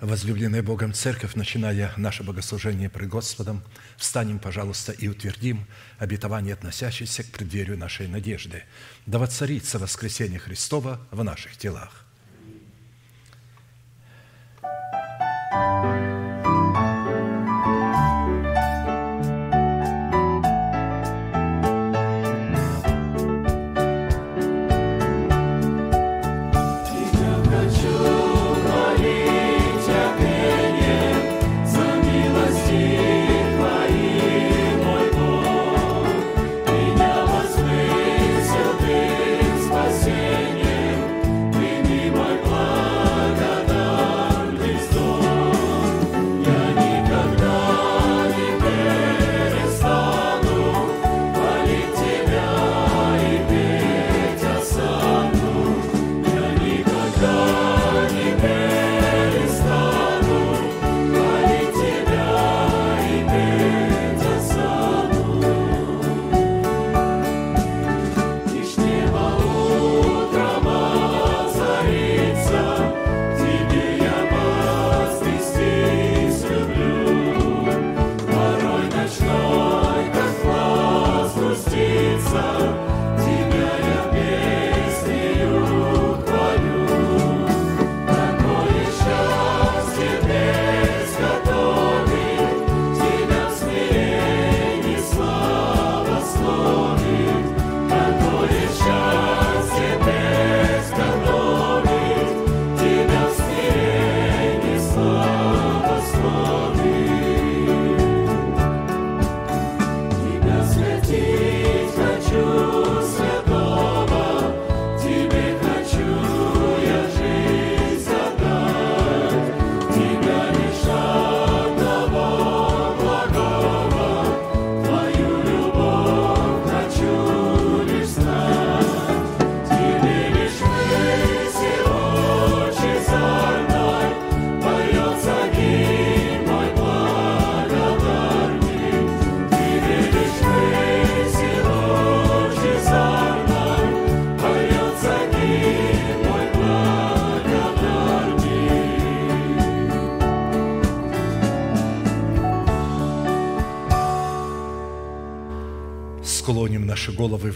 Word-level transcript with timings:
Возлюбленная 0.00 0.62
Богом 0.62 0.94
Церковь, 0.94 1.34
начиная 1.34 1.92
наше 1.98 2.22
богослужение 2.22 2.88
пред 2.88 3.10
Господом, 3.10 3.62
встанем, 3.98 4.38
пожалуйста, 4.38 4.92
и 4.92 5.08
утвердим 5.08 5.66
обетование, 5.98 6.54
относящееся 6.54 7.22
к 7.22 7.26
преддверию 7.26 7.76
нашей 7.76 8.08
надежды. 8.08 8.62
Да 9.04 9.18
воцарится 9.18 9.78
воскресение 9.78 10.38
Христова 10.38 11.00
в 11.10 11.22
наших 11.22 11.56
телах. 11.58 12.06
thank 15.52 16.09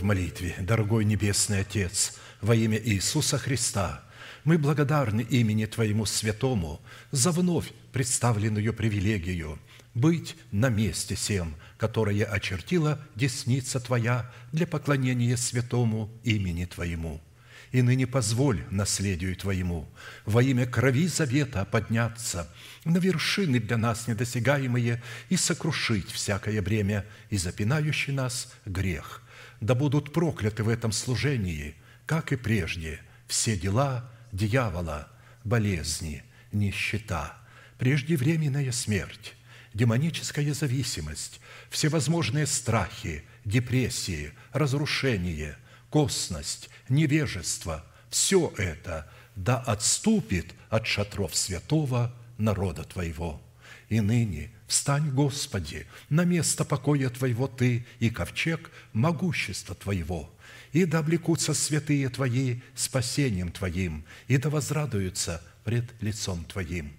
молитве. 0.04 0.54
Дорогой 0.60 1.04
Небесный 1.04 1.60
Отец, 1.60 2.19
во 2.41 2.54
имя 2.54 2.78
Иисуса 2.78 3.38
Христа, 3.38 4.04
мы 4.44 4.59
благодарны 4.59 5.22
имени 5.22 5.65
Твоему 5.66 6.04
Святому 6.04 6.81
за 7.10 7.32
вновь 7.32 7.72
представленную 7.92 8.72
привилегию 8.75 9.59
быть 9.94 10.37
на 10.53 10.69
месте 10.69 11.15
всем, 11.15 11.56
которое 11.78 12.25
очертила 12.25 13.00
десница 13.16 13.81
Твоя 13.81 14.31
для 14.53 14.66
поклонения 14.66 15.37
святому 15.37 16.10
имени 16.22 16.66
Твоему– 16.66 17.21
и 17.75 17.82
ныне 17.82 18.06
позволь 18.06 18.65
наследию 18.71 19.34
Твоему 19.34 19.88
во 20.25 20.44
имя 20.44 20.65
крови 20.65 21.09
завета 21.09 21.65
подняться 21.65 22.48
на 22.84 22.98
вершины 22.98 23.59
для 23.59 23.76
нас 23.76 24.06
недосягаемые 24.06 25.03
и 25.28 25.36
сокрушить 25.36 26.09
всякое 26.09 26.62
бремя 26.62 27.04
и 27.31 27.36
запинающий 27.36 28.12
нас 28.12 28.53
грех, 28.65 29.24
да 29.60 29.75
будут 29.75 30.12
прокляты 30.12 30.62
в 30.62 30.69
этом 30.69 30.92
служении, 30.92 31.75
как 32.06 32.32
и 32.32 32.37
прежде, 32.37 33.00
все 33.26 33.56
дела 33.56 34.10
дьявола, 34.32 35.09
болезни, 35.44 36.22
нищета, 36.53 37.37
преждевременная 37.78 38.72
смерть, 38.72 39.34
демоническая 39.72 40.53
зависимость, 40.54 41.41
всевозможные 41.70 42.47
страхи, 42.47 43.25
депрессии, 43.44 44.32
разрушение, 44.53 45.56
косность, 45.91 46.71
невежество– 46.88 47.84
все 48.15 48.54
это 48.59 49.10
да 49.34 49.59
отступит 49.59 50.54
от 50.71 50.86
шатров 50.86 51.34
святого 51.34 52.15
народа 52.38 52.84
Твоего. 52.84 53.42
И 53.88 54.00
ныне 54.00 54.53
Встань, 54.75 55.11
Господи, 55.12 55.87
на 56.09 56.25
место 56.25 56.65
покоя 56.65 57.09
Твоего 57.09 57.47
Ты 57.47 57.87
и 58.01 58.11
ковчег 58.11 58.73
могущества 58.93 59.77
Твоего, 59.77 60.35
и 60.73 60.85
да 60.85 60.99
облекутся 60.99 61.55
святые 61.55 62.09
Твои 62.09 62.57
спасением 62.75 63.53
Твоим, 63.53 64.05
и 64.27 64.37
да 64.37 64.51
возрадуются 64.51 65.41
пред 65.63 65.84
лицом 66.03 66.45
Твоим. 66.45 66.93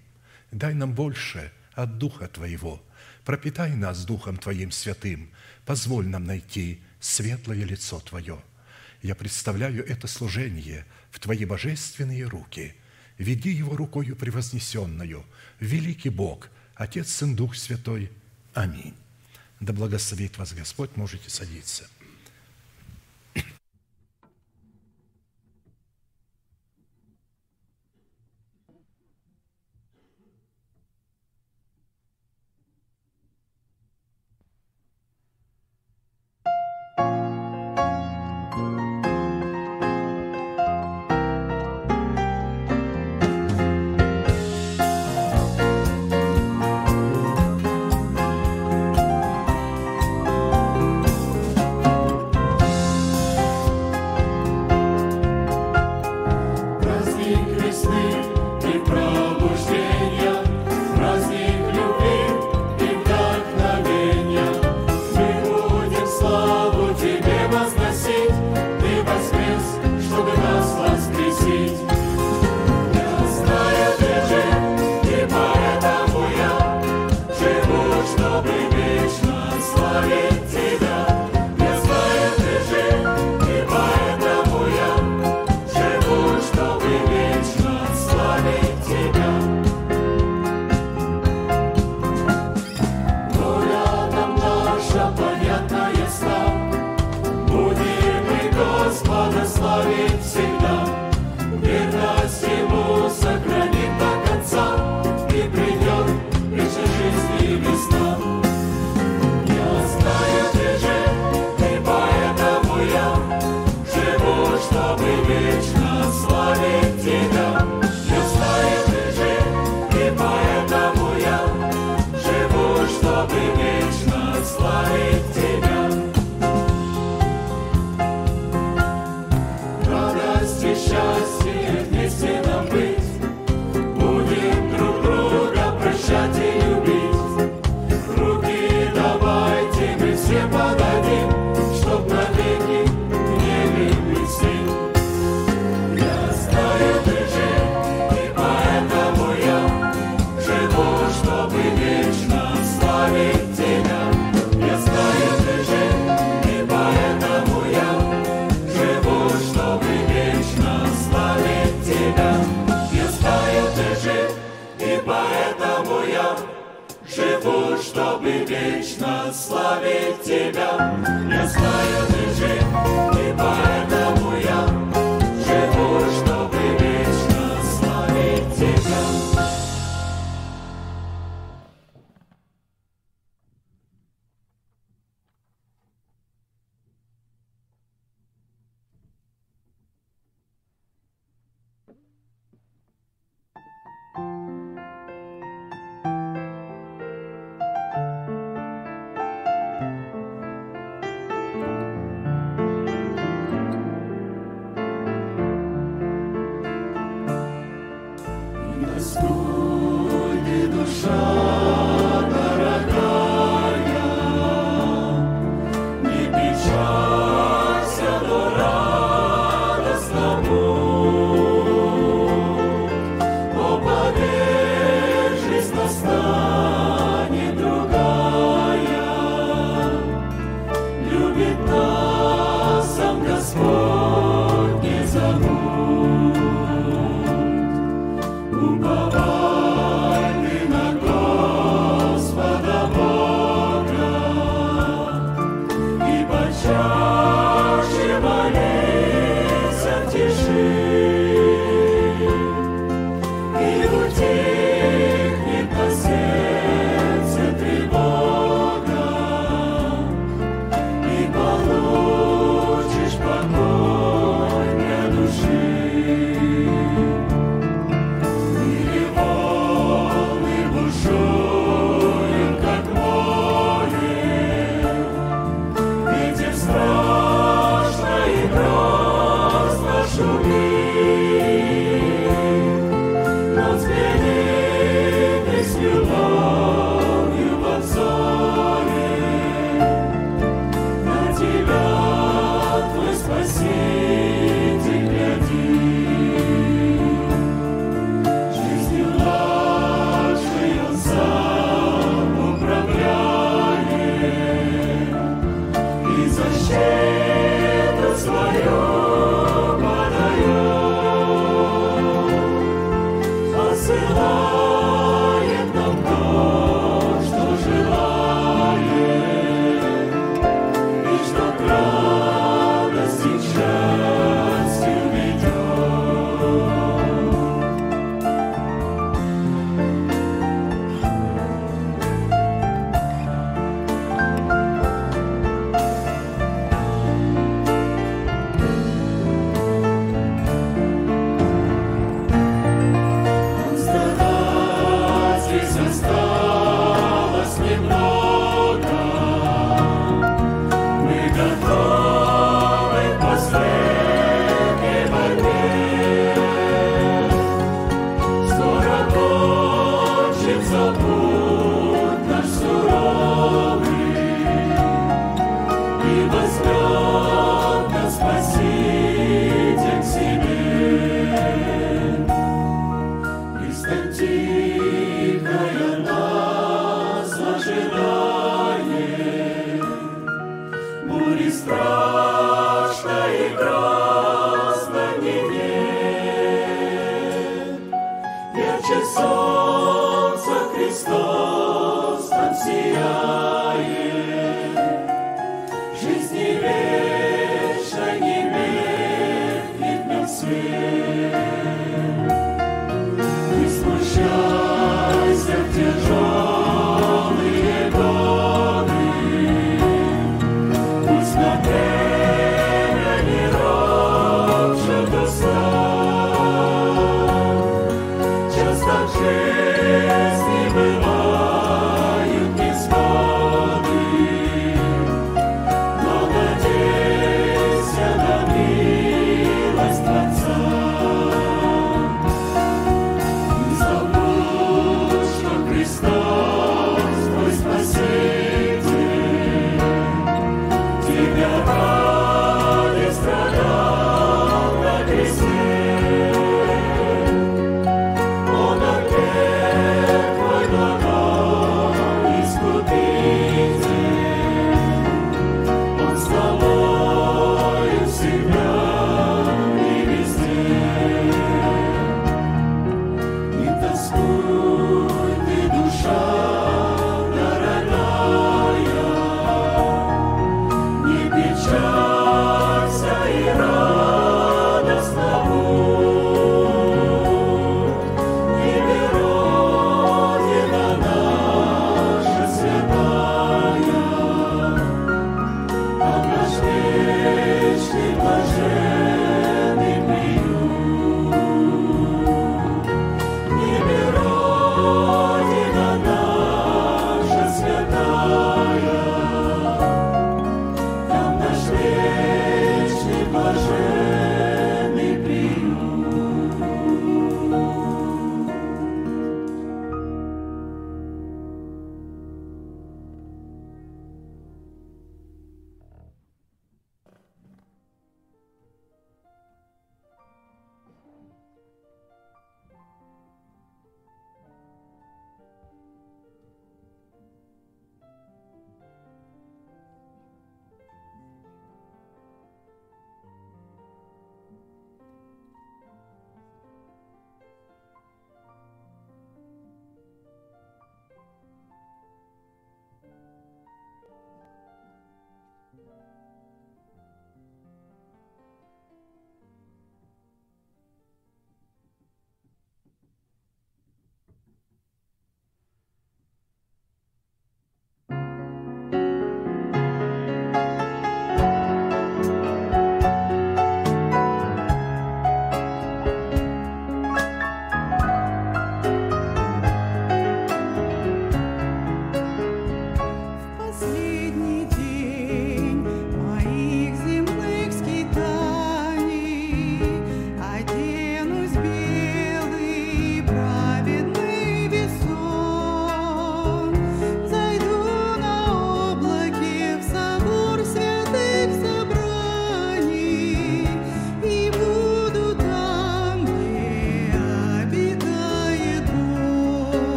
Дай 0.52 0.72
нам 0.72 0.94
больше 0.94 1.52
от 1.74 1.98
Духа 1.98 2.28
Твоего, 2.28 2.82
пропитай 3.26 3.76
нас 3.76 4.06
Духом 4.06 4.38
Твоим 4.38 4.72
святым, 4.72 5.28
позволь 5.66 6.06
нам 6.06 6.24
найти 6.24 6.80
светлое 6.98 7.62
лицо 7.62 8.00
Твое. 8.00 8.42
Я 9.02 9.14
представляю 9.14 9.86
это 9.86 10.06
служение 10.06 10.86
в 11.10 11.20
Твои 11.20 11.44
божественные 11.44 12.24
руки. 12.24 12.74
Веди 13.18 13.50
его 13.50 13.76
рукою 13.76 14.16
превознесенную, 14.16 15.26
великий 15.60 16.08
Бог– 16.08 16.48
Отец, 16.76 17.08
Сын, 17.08 17.34
Дух 17.34 17.56
Святой. 17.56 18.10
Аминь. 18.54 18.94
Да 19.60 19.72
благословит 19.72 20.36
вас 20.36 20.52
Господь, 20.52 20.96
можете 20.96 21.30
садиться. 21.30 21.88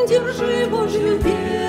Держи 0.09 0.67
Божью 0.71 1.19
веру, 1.19 1.60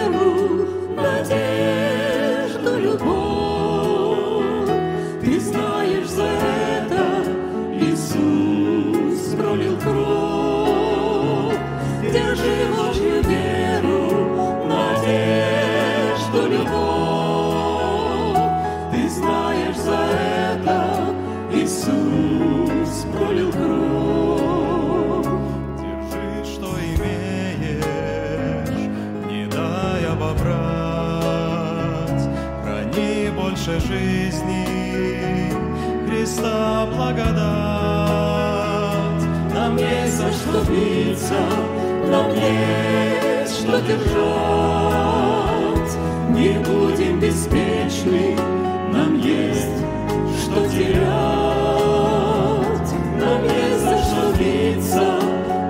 Христа 36.31 36.85
благодать. 36.85 37.33
Нам 39.53 39.75
есть 39.75 40.13
за 40.13 40.31
что 40.31 40.63
биться, 40.71 41.41
нам 42.09 42.31
есть 42.33 43.57
что 43.57 43.81
держать. 43.81 44.11
Не 46.29 46.53
будем 46.59 47.19
беспечны, 47.19 48.37
нам 48.93 49.17
есть 49.19 49.83
что 50.41 50.69
терять. 50.69 51.01
Нам 53.19 53.43
есть 53.43 53.81
за 53.81 53.97
что 53.97 54.31
биться, 54.39 55.19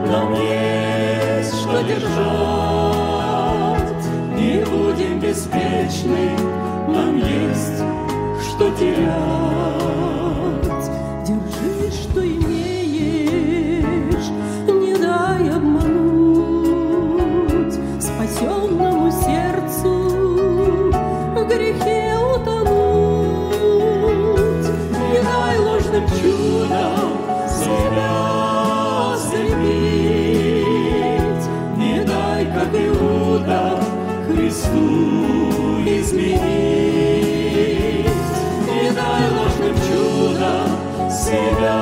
нам 0.05 0.33
есть 0.35 1.55
что 1.59 1.81
держать. 1.81 2.21
Не 4.35 4.63
будем 4.65 5.19
беспечны, 5.19 6.29
нам 6.87 7.17
есть 7.17 7.81
что 8.47 8.69
терять. 8.75 9.50
Христу 34.61 35.81
изменить. 35.85 36.41
Дай 38.95 39.23
ложным 39.31 39.75
чудом 39.87 40.69
себя 41.09 41.79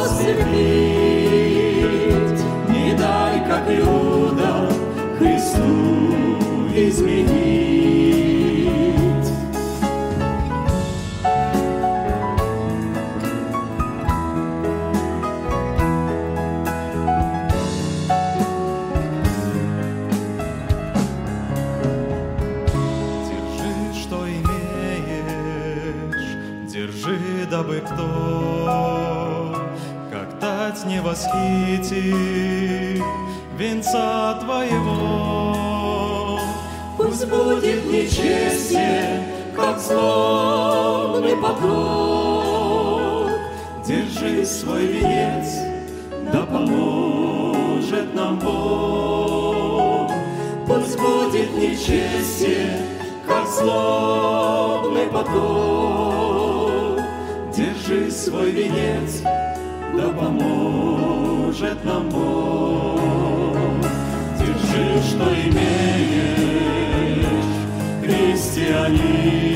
ослепить. 0.00 0.48
Не 2.68 2.94
дай, 2.94 3.34
как 3.46 3.70
Иуда, 3.70 4.68
Христу 5.18 6.38
изменить. 6.74 7.47
вокруг. 41.60 43.30
Держи 43.86 44.44
свой 44.44 44.86
венец, 44.86 45.58
да 46.32 46.42
поможет 46.42 48.14
нам 48.14 48.38
Бог. 48.38 50.10
Пусть 50.66 50.98
будет 50.98 51.56
нечестие, 51.56 52.82
как 53.26 53.46
злобный 53.48 55.06
поток. 55.06 57.00
Держи 57.54 58.10
свой 58.10 58.50
венец, 58.50 59.22
да 59.22 60.08
поможет 60.08 61.84
нам 61.84 62.08
Бог. 62.10 63.00
Держи, 64.38 65.02
что 65.08 65.24
имеешь, 65.24 65.64
христианин. 68.02 69.47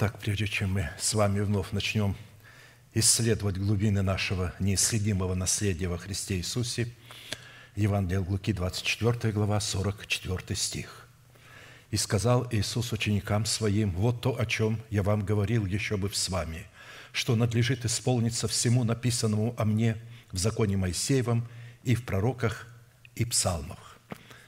Итак, 0.00 0.18
прежде 0.18 0.46
чем 0.46 0.72
мы 0.72 0.88
с 0.98 1.12
вами 1.12 1.40
вновь 1.40 1.72
начнем 1.72 2.16
исследовать 2.94 3.58
глубины 3.58 4.00
нашего 4.00 4.54
неисследимого 4.58 5.34
наследия 5.34 5.88
во 5.88 5.98
Христе 5.98 6.38
Иисусе, 6.38 6.88
Евангелие 7.76 8.20
Луки, 8.20 8.54
24 8.54 9.30
глава, 9.34 9.60
44 9.60 10.56
стих. 10.56 11.06
«И 11.90 11.98
сказал 11.98 12.48
Иисус 12.50 12.94
ученикам 12.94 13.44
Своим, 13.44 13.90
вот 13.90 14.22
то, 14.22 14.40
о 14.40 14.46
чем 14.46 14.80
я 14.88 15.02
вам 15.02 15.22
говорил 15.22 15.66
еще 15.66 15.98
бы 15.98 16.08
с 16.10 16.30
вами, 16.30 16.66
что 17.12 17.36
надлежит 17.36 17.84
исполниться 17.84 18.48
всему 18.48 18.84
написанному 18.84 19.54
о 19.58 19.66
мне 19.66 19.98
в 20.32 20.38
законе 20.38 20.78
Моисеевом 20.78 21.46
и 21.84 21.94
в 21.94 22.06
пророках 22.06 22.66
и 23.16 23.26
псалмах». 23.26 23.98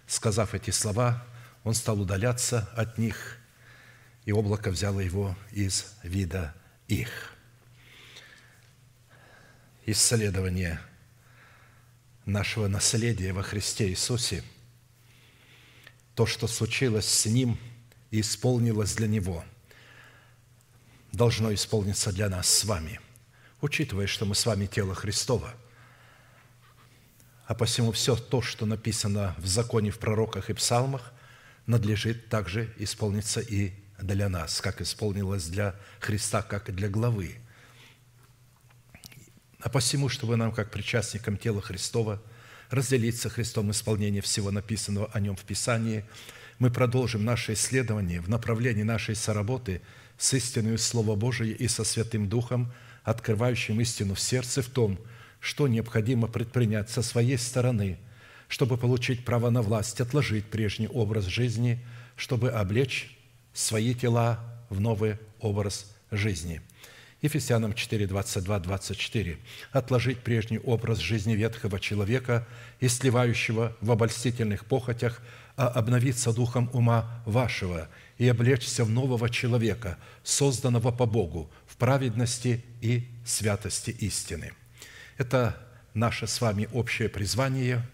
Сказав 0.06 0.54
эти 0.54 0.70
слова, 0.70 1.22
он 1.62 1.74
стал 1.74 2.00
удаляться 2.00 2.70
от 2.74 2.96
них, 2.96 3.41
и 4.24 4.32
облако 4.32 4.70
взяло 4.70 5.00
его 5.00 5.36
из 5.50 5.94
вида 6.02 6.54
их. 6.88 7.34
Исследование 9.84 10.80
нашего 12.24 12.68
наследия 12.68 13.32
во 13.32 13.42
Христе 13.42 13.88
Иисусе, 13.88 14.44
то, 16.14 16.26
что 16.26 16.46
случилось 16.46 17.06
с 17.06 17.26
Ним 17.26 17.58
и 18.10 18.20
исполнилось 18.20 18.94
для 18.94 19.08
Него, 19.08 19.44
должно 21.12 21.52
исполниться 21.52 22.12
для 22.12 22.28
нас 22.28 22.48
с 22.48 22.64
вами, 22.64 23.00
учитывая, 23.60 24.06
что 24.06 24.24
мы 24.24 24.34
с 24.34 24.46
вами 24.46 24.66
тело 24.66 24.94
Христова– 24.94 25.54
а 27.52 27.54
посему 27.54 27.92
все 27.92 28.16
то, 28.16 28.40
что 28.40 28.64
написано 28.64 29.34
в 29.36 29.46
законе, 29.46 29.90
в 29.90 29.98
пророках 29.98 30.48
и 30.48 30.54
псалмах, 30.54 31.12
надлежит 31.66 32.30
также 32.30 32.72
исполниться 32.78 33.40
и 33.40 33.74
для 34.04 34.28
нас, 34.28 34.60
как 34.60 34.80
исполнилось 34.80 35.46
для 35.46 35.74
Христа, 36.00 36.42
как 36.42 36.68
и 36.68 36.72
для 36.72 36.88
главы. 36.88 37.36
А 39.60 39.68
посему, 39.68 40.08
чтобы 40.08 40.36
нам, 40.36 40.52
как 40.52 40.70
причастникам 40.70 41.36
тела 41.36 41.62
Христова, 41.62 42.20
разделиться 42.70 43.28
Христом 43.28 43.70
исполнение 43.70 44.22
всего 44.22 44.50
написанного 44.50 45.10
о 45.12 45.20
Нем 45.20 45.36
в 45.36 45.44
Писании, 45.44 46.04
мы 46.58 46.70
продолжим 46.70 47.24
наше 47.24 47.52
исследование 47.52 48.20
в 48.20 48.28
направлении 48.28 48.82
нашей 48.82 49.14
соработы 49.14 49.82
с 50.18 50.32
истинной 50.34 50.78
Слово 50.78 51.16
Божие 51.16 51.52
и 51.52 51.68
со 51.68 51.84
Святым 51.84 52.28
Духом, 52.28 52.72
открывающим 53.04 53.80
истину 53.80 54.14
в 54.14 54.20
сердце 54.20 54.62
в 54.62 54.68
том, 54.68 54.98
что 55.40 55.66
необходимо 55.68 56.28
предпринять 56.28 56.88
со 56.88 57.02
своей 57.02 57.36
стороны, 57.36 57.98
чтобы 58.48 58.78
получить 58.78 59.24
право 59.24 59.50
на 59.50 59.62
власть, 59.62 60.00
отложить 60.00 60.46
прежний 60.46 60.88
образ 60.88 61.24
жизни, 61.24 61.84
чтобы 62.16 62.50
облечь 62.50 63.16
свои 63.52 63.94
тела 63.94 64.40
в 64.70 64.80
новый 64.80 65.18
образ 65.40 65.86
жизни. 66.10 66.60
Ефесянам 67.22 67.72
4, 67.72 68.08
22, 68.08 68.58
24. 68.58 69.38
«Отложить 69.70 70.18
прежний 70.18 70.58
образ 70.58 70.98
жизни 70.98 71.34
ветхого 71.34 71.78
человека 71.78 72.46
и 72.80 72.88
сливающего 72.88 73.76
в 73.80 73.92
обольстительных 73.92 74.66
похотях, 74.66 75.22
а 75.56 75.68
обновиться 75.68 76.32
духом 76.32 76.68
ума 76.72 77.22
вашего 77.24 77.88
и 78.18 78.26
облечься 78.26 78.84
в 78.84 78.90
нового 78.90 79.30
человека, 79.30 79.98
созданного 80.24 80.90
по 80.90 81.06
Богу, 81.06 81.50
в 81.66 81.76
праведности 81.76 82.64
и 82.80 83.08
святости 83.24 83.90
истины». 83.90 84.52
Это 85.16 85.56
наше 85.94 86.26
с 86.26 86.40
вами 86.40 86.68
общее 86.72 87.08
призвание, 87.08 87.88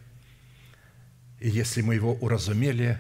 и 1.39 1.51
если 1.51 1.83
мы 1.83 1.97
его 1.97 2.15
уразумели, 2.15 2.99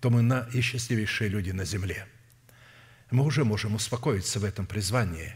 то 0.00 0.10
мы 0.10 0.22
наисчастливейшие 0.22 1.28
люди 1.28 1.50
на 1.50 1.64
земле. 1.64 2.06
Мы 3.10 3.24
уже 3.24 3.44
можем 3.44 3.74
успокоиться 3.74 4.38
в 4.38 4.44
этом 4.44 4.66
призвании, 4.66 5.34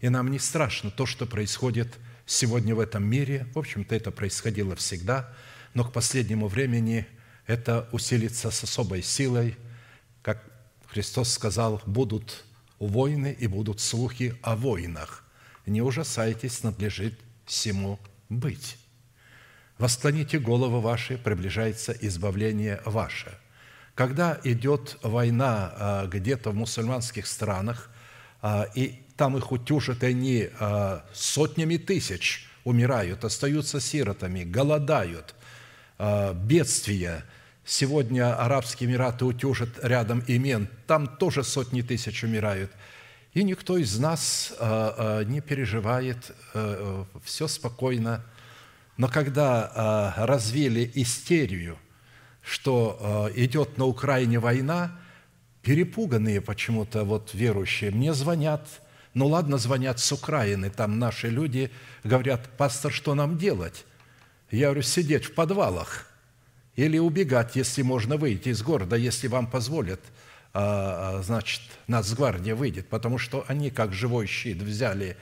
и 0.00 0.08
нам 0.08 0.30
не 0.30 0.38
страшно 0.38 0.90
то, 0.90 1.06
что 1.06 1.26
происходит 1.26 1.98
сегодня 2.26 2.74
в 2.74 2.80
этом 2.80 3.04
мире. 3.04 3.46
В 3.54 3.58
общем-то, 3.58 3.94
это 3.94 4.10
происходило 4.10 4.74
всегда, 4.76 5.32
но 5.74 5.84
к 5.84 5.92
последнему 5.92 6.48
времени 6.48 7.06
это 7.46 7.88
усилится 7.92 8.50
с 8.50 8.64
особой 8.64 9.02
силой. 9.02 9.56
Как 10.22 10.44
Христос 10.86 11.32
сказал, 11.32 11.80
будут 11.86 12.44
войны 12.78 13.36
и 13.38 13.46
будут 13.46 13.80
слухи 13.80 14.34
о 14.42 14.56
войнах. 14.56 15.24
Не 15.66 15.80
ужасайтесь, 15.80 16.62
надлежит 16.62 17.18
всему 17.46 18.00
быть. 18.28 18.76
Восклоните 19.78 20.38
головы 20.38 20.80
ваши, 20.80 21.16
приближается 21.16 21.92
избавление 21.92 22.82
ваше. 22.84 23.38
Когда 23.94 24.40
идет 24.42 24.96
война 25.02 25.72
а, 25.74 26.06
где-то 26.06 26.50
в 26.50 26.54
мусульманских 26.54 27.26
странах, 27.26 27.90
а, 28.40 28.66
и 28.74 29.02
там 29.16 29.36
их 29.36 29.52
утюжат, 29.52 30.02
они 30.02 30.48
а, 30.58 31.04
сотнями 31.12 31.76
тысяч 31.76 32.48
умирают, 32.64 33.24
остаются 33.24 33.80
сиротами, 33.80 34.44
голодают, 34.44 35.34
бедствия. 36.34 37.24
Сегодня 37.64 38.36
Арабские 38.36 38.88
Эмираты 38.88 39.24
утюжат 39.24 39.68
рядом 39.82 40.20
Имен, 40.26 40.68
там 40.86 41.06
тоже 41.06 41.44
сотни 41.44 41.82
тысяч 41.82 42.24
умирают– 42.24 42.70
и 43.34 43.44
никто 43.44 43.78
из 43.78 43.98
нас 43.98 44.52
не 44.60 45.40
переживает, 45.40 46.32
все 47.24 47.48
спокойно. 47.48 48.22
Но 48.98 49.08
когда 49.08 50.12
развили 50.18 50.90
истерию, 50.96 51.78
что 52.42 53.30
идет 53.34 53.78
на 53.78 53.86
Украине 53.86 54.38
война, 54.38 54.98
перепуганные 55.62 56.40
почему-то 56.40 57.04
вот 57.04 57.34
верующие 57.34 57.90
мне 57.90 58.12
звонят, 58.14 58.68
ну 59.14 59.26
ладно, 59.26 59.58
звонят 59.58 60.00
с 60.00 60.10
Украины, 60.12 60.70
там 60.70 60.98
наши 60.98 61.28
люди 61.28 61.70
говорят, 62.02 62.48
пастор, 62.56 62.92
что 62.92 63.14
нам 63.14 63.38
делать? 63.38 63.84
Я 64.50 64.66
говорю, 64.66 64.82
сидеть 64.82 65.24
в 65.24 65.34
подвалах 65.34 66.06
или 66.74 66.98
убегать, 66.98 67.56
если 67.56 67.82
можно 67.82 68.16
выйти 68.16 68.48
из 68.48 68.62
города, 68.62 68.96
если 68.96 69.28
вам 69.28 69.46
позволят– 69.46 70.00
а, 70.54 71.18
а, 71.18 71.22
значит, 71.22 71.62
Нацгвардия 71.86 72.54
выйдет, 72.54 72.88
потому 72.88 73.16
что 73.16 73.44
они, 73.48 73.70
как 73.70 73.92
живой 73.92 74.26
щит, 74.26 74.58
взяли 74.58 75.16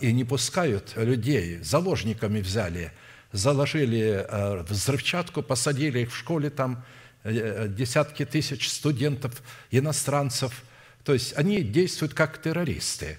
и 0.00 0.12
не 0.12 0.24
пускают 0.24 0.94
людей, 0.96 1.58
заложниками 1.58 2.40
взяли, 2.40 2.92
заложили 3.32 4.26
взрывчатку, 4.68 5.42
посадили 5.42 6.00
их 6.00 6.12
в 6.12 6.16
школе, 6.16 6.50
там 6.50 6.84
э, 7.22 7.68
десятки 7.68 8.24
тысяч 8.24 8.68
студентов, 8.68 9.42
иностранцев. 9.70 10.62
То 11.04 11.12
есть 11.12 11.36
они 11.36 11.62
действуют 11.62 12.14
как 12.14 12.42
террористы. 12.42 13.18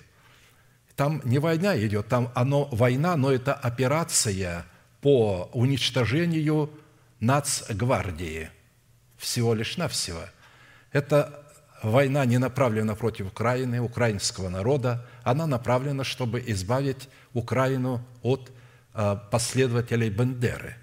Там 0.95 1.21
не 1.23 1.39
война 1.39 1.77
идет, 1.77 2.07
там 2.07 2.31
оно 2.35 2.65
война, 2.65 3.15
но 3.15 3.31
это 3.31 3.53
операция 3.53 4.65
по 5.01 5.49
уничтожению 5.53 6.69
нацгвардии. 7.19 8.49
Всего 9.17 9.53
лишь 9.53 9.77
навсего– 9.77 10.23
эта 10.91 11.43
война 11.83 12.25
не 12.25 12.37
направлена 12.37 12.95
против 12.95 13.27
Украины, 13.27 13.81
украинского 13.81 14.49
народа, 14.49 15.05
она 15.23 15.47
направлена, 15.47 16.03
чтобы 16.03 16.43
избавить 16.47 17.09
Украину 17.33 18.05
от 18.21 18.51
последователей 18.93 20.09
Бендеры. 20.09 20.75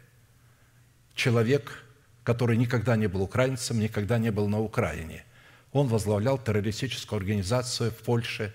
Человек, 1.14 1.84
который 2.24 2.56
никогда 2.56 2.96
не 2.96 3.06
был 3.06 3.22
украинцем, 3.22 3.80
никогда 3.80 4.18
не 4.18 4.30
был 4.30 4.48
на 4.48 4.60
Украине. 4.60 5.24
Он 5.72 5.88
возглавлял 5.88 6.38
террористическую 6.38 7.18
организацию 7.18 7.90
в 7.90 7.96
Польше, 7.96 8.54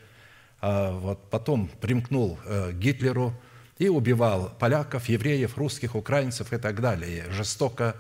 а, 0.62 0.92
вот, 0.98 1.30
потом 1.30 1.68
примкнул 1.82 2.40
э, 2.46 2.72
к 2.72 2.76
Гитлеру 2.76 3.34
и 3.78 3.90
убивал 3.90 4.50
поляков, 4.58 5.10
евреев, 5.10 5.58
русских, 5.58 5.96
украинцев 5.96 6.54
и 6.54 6.58
так 6.58 6.82
далее, 6.82 7.26
жестоко. 7.30 7.96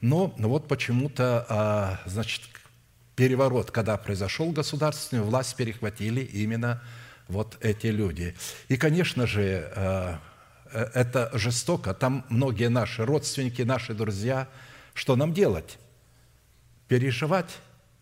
Но 0.00 0.34
вот 0.36 0.68
почему-то, 0.68 1.98
значит, 2.06 2.42
переворот, 3.16 3.70
когда 3.70 3.96
произошел 3.96 4.50
государственную 4.52 5.26
власть 5.26 5.56
перехватили 5.56 6.20
именно 6.20 6.82
вот 7.28 7.56
эти 7.60 7.88
люди. 7.88 8.36
И, 8.68 8.76
конечно 8.76 9.26
же, 9.26 9.42
э, 9.42 9.72
э, 9.74 10.16
это 10.72 11.30
жестоко. 11.34 11.94
Там 11.94 12.24
многие 12.28 12.68
наши 12.68 13.04
родственники, 13.04 13.62
наши 13.62 13.94
друзья. 13.94 14.48
Что 14.94 15.16
нам 15.16 15.32
делать? 15.32 15.78
Переживать? 16.88 17.58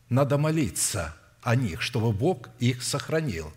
Надо 0.09 0.39
молиться 0.39 1.15
о 1.43 1.57
них, 1.57 1.83
чтобы 1.83 2.13
Бог 2.13 2.51
их 2.59 2.83
сохранил. 2.83 3.53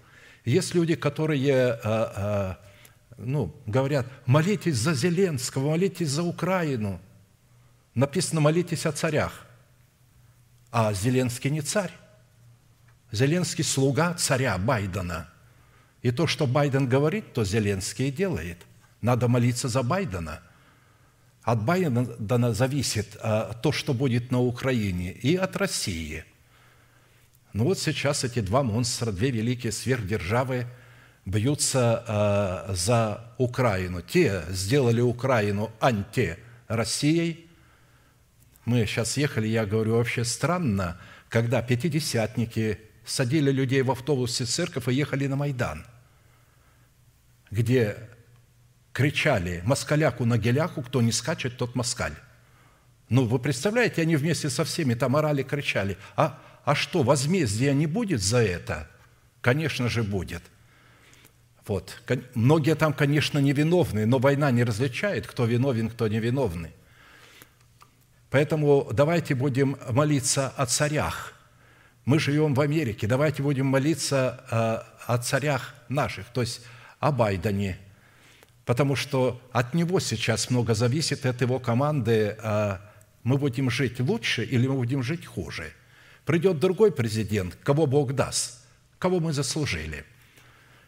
Есть 0.46 0.74
люди, 0.76 0.96
которые 0.96 1.80
э, 1.84 2.56
ну, 3.18 3.54
говорят, 3.66 4.06
молитесь 4.26 4.78
за 4.78 4.94
Зеленского, 4.94 5.72
молитесь 5.72 6.10
за 6.10 6.24
Украину. 6.24 7.02
Написано, 7.96 8.42
молитесь 8.42 8.86
о 8.86 8.92
царях. 8.92 9.46
А 10.72 10.94
Зеленский 10.94 11.50
не 11.50 11.62
царь. 11.62 11.92
Зеленский 13.12 13.64
слуга 13.64 14.14
царя 14.14 14.58
Байдена. 14.58 15.30
И 16.04 16.12
то, 16.12 16.28
что 16.28 16.46
Байден 16.46 16.88
говорит, 16.88 17.34
то 17.34 17.44
Зеленский 17.44 18.10
и 18.10 18.12
делает. 18.12 18.67
Надо 19.02 19.28
молиться 19.28 19.68
за 19.68 19.84
Байдена. 19.84 20.42
От 21.44 21.64
Байдена 21.64 22.54
зависит 22.54 23.16
а, 23.22 23.54
то, 23.54 23.72
что 23.72 23.94
будет 23.94 24.32
на 24.32 24.42
Украине, 24.42 25.12
и 25.12 25.36
от 25.36 25.56
России. 25.56 26.26
Ну 27.54 27.64
вот 27.64 27.80
сейчас 27.80 28.24
эти 28.24 28.40
два 28.42 28.64
монстра, 28.64 29.12
две 29.12 29.32
великие 29.32 29.72
сверхдержавы 29.72 30.68
бьются 31.26 32.04
э, 32.70 32.74
за 32.76 33.34
Украину. 33.38 34.02
Те 34.02 34.44
сделали 34.50 35.02
Украину 35.02 35.72
анти-Россией. 35.80 37.50
Мы 38.66 38.86
сейчас 38.86 39.18
ехали, 39.18 39.48
я 39.48 39.66
говорю, 39.66 39.96
вообще 39.96 40.24
странно, 40.24 41.00
когда 41.30 41.62
пятидесятники 41.62 42.80
садили 43.06 43.52
людей 43.52 43.82
в 43.82 43.92
автобусе 43.92 44.46
церковь 44.46 44.88
и 44.88 44.94
ехали 44.94 45.28
на 45.28 45.36
Майдан, 45.36 45.86
где 47.52 47.98
кричали 48.98 49.62
«Москаляку 49.64 50.26
на 50.26 50.40
геляку, 50.40 50.82
кто 50.82 51.04
не 51.04 51.12
скачет, 51.12 51.56
тот 51.56 51.76
москаль». 51.76 52.16
Ну, 53.10 53.26
вы 53.26 53.38
представляете, 53.38 54.02
они 54.02 54.16
вместе 54.16 54.50
со 54.50 54.64
всеми 54.64 54.96
там 54.96 55.16
орали, 55.16 55.44
кричали. 55.44 56.00
А, 56.16 56.40
а 56.66 56.74
что, 56.74 57.04
возмездия 57.04 57.76
не 57.76 57.86
будет 57.86 58.24
за 58.24 58.40
это? 58.40 58.90
Конечно 59.42 59.88
же, 59.88 60.02
будет. 60.02 60.42
Вот. 61.68 62.02
Многие 62.34 62.74
там, 62.74 62.92
конечно, 62.92 63.38
невиновны, 63.38 64.08
но 64.08 64.18
война 64.18 64.50
не 64.50 64.64
различает, 64.64 65.28
кто 65.28 65.46
виновен, 65.46 65.92
кто 65.92 66.08
невиновный. 66.08 66.72
Поэтому 68.32 68.90
давайте 68.92 69.36
будем 69.36 69.78
молиться 69.92 70.50
о 70.58 70.66
царях. 70.66 71.34
Мы 72.06 72.18
живем 72.18 72.56
в 72.56 72.62
Америке, 72.62 73.06
давайте 73.06 73.44
будем 73.44 73.68
молиться 73.68 74.44
о, 74.50 75.14
о 75.14 75.18
царях 75.20 75.76
наших, 75.88 76.26
то 76.34 76.42
есть 76.42 76.66
о 77.00 77.12
Байдене, 77.12 77.78
потому 78.68 78.98
что 78.98 79.42
от 79.54 79.74
него 79.74 80.02
сейчас 80.02 80.50
много 80.50 80.76
зависит, 80.76 81.26
от 81.26 81.40
его 81.40 81.58
команды, 81.58 82.38
а 82.44 82.82
мы 83.24 83.38
будем 83.38 83.70
жить 83.70 84.02
лучше 84.02 84.44
или 84.44 84.68
мы 84.68 84.76
будем 84.76 85.02
жить 85.02 85.26
хуже. 85.26 85.72
Придет 86.26 86.60
другой 86.60 86.92
президент, 86.92 87.58
кого 87.64 87.88
Бог 87.88 88.14
даст, 88.14 88.60
кого 89.00 89.22
мы 89.22 89.32
заслужили. 89.32 90.04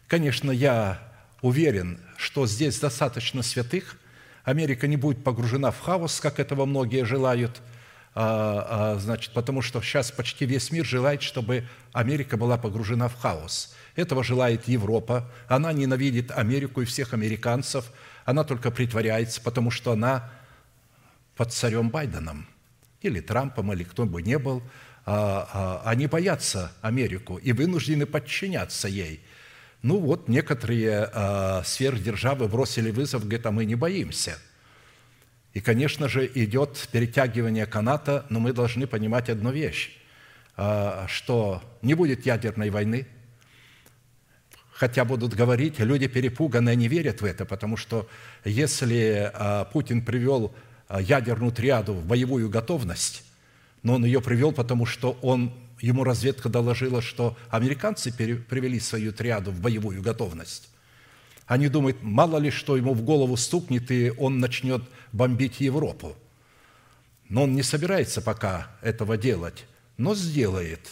Конечно, 0.08 0.50
я 0.50 1.02
уверен, 1.40 1.98
что 2.18 2.46
здесь 2.46 2.78
достаточно 2.78 3.42
святых, 3.42 3.96
Америка 4.44 4.86
не 4.86 4.98
будет 4.98 5.24
погружена 5.24 5.70
в 5.70 5.80
хаос, 5.80 6.20
как 6.20 6.38
этого 6.38 6.66
многие 6.66 7.06
желают, 7.06 7.62
а, 8.14 8.94
а, 8.94 8.98
значит, 8.98 9.32
потому 9.32 9.62
что 9.62 9.80
сейчас 9.80 10.10
почти 10.10 10.44
весь 10.44 10.70
мир 10.70 10.84
желает, 10.84 11.22
чтобы 11.22 11.66
Америка 11.94 12.36
была 12.36 12.58
погружена 12.58 13.08
в 13.08 13.14
хаос. 13.14 13.74
Этого 14.00 14.24
желает 14.24 14.66
Европа. 14.66 15.30
Она 15.46 15.72
ненавидит 15.74 16.30
Америку 16.30 16.80
и 16.80 16.86
всех 16.86 17.12
американцев. 17.12 17.92
Она 18.24 18.44
только 18.44 18.70
притворяется, 18.70 19.42
потому 19.42 19.70
что 19.70 19.92
она 19.92 20.30
под 21.36 21.52
царем 21.52 21.90
Байденом 21.90 22.46
или 23.02 23.20
Трампом, 23.20 23.72
или 23.74 23.84
кто 23.84 24.06
бы 24.06 24.22
ни 24.22 24.36
был, 24.36 24.62
а, 25.04 25.82
а, 25.84 25.90
они 25.90 26.06
боятся 26.06 26.72
Америку 26.80 27.36
и 27.36 27.52
вынуждены 27.52 28.06
подчиняться 28.06 28.88
ей. 28.88 29.20
Ну 29.82 29.98
вот 29.98 30.28
некоторые 30.28 31.10
а, 31.12 31.62
сверхдержавы 31.64 32.48
бросили 32.48 32.90
вызов, 32.90 33.24
говорят, 33.24 33.46
а 33.46 33.50
мы 33.50 33.66
не 33.66 33.74
боимся. 33.74 34.38
И, 35.52 35.60
конечно 35.60 36.08
же, 36.08 36.30
идет 36.34 36.88
перетягивание 36.90 37.66
каната, 37.66 38.24
но 38.30 38.40
мы 38.40 38.52
должны 38.52 38.86
понимать 38.86 39.28
одну 39.28 39.50
вещь, 39.50 39.98
что 41.08 41.60
не 41.82 41.94
будет 41.94 42.24
ядерной 42.24 42.70
войны, 42.70 43.08
хотя 44.80 45.04
будут 45.04 45.34
говорить, 45.34 45.78
люди 45.78 46.06
перепуганные 46.06 46.74
не 46.74 46.88
верят 46.88 47.20
в 47.20 47.24
это, 47.26 47.44
потому 47.44 47.76
что 47.76 48.08
если 48.46 49.30
Путин 49.74 50.02
привел 50.02 50.54
а, 50.88 51.02
ядерную 51.02 51.52
триаду 51.52 51.92
в 51.92 52.06
боевую 52.06 52.48
готовность, 52.48 53.22
но 53.82 53.96
он 53.96 54.06
ее 54.06 54.22
привел, 54.22 54.52
потому 54.52 54.86
что 54.86 55.18
он, 55.20 55.52
ему 55.82 56.02
разведка 56.02 56.48
доложила, 56.48 57.02
что 57.02 57.36
американцы 57.50 58.10
привели 58.10 58.80
свою 58.80 59.12
триаду 59.12 59.50
в 59.50 59.60
боевую 59.60 60.00
готовность. 60.00 60.70
Они 61.44 61.68
думают, 61.68 61.98
мало 62.02 62.38
ли 62.38 62.50
что 62.50 62.74
ему 62.78 62.94
в 62.94 63.02
голову 63.02 63.36
стукнет, 63.36 63.90
и 63.90 64.14
он 64.16 64.38
начнет 64.38 64.82
бомбить 65.12 65.60
Европу. 65.60 66.16
Но 67.28 67.42
он 67.42 67.54
не 67.54 67.62
собирается 67.62 68.22
пока 68.22 68.70
этого 68.80 69.18
делать, 69.18 69.66
но 69.98 70.14
сделает, 70.14 70.88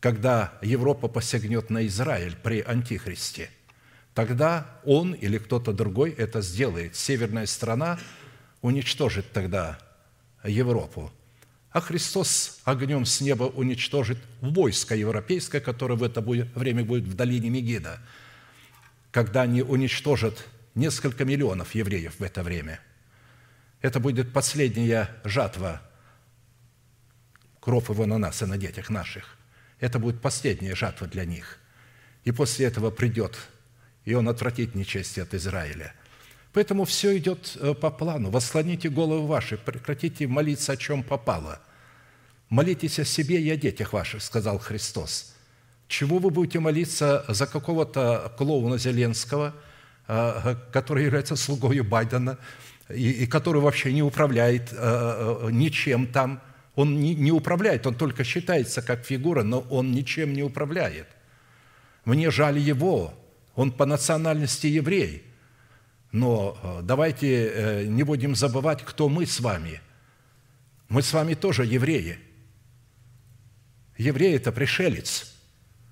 когда 0.00 0.58
Европа 0.62 1.08
посягнет 1.08 1.70
на 1.70 1.86
Израиль 1.86 2.36
при 2.36 2.60
Антихристе. 2.60 3.50
Тогда 4.14 4.66
он 4.84 5.12
или 5.12 5.38
кто-то 5.38 5.72
другой 5.72 6.10
это 6.10 6.40
сделает. 6.40 6.96
Северная 6.96 7.46
страна 7.46 7.98
уничтожит 8.62 9.32
тогда 9.32 9.78
Европу. 10.44 11.12
А 11.70 11.80
Христос 11.80 12.60
огнем 12.64 13.04
с 13.04 13.20
неба 13.20 13.44
уничтожит 13.44 14.18
войско 14.40 14.96
европейское, 14.96 15.60
которое 15.60 15.94
в 15.94 16.02
это 16.02 16.20
время 16.22 16.84
будет 16.84 17.04
в 17.04 17.14
долине 17.14 17.50
Мегида, 17.50 18.00
когда 19.10 19.42
они 19.42 19.62
уничтожат 19.62 20.44
несколько 20.74 21.24
миллионов 21.24 21.74
евреев 21.74 22.18
в 22.18 22.22
это 22.22 22.42
время. 22.42 22.80
Это 23.80 24.00
будет 24.00 24.32
последняя 24.32 25.10
жатва 25.24 25.82
кров 27.60 27.90
его 27.90 28.06
на 28.06 28.18
нас 28.18 28.42
и 28.42 28.46
на 28.46 28.56
детях 28.56 28.88
наших. 28.88 29.37
Это 29.80 29.98
будет 29.98 30.20
последняя 30.20 30.74
жатва 30.74 31.06
для 31.06 31.24
них. 31.24 31.58
И 32.24 32.32
после 32.32 32.66
этого 32.66 32.90
придет, 32.90 33.38
и 34.04 34.14
он 34.14 34.28
отвратит 34.28 34.74
нечестие 34.74 35.22
от 35.22 35.34
Израиля– 35.34 35.94
Поэтому 36.52 36.84
все 36.84 37.16
идет 37.16 37.56
э, 37.60 37.74
по 37.74 37.90
плану. 37.90 38.30
Восслоните 38.30 38.88
головы 38.88 39.26
ваши, 39.26 39.56
прекратите 39.56 40.26
молиться, 40.26 40.72
о 40.72 40.76
чем 40.76 41.02
попало. 41.02 41.60
Молитесь 42.48 42.98
о 42.98 43.04
себе 43.04 43.40
и 43.40 43.50
о 43.50 43.56
детях 43.56 43.92
ваших, 43.92 44.22
сказал 44.22 44.58
Христос. 44.58 45.34
Чего 45.86 46.18
вы 46.18 46.30
будете 46.30 46.58
молиться 46.58 47.24
за 47.28 47.46
какого-то 47.46 48.32
клоуна 48.36 48.78
Зеленского, 48.78 49.54
э, 50.06 50.56
который 50.72 51.04
является 51.04 51.36
слугой 51.36 51.80
Байдена, 51.80 52.38
и, 52.88 53.26
который 53.26 53.60
вообще 53.60 53.92
не 53.92 54.02
управляет 54.02 54.70
э, 54.72 55.50
ничем 55.52 56.06
там. 56.06 56.42
Он 56.78 57.00
не, 57.00 57.14
не 57.14 57.32
управляет, 57.32 57.86
он 57.86 57.94
только 57.94 58.22
считается 58.22 58.82
как 58.82 59.04
фигура, 59.04 59.42
но 59.42 59.60
он 59.60 59.90
ничем 59.92 60.32
не 60.32 60.42
управляет. 60.42 61.08
Мне 62.04 62.30
жаль 62.30 62.58
его, 62.58 63.14
он 63.54 63.72
по 63.72 63.86
национальности 63.86 64.66
еврей– 64.66 65.24
но 66.12 66.58
э, 66.62 66.80
давайте 66.82 67.48
э, 67.48 67.84
не 67.84 68.02
будем 68.02 68.34
забывать, 68.34 68.82
кто 68.84 69.08
мы 69.08 69.26
с 69.26 69.40
вами. 69.40 69.80
Мы 70.88 71.02
с 71.02 71.12
вами 71.12 71.34
тоже 71.34 71.66
евреи. 71.66 72.18
Еврей– 73.98 74.34
это 74.36 74.52
пришелец. 74.52 75.34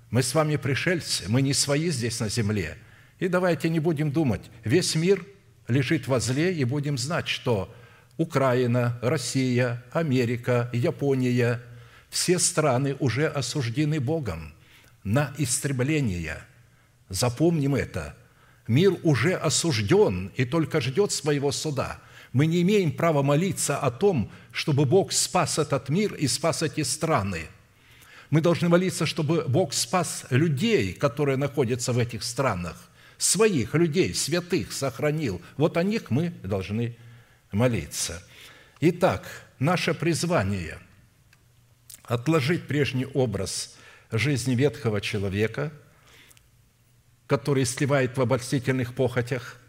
Мы 0.09 0.23
с 0.23 0.33
вами 0.33 0.55
пришельцы, 0.55 1.25
мы 1.27 1.41
не 1.41 1.53
свои 1.53 1.89
здесь 1.89 2.19
на 2.19 2.29
земле. 2.29 2.77
И 3.19 3.27
давайте 3.27 3.69
не 3.69 3.79
будем 3.79 4.11
думать, 4.11 4.41
весь 4.63 4.95
мир 4.95 5.25
лежит 5.67 6.07
возле, 6.07 6.53
и 6.53 6.63
будем 6.63 6.97
знать, 6.97 7.27
что 7.27 7.73
Украина, 8.17 8.97
Россия, 9.01 9.83
Америка, 9.91 10.69
Япония, 10.73 11.61
все 12.09 12.39
страны 12.39 12.95
уже 12.99 13.27
осуждены 13.27 13.99
Богом 13.99 14.53
на 15.03 15.33
истребление. 15.37 16.39
Запомним 17.09 17.75
это– 17.75 18.15
Мир 18.67 18.97
уже 19.03 19.33
осужден 19.33 20.31
и 20.35 20.43
только 20.43 20.81
ждет 20.81 21.11
своего 21.11 21.51
суда. 21.51 21.99
Мы 22.33 22.45
не 22.45 22.61
имеем 22.61 22.91
права 22.91 23.23
молиться 23.23 23.77
о 23.77 23.89
том, 23.91 24.29
чтобы 24.51 24.85
Бог 24.85 25.13
спас 25.13 25.57
этот 25.57 25.89
мир 25.89 26.13
и 26.13 26.27
спас 26.27 26.61
эти 26.61 26.83
страны. 26.83 27.47
Мы 28.29 28.41
должны 28.41 28.67
молиться, 28.67 29.05
чтобы 29.05 29.45
Бог 29.47 29.73
спас 29.73 30.25
людей, 30.29 30.93
которые 30.93 31.37
находятся 31.37 31.93
в 31.93 31.97
этих 31.97 32.23
странах, 32.23 32.89
своих 33.17 33.73
людей, 33.73 34.13
святых 34.13 34.73
сохранил. 34.73 35.41
Вот 35.55 35.77
о 35.77 35.83
них 35.83 36.11
мы 36.11 36.33
должны 36.43 36.97
молиться. 37.57 38.23
Итак, 38.79 39.25
наше 39.59 39.93
призвание– 39.93 40.79
отложить 42.03 42.67
прежний 42.67 43.05
образ 43.05 43.75
жизни 44.11 44.55
ветхого 44.55 45.01
человека– 45.01 45.73
который 47.27 47.65
сливает 47.65 48.17
в 48.17 48.21
обольстительных 48.21 48.95
похотях. 48.95 49.59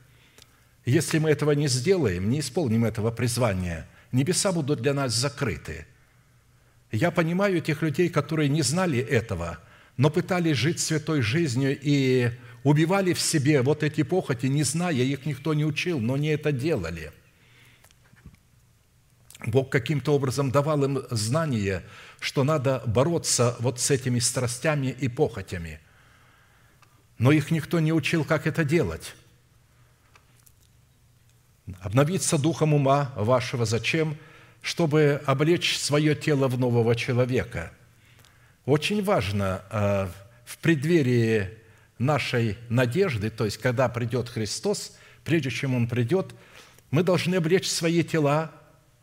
Если 0.86 1.18
мы 1.18 1.30
этого 1.30 1.50
не 1.50 1.68
сделаем, 1.68 2.30
не 2.30 2.40
исполним 2.40 2.84
этого 2.84 3.10
призвания, 3.10 3.86
небеса 4.12 4.52
будут 4.52 4.80
для 4.80 4.94
нас 4.94 5.12
закрыты. 5.12 5.86
Я 6.90 7.10
понимаю 7.10 7.60
тех 7.60 7.82
людей, 7.82 8.08
которые 8.08 8.48
не 8.48 8.62
знали 8.62 8.98
этого, 8.98 9.58
но 9.96 10.08
пытались 10.08 10.56
жить 10.56 10.80
святой 10.80 11.20
жизнью 11.20 11.76
и 11.78 12.30
убивали 12.62 13.12
в 13.12 13.20
себе 13.20 13.60
вот 13.60 13.82
эти 13.82 14.02
похоти, 14.02 14.46
не 14.46 14.62
зная, 14.62 14.92
их 14.92 15.26
никто 15.26 15.52
не 15.52 15.66
учил, 15.66 16.00
но 16.00 16.16
не 16.16 16.28
это 16.28 16.52
делали. 16.52 17.12
Бог 19.46 19.70
каким-то 19.70 20.14
образом 20.14 20.50
давал 20.50 20.84
им 20.84 21.02
знание, 21.10 21.84
что 22.20 22.44
надо 22.44 22.82
бороться 22.86 23.56
вот 23.60 23.80
с 23.80 23.90
этими 23.90 24.18
страстями 24.18 24.88
и 24.88 25.08
похотями– 25.08 25.80
но 27.18 27.32
их 27.32 27.50
никто 27.50 27.80
не 27.80 27.92
учил, 27.92 28.24
как 28.24 28.46
это 28.46 28.64
делать. 28.64 29.14
Обновиться 31.80 32.38
духом 32.38 32.74
ума 32.74 33.12
вашего 33.16 33.66
зачем? 33.66 34.16
Чтобы 34.62 35.20
облечь 35.26 35.78
свое 35.78 36.14
тело 36.14 36.48
в 36.48 36.58
нового 36.58 36.94
человека. 36.94 37.72
Очень 38.64 39.02
важно 39.02 39.62
э, 39.70 40.08
в 40.44 40.58
преддверии 40.58 41.50
нашей 41.98 42.56
надежды, 42.68 43.30
то 43.30 43.44
есть 43.44 43.58
когда 43.58 43.88
придет 43.88 44.28
Христос, 44.28 44.96
прежде 45.24 45.50
чем 45.50 45.74
Он 45.74 45.88
придет, 45.88 46.34
мы 46.90 47.02
должны 47.02 47.36
облечь 47.36 47.68
свои 47.68 48.02
тела 48.02 48.52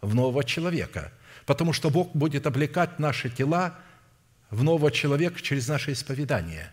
в 0.05 0.15
нового 0.15 0.43
человека, 0.43 1.11
потому 1.45 1.73
что 1.73 1.89
Бог 1.89 2.11
будет 2.13 2.47
облекать 2.47 2.99
наши 2.99 3.29
тела 3.29 3.75
в 4.49 4.63
нового 4.63 4.91
человека 4.91 5.41
через 5.41 5.67
наше 5.67 5.91
исповедание. 5.91 6.71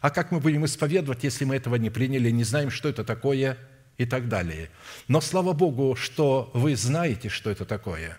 А 0.00 0.10
как 0.10 0.30
мы 0.30 0.40
будем 0.40 0.64
исповедовать, 0.64 1.24
если 1.24 1.44
мы 1.44 1.56
этого 1.56 1.76
не 1.76 1.90
приняли, 1.90 2.30
не 2.30 2.44
знаем, 2.44 2.70
что 2.70 2.88
это 2.88 3.04
такое 3.04 3.56
и 3.96 4.04
так 4.04 4.28
далее. 4.28 4.70
Но 5.08 5.20
слава 5.20 5.52
Богу, 5.52 5.96
что 5.96 6.50
вы 6.52 6.76
знаете, 6.76 7.28
что 7.28 7.50
это 7.50 7.64
такое. 7.64 8.18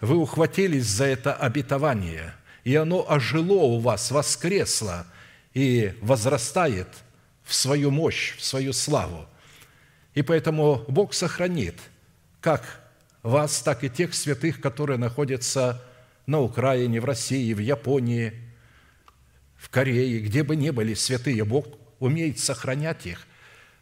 Вы 0.00 0.16
ухватились 0.16 0.86
за 0.86 1.06
это 1.06 1.34
обетование– 1.34 2.34
и 2.64 2.74
оно 2.74 3.04
ожило 3.08 3.62
у 3.62 3.78
вас, 3.78 4.10
воскресло 4.10 5.06
и 5.52 5.96
возрастает 6.00 6.88
в 7.44 7.54
свою 7.54 7.90
мощь, 7.90 8.36
в 8.36 8.44
свою 8.44 8.72
славу. 8.72 9.26
И 10.14 10.22
поэтому 10.22 10.82
Бог 10.88 11.12
сохранит 11.12 11.78
как 12.40 12.83
вас, 13.24 13.60
так 13.62 13.82
и 13.82 13.90
тех 13.90 14.14
святых, 14.14 14.60
которые 14.60 14.98
находятся 14.98 15.82
на 16.26 16.40
Украине, 16.40 17.00
в 17.00 17.04
России, 17.04 17.52
в 17.52 17.58
Японии, 17.58 18.32
в 19.56 19.68
Корее, 19.68 20.20
где 20.20 20.44
бы 20.44 20.54
ни 20.54 20.70
были 20.70 20.94
святые, 20.94 21.44
Бог 21.44 21.66
умеет 21.98 22.38
сохранять 22.38 23.06
их. 23.06 23.26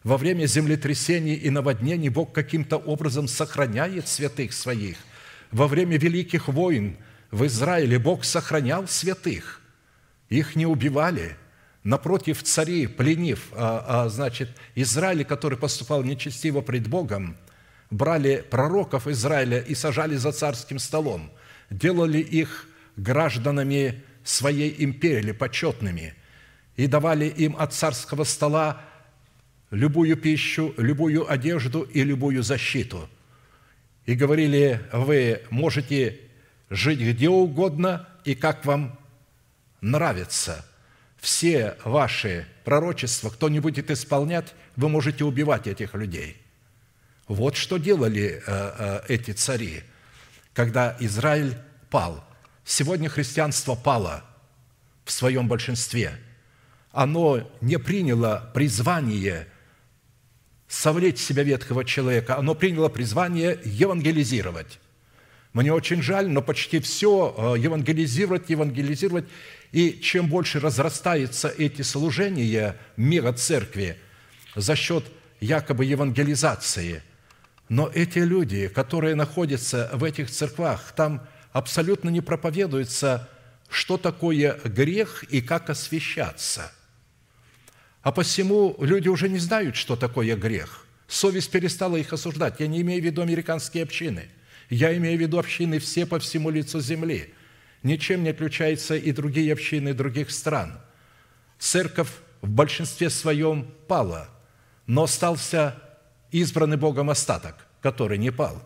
Во 0.02 0.16
время 0.16 0.46
землетрясений 0.46 1.34
и 1.34 1.50
наводнений 1.50 2.08
Бог 2.08 2.32
каким-то 2.32 2.78
образом 2.78 3.28
сохраняет 3.28 4.08
святых 4.08 4.54
своих. 4.54 4.96
Во 5.50 5.68
время 5.68 5.98
великих 5.98 6.48
войн– 6.48 6.96
в 7.32 7.46
Израиле 7.46 7.98
Бог 7.98 8.24
сохранял 8.24 8.86
святых, 8.86 9.60
их 10.28 10.54
не 10.54 10.66
убивали. 10.66 11.36
Напротив, 11.82 12.44
цари, 12.44 12.86
пленив, 12.86 13.48
а, 13.52 14.04
а, 14.04 14.08
значит, 14.08 14.50
Израиль, 14.76 15.24
который 15.24 15.58
поступал 15.58 16.04
нечестиво 16.04 16.60
пред 16.60 16.86
Богом, 16.86 17.36
брали 17.92 18.42
пророков 18.50 19.06
Израиля 19.06 19.60
и 19.60 19.74
сажали 19.74 20.16
за 20.16 20.32
царским 20.32 20.78
столом, 20.78 21.30
делали 21.70 22.18
их 22.18 22.66
гражданами 22.96 24.02
своей 24.24 24.74
империи, 24.82 25.32
почетными, 25.32 26.14
и 26.76 26.86
давали 26.86 27.26
им 27.26 27.54
от 27.58 27.74
царского 27.74 28.24
стола 28.24 28.80
любую 29.70 30.16
пищу, 30.16 30.74
любую 30.78 31.30
одежду 31.30 31.82
и 31.82 32.02
любую 32.02 32.42
защиту. 32.42 33.08
И 34.06 34.14
говорили, 34.14 34.80
вы 34.92 35.42
можете 35.50 36.18
жить 36.70 36.98
где 36.98 37.28
угодно 37.28 38.08
и 38.24 38.34
как 38.34 38.64
вам 38.64 38.98
нравится. 39.82 40.64
Все 41.18 41.76
ваши 41.84 42.46
пророчества, 42.64 43.28
кто 43.28 43.50
не 43.50 43.60
будет 43.60 43.90
исполнять, 43.90 44.54
вы 44.76 44.88
можете 44.88 45.24
убивать 45.24 45.66
этих 45.66 45.94
людей. 45.94 46.41
Вот 47.32 47.56
что 47.56 47.78
делали 47.78 48.42
э, 48.46 48.72
э, 48.78 49.00
эти 49.08 49.30
цари, 49.30 49.84
когда 50.52 50.96
Израиль 51.00 51.56
пал. 51.88 52.22
Сегодня 52.62 53.08
христианство 53.08 53.74
пало 53.74 54.22
в 55.06 55.12
своем 55.12 55.48
большинстве. 55.48 56.18
Оно 56.92 57.50
не 57.62 57.78
приняло 57.78 58.50
призвание 58.52 59.48
совлечь 60.68 61.20
себя 61.20 61.42
ветхого 61.42 61.86
человека, 61.86 62.36
оно 62.36 62.54
приняло 62.54 62.90
призвание 62.90 63.58
евангелизировать. 63.64 64.78
Мне 65.54 65.72
очень 65.72 66.02
жаль, 66.02 66.28
но 66.28 66.42
почти 66.42 66.80
все 66.80 67.34
э, 67.34 67.60
евангелизировать, 67.60 68.50
евангелизировать. 68.50 69.24
И 69.72 70.00
чем 70.02 70.28
больше 70.28 70.60
разрастаются 70.60 71.48
эти 71.48 71.80
служения 71.80 72.76
мира 72.98 73.32
церкви 73.32 73.96
за 74.54 74.76
счет 74.76 75.04
якобы 75.40 75.86
евангелизации, 75.86 77.02
но 77.72 77.90
эти 77.94 78.18
люди, 78.18 78.68
которые 78.68 79.14
находятся 79.14 79.88
в 79.94 80.04
этих 80.04 80.30
церквах, 80.30 80.92
там 80.94 81.26
абсолютно 81.52 82.10
не 82.10 82.20
проповедуется, 82.20 83.30
что 83.70 83.96
такое 83.96 84.60
грех 84.64 85.24
и 85.24 85.40
как 85.40 85.70
освящаться. 85.70 86.70
А 88.02 88.12
посему 88.12 88.76
люди 88.78 89.08
уже 89.08 89.30
не 89.30 89.38
знают, 89.38 89.76
что 89.76 89.96
такое 89.96 90.36
грех. 90.36 90.86
Совесть 91.08 91.50
перестала 91.50 91.96
их 91.96 92.12
осуждать. 92.12 92.60
Я 92.60 92.66
не 92.66 92.82
имею 92.82 93.00
в 93.00 93.04
виду 93.04 93.22
американские 93.22 93.84
общины– 93.84 94.28
я 94.72 94.96
имею 94.96 95.18
в 95.18 95.20
виду 95.20 95.38
общины 95.38 95.78
все 95.78 96.06
по 96.06 96.18
всему 96.18 96.48
лицу 96.48 96.80
земли. 96.80 97.34
Ничем 97.82 98.22
не 98.22 98.30
отличаются 98.30 98.96
и 98.96 99.12
другие 99.12 99.52
общины 99.52 99.92
других 99.92 100.30
стран. 100.30 100.80
Церковь 101.58 102.08
в 102.40 102.48
большинстве 102.48 103.10
своем 103.10 103.70
пала, 103.86 104.30
но 104.86 105.02
остался 105.02 105.76
избранный 106.32 106.76
Богом 106.76 107.10
остаток, 107.10 107.66
который 107.80 108.18
не 108.18 108.30
пал. 108.30 108.60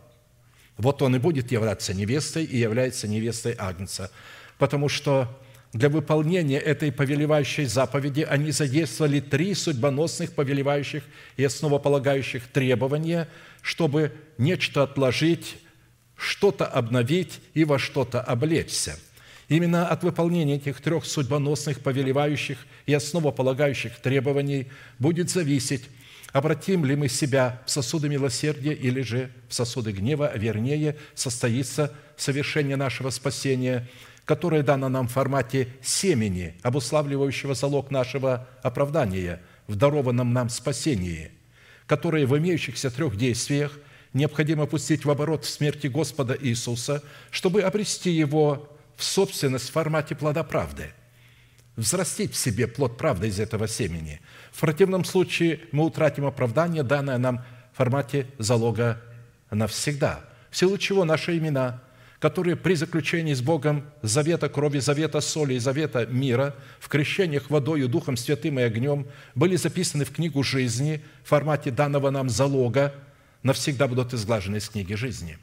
Вот 0.78 1.02
он 1.02 1.16
и 1.16 1.18
будет 1.18 1.52
являться 1.52 1.94
невестой 1.94 2.44
и 2.44 2.58
является 2.58 3.08
невестой 3.08 3.54
Агнца. 3.58 4.10
Потому 4.58 4.88
что 4.88 5.28
для 5.72 5.88
выполнения 5.88 6.58
этой 6.58 6.92
повелевающей 6.92 7.64
заповеди 7.66 8.26
они 8.28 8.50
задействовали 8.50 9.20
три 9.20 9.54
судьбоносных 9.54 10.32
повелевающих 10.32 11.02
и 11.36 11.44
основополагающих 11.44 12.46
требования, 12.48 13.28
чтобы 13.62 14.12
нечто 14.38 14.84
отложить 14.84 15.58
что-то 16.16 16.66
обновить 16.66 17.40
и 17.52 17.64
во 17.64 17.78
что-то 17.78 18.22
облечься. 18.22 18.98
Именно 19.48 19.88
от 19.88 20.02
выполнения 20.02 20.56
этих 20.56 20.80
трех 20.80 21.04
судьбоносных, 21.04 21.80
повелевающих 21.80 22.58
и 22.86 22.94
основополагающих 22.94 23.98
требований 24.00 24.68
будет 24.98 25.30
зависеть, 25.30 25.84
обратим 26.36 26.84
ли 26.84 26.96
мы 26.96 27.08
себя 27.08 27.62
в 27.64 27.70
сосуды 27.70 28.10
милосердия 28.10 28.74
или 28.74 29.00
же 29.00 29.30
в 29.48 29.54
сосуды 29.54 29.92
гнева, 29.92 30.30
вернее, 30.36 30.98
состоится 31.14 31.94
совершение 32.18 32.76
нашего 32.76 33.08
спасения, 33.08 33.88
которое 34.26 34.62
дано 34.62 34.90
нам 34.90 35.08
в 35.08 35.12
формате 35.12 35.68
семени, 35.80 36.54
обуславливающего 36.62 37.54
залог 37.54 37.90
нашего 37.90 38.46
оправдания 38.62 39.40
в 39.66 39.76
дарованном 39.76 40.34
нам 40.34 40.50
спасении, 40.50 41.30
которое 41.86 42.26
в 42.26 42.36
имеющихся 42.36 42.90
трех 42.90 43.16
действиях 43.16 43.78
необходимо 44.12 44.66
пустить 44.66 45.06
в 45.06 45.10
оборот 45.10 45.46
в 45.46 45.48
смерти 45.48 45.86
Господа 45.86 46.36
Иисуса, 46.38 47.02
чтобы 47.30 47.62
обрести 47.62 48.10
его 48.10 48.76
в 48.94 49.04
собственность 49.04 49.70
в 49.70 49.72
формате 49.72 50.14
плода 50.14 50.42
правды, 50.42 50.92
взрастить 51.76 52.32
в 52.32 52.36
себе 52.36 52.66
плод 52.66 52.96
правды 52.96 53.28
из 53.28 53.38
этого 53.38 53.68
семени. 53.68 54.20
В 54.50 54.60
противном 54.60 55.04
случае 55.04 55.60
мы 55.72 55.84
утратим 55.84 56.24
оправдание, 56.24 56.82
данное 56.82 57.18
нам 57.18 57.44
в 57.72 57.76
формате 57.76 58.26
залога 58.38 59.00
навсегда, 59.50 60.20
в 60.50 60.56
силу 60.56 60.78
чего 60.78 61.04
наши 61.04 61.36
имена, 61.36 61.82
которые 62.18 62.56
при 62.56 62.74
заключении 62.74 63.34
с 63.34 63.42
Богом 63.42 63.84
завета 64.02 64.48
крови, 64.48 64.78
завета 64.78 65.20
соли 65.20 65.54
и 65.54 65.58
завета 65.58 66.06
мира 66.06 66.54
в 66.80 66.88
крещениях 66.88 67.50
водою, 67.50 67.88
Духом 67.88 68.16
Святым 68.16 68.58
и 68.58 68.62
огнем 68.62 69.06
были 69.34 69.56
записаны 69.56 70.04
в 70.04 70.12
книгу 70.12 70.42
жизни 70.42 71.04
в 71.24 71.28
формате 71.28 71.70
данного 71.70 72.10
нам 72.10 72.30
залога 72.30 72.94
навсегда 73.42 73.86
будут 73.86 74.14
изглажены 74.14 74.56
из 74.56 74.68
книги 74.68 74.94
жизни. 74.94 75.38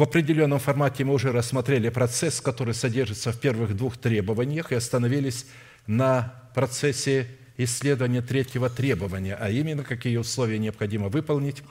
В 0.00 0.02
определенном 0.02 0.60
формате 0.60 1.04
мы 1.04 1.12
уже 1.12 1.30
рассмотрели 1.30 1.90
процесс, 1.90 2.40
который 2.40 2.72
содержится 2.72 3.32
в 3.32 3.38
первых 3.38 3.76
двух 3.76 3.98
требованиях, 3.98 4.72
и 4.72 4.74
остановились 4.74 5.44
на 5.86 6.42
процессе 6.54 7.26
исследования 7.58 8.22
третьего 8.22 8.70
требования, 8.70 9.36
а 9.38 9.50
именно, 9.50 9.84
какие 9.84 10.16
условия 10.16 10.58
необходимо 10.58 11.10
выполнить, 11.10 11.62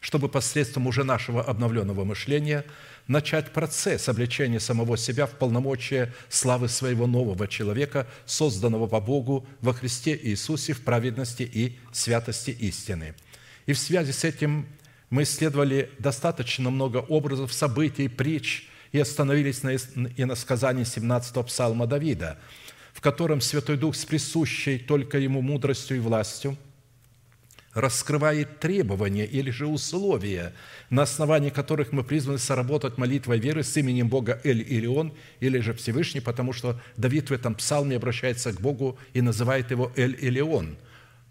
чтобы 0.00 0.30
посредством 0.30 0.86
уже 0.86 1.04
нашего 1.04 1.42
обновленного 1.44 2.04
мышления– 2.04 2.64
начать 3.08 3.50
процесс 3.50 4.08
обличения 4.08 4.58
самого 4.58 4.96
себя 4.96 5.26
в 5.26 5.32
полномочия 5.32 6.14
славы 6.30 6.70
своего 6.70 7.06
нового 7.06 7.46
человека, 7.46 8.06
созданного 8.24 8.86
по 8.86 9.02
Богу 9.02 9.46
во 9.60 9.74
Христе 9.74 10.18
Иисусе 10.22 10.72
в 10.72 10.82
праведности 10.82 11.42
и 11.42 11.78
святости 11.92 12.52
истины. 12.52 13.14
И 13.66 13.74
в 13.74 13.78
связи 13.78 14.12
с 14.12 14.24
этим 14.24 14.66
мы 15.12 15.22
исследовали 15.22 15.90
достаточно 15.98 16.70
много 16.70 16.96
образов, 16.96 17.52
событий, 17.52 18.08
притч 18.08 18.66
и 18.90 18.98
остановились 18.98 19.62
на 19.62 19.76
иносказании 20.16 20.84
17-го 20.84 21.42
псалма 21.44 21.86
Давида, 21.86 22.38
в 22.92 23.00
котором 23.00 23.40
Святой 23.40 23.76
Дух 23.76 23.94
с 23.94 24.04
присущей 24.04 24.78
только 24.78 25.18
Ему 25.18 25.40
мудростью 25.40 25.98
и 25.98 26.00
властью– 26.00 26.56
раскрывает 27.74 28.60
требования 28.60 29.24
или 29.24 29.50
же 29.50 29.66
условия, 29.66 30.52
на 30.90 31.02
основании 31.02 31.50
которых 31.50 31.92
мы 31.92 32.04
призваны 32.04 32.38
соработать 32.38 32.98
молитвой 32.98 33.38
веры 33.38 33.62
с 33.62 33.76
именем 33.76 34.08
Бога 34.08 34.40
Эль 34.44 34.62
Илион 34.62 35.12
или 35.40 35.58
же 35.60 35.72
Всевышний, 35.72 36.20
потому 36.20 36.52
что 36.52 36.80
Давид 36.96 37.30
в 37.30 37.32
этом 37.32 37.54
псалме 37.54 37.96
обращается 37.96 38.52
к 38.52 38.60
Богу 38.60 38.98
и 39.14 39.22
называет 39.22 39.70
его 39.70 39.90
Эль 39.96 40.16
Илион 40.20 40.76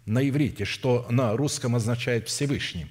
на 0.04 0.28
иврите, 0.28 0.64
что 0.64 1.06
на 1.10 1.36
русском 1.36 1.76
означает 1.76 2.28
Всевышний. 2.28 2.86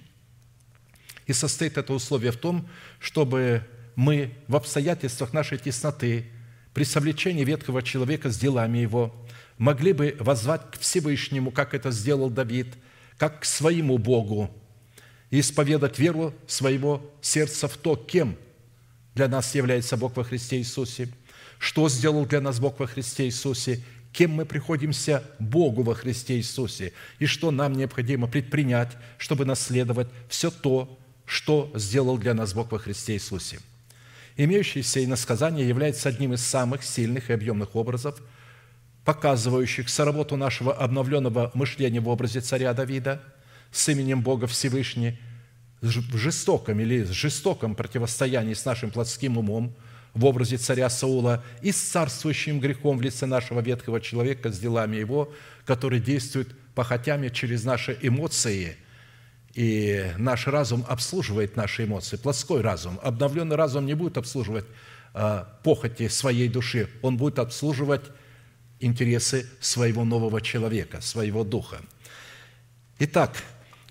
И 1.32 1.34
состоит 1.34 1.78
это 1.78 1.94
условие 1.94 2.34
в 2.34 2.36
том, 2.36 2.68
чтобы 3.00 3.66
мы 3.96 4.34
в 4.50 4.56
обстоятельствах 4.58 5.32
нашей 5.32 5.58
тесноты, 5.58 6.26
при 6.74 6.84
совлечении 6.84 7.46
ветхого 7.46 7.82
человека 7.82 8.30
с 8.30 8.38
делами 8.38 8.80
его, 8.80 9.16
могли 9.58 9.94
бы 9.94 10.18
воззвать 10.20 10.72
к 10.72 10.80
Всевышнему, 10.80 11.50
как 11.52 11.74
это 11.74 11.90
сделал 11.90 12.30
Давид, 12.30 12.68
как 13.18 13.40
к 13.40 13.46
своему 13.46 13.98
Богу, 13.98 14.52
и 15.30 15.40
исповедать 15.40 16.00
веру 16.00 16.34
своего 16.48 17.02
сердца 17.22 17.70
в 17.70 17.78
то, 17.78 17.96
кем 17.96 18.36
для 19.16 19.30
нас 19.30 19.56
является 19.56 19.96
Бог 19.96 20.18
во 20.18 20.26
Христе 20.26 20.58
Иисусе, 20.58 21.08
что 21.60 21.88
сделал 21.88 22.26
для 22.26 22.42
нас 22.42 22.60
Бог 22.60 22.78
во 22.78 22.88
Христе 22.88 23.24
Иисусе, 23.28 23.82
кем 24.12 24.32
мы 24.32 24.46
приходимся 24.46 25.24
Богу 25.40 25.84
во 25.84 25.96
Христе 25.96 26.36
Иисусе, 26.36 26.92
и 27.20 27.26
что 27.26 27.52
нам 27.52 27.72
необходимо 27.72 28.28
предпринять, 28.28 28.98
чтобы 29.18 29.46
наследовать 29.46 30.10
все 30.28 30.52
то, 30.52 30.98
что 31.32 31.72
сделал 31.76 32.18
для 32.18 32.34
нас 32.34 32.54
Бог 32.54 32.74
во 32.74 32.78
Христе 32.78 33.14
Иисусе. 33.14 33.62
Имеющееся 34.36 35.06
иносказание 35.06 35.66
является 35.66 36.10
одним 36.10 36.34
из 36.34 36.42
самых 36.42 36.84
сильных 36.84 37.30
и 37.30 37.34
объемных 37.34 37.74
образов, 37.78 38.22
показывающих 39.06 39.88
соработу 39.88 40.36
нашего 40.36 40.74
обновленного 40.74 41.50
мышления 41.54 42.02
в 42.02 42.10
образе 42.10 42.42
царя 42.42 42.74
Давида 42.74 43.24
с 43.72 43.88
именем 43.88 44.22
Бога 44.22 44.46
Всевышний 44.46 45.22
в 45.80 46.18
жестоком 46.18 46.82
или 46.82 47.04
жестоком 47.06 47.76
противостоянии 47.76 48.54
с 48.54 48.66
нашим 48.66 48.92
плотским 48.92 49.38
умом 49.38 49.74
в 50.14 50.26
образе 50.26 50.58
царя 50.58 50.90
Саула 50.90 51.46
и 51.62 51.72
с 51.72 51.78
царствующим 51.78 52.60
грехом 52.60 52.98
в 52.98 53.02
лице 53.02 53.26
нашего 53.26 53.62
ветхого 53.62 54.02
человека 54.02 54.52
с 54.52 54.60
делами 54.60 54.98
его, 54.98 55.32
который 55.66 56.02
действует 56.02 56.50
похотями 56.76 57.30
через 57.30 57.64
наши 57.64 57.98
эмоции– 58.02 58.76
и 59.54 60.14
наш 60.18 60.48
разум 60.48 60.86
обслуживает 60.88 61.56
наши 61.56 61.84
эмоции, 61.84 62.18
плотской 62.18 62.62
разум. 62.62 63.00
Обновленный 63.04 63.56
разум 63.56 63.86
не 63.86 63.94
будет 63.94 64.18
обслуживать 64.18 64.66
э, 65.14 65.44
похоти 65.64 66.08
своей 66.08 66.48
души, 66.48 66.90
он 67.02 67.18
будет 67.18 67.40
обслуживать 67.40 68.04
интересы 68.80 69.48
своего 69.60 70.06
нового 70.06 70.42
человека, 70.42 71.02
своего 71.02 71.44
духа. 71.44 71.82
Итак, 73.00 73.36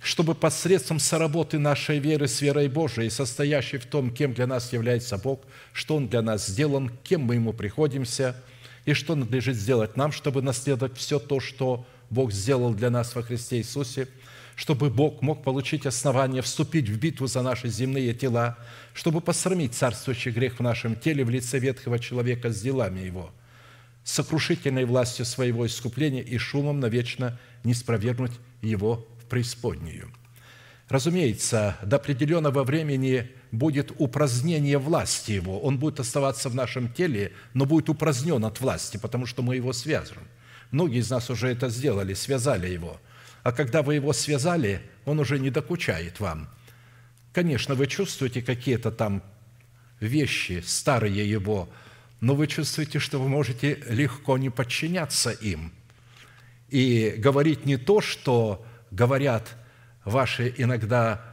чтобы 0.03 0.35
посредством 0.35 0.99
соработы 0.99 1.59
нашей 1.59 1.99
веры 1.99 2.27
с 2.27 2.41
верой 2.41 2.69
Божией, 2.69 3.11
состоящей 3.11 3.77
в 3.77 3.87
том, 3.87 4.11
кем 4.11 4.33
для 4.33 4.47
нас 4.47 4.73
является 4.73 5.19
Бог, 5.19 5.43
что 5.73 5.97
Он 5.97 6.09
для 6.09 6.23
нас 6.23 6.47
сделан, 6.47 6.91
кем 7.05 7.23
мы 7.23 7.35
Ему 7.35 7.53
приходимся, 7.53 8.35
и 8.87 8.95
что 8.95 9.15
надлежит 9.15 9.57
сделать 9.57 9.97
нам, 9.97 10.11
чтобы 10.11 10.41
наследовать 10.41 10.97
все 10.97 11.19
то, 11.19 11.39
что 11.39 11.87
Бог 12.09 12.33
сделал 12.33 12.73
для 12.73 12.89
нас 12.89 13.15
во 13.15 13.23
Христе 13.23 13.59
Иисусе– 13.59 14.09
чтобы 14.57 14.91
Бог 14.91 15.23
мог 15.23 15.43
получить 15.43 15.87
основание 15.87 16.43
вступить 16.43 16.89
в 16.89 16.99
битву 16.99 17.27
за 17.27 17.43
наши 17.43 17.69
земные 17.69 18.15
тела, 18.15 18.59
чтобы 18.93 19.21
посрамить 19.21 19.75
царствующий 19.75 20.33
грех 20.33 20.59
в 20.59 20.63
нашем 20.63 20.97
теле 20.97 21.25
в 21.25 21.31
лице 21.31 21.59
ветхого 21.59 21.99
человека 21.99 22.51
с 22.51 22.61
делами 22.61 23.01
его, 23.01 23.33
сокрушительной 24.05 24.85
властью 24.85 25.25
своего 25.25 25.67
искупления 25.67 26.23
и 26.23 26.37
шумом 26.39 26.81
навечно 26.81 27.39
не 27.65 27.75
спровергнуть 27.75 28.33
его 28.63 29.07
в 29.23 29.27
преисподнюю. 29.27 30.13
Разумеется, 30.89 31.77
до 31.83 31.97
определенного 31.97 32.65
времени 32.65 33.31
будет 33.53 33.93
упразднение 33.99 34.77
власти 34.79 35.33
его. 35.33 35.61
Он 35.61 35.79
будет 35.79 36.01
оставаться 36.01 36.49
в 36.49 36.55
нашем 36.57 36.93
теле, 36.93 37.33
но 37.55 37.65
будет 37.65 37.89
упразднен 37.89 38.45
от 38.45 38.61
власти, 38.61 38.97
потому 38.97 39.27
что 39.27 39.43
мы 39.43 39.55
его 39.55 39.73
связываем. 39.73 40.27
Многие 40.73 40.99
из 40.99 41.09
нас 41.09 41.31
уже 41.31 41.49
это 41.49 41.69
сделали, 41.69 42.15
связали 42.15 42.69
его– 42.69 43.01
а 43.43 43.53
когда 43.53 43.83
вы 43.83 43.95
его 43.97 44.13
связали, 44.13 44.83
он 45.05 45.19
уже 45.19 45.39
не 45.39 45.51
докучает 45.51 46.21
вам. 46.21 46.49
Конечно, 47.33 47.75
вы 47.75 47.87
чувствуете 47.87 48.43
какие-то 48.43 48.91
там 48.91 49.23
вещи, 50.01 50.63
старые 50.67 51.29
его, 51.29 51.69
но 52.21 52.35
вы 52.35 52.47
чувствуете, 52.47 52.99
что 52.99 53.19
вы 53.19 53.29
можете 53.29 53.83
легко 53.89 54.37
не 54.37 54.51
подчиняться 54.51 55.31
им 55.31 55.73
и 56.69 57.15
говорить 57.17 57.67
не 57.67 57.77
то, 57.77 58.01
что 58.01 58.65
говорят 58.91 59.57
ваши 60.05 60.55
иногда 60.57 61.25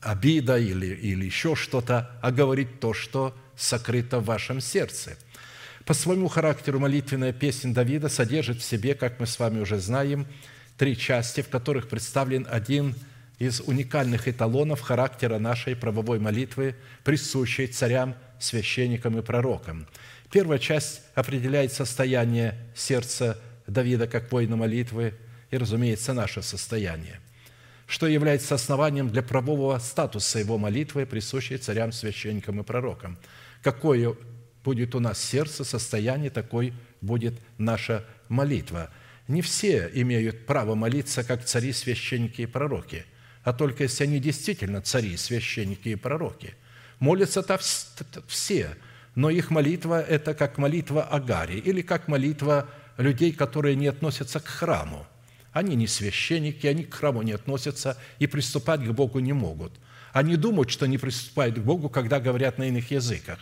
обида 0.00 0.58
или, 0.58 0.86
или 0.86 1.24
еще 1.24 1.56
что-то, 1.56 2.10
а 2.22 2.30
говорить 2.30 2.80
то, 2.80 2.94
что 2.94 3.36
сокрыто 3.56 4.20
в 4.20 4.26
вашем 4.26 4.60
сердце. 4.60 5.16
По 5.84 5.94
своему 5.94 6.28
характеру 6.28 6.78
молитвенная 6.78 7.32
песня 7.32 7.74
Давида 7.74 8.08
содержит 8.08 8.58
в 8.60 8.64
себе, 8.64 8.94
как 8.94 9.18
мы 9.18 9.26
с 9.26 9.38
вами 9.38 9.60
уже 9.60 9.78
знаем, 9.80 10.26
три 10.82 10.98
части, 10.98 11.42
в 11.42 11.48
которых 11.48 11.88
представлен 11.88 12.44
один 12.50 12.96
из 13.38 13.60
уникальных 13.60 14.26
эталонов 14.26 14.80
характера 14.80 15.38
нашей 15.38 15.76
правовой 15.76 16.18
молитвы, 16.18 16.74
присущей 17.04 17.68
царям, 17.68 18.16
священникам 18.40 19.16
и 19.16 19.22
пророкам. 19.22 19.86
Первая 20.32 20.58
часть 20.58 21.02
определяет 21.14 21.72
состояние 21.72 22.58
сердца 22.74 23.38
Давида 23.68 24.08
как 24.08 24.32
воина 24.32 24.56
молитвы 24.56 25.14
и, 25.52 25.56
разумеется, 25.56 26.14
наше 26.14 26.42
состояние, 26.42 27.20
что 27.86 28.08
является 28.08 28.56
основанием 28.56 29.08
для 29.08 29.22
правового 29.22 29.78
статуса 29.78 30.40
его 30.40 30.58
молитвы, 30.58 31.06
присущей 31.06 31.58
царям, 31.58 31.92
священникам 31.92 32.58
и 32.58 32.64
пророкам. 32.64 33.18
Какое 33.62 34.16
будет 34.64 34.96
у 34.96 34.98
нас 34.98 35.22
сердце, 35.22 35.62
состояние, 35.62 36.30
такой 36.30 36.74
будет 37.00 37.34
наша 37.56 38.04
молитва– 38.28 38.90
не 39.28 39.42
все 39.42 39.90
имеют 39.92 40.46
право 40.46 40.74
молиться, 40.74 41.24
как 41.24 41.44
цари, 41.44 41.72
священники 41.72 42.42
и 42.42 42.46
пророки, 42.46 43.04
а 43.44 43.52
только 43.52 43.84
если 43.84 44.04
они 44.04 44.18
действительно 44.18 44.82
цари, 44.82 45.16
священники 45.16 45.90
и 45.90 45.96
пророки. 45.96 46.54
Молятся-то 46.98 47.58
все, 48.26 48.76
но 49.14 49.30
их 49.30 49.50
молитва– 49.50 50.00
это 50.08 50.34
как 50.34 50.58
молитва 50.58 51.02
Агари 51.02 51.58
или 51.58 51.82
как 51.82 52.08
молитва 52.08 52.68
людей, 52.96 53.32
которые 53.32 53.76
не 53.76 53.88
относятся 53.88 54.40
к 54.40 54.46
храму. 54.46 55.06
Они 55.52 55.76
не 55.76 55.86
священники, 55.86 56.66
они 56.66 56.84
к 56.84 56.94
храму 56.94 57.22
не 57.22 57.32
относятся 57.32 57.98
и 58.18 58.26
приступать 58.26 58.84
к 58.84 58.90
Богу 58.92 59.18
не 59.18 59.32
могут. 59.32 59.72
Они 60.12 60.36
думают, 60.36 60.70
что 60.70 60.86
не 60.86 60.98
приступают 60.98 61.58
к 61.58 61.62
Богу, 61.62 61.88
когда 61.88 62.20
говорят 62.20 62.58
на 62.58 62.68
иных 62.68 62.90
языках. 62.90 63.38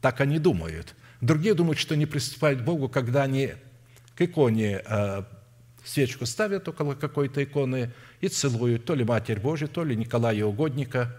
Так 0.00 0.20
они 0.20 0.38
думают. 0.38 0.94
Другие 1.20 1.54
думают, 1.54 1.78
что 1.78 1.96
не 1.96 2.06
приступают 2.06 2.60
к 2.60 2.64
Богу, 2.64 2.88
когда 2.88 3.22
они 3.22 3.54
к 4.16 4.22
иконе 4.22 4.82
э, 4.84 5.22
свечку 5.84 6.26
ставят 6.26 6.68
около 6.68 6.94
какой-то 6.94 7.42
иконы 7.42 7.92
и 8.20 8.28
целуют 8.28 8.84
то 8.84 8.94
ли 8.94 9.04
Матерь 9.04 9.40
Божию, 9.40 9.68
то 9.68 9.84
ли 9.84 9.96
Николая 9.96 10.44
Угодника, 10.44 11.16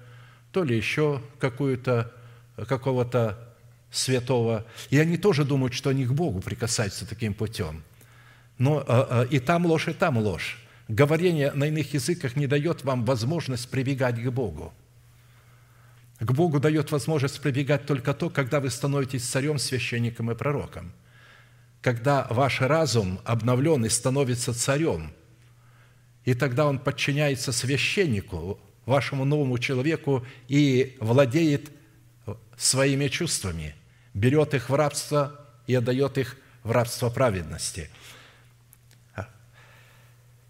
то 0.51 0.63
ли 0.63 0.75
еще 0.75 1.21
какую-то, 1.39 2.11
какого-то 2.55 3.55
святого. 3.91 4.65
И 4.89 4.97
они 4.97 5.17
тоже 5.17 5.43
думают, 5.43 5.73
что 5.73 5.89
они 5.89 6.05
к 6.05 6.11
Богу 6.11 6.39
прикасаются 6.41 7.07
таким 7.07 7.33
путем. 7.33 7.83
Но 8.57 8.81
э, 8.81 8.83
э, 8.87 9.27
и 9.31 9.39
там 9.39 9.65
ложь, 9.65 9.87
и 9.87 9.93
там 9.93 10.17
ложь. 10.17 10.59
Говорение 10.87 11.51
на 11.53 11.65
иных 11.65 11.93
языках 11.93 12.35
не 12.35 12.45
дает 12.45 12.83
вам 12.83 13.05
возможность 13.05 13.69
прибегать 13.69 14.21
к 14.21 14.29
Богу. 14.29 14.73
К 16.19 16.31
Богу 16.31 16.59
дает 16.59 16.91
возможность 16.91 17.41
прибегать 17.41 17.85
только 17.85 18.13
то, 18.13 18.29
когда 18.29 18.59
вы 18.59 18.69
становитесь 18.69 19.23
царем, 19.23 19.57
священником 19.57 20.29
и 20.29 20.35
пророком– 20.35 20.93
когда 21.83 22.25
ваш 22.29 22.61
разум 22.61 23.19
обновленный 23.25 23.89
становится 23.89 24.53
царем, 24.53 25.13
и 26.23 26.33
тогда 26.33 26.65
он 26.65 26.79
подчиняется 26.79 27.51
священнику, 27.51 28.57
вашему 28.85 29.25
новому 29.25 29.59
человеку, 29.59 30.25
и 30.47 30.95
владеет 31.01 31.69
своими 32.55 33.09
чувствами, 33.09 33.75
берет 34.13 34.53
их 34.53 34.69
в 34.69 34.75
рабство 34.75 35.45
и 35.67 35.75
отдает 35.75 36.17
их 36.17 36.37
в 36.63 36.71
рабство 36.71 37.09
праведности. 37.09 37.89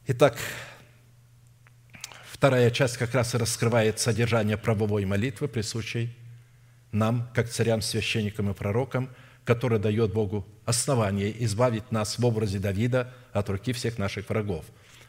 Итак, 0.05 0.37
вторая 2.29 2.69
часть 2.69 2.97
как 2.97 3.15
раз 3.15 3.33
и 3.33 3.39
раскрывает 3.39 3.99
содержание 3.99 4.57
правовой 4.57 5.05
молитвы, 5.05 5.47
присущей 5.47 6.15
нам, 6.91 7.27
как 7.33 7.49
царям, 7.49 7.81
священникам 7.81 8.51
и 8.51 8.53
пророкам– 8.53 9.09
который 9.45 9.79
дает 9.79 10.13
Богу 10.13 10.47
основание 10.65 11.43
избавить 11.43 11.91
нас 11.91 12.17
в 12.17 12.25
образе 12.25 12.59
Давида 12.59 13.13
от 13.33 13.49
руки 13.49 13.73
всех 13.73 13.97
наших 13.97 14.29
врагов, 14.29 14.65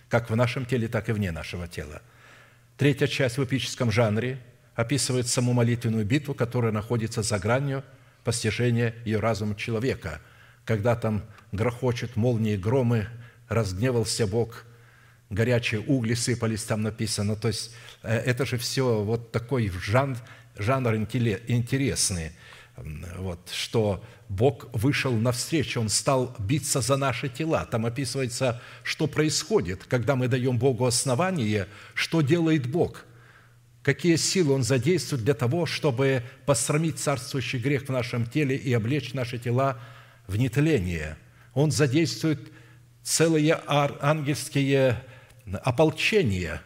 как 0.08 0.30
в 0.30 0.36
нашем 0.36 0.66
теле, 0.66 0.88
так 0.88 1.08
и 1.08 1.12
вне 1.12 1.30
нашего 1.30 1.68
тела. 1.68 2.02
Третья 2.76 3.06
часть 3.06 3.38
в 3.38 3.44
эпическом 3.44 3.92
жанре 3.92 4.40
описывает 4.74 5.28
саму 5.28 5.52
молитвенную 5.52 6.04
битву, 6.04 6.34
которая 6.34 6.72
находится 6.72 7.22
за 7.22 7.38
гранью 7.38 7.84
постижения 8.24 8.94
ее 9.04 9.20
разума 9.20 9.54
человека, 9.54 10.20
когда 10.64 10.96
там 10.96 11.22
грохочут 11.52 12.16
молнии, 12.16 12.56
громы, 12.56 13.06
разгневался 13.48 14.26
Бог, 14.26 14.64
горячие 15.30 15.80
угли 15.80 16.14
сыпались, 16.14 16.64
там 16.64 16.82
написано. 16.82 17.36
То 17.36 17.48
есть 17.48 17.72
э, 18.02 18.16
это 18.16 18.46
же 18.46 18.56
все 18.56 19.02
вот 19.02 19.30
такой 19.30 19.68
жанр, 19.68 20.16
жанр 20.58 20.96
интересный– 20.96 22.32
вот, 22.76 23.50
что 23.52 24.04
Бог 24.28 24.66
вышел 24.72 25.12
навстречу, 25.12 25.80
Он 25.80 25.88
стал 25.88 26.34
биться 26.38 26.80
за 26.80 26.96
наши 26.96 27.28
тела. 27.28 27.66
Там 27.66 27.86
описывается, 27.86 28.60
что 28.82 29.06
происходит, 29.06 29.84
когда 29.84 30.16
мы 30.16 30.28
даем 30.28 30.58
Богу 30.58 30.84
основание, 30.86 31.68
что 31.94 32.20
делает 32.20 32.66
Бог. 32.66 33.04
какие 33.84 34.16
силы 34.16 34.54
Он 34.54 34.62
задействует 34.62 35.24
для 35.24 35.34
того, 35.34 35.66
чтобы 35.66 36.22
посрамить 36.46 36.98
царствующий 36.98 37.58
грех 37.58 37.84
в 37.84 37.90
нашем 37.90 38.26
теле 38.26 38.56
и 38.56 38.72
облечь 38.72 39.12
наши 39.12 39.38
тела 39.38 39.78
в 40.26 40.36
нетление. 40.36 41.18
Он 41.52 41.70
задействует 41.70 42.50
целые 43.02 43.60
ангельские 43.66 45.04
ополчения, 45.62 46.62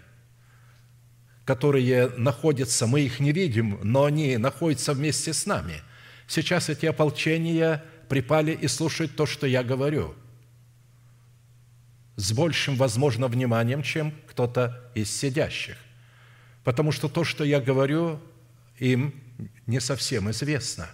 которые 1.45 2.11
находятся, 2.17 2.87
мы 2.87 3.01
их 3.01 3.19
не 3.19 3.33
видим, 3.33 3.81
но 3.83 4.05
они 4.05 4.37
находятся 4.37 4.93
вместе 4.93 5.33
с 5.33 5.45
нами. 5.45 5.83
Сейчас 6.29 6.69
эти 6.69 6.87
ополчения 6.87 7.83
припали 8.09 8.53
и 8.53 8.69
слушают 8.69 9.17
то, 9.17 9.27
что 9.27 9.49
я 9.49 9.65
говорю– 9.65 10.15
с 12.19 12.33
большим, 12.33 12.75
возможно, 12.75 13.29
вниманием, 13.29 13.81
чем 13.85 14.13
кто-то 14.27 14.91
из 14.95 15.09
сидящих. 15.09 15.77
Потому 16.65 16.91
что 16.91 17.09
то, 17.09 17.23
что 17.23 17.45
я 17.45 17.61
говорю, 17.61 18.21
им 18.79 19.15
не 19.69 19.79
совсем 19.79 20.29
известно. 20.33 20.91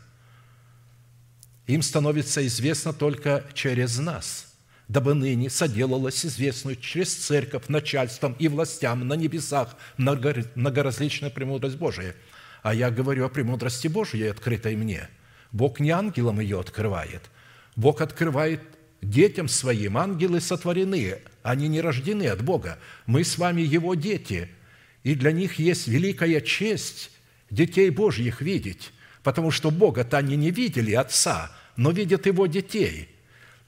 Им 1.67 1.81
становится 1.81 2.47
известно 2.47 2.93
только 2.93 3.43
через 3.55 3.99
нас, 3.99 4.53
дабы 4.87 5.15
ныне 5.15 5.49
соделалось 5.49 6.27
известную 6.27 6.77
через 6.77 7.15
церковь, 7.15 7.69
начальством 7.69 8.37
и 8.39 8.49
властям 8.49 9.09
на 9.09 9.15
небесах 9.15 9.77
многоразличная 9.97 11.31
премудрость 11.31 11.77
Божия. 11.77 12.15
А 12.63 12.75
я 12.75 12.91
говорю 12.91 13.25
о 13.25 13.31
премудрости 13.31 13.89
Божией, 13.89 14.29
открытой 14.29 14.77
мне. 14.77 15.09
Бог 15.55 15.79
не 15.79 15.91
ангелам 15.91 16.41
ее 16.41 16.59
открывает. 16.59 17.23
Бог 17.77 18.01
открывает 18.01 18.61
детям 19.01 19.47
своим 19.47 19.97
ангелы 19.97 20.41
сотворены, 20.41 21.21
они 21.45 21.69
не 21.69 21.81
рождены 21.81 22.27
от 22.27 22.43
Бога. 22.43 22.79
Мы 23.07 23.23
с 23.23 23.39
вами 23.39 23.63
Его 23.63 23.95
дети, 23.95 24.49
и 25.05 25.15
для 25.15 25.31
них 25.31 25.61
есть 25.61 25.87
великая 25.87 26.41
честь 26.41 27.13
детей 27.51 27.91
Божьих 27.91 28.41
видеть, 28.41 28.93
потому 29.23 29.53
что 29.53 29.71
Бога-то 29.71 30.19
они 30.19 30.37
не 30.37 30.51
видели, 30.51 30.93
Отца, 30.93 31.53
но 31.77 31.93
видят 31.93 32.27
Его 32.27 32.49
детей. 32.49 33.09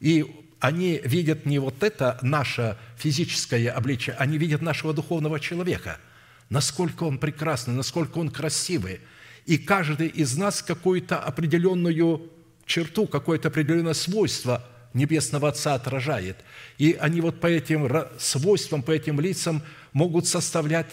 И 0.01 0.27
они 0.59 1.01
видят 1.05 1.47
не 1.47 1.61
вот 1.61 1.85
это 1.85 2.19
наше 2.21 2.77
физическое 2.97 3.71
обличие, 3.71 4.17
они 4.17 4.39
видят 4.39 4.61
нашего 4.61 4.93
духовного 4.93 5.39
человека, 5.39 6.01
насколько 6.49 7.05
он 7.05 7.19
прекрасный, 7.19 7.75
насколько 7.75 8.19
он 8.19 8.31
красивый. 8.31 8.99
И 9.47 9.59
каждый 9.59 10.09
из 10.09 10.37
нас 10.37 10.61
какую-то 10.61 11.19
определенную 11.19 12.31
черту, 12.67 13.07
какое-то 13.07 13.49
определенное 13.49 13.95
свойство– 13.95 14.65
Небесного 14.97 15.49
Отца 15.49 15.75
отражает. 15.75 16.39
И 16.79 16.97
они 16.99 17.21
вот 17.21 17.39
по 17.39 17.47
этим 17.47 17.87
свойствам, 18.19 18.83
по 18.83 18.93
этим 18.93 19.21
лицам 19.21 19.63
могут 19.93 20.27
составлять 20.27 20.91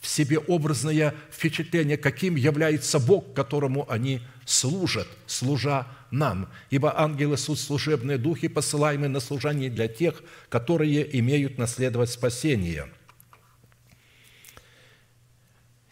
в 0.00 0.08
себе 0.08 0.38
образное 0.38 1.14
впечатление, 1.30 1.98
каким 1.98 2.36
является 2.36 2.98
Бог, 2.98 3.34
которому 3.34 3.90
они 3.90 4.22
служат, 4.46 5.08
служа 5.26 5.86
нам. 6.10 6.48
Ибо 6.70 6.98
ангелы– 6.98 7.36
суть 7.38 7.60
служебные 7.60 8.16
духи, 8.16 8.48
посылаемые 8.48 9.10
на 9.10 9.20
служение 9.20 9.68
для 9.68 9.88
тех, 9.88 10.22
которые 10.48 11.18
имеют 11.18 11.58
наследовать 11.58 12.10
спасение. 12.10 12.88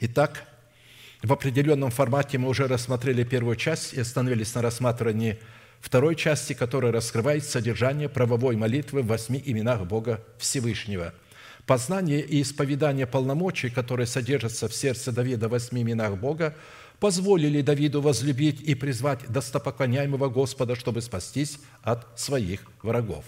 Итак, 0.00 0.48
в 1.22 1.32
определенном 1.32 1.90
формате 1.90 2.38
мы 2.38 2.48
уже 2.48 2.66
рассмотрели 2.66 3.24
первую 3.24 3.56
часть 3.56 3.94
и 3.94 4.00
остановились 4.00 4.54
на 4.54 4.62
рассматривании– 4.62 5.38
второй 5.82 6.14
части, 6.14 6.54
которая 6.54 6.92
раскрывает 6.92 7.44
содержание 7.44 8.08
правовой 8.08 8.56
молитвы 8.56 9.02
в 9.02 9.08
восьми 9.08 9.42
именах 9.44 9.84
Бога 9.84 10.24
Всевышнего. 10.38 11.12
Познание 11.66 12.20
и 12.20 12.40
исповедание 12.40 13.06
полномочий, 13.06 13.68
которые 13.68 14.06
содержатся 14.06 14.68
в 14.68 14.74
сердце 14.74 15.12
Давида 15.12 15.48
в 15.48 15.50
восьми 15.50 15.82
именах 15.82 16.16
Бога, 16.16 16.56
позволили 16.98 17.62
Давиду 17.62 18.00
возлюбить 18.00 18.60
и 18.60 18.74
призвать 18.74 19.28
достопоклоняемого 19.28 20.28
Господа, 20.28 20.76
чтобы 20.76 21.02
спастись 21.02 21.58
от 21.82 22.18
своих 22.18 22.62
врагов. 22.82 23.24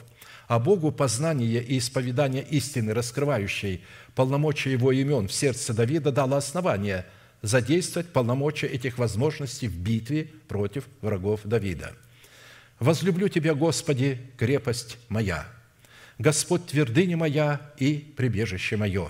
А 0.47 0.59
Богу 0.59 0.92
познание 0.92 1.62
и 1.62 1.78
исповедание 1.78 2.42
истины, 2.42 2.95
раскрывающей 2.95 3.82
полномочия 4.14 4.72
Его 4.72 4.92
имен 4.92 5.26
в 5.26 5.32
сердце 5.32 5.74
Давида, 5.74 6.12
дало 6.12 6.36
основание 6.36 7.07
задействовать 7.45 8.12
полномочия 8.12 8.66
этих 8.66 8.99
возможностей 8.99 9.68
в 9.68 9.78
битве 9.78 10.30
против 10.49 10.84
врагов 11.01 11.40
Давида– 11.45 11.92
Возлюблю 12.78 13.28
Тебя, 13.28 13.55
Господи, 13.55 14.20
крепость 14.36 14.99
моя, 15.09 15.47
Господь 16.18 16.66
твердыня 16.66 17.16
моя 17.16 17.72
и 17.78 18.12
прибежище 18.16 18.76
мое, 18.76 19.09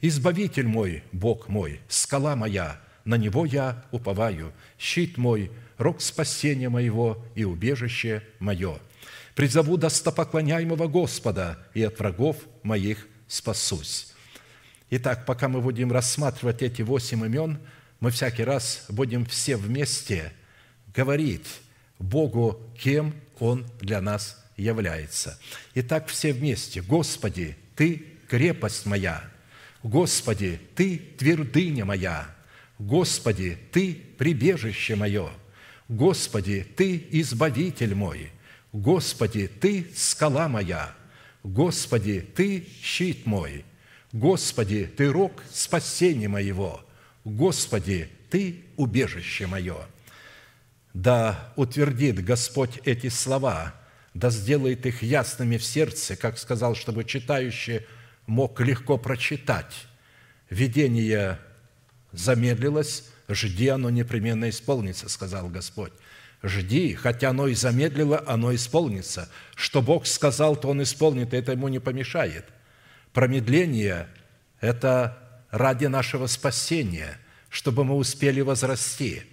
Избавитель 0.00 0.66
мой, 0.66 1.04
Бог 1.12 1.48
мой, 1.48 1.80
скала 1.88 2.34
моя, 2.34 2.80
на 3.04 3.16
Него 3.16 3.44
я 3.44 3.84
уповаю, 3.92 4.52
щит 4.78 5.18
мой, 5.18 5.50
рог 5.78 6.00
спасения 6.00 6.68
моего 6.68 7.24
и 7.36 7.44
убежище 7.44 8.22
мое. 8.40 8.78
Призову 9.36 9.76
достопоклоняемого 9.76 10.88
Господа, 10.88 11.58
и 11.74 11.82
от 11.82 11.98
врагов 11.98 12.36
моих 12.62 13.06
спасусь». 13.28 14.11
Итак, 14.94 15.24
пока 15.26 15.48
мы 15.48 15.60
будем 15.60 15.90
рассматривать 15.90 16.62
эти 16.62 16.82
восемь 16.82 17.24
имен, 17.24 17.58
мы 17.98 18.10
всякий 18.10 18.44
раз 18.44 18.84
будем 18.88 19.24
все 19.26 19.56
вместе 19.56 20.32
говорить– 20.94 21.46
Богу, 22.02 22.60
кем 22.78 23.14
Он 23.38 23.64
для 23.80 24.00
нас 24.00 24.44
является. 24.56 25.38
Итак, 25.74 26.08
все 26.08 26.32
вместе. 26.32 26.82
Господи, 26.82 27.56
Ты 27.76 28.04
крепость 28.28 28.86
моя. 28.86 29.22
Господи, 29.82 30.60
Ты 30.74 30.98
твердыня 30.98 31.84
моя. 31.84 32.26
Господи, 32.78 33.56
Ты 33.70 33.94
прибежище 34.18 34.96
мое. 34.96 35.30
Господи, 35.88 36.66
Ты 36.76 37.06
избавитель 37.12 37.94
мой. 37.94 38.30
Господи, 38.72 39.46
Ты 39.46 39.86
скала 39.94 40.48
моя. 40.48 40.94
Господи, 41.44 42.20
Ты 42.20 42.66
щит 42.82 43.26
мой. 43.26 43.64
Господи, 44.12 44.90
Ты 44.96 45.10
рог 45.10 45.42
спасения 45.52 46.28
моего. 46.28 46.84
Господи, 47.24 48.08
Ты 48.30 48.64
убежище 48.76 49.46
мое 49.46 49.86
да 50.94 51.52
утвердит 51.56 52.22
Господь 52.24 52.78
эти 52.84 53.08
слова, 53.08 53.74
да 54.14 54.30
сделает 54.30 54.84
их 54.86 55.02
ясными 55.02 55.56
в 55.56 55.64
сердце, 55.64 56.16
как 56.16 56.38
сказал, 56.38 56.74
чтобы 56.74 57.04
читающий 57.04 57.86
мог 58.26 58.60
легко 58.60 58.98
прочитать. 58.98 59.86
Видение 60.50 61.38
замедлилось, 62.12 63.08
жди, 63.28 63.68
оно 63.68 63.88
непременно 63.88 64.50
исполнится, 64.50 65.08
сказал 65.08 65.48
Господь. 65.48 65.92
Жди, 66.42 66.94
хотя 66.94 67.30
оно 67.30 67.46
и 67.46 67.54
замедлило, 67.54 68.22
оно 68.26 68.54
исполнится. 68.54 69.30
Что 69.54 69.80
Бог 69.80 70.06
сказал, 70.06 70.56
то 70.56 70.68
Он 70.68 70.82
исполнит, 70.82 71.32
и 71.32 71.36
это 71.36 71.52
Ему 71.52 71.68
не 71.68 71.78
помешает. 71.78 72.44
Промедление– 73.12 74.08
это 74.60 75.18
ради 75.50 75.86
нашего 75.86 76.26
спасения, 76.26 77.18
чтобы 77.48 77.84
мы 77.84 77.96
успели 77.96 78.40
возрасти– 78.40 79.22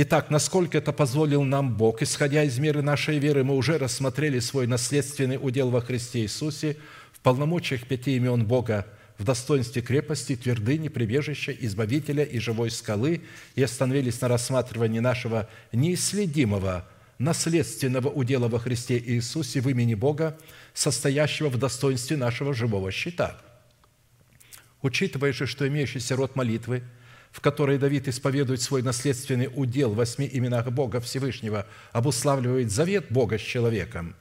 Итак, 0.00 0.30
насколько 0.30 0.78
это 0.78 0.92
позволил 0.92 1.42
нам 1.42 1.76
Бог, 1.76 2.02
исходя 2.02 2.44
из 2.44 2.56
меры 2.60 2.82
нашей 2.82 3.18
веры, 3.18 3.42
мы 3.42 3.56
уже 3.56 3.78
рассмотрели 3.78 4.38
свой 4.38 4.68
наследственный 4.68 5.40
удел 5.42 5.70
во 5.70 5.80
Христе 5.80 6.20
Иисусе 6.20 6.76
в 7.12 7.18
полномочиях 7.18 7.84
пяти 7.84 8.14
имен 8.14 8.46
Бога, 8.46 8.86
в 9.18 9.24
достоинстве 9.24 9.82
крепости, 9.82 10.36
твердыни, 10.36 10.86
прибежища, 10.86 11.50
избавителя 11.50 12.22
и 12.22 12.38
живой 12.38 12.70
скалы 12.70 13.22
и 13.56 13.62
остановились 13.64 14.20
на 14.20 14.28
рассматривании 14.28 15.00
нашего 15.00 15.48
неисследимого 15.72 16.86
наследственного 17.18 18.08
удела 18.08 18.46
во 18.46 18.60
Христе 18.60 19.02
Иисусе 19.04 19.60
в 19.60 19.68
имени 19.68 19.94
Бога, 19.94 20.38
состоящего 20.78 21.48
в 21.48 21.58
достоинстве 21.58 22.16
нашего 22.16 22.54
живого 22.54 22.90
щита. 22.90 23.38
Учитывая 24.82 25.32
же, 25.32 25.46
что 25.46 25.66
имеющийся 25.66 26.16
род 26.16 26.36
молитвы– 26.36 26.82
в 27.30 27.40
которой 27.40 27.78
Давид 27.78 28.08
исповедует 28.08 28.62
свой 28.62 28.82
наследственный 28.82 29.50
удел 29.54 29.92
в 29.92 29.96
восьми 29.96 30.28
именах 30.30 30.70
Бога 30.70 31.00
Всевышнего, 31.00 31.66
обуславливает 31.92 32.70
завет 32.70 33.06
Бога 33.10 33.38
с 33.38 33.42
человеком, 33.42 34.16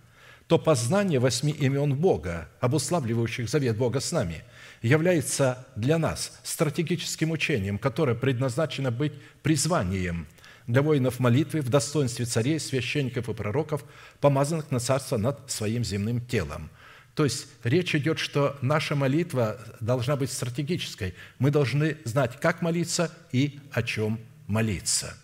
то 0.47 0.57
познание 0.59 1.19
восьми 1.19 1.51
имен 1.51 1.95
Бога, 1.95 2.49
обуславливающих 2.59 3.49
завет 3.49 3.77
Бога 3.77 3.99
с 3.99 4.11
нами, 4.11 4.43
является 4.81 5.67
для 5.75 5.97
нас 5.97 6.39
стратегическим 6.43 7.31
учением, 7.31 7.77
которое 7.77 8.15
предназначено 8.15 8.91
быть 8.91 9.13
призванием 9.41 10.27
для 10.67 10.81
воинов 10.81 11.19
молитвы 11.19 11.61
в 11.61 11.69
достоинстве 11.69 12.25
царей, 12.25 12.59
священников 12.59 13.29
и 13.29 13.33
пророков, 13.33 13.83
помазанных 14.19 14.69
на 14.69 14.79
царство 14.79 15.17
над 15.17 15.49
своим 15.49 15.83
земным 15.83 16.21
телом– 16.21 16.69
то 17.17 17.23
есть 17.23 17.47
речь 17.63 17.95
идет, 17.95 18.19
что 18.19 18.59
наша 18.61 18.93
молитва 18.93 19.59
должна 19.79 20.15
быть 20.15 20.31
стратегической. 20.31 21.15
Мы 21.39 21.49
должны 21.49 21.97
знать, 22.05 22.39
как 22.39 22.61
молиться 22.61 23.11
и 23.31 23.59
о 23.71 23.81
чем 23.81 24.19
молиться. 24.45 25.17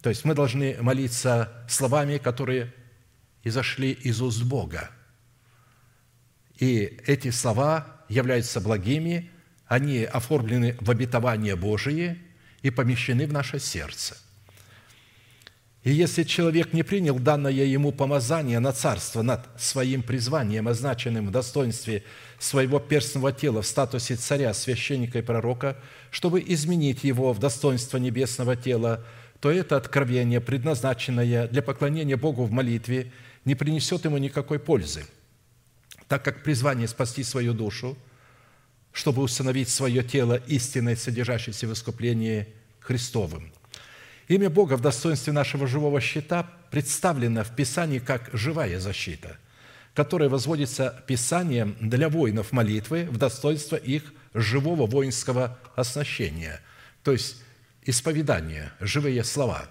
То 0.00 0.08
есть 0.08 0.24
мы 0.24 0.34
должны 0.34 0.78
молиться 0.80 1.52
словами, 1.68 2.16
которые 2.16 2.72
изошли 3.44 3.92
из 3.92 4.22
уст 4.22 4.42
Бога. 4.42 4.90
И 6.58 6.98
эти 7.06 7.30
слова 7.30 7.86
являются 8.08 8.62
благими, 8.62 9.30
они 9.66 10.02
оформлены 10.02 10.78
в 10.80 10.90
обетование 10.90 11.56
Божие 11.56 12.16
и 12.62 12.70
помещены 12.70 13.26
в 13.26 13.34
наше 13.34 13.58
сердце. 13.58 14.16
И 15.86 15.92
если 15.92 16.24
человек 16.24 16.72
не 16.72 16.82
принял 16.82 17.16
данное 17.16 17.52
ему 17.52 17.92
помазание 17.92 18.58
на 18.58 18.72
царство 18.72 19.22
над 19.22 19.46
своим 19.56 20.02
призванием, 20.02 20.66
означенным 20.66 21.28
в 21.28 21.30
достоинстве 21.30 22.02
своего 22.40 22.80
перстного 22.80 23.30
тела 23.30 23.62
в 23.62 23.68
статусе 23.68 24.16
царя, 24.16 24.52
священника 24.52 25.20
и 25.20 25.22
пророка, 25.22 25.76
чтобы 26.10 26.42
изменить 26.44 27.04
его 27.04 27.32
в 27.32 27.38
достоинство 27.38 27.98
небесного 27.98 28.56
тела, 28.56 29.04
то 29.38 29.48
это 29.48 29.76
откровение, 29.76 30.40
предназначенное 30.40 31.46
для 31.46 31.62
поклонения 31.62 32.16
Богу 32.16 32.42
в 32.46 32.50
молитве, 32.50 33.12
не 33.44 33.54
принесет 33.54 34.04
ему 34.06 34.18
никакой 34.18 34.58
пользы, 34.58 35.06
так 36.08 36.24
как 36.24 36.42
призвание 36.42 36.88
спасти 36.88 37.22
свою 37.22 37.54
душу, 37.54 37.96
чтобы 38.90 39.22
установить 39.22 39.68
свое 39.68 40.02
тело 40.02 40.34
истинной, 40.48 40.96
содержащейся 40.96 41.68
в 41.68 41.72
искуплении 41.72 42.48
Христовым. 42.80 43.52
Имя 44.28 44.50
Бога 44.50 44.76
в 44.76 44.80
достоинстве 44.80 45.32
нашего 45.32 45.66
живого 45.68 46.00
щита 46.00 46.50
представлено 46.70 47.44
в 47.44 47.54
Писании 47.54 48.00
как 48.00 48.28
живая 48.32 48.80
защита, 48.80 49.36
которая 49.94 50.28
возводится 50.28 51.04
Писанием 51.06 51.76
для 51.80 52.08
воинов 52.08 52.50
молитвы 52.50 53.06
в 53.08 53.18
достоинство 53.18 53.76
их 53.76 54.12
живого 54.34 54.86
воинского 54.86 55.58
оснащения, 55.76 56.60
то 57.04 57.12
есть 57.12 57.36
исповедания, 57.82 58.72
живые 58.80 59.22
слова. 59.22 59.66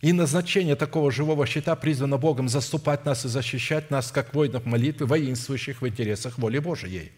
И 0.00 0.12
назначение 0.12 0.74
такого 0.74 1.12
живого 1.12 1.46
щита 1.46 1.76
призвано 1.76 2.18
Богом 2.18 2.48
заступать 2.48 3.04
нас 3.04 3.24
и 3.24 3.28
защищать 3.28 3.88
нас, 3.92 4.10
как 4.10 4.34
воинов 4.34 4.64
молитвы, 4.64 5.06
воинствующих 5.06 5.80
в 5.80 5.86
интересах 5.86 6.38
воли 6.38 6.58
Божией. 6.58 7.12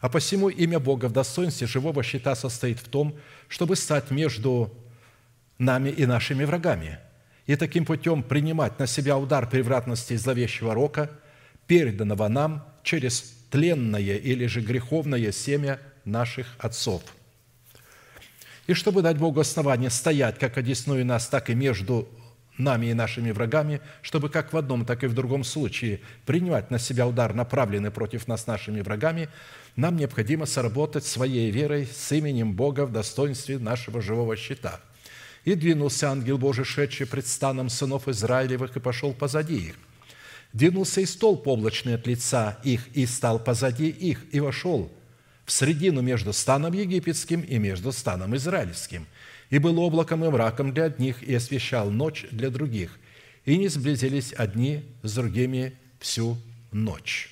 А 0.00 0.08
посему 0.08 0.48
имя 0.48 0.80
Бога 0.80 1.06
в 1.06 1.12
достоинстве 1.12 1.66
живого 1.66 2.02
щита 2.02 2.34
состоит 2.34 2.78
в 2.78 2.88
том, 2.88 3.14
чтобы 3.48 3.76
стать 3.76 4.10
между 4.10 4.72
нами 5.62 5.90
и 5.90 6.06
нашими 6.06 6.44
врагами, 6.44 6.98
и 7.46 7.56
таким 7.56 7.84
путем 7.84 8.22
принимать 8.22 8.78
на 8.78 8.86
себя 8.86 9.16
удар 9.16 9.48
превратности 9.48 10.16
зловещего 10.16 10.74
рока, 10.74 11.10
переданного 11.66 12.28
нам 12.28 12.66
через 12.82 13.34
тленное 13.50 14.16
или 14.16 14.46
же 14.46 14.60
греховное 14.60 15.32
семя 15.32 15.78
наших 16.04 16.56
отцов. 16.58 17.02
И 18.66 18.74
чтобы 18.74 19.02
дать 19.02 19.18
Богу 19.18 19.40
основание 19.40 19.90
стоять 19.90 20.38
как 20.38 20.58
одесную 20.58 21.04
нас, 21.04 21.26
так 21.28 21.50
и 21.50 21.54
между 21.54 22.08
нами 22.58 22.86
и 22.86 22.94
нашими 22.94 23.30
врагами, 23.30 23.80
чтобы 24.02 24.28
как 24.28 24.52
в 24.52 24.56
одном, 24.56 24.84
так 24.84 25.04
и 25.04 25.06
в 25.06 25.14
другом 25.14 25.42
случае 25.42 26.00
принимать 26.26 26.70
на 26.70 26.78
себя 26.78 27.06
удар, 27.06 27.34
направленный 27.34 27.90
против 27.90 28.28
нас 28.28 28.46
нашими 28.46 28.80
врагами, 28.82 29.28
нам 29.74 29.96
необходимо 29.96 30.46
сработать 30.46 31.04
своей 31.04 31.50
верой 31.50 31.86
с 31.86 32.12
именем 32.12 32.52
Бога 32.52 32.84
в 32.84 32.92
достоинстве 32.92 33.58
нашего 33.58 34.00
живого 34.00 34.36
щита– 34.36 34.80
и 35.44 35.54
двинулся 35.54 36.10
ангел 36.10 36.38
Божий, 36.38 36.64
шедший 36.64 37.06
пред 37.06 37.26
станом 37.26 37.68
сынов 37.68 38.08
Израилевых, 38.08 38.76
и 38.76 38.80
пошел 38.80 39.12
позади 39.12 39.56
их. 39.56 39.74
Двинулся 40.52 41.00
и 41.00 41.06
столб 41.06 41.46
облачный 41.46 41.94
от 41.94 42.06
лица 42.06 42.58
их, 42.62 42.88
и 42.94 43.06
стал 43.06 43.38
позади 43.38 43.88
их, 43.88 44.24
и 44.32 44.40
вошел 44.40 44.92
в 45.44 45.52
средину 45.52 46.02
между 46.02 46.32
станом 46.32 46.72
египетским 46.72 47.40
и 47.40 47.58
между 47.58 47.90
станом 47.92 48.36
израильским. 48.36 49.06
И 49.50 49.58
был 49.58 49.78
облаком 49.80 50.24
и 50.24 50.28
мраком 50.28 50.72
для 50.72 50.84
одних, 50.84 51.22
и 51.22 51.34
освещал 51.34 51.90
ночь 51.90 52.26
для 52.30 52.50
других. 52.50 52.98
И 53.44 53.58
не 53.58 53.68
сблизились 53.68 54.32
одни 54.32 54.84
с 55.02 55.14
другими 55.14 55.74
всю 55.98 56.38
ночь. 56.70 57.30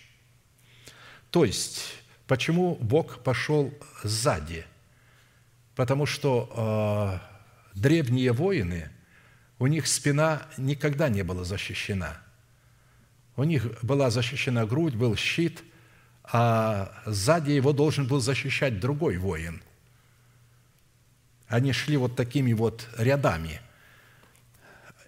То 1.30 1.44
есть, 1.44 1.84
почему 2.26 2.76
Бог 2.80 3.22
пошел 3.22 3.72
сзади? 4.02 4.64
Потому 5.76 6.04
что 6.04 6.50
а, 6.56 7.29
древние 7.74 8.32
воины, 8.32 8.90
у 9.58 9.66
них 9.66 9.86
спина 9.86 10.46
никогда 10.56 11.08
не 11.08 11.22
была 11.22 11.44
защищена. 11.44 12.20
У 13.36 13.44
них 13.44 13.66
была 13.82 14.10
защищена 14.10 14.66
грудь, 14.66 14.94
был 14.94 15.16
щит, 15.16 15.62
а 16.24 16.92
сзади 17.06 17.52
его 17.52 17.72
должен 17.72 18.06
был 18.06 18.20
защищать 18.20 18.80
другой 18.80 19.16
воин. 19.16 19.62
Они 21.48 21.72
шли 21.72 21.96
вот 21.96 22.16
такими 22.16 22.52
вот 22.52 22.88
рядами. 22.96 23.60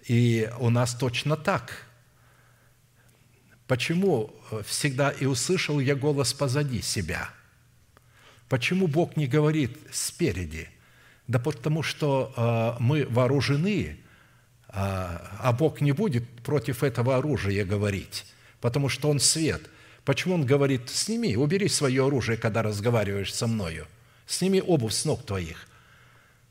И 0.05 0.51
у 0.59 0.69
нас 0.69 0.93
точно 0.93 1.37
так. 1.37 1.87
Почему 3.67 4.35
всегда 4.65 5.09
и 5.09 5.25
услышал 5.25 5.79
я 5.79 5.95
голос 5.95 6.33
позади 6.33 6.81
себя? 6.81 7.29
Почему 8.49 8.87
Бог 8.87 9.15
не 9.15 9.25
говорит 9.25 9.77
спереди? 9.91 10.69
Да 11.27 11.39
потому 11.39 11.83
что 11.83 12.33
а, 12.35 12.77
мы 12.79 13.05
вооружены, 13.09 13.97
а, 14.67 15.37
а 15.39 15.53
Бог 15.53 15.81
не 15.81 15.91
будет 15.91 16.27
против 16.41 16.83
этого 16.83 17.17
оружия 17.17 17.63
говорить, 17.63 18.25
потому 18.59 18.89
что 18.89 19.09
Он 19.09 19.19
свет. 19.19 19.61
Почему 20.03 20.35
Он 20.35 20.45
говорит, 20.45 20.89
сними, 20.89 21.37
убери 21.37 21.69
свое 21.69 22.05
оружие, 22.05 22.37
когда 22.37 22.61
разговариваешь 22.61 23.33
со 23.33 23.47
мною, 23.47 23.87
сними 24.27 24.61
обувь 24.61 24.93
с 24.93 25.05
ног 25.05 25.25
твоих, 25.25 25.67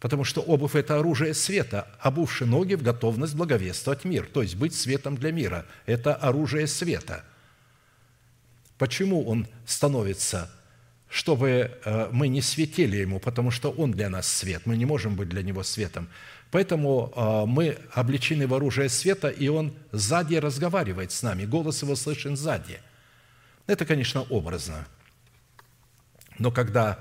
потому 0.00 0.24
что 0.24 0.40
обувь– 0.40 0.74
это 0.74 0.98
оружие 0.98 1.34
света, 1.34 1.88
обувши 2.00 2.46
ноги 2.46 2.74
в 2.74 2.82
готовность 2.82 3.34
благовествовать 3.34 4.04
мир, 4.04 4.26
то 4.32 4.40
есть 4.40 4.56
быть 4.56 4.74
светом 4.74 5.16
для 5.16 5.32
мира. 5.32 5.66
Это 5.84 6.14
оружие 6.14 6.66
света. 6.66 7.24
Почему 8.78 9.28
Он 9.28 9.46
становится 9.66 10.50
чтобы 11.12 11.78
э, 11.84 12.08
мы 12.10 12.28
не 12.28 12.40
светили 12.40 12.96
Ему, 12.96 13.20
потому 13.20 13.50
что 13.50 13.70
Он 13.70 13.92
для 13.92 14.08
нас 14.08 14.26
свет, 14.26 14.62
мы 14.64 14.78
не 14.78 14.86
можем 14.86 15.14
быть 15.14 15.28
для 15.28 15.42
Него 15.42 15.62
светом. 15.62 16.08
Поэтому 16.50 17.12
э, 17.14 17.44
мы 17.46 17.76
обличены 17.92 18.46
в 18.46 18.54
оружие 18.54 18.88
света, 18.88 19.28
и 19.28 19.48
Он 19.48 19.74
сзади 19.92 20.36
разговаривает 20.36 21.12
с 21.12 21.22
нами, 21.22 21.44
голос 21.44 21.82
Его 21.82 21.96
слышен 21.96 22.34
сзади. 22.34 22.80
Это, 23.66 23.84
конечно, 23.84 24.22
образно. 24.22 24.86
Но 26.38 26.50
когда 26.50 26.98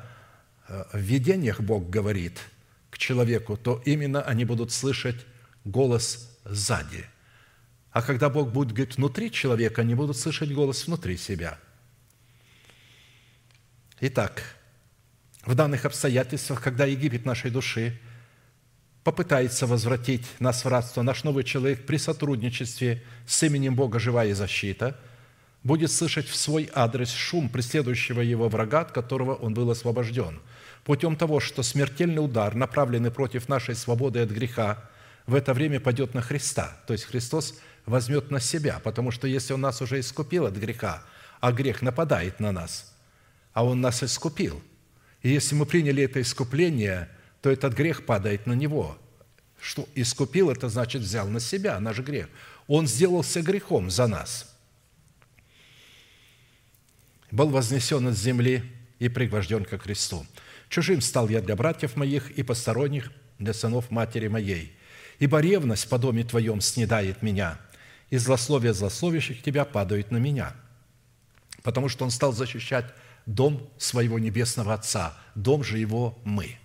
э, 0.67 0.83
в 0.91 0.99
видениях 0.99 1.61
Бог 1.61 1.89
говорит 1.89 2.37
к 2.89 2.97
человеку, 2.97 3.55
то 3.55 3.81
именно 3.85 4.21
они 4.23 4.43
будут 4.43 4.73
слышать 4.73 5.25
голос 5.63 6.37
сзади. 6.43 7.05
А 7.93 8.01
когда 8.01 8.29
Бог 8.29 8.51
будет 8.51 8.73
говорить 8.73 8.97
внутри 8.97 9.31
человека, 9.31 9.83
они 9.83 9.95
будут 9.95 10.17
слышать 10.17 10.51
голос 10.51 10.85
внутри 10.85 11.15
себя– 11.15 11.57
Итак, 14.03 14.41
в 15.45 15.53
данных 15.53 15.85
обстоятельствах, 15.85 16.59
когда 16.59 16.87
Египет 16.87 17.23
нашей 17.23 17.51
души 17.51 17.99
попытается 19.03 19.67
возвратить 19.67 20.25
нас 20.39 20.65
в 20.65 20.67
рабство, 20.67 21.03
наш 21.03 21.23
новый 21.23 21.43
человек 21.43 21.85
при 21.85 21.97
сотрудничестве 21.97 23.03
с 23.27 23.43
именем 23.43 23.75
Бога 23.75 23.99
«Живая 23.99 24.33
защита» 24.33 24.99
будет 25.61 25.91
слышать 25.91 26.27
в 26.27 26.35
свой 26.35 26.67
адрес 26.73 27.11
шум 27.11 27.47
преследующего 27.47 28.21
его 28.21 28.49
врага, 28.49 28.81
от 28.81 28.91
которого 28.91 29.35
он 29.35 29.53
был 29.53 29.69
освобожден, 29.69 30.41
путем 30.83 31.15
того, 31.15 31.39
что 31.39 31.61
смертельный 31.61 32.25
удар, 32.25 32.55
направленный 32.55 33.11
против 33.11 33.49
нашей 33.49 33.75
свободы 33.75 34.21
от 34.21 34.31
греха, 34.31 34.83
в 35.27 35.35
это 35.35 35.53
время 35.53 35.79
пойдет 35.79 36.15
на 36.15 36.23
Христа. 36.23 36.75
То 36.87 36.93
есть 36.93 37.05
Христос 37.05 37.59
возьмет 37.85 38.31
на 38.31 38.39
себя, 38.39 38.81
потому 38.83 39.11
что 39.11 39.27
если 39.27 39.53
Он 39.53 39.61
нас 39.61 39.79
уже 39.79 39.99
искупил 39.99 40.47
от 40.47 40.55
греха, 40.55 41.03
а 41.39 41.51
грех 41.51 41.83
нападает 41.83 42.39
на 42.39 42.51
нас– 42.51 42.87
а 43.53 43.65
Он 43.65 43.81
нас 43.81 44.03
искупил. 44.03 44.61
И 45.21 45.29
если 45.29 45.55
мы 45.55 45.65
приняли 45.65 46.03
это 46.03 46.21
искупление, 46.21 47.09
то 47.41 47.49
этот 47.49 47.73
грех 47.73 48.05
падает 48.05 48.45
на 48.47 48.53
Него. 48.53 48.97
Что 49.59 49.87
искупил, 49.93 50.49
это 50.49 50.69
значит 50.69 51.01
взял 51.01 51.27
на 51.27 51.39
себя 51.39 51.79
наш 51.79 51.99
грех. 51.99 52.29
Он 52.67 52.87
сделался 52.87 53.41
грехом 53.41 53.91
за 53.91 54.07
нас. 54.07 54.55
Был 57.29 57.49
вознесен 57.49 58.07
от 58.07 58.17
земли 58.17 58.63
и 58.99 59.07
пригвожден 59.07 59.65
ко 59.65 59.77
Христу. 59.77 60.25
Чужим 60.69 61.01
стал 61.01 61.29
я 61.29 61.41
для 61.41 61.55
братьев 61.55 61.95
моих 61.95 62.31
и 62.31 62.43
посторонних 62.43 63.11
для 63.39 63.53
сынов 63.53 63.91
матери 63.91 64.27
моей. 64.27 64.75
Ибо 65.19 65.39
ревность 65.39 65.87
по 65.87 65.97
доме 65.97 66.23
Твоем 66.23 66.61
снедает 66.61 67.21
меня, 67.21 67.59
и 68.09 68.17
злословие 68.17 68.73
злословящих 68.73 69.43
Тебя 69.43 69.65
падают 69.65 70.11
на 70.11 70.17
меня. 70.17 70.55
Потому 71.61 71.89
что 71.89 72.03
Он 72.03 72.11
стал 72.11 72.33
защищать 72.33 72.85
дом 73.25 73.69
своего 73.77 74.19
Небесного 74.19 74.73
Отца, 74.73 75.17
дом 75.35 75.63
же 75.63 75.77
Его 75.77 76.17
мы. 76.23 76.57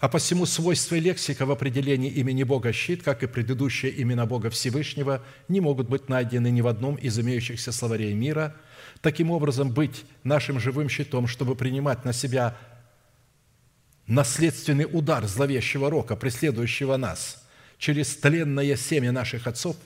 А 0.00 0.08
посему 0.08 0.46
свойства 0.46 0.94
лексика 0.94 1.44
в 1.44 1.50
определении 1.50 2.10
имени 2.10 2.42
Бога 2.42 2.72
щит, 2.72 3.02
как 3.02 3.22
и 3.22 3.26
предыдущие 3.26 4.00
имена 4.00 4.24
Бога 4.24 4.48
Всевышнего, 4.48 5.22
не 5.48 5.60
могут 5.60 5.90
быть 5.90 6.08
найдены 6.08 6.50
ни 6.50 6.62
в 6.62 6.68
одном 6.68 6.94
из 6.94 7.18
имеющихся 7.18 7.70
словарей 7.70 8.14
мира. 8.14 8.56
Таким 9.02 9.30
образом, 9.30 9.70
быть 9.70 10.06
нашим 10.24 10.58
живым 10.58 10.88
щитом, 10.88 11.26
чтобы 11.26 11.54
принимать 11.54 12.06
на 12.06 12.14
себя 12.14 12.56
наследственный 14.06 14.86
удар 14.90 15.26
зловещего 15.26 15.90
рока, 15.90 16.16
преследующего 16.16 16.96
нас 16.96 17.46
через 17.76 18.16
тленное 18.16 18.76
семя 18.76 19.12
наших 19.12 19.46
отцов, 19.46 19.76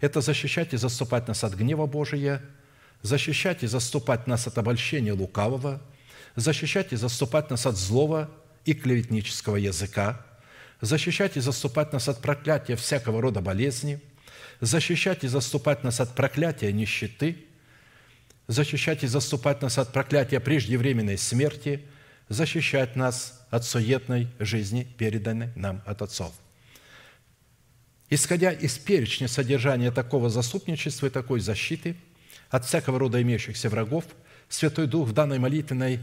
это 0.00 0.20
защищать 0.20 0.74
и 0.74 0.76
заступать 0.76 1.28
нас 1.28 1.44
от 1.44 1.54
гнева 1.54 1.86
Божия– 1.86 2.42
защищать 3.02 3.62
и 3.62 3.66
заступать 3.66 4.26
нас 4.26 4.46
от 4.46 4.58
обольщения 4.58 5.12
лукавого, 5.12 5.80
защищать 6.34 6.92
и 6.92 6.96
заступать 6.96 7.50
нас 7.50 7.66
от 7.66 7.76
злого 7.76 8.30
и 8.64 8.74
клеветнического 8.74 9.56
языка, 9.56 10.24
защищать 10.80 11.36
и 11.36 11.40
заступать 11.40 11.92
нас 11.92 12.08
от 12.08 12.20
проклятия 12.20 12.76
всякого 12.76 13.20
рода 13.20 13.40
болезни, 13.40 14.00
защищать 14.60 15.24
и 15.24 15.28
заступать 15.28 15.84
нас 15.84 16.00
от 16.00 16.14
проклятия 16.14 16.72
нищеты, 16.72 17.44
защищать 18.46 19.02
и 19.04 19.06
заступать 19.06 19.62
нас 19.62 19.78
от 19.78 19.92
проклятия 19.92 20.40
преждевременной 20.40 21.18
смерти, 21.18 21.84
защищать 22.28 22.96
нас 22.96 23.46
от 23.50 23.64
суетной 23.64 24.28
жизни, 24.38 24.86
переданной 24.98 25.50
нам 25.54 25.82
от 25.86 26.02
отцов. 26.02 26.32
Исходя 28.08 28.52
из 28.52 28.78
перечня 28.78 29.26
содержания 29.26 29.90
такого 29.90 30.30
заступничества 30.30 31.06
и 31.06 31.10
такой 31.10 31.40
защиты 31.40 31.96
от 32.50 32.64
всякого 32.64 32.98
рода 32.98 33.20
имеющихся 33.22 33.68
врагов, 33.68 34.04
Святой 34.48 34.86
Дух 34.86 35.08
в 35.08 35.12
данной 35.12 35.38
молитвенной 35.38 36.00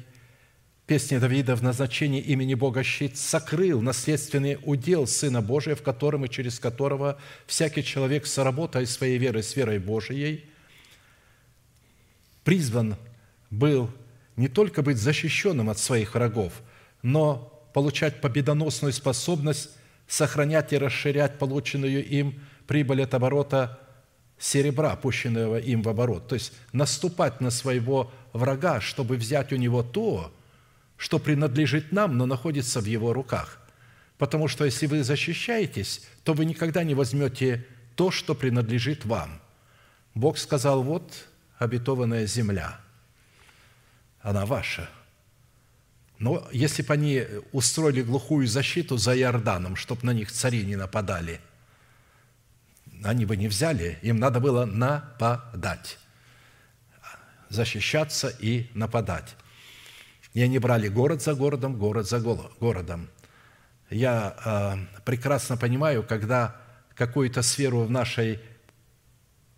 песне 0.86 1.20
Давида 1.20 1.56
в 1.56 1.64
назначении 1.64 2.22
имени 2.22 2.56
Бога 2.56 2.84
щит 2.84 3.18
сокрыл 3.18 3.82
наследственный 3.82 4.60
удел 4.64 5.08
Сына 5.08 5.42
Божия, 5.42 5.76
в 5.76 5.82
котором 5.82 6.26
и 6.26 6.30
через 6.30 6.60
которого 6.60 7.18
всякий 7.48 7.84
человек, 7.84 8.26
соработая 8.26 8.86
своей 8.86 9.18
верой 9.18 9.44
с 9.44 9.56
верой 9.56 9.80
Божией, 9.80 10.46
призван 12.44 12.98
был 13.50 13.90
не 14.36 14.50
только 14.50 14.82
быть 14.82 14.98
защищенным 14.98 15.70
от 15.70 15.80
своих 15.80 16.16
врагов, 16.16 16.62
но 17.02 17.50
получать 17.74 18.20
победоносную 18.20 18.92
способность 18.92 19.70
сохранять 20.08 20.74
и 20.74 20.78
расширять 20.78 21.40
полученную 21.40 22.06
им 22.06 22.42
прибыль 22.68 23.04
от 23.04 23.14
оборота 23.14 23.80
серебра, 24.44 24.96
пущенного 24.96 25.58
им 25.58 25.82
в 25.82 25.90
оборот. 25.90 26.28
То 26.28 26.36
есть 26.36 26.54
наступать 26.72 27.42
на 27.42 27.50
своего 27.50 28.12
врага, 28.34 28.82
чтобы 28.82 29.16
взять 29.16 29.54
у 29.54 29.56
него 29.56 29.84
то, 29.84 30.34
что 30.98 31.20
принадлежит 31.20 31.92
нам, 31.92 32.18
но 32.18 32.26
находится 32.26 32.82
в 32.82 32.86
его 32.86 33.14
руках. 33.14 33.60
Потому 34.18 34.48
что 34.48 34.66
если 34.66 34.86
вы 34.86 35.04
защищаетесь, 35.04 36.06
то 36.24 36.34
вы 36.34 36.46
никогда 36.46 36.84
не 36.84 36.94
возьмете 36.94 37.66
то, 37.96 38.12
что 38.12 38.36
принадлежит 38.36 39.06
вам. 39.06 39.40
Бог 40.14 40.38
сказал, 40.38 40.84
вот 40.84 41.12
обетованная 41.58 42.26
земля, 42.26 42.80
она 44.22 44.46
ваша– 44.46 44.90
но 46.24 46.48
если 46.54 46.84
бы 46.84 46.94
они 46.94 47.26
устроили 47.52 48.02
глухую 48.02 48.48
защиту 48.48 48.96
за 48.96 49.14
Иорданом, 49.18 49.76
чтобы 49.76 50.06
на 50.06 50.12
них 50.12 50.32
цари 50.32 50.64
не 50.64 50.78
нападали, 50.78 51.42
они 53.04 53.26
бы 53.26 53.38
не 53.38 53.48
взяли, 53.48 53.98
им 54.02 54.18
надо 54.18 54.40
было 54.40 54.66
нападать, 54.66 56.00
защищаться 57.50 58.30
и 58.40 58.70
нападать. 58.74 59.36
И 60.34 60.42
они 60.42 60.60
брали 60.60 60.88
город 60.88 61.22
за 61.22 61.36
городом, 61.36 61.78
город 61.78 62.08
за 62.08 62.20
городом. 62.20 63.10
Я 63.90 64.36
э, 64.98 65.02
прекрасно 65.06 65.58
понимаю, 65.58 66.04
когда 66.04 66.56
какую-то 66.96 67.44
сферу 67.44 67.82
в 67.82 67.92
нашей 67.92 68.40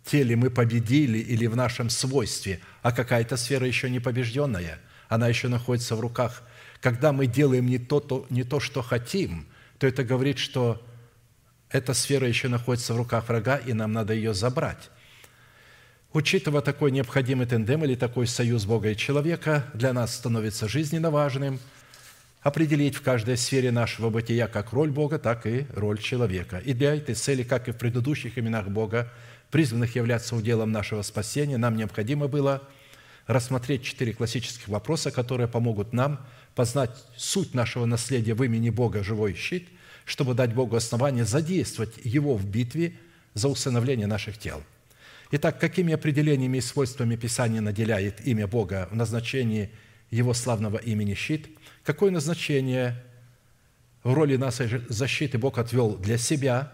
теле 0.04 0.36
мы 0.36 0.50
победили 0.50 1.18
или 1.18 1.46
в 1.46 1.56
нашем 1.56 1.88
свойстве, 1.88 2.60
а 2.82 2.92
какая-то 2.92 3.36
сфера 3.36 3.66
еще 3.66 3.88
не 3.88 4.00
побежденная, 4.00 4.78
она 5.08 5.28
еще 5.28 5.48
находится 5.48 5.96
в 5.96 6.00
руках– 6.00 6.42
когда 6.80 7.12
мы 7.12 7.26
делаем 7.26 7.66
не 7.66 7.78
то, 7.78 8.00
то, 8.00 8.26
не 8.30 8.44
то, 8.44 8.60
что 8.60 8.82
хотим, 8.82 9.46
то 9.78 9.86
это 9.86 10.04
говорит, 10.04 10.38
что 10.38 10.85
эта 11.76 11.92
сфера 11.92 12.26
еще 12.26 12.48
находится 12.48 12.94
в 12.94 12.96
руках 12.96 13.28
врага, 13.28 13.56
и 13.58 13.72
нам 13.74 13.92
надо 13.92 14.14
ее 14.14 14.32
забрать. 14.32 14.90
Учитывая 16.12 16.62
такой 16.62 16.90
необходимый 16.90 17.46
тендем 17.46 17.84
или 17.84 17.94
такой 17.94 18.26
союз 18.26 18.64
Бога 18.64 18.90
и 18.90 18.96
человека, 18.96 19.66
для 19.74 19.92
нас 19.92 20.14
становится 20.14 20.68
жизненно 20.68 21.10
важным 21.10 21.60
определить 22.40 22.94
в 22.94 23.02
каждой 23.02 23.36
сфере 23.36 23.70
нашего 23.70 24.08
бытия 24.08 24.46
как 24.46 24.72
роль 24.72 24.90
Бога, 24.90 25.18
так 25.18 25.46
и 25.46 25.66
роль 25.74 25.98
человека. 25.98 26.58
И 26.64 26.72
для 26.72 26.94
этой 26.94 27.14
цели, 27.14 27.42
как 27.42 27.68
и 27.68 27.72
в 27.72 27.76
предыдущих 27.76 28.38
именах 28.38 28.68
Бога, 28.68 29.12
призванных 29.50 29.96
являться 29.96 30.34
уделом 30.34 30.72
нашего 30.72 31.02
спасения, 31.02 31.58
нам 31.58 31.76
необходимо 31.76 32.28
было 32.28 32.62
рассмотреть 33.26 33.82
четыре 33.82 34.14
классических 34.14 34.68
вопроса, 34.68 35.10
которые 35.10 35.48
помогут 35.48 35.92
нам 35.92 36.24
познать 36.54 36.92
суть 37.16 37.52
нашего 37.52 37.84
наследия 37.84 38.32
в 38.32 38.42
имени 38.42 38.70
Бога 38.70 39.02
живой 39.02 39.34
щит, 39.34 39.68
чтобы 40.06 40.34
дать 40.34 40.54
Богу 40.54 40.76
основание 40.76 41.26
задействовать 41.26 41.92
Его 42.02 42.36
в 42.36 42.46
битве 42.46 42.94
за 43.34 43.48
усыновление 43.48 44.06
наших 44.06 44.38
тел. 44.38 44.62
Итак, 45.32 45.60
какими 45.60 45.92
определениями 45.92 46.58
и 46.58 46.62
свойствами 46.62 47.16
Писания 47.16 47.60
наделяет 47.60 48.24
имя 48.26 48.46
Бога 48.46 48.88
в 48.90 48.94
назначении 48.94 49.70
Его 50.10 50.32
славного 50.32 50.78
имени 50.78 51.14
щит? 51.14 51.48
Какое 51.84 52.12
назначение 52.12 53.02
в 54.04 54.14
роли 54.14 54.36
нашей 54.36 54.80
защиты 54.88 55.36
Бог 55.36 55.58
отвел 55.58 55.96
для 55.96 56.16
себя, 56.16 56.72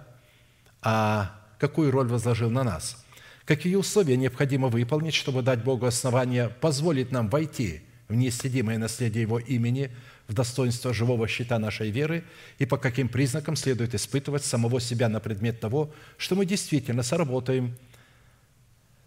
а 0.82 1.40
какую 1.58 1.90
роль 1.90 2.08
возложил 2.08 2.50
на 2.50 2.62
нас? 2.62 3.02
Какие 3.46 3.76
условия 3.76 4.18
необходимо 4.18 4.68
выполнить, 4.68 5.14
чтобы 5.14 5.42
дать 5.42 5.64
Богу 5.64 5.86
основание 5.86 6.48
позволить 6.48 7.10
нам 7.10 7.28
войти– 7.30 7.80
в 8.12 8.14
неисследимое 8.14 8.78
наследие 8.78 9.22
Его 9.22 9.38
имени, 9.38 9.90
в 10.28 10.34
достоинство 10.34 10.94
живого 10.94 11.28
щита 11.28 11.58
нашей 11.58 11.90
веры 11.90 12.24
и 12.58 12.66
по 12.66 12.76
каким 12.76 13.08
признакам 13.08 13.56
следует 13.56 13.94
испытывать 13.94 14.44
самого 14.44 14.80
себя 14.80 15.08
на 15.08 15.20
предмет 15.20 15.60
того, 15.60 15.92
что 16.16 16.36
мы 16.36 16.46
действительно 16.46 17.02
сработаем 17.02 17.76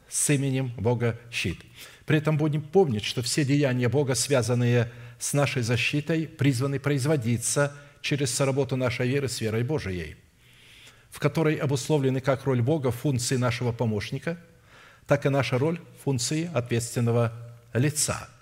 с 0.09 0.29
именем 0.29 0.73
Бога 0.77 1.19
щит. 1.31 1.59
При 2.05 2.17
этом 2.17 2.37
будем 2.37 2.61
помнить, 2.61 3.03
что 3.03 3.21
все 3.21 3.43
деяния 3.43 3.89
Бога, 3.89 4.13
связанные 4.15 4.91
с 5.17 5.33
нашей 5.33 5.63
защитой, 5.63 6.27
призваны 6.27 6.79
производиться 6.79 7.75
через 8.01 8.31
соработу 8.31 8.75
нашей 8.75 9.07
веры 9.07 9.27
с 9.27 9.41
верой 9.41 9.63
Божией, 9.63 10.15
в 11.09 11.19
которой 11.19 11.55
обусловлены 11.55 12.19
как 12.19 12.45
роль 12.45 12.61
Бога 12.61 12.91
функции 12.91 13.37
нашего 13.37 13.71
помощника, 13.71 14.37
так 15.07 15.25
и 15.25 15.29
наша 15.29 15.57
роль 15.57 15.79
функции 16.03 16.49
ответственного 16.53 17.33
лица– 17.73 18.29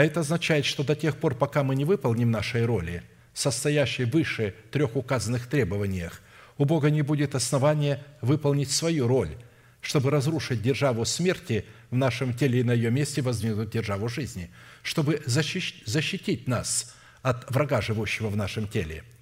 а 0.00 0.04
это 0.04 0.20
означает, 0.20 0.64
что 0.64 0.82
до 0.82 0.96
тех 0.96 1.18
пор, 1.18 1.34
пока 1.34 1.62
мы 1.62 1.76
не 1.76 1.84
выполним 1.84 2.30
нашей 2.30 2.64
роли, 2.64 3.02
состоящей 3.34 4.04
выше 4.04 4.54
трех 4.70 4.96
указанных 4.96 5.46
требованиях, 5.46 6.22
у 6.56 6.64
Бога 6.64 6.88
не 6.88 7.02
будет 7.02 7.34
основания 7.34 8.02
выполнить 8.22 8.70
свою 8.70 9.06
роль, 9.06 9.36
чтобы 9.82 10.10
разрушить 10.10 10.62
державу 10.62 11.04
смерти 11.04 11.66
в 11.90 11.96
нашем 11.96 12.32
теле 12.32 12.60
и 12.60 12.62
на 12.62 12.72
ее 12.72 12.90
месте 12.90 13.20
воздвигнуть 13.20 13.72
державу 13.72 14.08
жизни, 14.08 14.50
чтобы 14.82 15.20
защитить 15.26 16.48
нас 16.48 16.96
от 17.20 17.50
врага, 17.50 17.82
живущего 17.82 18.28
в 18.28 18.36
нашем 18.38 18.68
теле– 18.68 19.04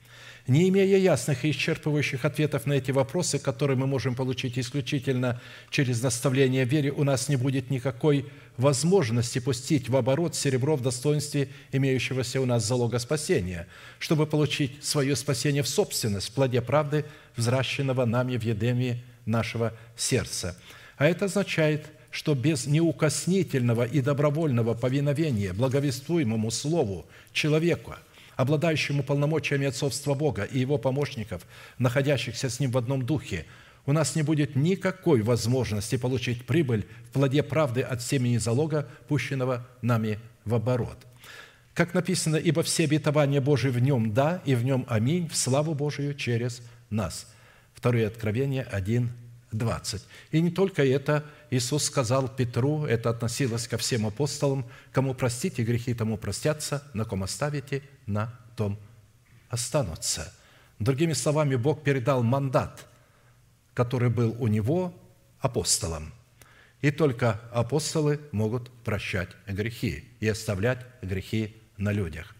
не 0.48 0.70
имея 0.70 0.96
ясных 0.96 1.44
и 1.44 1.50
исчерпывающих 1.50 2.24
ответов 2.24 2.64
на 2.64 2.72
эти 2.72 2.90
вопросы, 2.90 3.38
которые 3.38 3.76
мы 3.76 3.86
можем 3.86 4.14
получить 4.14 4.58
исключительно 4.58 5.40
через 5.70 6.02
наставление 6.02 6.64
вере, 6.64 6.90
у 6.90 7.04
нас 7.04 7.28
не 7.28 7.36
будет 7.36 7.68
никакой 7.70 8.24
возможности 8.56 9.40
пустить 9.40 9.90
в 9.90 9.96
оборот 9.96 10.34
серебро 10.34 10.76
в 10.76 10.82
достоинстве 10.82 11.50
имеющегося 11.70 12.40
у 12.40 12.46
нас 12.46 12.66
залога 12.66 12.98
спасения, 12.98 13.68
чтобы 13.98 14.26
получить 14.26 14.82
свое 14.82 15.14
спасение 15.16 15.62
в 15.62 15.68
собственность 15.68 16.30
в 16.30 16.32
плоде 16.32 16.62
правды, 16.62 17.04
взращенного 17.36 18.06
нами 18.06 18.38
в 18.38 18.42
едеме 18.42 19.04
нашего 19.26 19.74
сердца. 19.96 20.56
А 20.96 21.06
это 21.06 21.26
означает, 21.26 21.86
что 22.10 22.34
без 22.34 22.66
неукоснительного 22.66 23.84
и 23.84 24.00
добровольного 24.00 24.72
повиновения 24.72 25.52
благовествуемому 25.52 26.50
Слову 26.50 27.06
человека– 27.34 27.98
обладающему 28.38 29.02
полномочиями 29.02 29.66
отцовства 29.66 30.14
Бога 30.14 30.44
и 30.44 30.60
его 30.60 30.78
помощников, 30.78 31.44
находящихся 31.78 32.48
с 32.48 32.60
ним 32.60 32.70
в 32.70 32.78
одном 32.78 33.04
духе, 33.04 33.46
у 33.84 33.92
нас 33.92 34.14
не 34.14 34.22
будет 34.22 34.54
никакой 34.54 35.22
возможности 35.22 35.96
получить 35.96 36.46
прибыль 36.46 36.86
в 37.08 37.10
плоде 37.10 37.42
правды 37.42 37.82
от 37.82 38.00
семени 38.00 38.36
залога, 38.36 38.88
пущенного 39.08 39.66
нами 39.82 40.20
в 40.44 40.54
оборот. 40.54 40.98
Как 41.74 41.94
написано, 41.94 42.36
«Ибо 42.36 42.62
все 42.62 42.84
обетования 42.84 43.40
Божии 43.40 43.70
в 43.70 43.80
нем 43.80 44.14
да, 44.14 44.40
и 44.44 44.54
в 44.54 44.64
нем 44.64 44.86
аминь, 44.88 45.28
в 45.28 45.36
славу 45.36 45.74
Божию 45.74 46.14
через 46.14 46.62
нас». 46.90 47.26
Второе 47.74 48.06
Откровение 48.06 48.62
1, 48.62 49.10
20. 49.50 50.02
И 50.30 50.40
не 50.40 50.52
только 50.52 50.84
это, 50.84 51.24
Иисус 51.50 51.82
сказал 51.84 52.28
Петру, 52.28 52.84
это 52.84 53.10
относилось 53.10 53.66
ко 53.66 53.78
всем 53.78 54.06
апостолам, 54.06 54.64
кому 54.92 55.12
простите 55.14 55.64
грехи, 55.64 55.92
тому 55.92 56.16
простятся, 56.18 56.84
на 56.94 57.04
ком 57.04 57.24
оставите, 57.24 57.82
на 58.08 58.34
том 58.56 58.78
останутся. 59.48 60.34
Другими 60.78 61.12
словами, 61.12 61.56
Бог 61.56 61.82
передал 61.82 62.22
мандат, 62.22 62.86
который 63.74 64.10
был 64.10 64.36
у 64.38 64.48
него 64.48 64.94
апостолам. 65.40 66.12
И 66.80 66.90
только 66.90 67.40
апостолы 67.52 68.20
могут 68.32 68.70
прощать 68.84 69.30
грехи 69.46 70.04
и 70.20 70.28
оставлять 70.28 70.86
грехи 71.02 71.56
на 71.76 71.92
людях. 71.92 72.34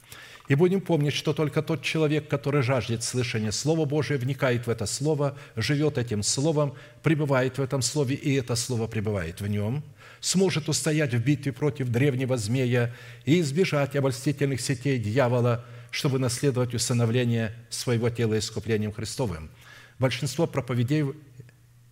И 0.48 0.54
будем 0.54 0.80
помнить, 0.80 1.12
что 1.12 1.34
только 1.34 1.62
тот 1.62 1.82
человек, 1.82 2.28
который 2.28 2.62
жаждет 2.62 3.02
слышания 3.02 3.50
Слова 3.50 3.84
Божия, 3.84 4.16
вникает 4.16 4.66
в 4.66 4.70
это 4.70 4.86
Слово, 4.86 5.36
живет 5.56 5.98
этим 5.98 6.22
Словом, 6.22 6.74
пребывает 7.02 7.58
в 7.58 7.62
этом 7.62 7.82
Слове, 7.82 8.14
и 8.14 8.34
это 8.34 8.56
Слово 8.56 8.86
пребывает 8.86 9.42
в 9.42 9.46
нем, 9.46 9.84
сможет 10.20 10.68
устоять 10.68 11.14
в 11.14 11.18
битве 11.22 11.52
против 11.52 11.88
древнего 11.88 12.36
змея 12.36 12.94
и 13.24 13.40
избежать 13.40 13.96
обольстительных 13.96 14.60
сетей 14.60 14.98
дьявола, 14.98 15.64
чтобы 15.90 16.18
наследовать 16.18 16.74
усыновление 16.74 17.54
своего 17.70 18.10
тела 18.10 18.38
искуплением 18.38 18.92
Христовым. 18.92 19.50
Большинство 19.98 20.46
проповедей, 20.46 21.14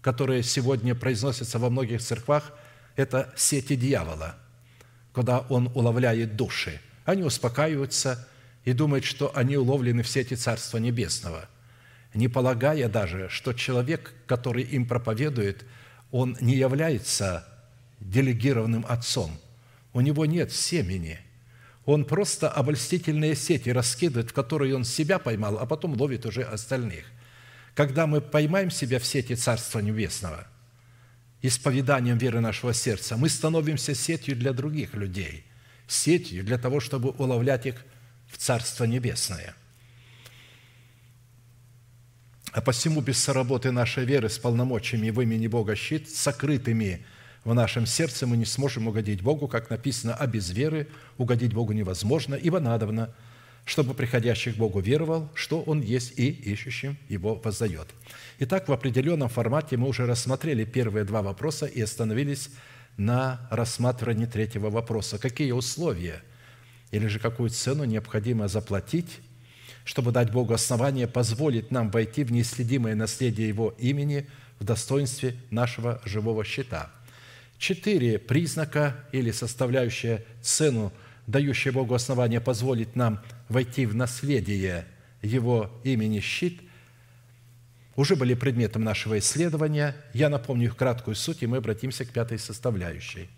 которые 0.01 0.43
сегодня 0.43 0.95
произносятся 0.95 1.59
во 1.59 1.71
многих 1.71 2.01
церквах, 2.01 2.53
это 2.95 3.33
сети 3.37 3.77
дьявола, 3.77 4.37
куда 5.13 5.41
он 5.41 5.71
уловляет 5.75 6.37
души. 6.37 6.81
Они 7.05 7.23
успокаиваются 7.23 8.29
и 8.65 8.73
думают, 8.73 9.05
что 9.05 9.35
они 9.37 9.57
уловлены 9.57 10.03
в 10.03 10.09
сети 10.09 10.35
Царства 10.35 10.79
Небесного, 10.79 11.49
не 12.15 12.29
полагая 12.29 12.89
даже, 12.89 13.29
что 13.29 13.53
человек, 13.53 14.13
который 14.27 14.63
им 14.63 14.87
проповедует, 14.87 15.65
он 16.11 16.37
не 16.41 16.57
является 16.57 17.47
делегированным 18.01 18.85
отцом. 18.89 19.39
У 19.93 20.01
него 20.01 20.27
нет 20.27 20.53
семени. 20.53 21.19
Он 21.85 22.05
просто 22.05 22.51
обольстительные 22.51 23.35
сети 23.37 23.71
раскидывает, 23.71 24.31
в 24.31 24.35
которые 24.35 24.75
он 24.75 24.85
себя 24.85 25.19
поймал, 25.19 25.59
а 25.59 25.67
потом 25.67 25.95
ловит 25.95 26.27
уже 26.27 26.43
остальных. 26.43 27.05
Когда 27.75 28.07
мы 28.07 28.21
поймаем 28.21 28.71
себя 28.71 28.99
в 28.99 29.07
сети 29.07 29.35
Царства 29.35 29.79
Небесного, 29.79 30.47
исповеданием 31.43 32.19
веры 32.19 32.41
нашего 32.41 32.75
сердца, 32.75 33.17
мы 33.17 33.29
становимся 33.29 33.95
сетью 33.95 34.35
для 34.37 34.53
других 34.53 34.95
людей, 34.95 35.45
сетью 35.87 36.43
для 36.45 36.59
того, 36.59 36.81
чтобы 36.81 37.11
уловлять 37.11 37.67
их 37.67 37.85
в 38.29 38.39
Царство 38.39 38.85
Небесное. 38.85 39.55
А 42.53 42.61
посему 42.63 43.03
без 43.03 43.19
соработы 43.19 43.71
нашей 43.71 44.05
веры 44.05 44.29
с 44.29 44.39
полномочиями 44.39 45.11
в 45.11 45.21
имени 45.21 45.47
Бога 45.47 45.77
щит, 45.77 46.11
сокрытыми– 46.11 47.07
в 47.47 47.55
нашем 47.55 47.87
сердце 47.87 48.27
мы 48.27 48.37
не 48.37 48.45
сможем 48.45 48.89
угодить 48.89 49.23
Богу, 49.23 49.47
как 49.47 49.71
написано, 49.71 50.17
а 50.17 50.27
без 50.27 50.51
веры 50.51 50.89
угодить 51.17 51.55
Богу 51.55 51.73
невозможно, 51.73 52.35
ибо 52.35 52.59
надобно, 52.59 53.15
чтобы 53.65 53.95
приходящий 53.95 54.53
к 54.53 54.57
Богу 54.57 54.81
веровал, 54.81 55.31
что 55.33 55.63
Он 55.63 55.81
есть 55.81 56.19
и 56.19 56.29
ищущим 56.29 56.99
Его 57.09 57.37
воздает. 57.37 57.87
Итак, 58.41 58.67
в 58.69 58.73
определенном 58.73 59.29
формате 59.29 59.77
мы 59.77 59.87
уже 59.87 60.07
рассмотрели 60.07 60.65
первые 60.65 61.05
два 61.05 61.23
вопроса 61.23 61.67
и 61.67 61.81
остановились 61.81 62.51
на 62.97 63.47
рассматривании 63.53 64.27
третьего 64.27 64.69
вопроса. 64.69 65.17
Какие 65.17 65.53
условия 65.53 66.23
или 66.91 67.07
же 67.07 67.21
какую 67.21 67.51
цену 67.51 67.85
необходимо 67.85 68.49
заплатить, 68.49 69.21
чтобы 69.85 70.11
дать 70.11 70.33
Богу 70.33 70.53
основание 70.53 71.07
позволить 71.07 71.71
нам 71.71 71.93
войти 71.93 72.25
в 72.25 72.33
неисследимое 72.33 72.97
наследие 72.97 73.47
Его 73.47 73.73
имени 73.79 74.27
в 74.59 74.65
достоинстве 74.65 75.37
нашего 75.53 76.03
живого 76.05 76.43
щита– 76.45 76.91
четыре 77.59 78.19
признака 78.19 78.97
или 79.13 79.31
составляющая 79.31 80.25
цену, 80.43 80.93
дающая 81.27 81.73
Богу 81.73 81.95
основание 81.95 82.41
позволить 82.41 82.97
нам 82.97 83.23
войти 83.49 83.87
в 83.87 83.95
наследие 83.95 84.87
Его 85.23 85.71
имени 85.85 86.21
щит, 86.21 86.61
уже 87.97 88.15
были 88.15 88.35
предметом 88.35 88.85
нашего 88.85 89.19
исследования. 89.19 89.97
Я 90.13 90.29
напомню 90.29 90.67
их 90.67 90.77
краткую 90.77 91.15
суть, 91.15 91.43
и 91.43 91.47
мы 91.47 91.59
обратимся 91.59 92.05
к 92.05 92.11
пятой 92.11 92.39
составляющей. 92.39 93.29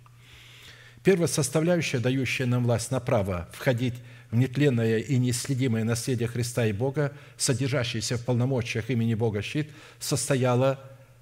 Первая 1.04 1.28
составляющая, 1.28 2.00
дающая 2.00 2.44
нам 2.44 2.64
власть 2.64 2.90
на 2.90 2.98
право 2.98 3.48
входить 3.52 3.94
в 4.32 4.36
нетленное 4.36 4.98
и 4.98 5.16
неисследимое 5.16 5.84
наследие 5.84 6.28
Христа 6.28 6.66
и 6.66 6.72
Бога, 6.72 7.12
содержащееся 7.36 8.18
в 8.18 8.24
полномочиях 8.24 8.90
имени 8.90 9.14
Бога 9.14 9.42
щит, 9.42 9.70
состояла 10.00 10.80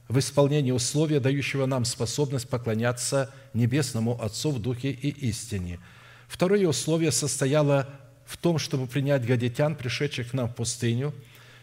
в 0.08 0.18
исполнении 0.18 0.70
условия, 0.70 1.20
дающего 1.20 1.66
нам 1.66 1.84
способность 1.84 2.48
поклоняться 2.48 3.32
Небесному 3.54 4.22
Отцу 4.22 4.50
в 4.50 4.60
Духе 4.60 4.90
и 4.90 5.08
истине. 5.28 5.80
Второе 6.28 6.66
условие 6.66 7.12
состояло 7.12 7.88
в 8.24 8.36
том, 8.36 8.58
чтобы 8.58 8.86
принять 8.86 9.24
гадитян, 9.24 9.76
пришедших 9.76 10.30
к 10.30 10.34
нам 10.34 10.48
в 10.48 10.54
пустыню, 10.54 11.14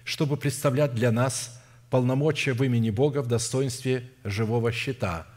чтобы 0.03 0.37
представлять 0.37 0.93
для 0.93 1.11
нас 1.11 1.61
полномочия 1.89 2.53
в 2.53 2.63
имени 2.63 2.89
Бога 2.89 3.21
в 3.21 3.27
достоинстве 3.27 4.09
живого 4.23 4.71
щита. 4.71 5.27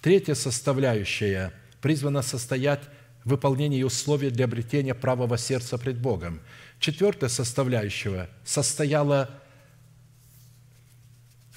Третья 0.00 0.34
составляющая 0.34 1.52
призвана 1.80 2.22
состоять 2.22 2.82
в 3.24 3.30
выполнении 3.30 3.82
условий 3.82 4.30
для 4.30 4.44
обретения 4.44 4.94
правого 4.94 5.36
сердца 5.36 5.78
пред 5.78 5.98
Богом. 5.98 6.40
Четвертая 6.78 7.28
составляющая 7.28 8.28
состояла 8.44 9.30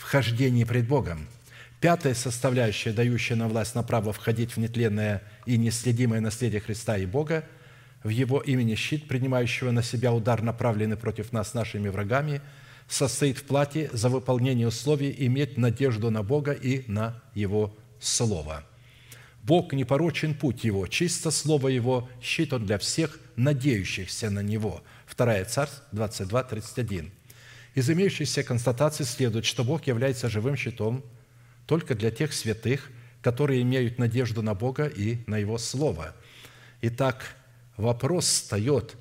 вхождении 0.09 0.63
пред 0.63 0.87
Богом. 0.87 1.27
Пятая 1.79 2.15
составляющая, 2.15 2.91
дающая 2.91 3.35
нам 3.35 3.49
власть 3.49 3.75
на 3.75 3.83
право 3.83 4.11
входить 4.11 4.53
в 4.53 4.57
нетленное 4.57 5.21
и 5.45 5.55
неследимое 5.55 6.19
наследие 6.19 6.61
Христа 6.61 6.97
и 6.97 7.05
Бога, 7.05 7.43
в 8.01 8.09
Его 8.09 8.39
имени 8.39 8.73
щит, 8.73 9.07
принимающего 9.07 9.69
на 9.69 9.83
себя 9.83 10.11
удар, 10.11 10.41
направленный 10.41 10.97
против 10.97 11.31
нас 11.31 11.53
нашими 11.53 11.89
врагами, 11.89 12.41
состоит 12.87 13.37
в 13.37 13.43
плате 13.43 13.91
за 13.93 14.09
выполнение 14.09 14.67
условий 14.69 15.13
иметь 15.15 15.59
надежду 15.59 16.09
на 16.09 16.23
Бога 16.23 16.53
и 16.53 16.89
на 16.91 17.21
Его 17.35 17.77
Слово. 17.99 18.63
Бог 19.43 19.73
непорочен 19.73 20.33
путь 20.33 20.63
Его, 20.63 20.87
чисто 20.87 21.29
Слово 21.29 21.67
Его, 21.67 22.09
щит 22.19 22.51
Он 22.51 22.65
для 22.65 22.79
всех, 22.79 23.19
надеющихся 23.35 24.31
на 24.31 24.39
Него. 24.39 24.81
2 25.15 25.43
Царств 25.43 25.83
22, 25.91 26.43
31. 26.45 27.11
Из 27.75 27.89
имеющейся 27.89 28.43
констатации 28.43 29.03
следует, 29.03 29.45
что 29.45 29.63
Бог 29.63 29.85
является 29.87 30.29
живым 30.29 30.55
щитом 30.55 31.03
только 31.65 31.95
для 31.95 32.11
тех 32.11 32.33
святых, 32.33 32.89
которые 33.21 33.61
имеют 33.61 33.99
надежду 33.99 34.41
на 34.41 34.55
Бога 34.55 34.87
и 34.87 35.19
на 35.27 35.37
Его 35.37 35.57
Слово. 35.57 36.15
Итак, 36.81 37.35
вопрос 37.77 38.25
встает, 38.25 38.95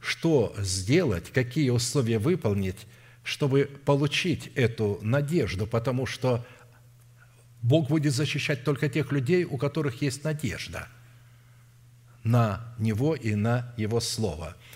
что 0.00 0.54
сделать, 0.58 1.30
какие 1.30 1.70
условия 1.70 2.18
выполнить, 2.18 2.86
чтобы 3.22 3.70
получить 3.84 4.50
эту 4.54 4.98
надежду, 5.02 5.66
потому 5.66 6.06
что 6.06 6.44
Бог 7.62 7.88
будет 7.88 8.14
защищать 8.14 8.64
только 8.64 8.88
тех 8.88 9.12
людей, 9.12 9.44
у 9.44 9.56
которых 9.58 10.02
есть 10.02 10.24
надежда 10.24 10.88
на 12.24 12.74
Него 12.78 13.14
и 13.14 13.34
на 13.34 13.72
Его 13.76 14.00
Слово– 14.00 14.56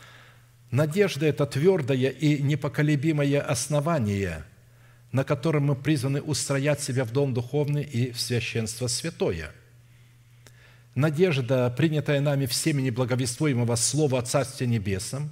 Надежда– 0.75 1.27
это 1.29 1.47
твердое 1.47 2.09
и 2.09 2.43
непоколебимое 2.43 3.41
основание, 3.41 4.45
на 5.13 5.23
котором 5.23 5.67
мы 5.67 5.77
призваны 5.77 6.21
устроять 6.21 6.81
себя 6.81 7.05
в 7.05 7.13
дом 7.13 7.33
духовный 7.33 7.85
и 7.85 8.11
в 8.11 8.21
священство 8.21 8.89
святое. 8.89 9.53
Надежда, 10.97 11.73
принятая 11.77 12.21
нами 12.21 12.47
всеми 12.47 12.83
неблаговествуемого 12.83 13.77
Слова 13.77 14.19
о 14.19 14.23
Царстве 14.23 14.67
Небесном, 14.67 15.31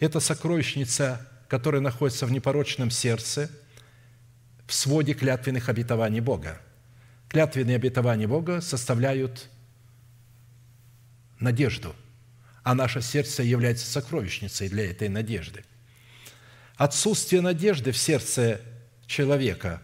это 0.00 0.18
сокровищница, 0.18 1.24
которая 1.46 1.80
находится 1.80 2.26
в 2.26 2.32
непорочном 2.32 2.90
сердце, 2.90 3.52
в 4.66 4.74
своде 4.74 5.14
клятвенных 5.14 5.68
обетований 5.68 6.18
Бога. 6.18 6.60
Клятвенные 7.28 7.76
обетования 7.76 8.26
Бога 8.26 8.60
составляют 8.60 9.48
надежду– 11.38 11.94
а 12.64 12.74
наше 12.74 13.02
сердце 13.02 13.42
является 13.42 13.86
сокровищницей 13.86 14.68
для 14.68 14.90
этой 14.90 15.08
надежды. 15.08 15.64
Отсутствие 16.76 17.40
надежды 17.40 17.92
в 17.92 17.98
сердце 17.98 18.60
человека 19.06 19.80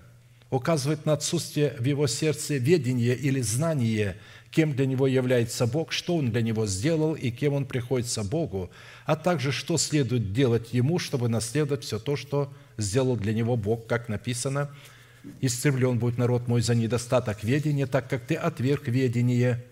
указывает 0.48 1.06
на 1.06 1.12
отсутствие 1.12 1.76
в 1.78 1.84
его 1.84 2.06
сердце 2.08 2.56
ведения 2.56 3.14
или 3.14 3.40
знания, 3.42 4.16
кем 4.50 4.74
для 4.74 4.86
него 4.86 5.06
является 5.06 5.66
Бог, 5.66 5.92
что 5.92 6.16
Он 6.16 6.32
для 6.32 6.42
него 6.42 6.66
сделал 6.66 7.14
и 7.14 7.30
кем 7.30 7.52
он 7.52 7.66
приходится 7.66 8.24
Богу, 8.24 8.70
а 9.04 9.14
также 9.14 9.52
что 9.52 9.78
следует 9.78 10.32
делать 10.32 10.72
ему, 10.72 10.98
чтобы 10.98 11.28
наследовать 11.28 11.84
все 11.84 12.00
то, 12.00 12.16
что 12.16 12.52
сделал 12.76 13.16
для 13.16 13.32
него 13.32 13.56
Бог, 13.56 13.86
как 13.86 14.08
написано, 14.08 14.70
«Истреблен 15.40 15.98
будет 15.98 16.18
народ 16.18 16.48
мой 16.48 16.62
за 16.62 16.74
недостаток 16.74 17.44
ведения, 17.44 17.86
так 17.86 18.08
как 18.08 18.26
ты 18.26 18.34
отверг 18.34 18.88
ведение, 18.88 19.62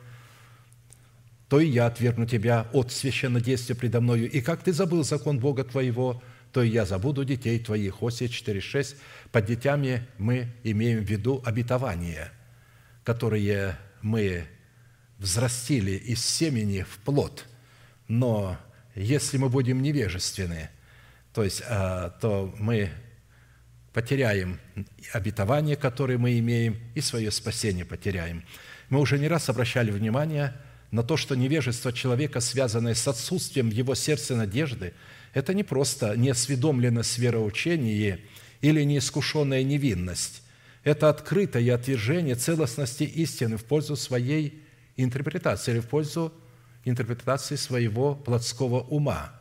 то 1.48 1.60
и 1.60 1.66
я 1.66 1.86
отвергну 1.86 2.26
тебя 2.26 2.68
от 2.72 2.92
священнодействия 2.92 3.74
предо 3.74 4.00
мною. 4.00 4.30
И 4.30 4.40
как 4.40 4.62
ты 4.62 4.72
забыл 4.72 5.02
закон 5.02 5.38
Бога 5.38 5.64
твоего, 5.64 6.22
то 6.52 6.62
и 6.62 6.68
я 6.68 6.84
забуду 6.84 7.24
детей 7.24 7.58
твоих». 7.58 8.02
Осия 8.02 8.28
4,6. 8.28 8.96
Под 9.32 9.46
детьми 9.46 10.00
мы 10.18 10.48
имеем 10.62 11.00
в 11.00 11.10
виду 11.10 11.42
обетование, 11.44 12.30
которые 13.02 13.76
мы 14.02 14.44
взрастили 15.18 15.92
из 15.92 16.24
семени 16.24 16.82
в 16.82 16.98
плод. 16.98 17.46
Но 18.08 18.58
если 18.94 19.38
мы 19.38 19.48
будем 19.48 19.82
невежественны, 19.82 20.68
то 21.32 21.44
есть, 21.44 21.62
а, 21.66 22.10
то 22.20 22.54
мы 22.58 22.90
потеряем 23.94 24.60
обетование, 25.12 25.76
которое 25.76 26.18
мы 26.18 26.38
имеем, 26.38 26.78
и 26.94 27.00
свое 27.00 27.30
спасение 27.30 27.84
потеряем. 27.84 28.44
Мы 28.90 29.00
уже 29.00 29.18
не 29.18 29.28
раз 29.28 29.48
обращали 29.48 29.90
внимание– 29.90 30.52
на 30.90 31.02
то, 31.02 31.16
что 31.16 31.34
невежество 31.34 31.92
человека, 31.92 32.40
связанное 32.40 32.94
с 32.94 33.06
отсутствием 33.06 33.70
в 33.70 33.72
его 33.72 33.94
сердце 33.94 34.36
надежды, 34.36 34.94
это 35.34 35.52
не 35.54 35.62
просто 35.62 36.16
неосведомленность 36.16 37.16
в 37.16 37.18
вероучении 37.18 38.20
или 38.60 38.82
неискушенная 38.82 39.62
невинность.– 39.62 40.42
это 40.84 41.10
открытое 41.10 41.74
отвержение 41.74 42.34
целостности 42.34 43.02
истины 43.02 43.56
в 43.56 43.64
пользу 43.64 43.96
своей 43.96 44.62
интерпретации 44.96 45.72
или 45.72 45.80
в 45.80 45.86
пользу 45.86 46.32
интерпретации 46.84 47.56
своего 47.56 48.14
плотского 48.14 48.80
ума. 48.80 49.32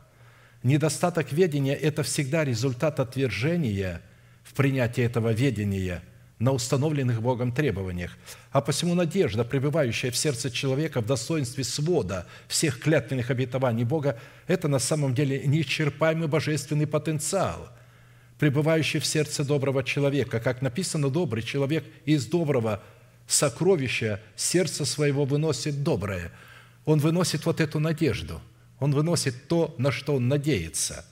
Недостаток 0.63 1.31
ведения– 1.31 1.75
это 1.75 2.03
всегда 2.03 2.43
результат 2.43 2.99
отвержения 2.99 4.01
в 4.43 4.53
принятии 4.53 5.03
этого 5.03 5.31
ведения– 5.31 6.03
на 6.39 6.51
установленных 6.51 7.21
Богом 7.21 7.51
требованиях. 7.51 8.15
А 8.51 8.61
посему 8.61 8.93
надежда, 8.93 9.43
пребывающая 9.43 10.11
в 10.11 10.17
сердце 10.17 10.51
человека 10.51 11.01
в 11.01 11.05
достоинстве 11.05 11.63
свода 11.63 12.27
всех 12.47 12.79
клятвенных 12.79 13.31
обетований 13.31 13.83
Бога, 13.83 14.19
это 14.45 14.67
на 14.67 14.79
самом 14.79 15.15
деле 15.15 15.45
неисчерпаемый 15.45 16.27
божественный 16.27 16.85
потенциал, 16.85 17.69
пребывающий 18.37 18.99
в 18.99 19.05
сердце 19.05 19.43
доброго 19.43 19.83
человека. 19.83 20.39
Как 20.39 20.61
написано, 20.61 21.09
добрый 21.09 21.41
человек 21.41 21.85
из 22.05 22.27
доброго 22.27 22.83
сокровища 23.25 24.21
сердца 24.35 24.85
своего 24.85 25.25
выносит 25.25 25.81
доброе. 25.81 26.31
Он 26.85 26.99
выносит 26.99 27.45
вот 27.45 27.59
эту 27.59 27.79
надежду, 27.79 28.39
он 28.79 28.93
выносит 28.93 29.47
то, 29.47 29.73
на 29.79 29.91
что 29.91 30.15
он 30.15 30.27
надеется. 30.27 31.03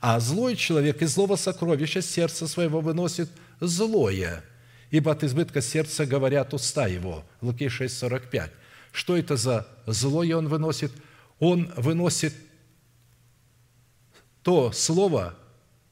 А 0.00 0.18
злой 0.20 0.54
человек 0.54 1.02
из 1.02 1.10
злого 1.10 1.34
сокровища 1.34 2.00
сердца 2.00 2.46
своего 2.46 2.80
выносит 2.80 3.28
злое– 3.60 4.44
ибо 4.90 5.12
от 5.12 5.24
избытка 5.24 5.60
сердца 5.60 6.06
говорят 6.06 6.54
уста 6.54 6.86
его». 6.86 7.24
Луки 7.40 7.68
6, 7.68 7.96
45. 7.96 8.52
Что 8.92 9.16
это 9.16 9.36
за 9.36 9.66
злое 9.86 10.36
он 10.36 10.48
выносит? 10.48 10.92
Он 11.38 11.72
выносит 11.76 12.34
то 14.42 14.72
слово, 14.72 15.36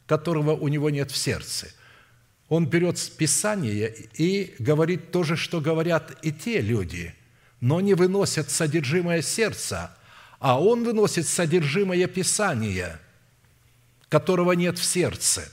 которого 0.07 0.53
у 0.53 0.68
него 0.68 0.90
нет 0.90 1.11
в 1.11 1.16
сердце. 1.16 1.68
Он 2.49 2.66
берет 2.66 2.99
Писание 3.16 3.95
и 4.14 4.54
говорит 4.58 5.12
то 5.12 5.22
же, 5.22 5.37
что 5.37 5.61
говорят 5.61 6.18
и 6.22 6.33
те 6.33 6.61
люди, 6.61 7.14
но 7.61 7.80
не 7.80 7.95
выносят 7.95 8.50
содержимое 8.50 9.20
сердца, 9.22 9.96
а 10.38 10.61
он 10.61 10.84
выносит 10.84 11.29
содержимое 11.29 12.07
Писания, 12.07 13.00
которого 14.08 14.53
нет 14.53 14.79
в 14.79 14.84
сердце. 14.84 15.53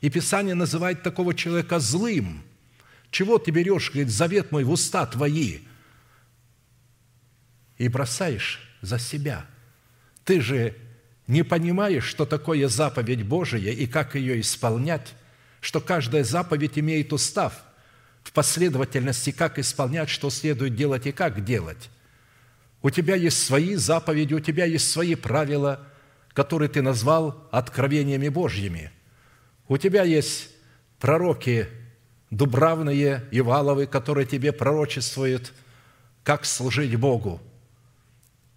И 0.00 0.10
Писание 0.10 0.54
называет 0.54 1.02
такого 1.02 1.34
человека 1.34 1.80
злым– 1.80 2.44
чего 3.10 3.38
ты 3.38 3.50
берешь, 3.50 3.90
говорит, 3.90 4.10
завет 4.10 4.52
мой 4.52 4.64
в 4.64 4.70
уста 4.70 5.06
твои 5.06 5.60
и 7.78 7.88
бросаешь 7.88 8.60
за 8.82 8.98
себя? 8.98 9.46
Ты 10.24 10.40
же 10.40 10.76
не 11.26 11.42
понимаешь, 11.42 12.04
что 12.04 12.26
такое 12.26 12.68
заповедь 12.68 13.22
Божия 13.22 13.72
и 13.72 13.86
как 13.86 14.14
ее 14.14 14.40
исполнять, 14.40 15.14
что 15.60 15.80
каждая 15.80 16.24
заповедь 16.24 16.78
имеет 16.78 17.12
устав 17.12 17.64
в 18.22 18.32
последовательности, 18.32 19.30
как 19.30 19.58
исполнять, 19.58 20.10
что 20.10 20.30
следует 20.30 20.74
делать 20.74 21.06
и 21.06 21.12
как 21.12 21.44
делать. 21.44 21.90
У 22.82 22.90
тебя 22.90 23.16
есть 23.16 23.42
свои 23.42 23.74
заповеди, 23.74 24.34
у 24.34 24.40
тебя 24.40 24.64
есть 24.64 24.90
свои 24.90 25.14
правила, 25.14 25.86
которые 26.32 26.68
ты 26.68 26.82
назвал 26.82 27.48
откровениями 27.50 28.28
Божьими. 28.28 28.92
У 29.66 29.76
тебя 29.76 30.04
есть 30.04 30.50
пророки 30.98 31.68
дубравные 32.30 33.26
и 33.30 33.40
валовые, 33.40 33.86
которые 33.86 34.26
тебе 34.26 34.52
пророчествуют, 34.52 35.52
как 36.24 36.44
служить 36.44 36.94
Богу. 36.96 37.40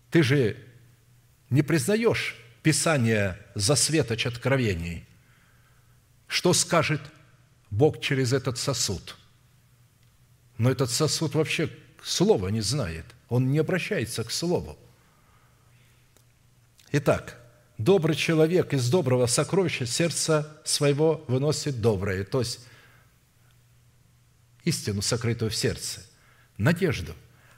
Ты 0.09 0.23
же 0.23 0.57
не 1.49 1.61
признаешь 1.61 2.37
Писание 2.63 3.39
за 3.55 3.75
светоч 3.75 4.27
откровений. 4.27 5.07
Что 6.27 6.53
скажет 6.53 7.01
Бог 7.71 7.99
через 8.01 8.33
этот 8.33 8.59
сосуд? 8.59 9.17
Но 10.57 10.69
этот 10.69 10.91
сосуд 10.91 11.33
вообще 11.33 11.69
слова 12.03 12.49
не 12.49 12.61
знает. 12.61 13.05
Он 13.29 13.51
не 13.51 13.57
обращается 13.57 14.23
к 14.23 14.31
слову. 14.31 14.77
Итак, 16.91 17.39
добрый 17.79 18.15
человек 18.15 18.73
из 18.73 18.89
доброго 18.89 19.25
сокровища 19.25 19.85
сердца 19.87 20.61
своего 20.63 21.23
выносит 21.27 21.81
доброе. 21.81 22.23
То 22.25 22.39
есть 22.41 22.59
истину, 24.63 25.01
сокрытую 25.01 25.51
в 25.51 25.55
сердце, 25.55 26.01
надежду. 26.57 27.13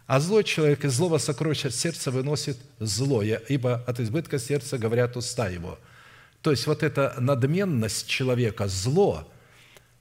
А 0.05 0.19
злой 0.19 0.43
человек 0.43 0.83
из 0.83 0.93
злого 0.93 1.17
сокровища 1.17 1.71
сердца 1.71 2.11
выносит 2.11 2.57
злое, 2.79 3.41
ибо 3.47 3.83
от 3.87 3.99
избытка 3.99 4.37
сердца 4.37 4.77
говорят 4.77 5.15
уста 5.15 5.47
его. 5.47 5.79
То 6.41 6.51
есть 6.51 6.67
вот 6.67 6.83
эта 6.83 7.15
надменность 7.19 8.07
человека, 8.07 8.67
зло, 8.67 9.29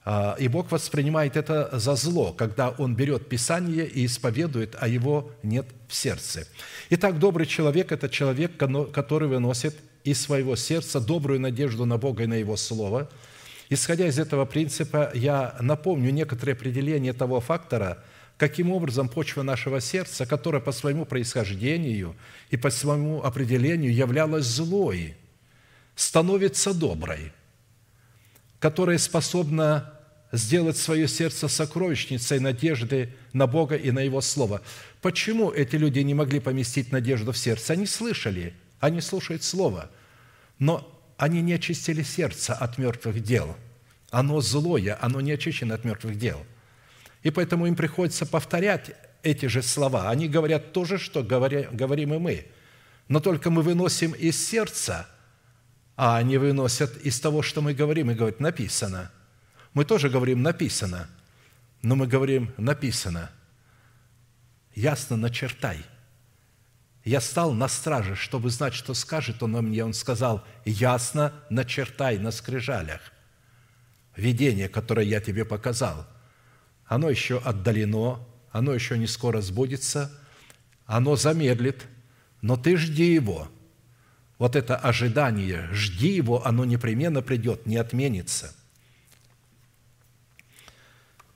а, 0.05 0.35
и 0.37 0.49
Бог 0.49 0.71
воспринимает 0.71 1.37
это 1.37 1.69
за 1.79 1.95
зло, 1.95 2.33
когда 2.33 2.69
Он 2.71 2.95
берет 2.95 3.29
Писание 3.29 3.87
и 3.87 4.05
исповедует, 4.05 4.75
а 4.77 4.89
его 4.89 5.31
нет 5.41 5.67
в 5.87 5.95
сердце. 5.95 6.45
Итак, 6.89 7.17
добрый 7.17 7.45
человек– 7.45 7.91
это 7.93 8.09
человек, 8.09 8.57
который 8.57 9.29
выносит 9.29 9.75
из 10.03 10.21
своего 10.21 10.57
сердца 10.57 10.99
добрую 10.99 11.39
надежду 11.39 11.85
на 11.85 11.97
Бога 11.97 12.23
и 12.23 12.27
на 12.27 12.35
Его 12.35 12.57
Слово– 12.57 13.09
Исходя 13.73 14.05
из 14.05 14.19
этого 14.19 14.45
принципа, 14.45 15.09
я 15.15 15.55
напомню 15.59 16.11
некоторые 16.11 16.53
определения 16.53 17.11
того 17.11 17.41
фактора, 17.41 18.03
каким 18.37 18.71
образом 18.71 19.09
почва 19.09 19.41
нашего 19.41 19.81
сердца, 19.81 20.27
которая 20.27 20.61
по 20.61 20.71
своему 20.71 21.07
происхождению 21.07 22.15
и 22.51 22.57
по 22.57 22.69
своему 22.69 23.23
определению 23.23 23.91
являлась 23.91 24.45
злой, 24.45 25.17
становится 25.95 26.75
доброй, 26.75 27.33
которая 28.59 28.99
способна 28.99 29.91
сделать 30.31 30.77
свое 30.77 31.07
сердце 31.07 31.47
сокровищницей 31.47 32.39
надежды 32.39 33.15
на 33.33 33.47
Бога 33.47 33.75
и 33.75 33.89
на 33.89 34.01
Его 34.01 34.21
Слово. 34.21 34.61
Почему 35.01 35.49
эти 35.49 35.77
люди 35.77 35.97
не 35.97 36.13
могли 36.13 36.39
поместить 36.39 36.91
надежду 36.91 37.31
в 37.31 37.39
сердце? 37.39 37.73
Они 37.73 37.87
слышали, 37.87 38.53
они 38.79 39.01
слушают 39.01 39.41
Слово, 39.41 39.89
но 40.59 40.87
они 41.17 41.41
не 41.41 41.53
очистили 41.53 42.03
сердце 42.03 42.53
от 42.53 42.77
мертвых 42.77 43.23
дел– 43.23 43.57
оно 44.13 44.41
злое, 44.41 44.95
оно 45.01 45.21
не 45.21 45.31
очищено 45.31 45.73
от 45.73 45.85
мертвых 45.85 46.19
дел. 46.19 46.45
И 47.23 47.31
поэтому 47.31 47.65
им 47.65 47.75
приходится 47.75 48.27
повторять 48.27 48.91
эти 49.23 49.47
же 49.47 49.63
слова. 49.63 50.11
Они 50.11 50.27
говорят 50.27 50.71
то 50.71 50.85
же, 50.85 50.99
что 50.99 51.23
говорим 51.23 52.13
и 52.13 52.17
мы. 52.19 52.45
Но 53.07 53.19
только 53.19 53.49
мы 53.49 53.63
выносим 53.63 54.11
из 54.11 54.37
сердца, 54.37 55.07
а 55.95 56.17
они 56.17 56.37
выносят 56.37 56.95
из 56.97 57.19
того, 57.19 57.41
что 57.41 57.61
мы 57.61 57.73
говорим, 57.73 58.11
и 58.11 58.13
говорят 58.13 58.39
«написано». 58.39 59.11
Мы 59.73 59.83
тоже 59.83 60.11
говорим 60.11 60.43
«написано», 60.43 61.09
но 61.81 61.95
мы 61.95 62.05
говорим 62.05 62.53
«написано». 62.57 63.31
Ясно 64.75 65.17
начертай. 65.17 65.83
Я 67.03 67.19
стал 67.19 67.53
на 67.53 67.67
страже, 67.67 68.15
чтобы 68.15 68.51
знать, 68.51 68.75
что 68.75 68.93
скажет 68.93 69.41
он 69.41 69.53
мне. 69.53 69.83
Он 69.83 69.93
сказал, 69.93 70.45
ясно 70.65 71.33
начертай 71.49 72.19
на 72.19 72.29
скрижалях 72.29 73.12
видение, 74.15 74.69
которое 74.69 75.05
я 75.05 75.19
тебе 75.19 75.45
показал, 75.45 76.07
оно 76.85 77.09
еще 77.09 77.39
отдалено, 77.39 78.19
оно 78.51 78.73
еще 78.73 78.97
не 78.97 79.07
скоро 79.07 79.41
сбудется, 79.41 80.11
оно 80.85 81.15
замедлит, 81.15 81.85
но 82.41 82.57
ты 82.57 82.77
жди 82.77 83.13
его. 83.13 83.47
Вот 84.37 84.55
это 84.55 84.75
ожидание, 84.75 85.69
жди 85.71 86.09
его, 86.09 86.45
оно 86.45 86.65
непременно 86.65 87.21
придет, 87.21 87.65
не 87.65 87.77
отменится. 87.77 88.53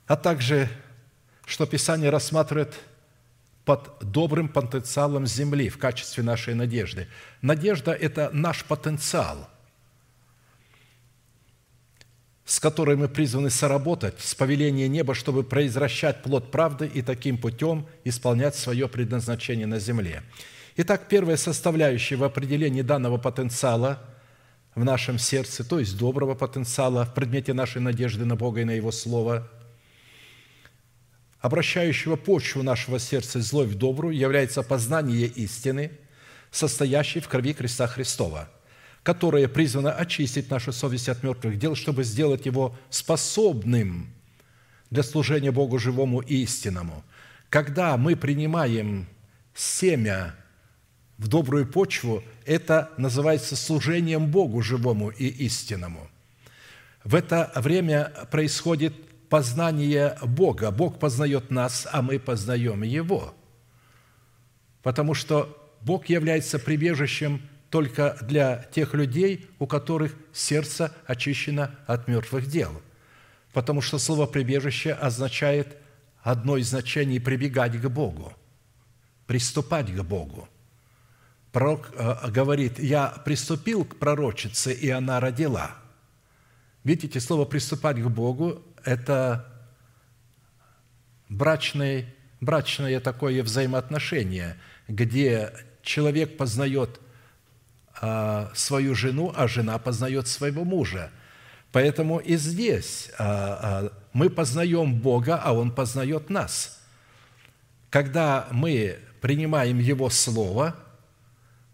А 0.06 0.16
также, 0.16 0.68
что 1.46 1.66
Писание 1.66 2.10
рассматривает 2.10 2.78
под 3.64 3.98
добрым 4.00 4.48
потенциалом 4.48 5.26
земли 5.26 5.68
в 5.68 5.78
качестве 5.78 6.22
нашей 6.22 6.54
надежды. 6.54 7.08
Надежда– 7.42 7.92
это 7.92 8.30
наш 8.32 8.64
потенциал– 8.64 9.50
с 12.48 12.60
которой 12.60 12.96
мы 12.96 13.08
призваны 13.08 13.50
соработать 13.50 14.14
с 14.20 14.34
повеления 14.34 14.88
неба, 14.88 15.14
чтобы 15.14 15.44
произвращать 15.44 16.22
плод 16.22 16.50
правды 16.50 16.86
и 16.86 17.02
таким 17.02 17.36
путем 17.36 17.86
исполнять 18.04 18.56
свое 18.56 18.88
предназначение 18.88 19.66
на 19.66 19.78
земле. 19.78 20.22
Итак, 20.76 21.08
первая 21.10 21.36
составляющая 21.36 22.16
в 22.16 22.24
определении 22.24 22.80
данного 22.80 23.18
потенциала 23.18 24.02
в 24.74 24.82
нашем 24.82 25.18
сердце, 25.18 25.62
то 25.62 25.78
есть 25.78 25.98
доброго 25.98 26.34
потенциала 26.34 27.04
в 27.04 27.12
предмете 27.12 27.52
нашей 27.52 27.82
надежды 27.82 28.24
на 28.24 28.34
Бога 28.34 28.62
и 28.62 28.64
на 28.64 28.70
Его 28.70 28.92
Слово, 28.92 29.46
обращающего 31.40 32.16
почву 32.16 32.62
нашего 32.62 32.98
сердца 32.98 33.42
злой 33.42 33.66
в 33.66 33.74
добрую, 33.74 34.16
является 34.16 34.62
познание 34.62 35.26
истины, 35.26 35.90
состоящей 36.50 37.20
в 37.20 37.28
крови 37.28 37.52
креста 37.52 37.86
Христова– 37.86 38.48
которое 39.08 39.48
призвано 39.48 39.90
очистить 39.90 40.50
нашу 40.50 40.70
совесть 40.70 41.08
от 41.08 41.22
мертвых 41.22 41.58
дел, 41.58 41.74
чтобы 41.74 42.04
сделать 42.04 42.44
его 42.44 42.76
способным 42.90 44.08
для 44.90 45.02
служения 45.02 45.50
Богу 45.50 45.78
живому 45.78 46.20
и 46.20 46.42
истинному. 46.42 47.02
Когда 47.48 47.96
мы 47.96 48.16
принимаем 48.16 49.06
семя 49.54 50.34
в 51.16 51.26
добрую 51.26 51.66
почву, 51.66 52.22
это 52.44 52.90
называется 52.98 53.56
служением 53.56 54.30
Богу 54.30 54.60
живому 54.60 55.08
и 55.08 55.26
истинному. 55.26 56.06
В 57.02 57.14
это 57.14 57.50
время 57.54 58.12
происходит 58.30 58.92
познание 59.30 60.18
Бога. 60.22 60.70
Бог 60.70 60.98
познает 60.98 61.50
нас, 61.50 61.88
а 61.90 62.02
мы 62.02 62.18
познаем 62.18 62.82
Его. 62.82 63.32
Потому 64.82 65.14
что 65.14 65.56
Бог 65.80 66.10
является 66.10 66.58
прибежищем 66.58 67.40
только 67.70 68.16
для 68.22 68.64
тех 68.72 68.94
людей, 68.94 69.48
у 69.58 69.66
которых 69.66 70.14
сердце 70.32 70.92
очищено 71.06 71.74
от 71.86 72.08
мертвых 72.08 72.46
дел. 72.46 72.82
Потому 73.52 73.80
что 73.80 73.98
слово 73.98 74.26
«прибежище» 74.26 74.92
означает 74.92 75.76
одно 76.22 76.56
из 76.56 76.68
значений– 76.68 77.20
прибегать 77.20 77.80
к 77.80 77.88
Богу, 77.88 78.32
приступать 79.26 79.94
к 79.94 80.02
Богу. 80.02 80.48
Пророк 81.52 81.90
э, 81.94 82.30
говорит, 82.30 82.78
«Я 82.78 83.08
приступил 83.24 83.84
к 83.84 83.96
пророчице, 83.96 84.72
и 84.72 84.88
она 84.90 85.20
родила». 85.20 85.72
Видите, 86.84 87.20
слово 87.20 87.44
«приступать 87.44 88.00
к 88.00 88.06
Богу»– 88.06 88.62
это 88.84 89.46
брачное, 91.28 92.14
брачное 92.40 93.00
такое 93.00 93.42
взаимоотношение, 93.42 94.56
где 94.88 95.52
человек 95.82 96.36
познает 96.36 97.00
свою 98.54 98.94
жену, 98.94 99.32
а 99.36 99.48
жена 99.48 99.78
познает 99.78 100.28
своего 100.28 100.64
мужа. 100.64 101.10
Поэтому 101.72 102.18
и 102.18 102.36
здесь 102.36 103.10
а, 103.18 103.26
а, 103.62 103.92
мы 104.12 104.30
познаем 104.30 104.94
Бога, 104.94 105.40
а 105.42 105.52
Он 105.52 105.70
познает 105.70 106.30
нас. 106.30 106.80
Когда 107.90 108.48
мы 108.50 108.98
принимаем 109.20 109.78
Его 109.78 110.10
Слово, 110.10 110.76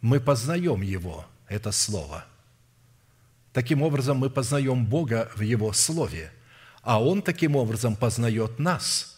мы 0.01 0.21
познаем 0.21 0.83
Его, 0.83 1.27
это 1.49 1.73
Слово. 1.73 2.25
Таким 3.53 3.83
образом, 3.83 4.19
мы 4.19 4.31
познаем 4.31 4.85
Бога 4.85 5.31
в 5.37 5.43
Его 5.43 5.73
Слове, 5.73 6.33
а 6.83 7.03
Он 7.03 7.23
таким 7.23 7.55
образом 7.57 7.97
познает 7.97 8.59
нас– 8.59 9.11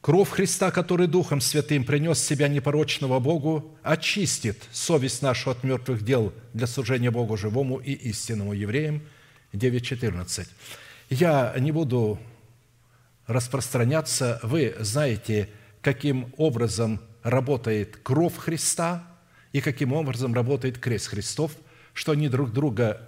Кровь 0.00 0.30
Христа, 0.30 0.70
который 0.70 1.06
Духом 1.08 1.42
Святым 1.42 1.84
принес 1.84 2.18
себя 2.18 2.48
непорочного 2.48 3.20
Богу, 3.20 3.76
очистит 3.82 4.56
совесть 4.72 5.20
нашу 5.20 5.50
от 5.50 5.62
мертвых 5.62 6.02
дел 6.02 6.32
для 6.54 6.66
служения 6.66 7.10
Богу 7.10 7.36
живому 7.36 7.76
и 7.76 7.92
истинному 7.92 8.54
евреям. 8.54 9.02
9.14. 9.52 10.48
Я 11.10 11.54
не 11.58 11.70
буду 11.70 12.18
распространяться. 13.26 14.40
Вы 14.42 14.74
знаете, 14.80 15.50
каким 15.82 16.32
образом 16.38 17.02
работает 17.22 17.98
кровь 18.02 18.38
Христа 18.38 19.06
и 19.52 19.60
каким 19.60 19.92
образом 19.92 20.32
работает 20.32 20.78
крест 20.78 21.08
Христов, 21.08 21.52
что 21.92 22.12
они 22.12 22.30
друг 22.30 22.52
друга 22.52 23.06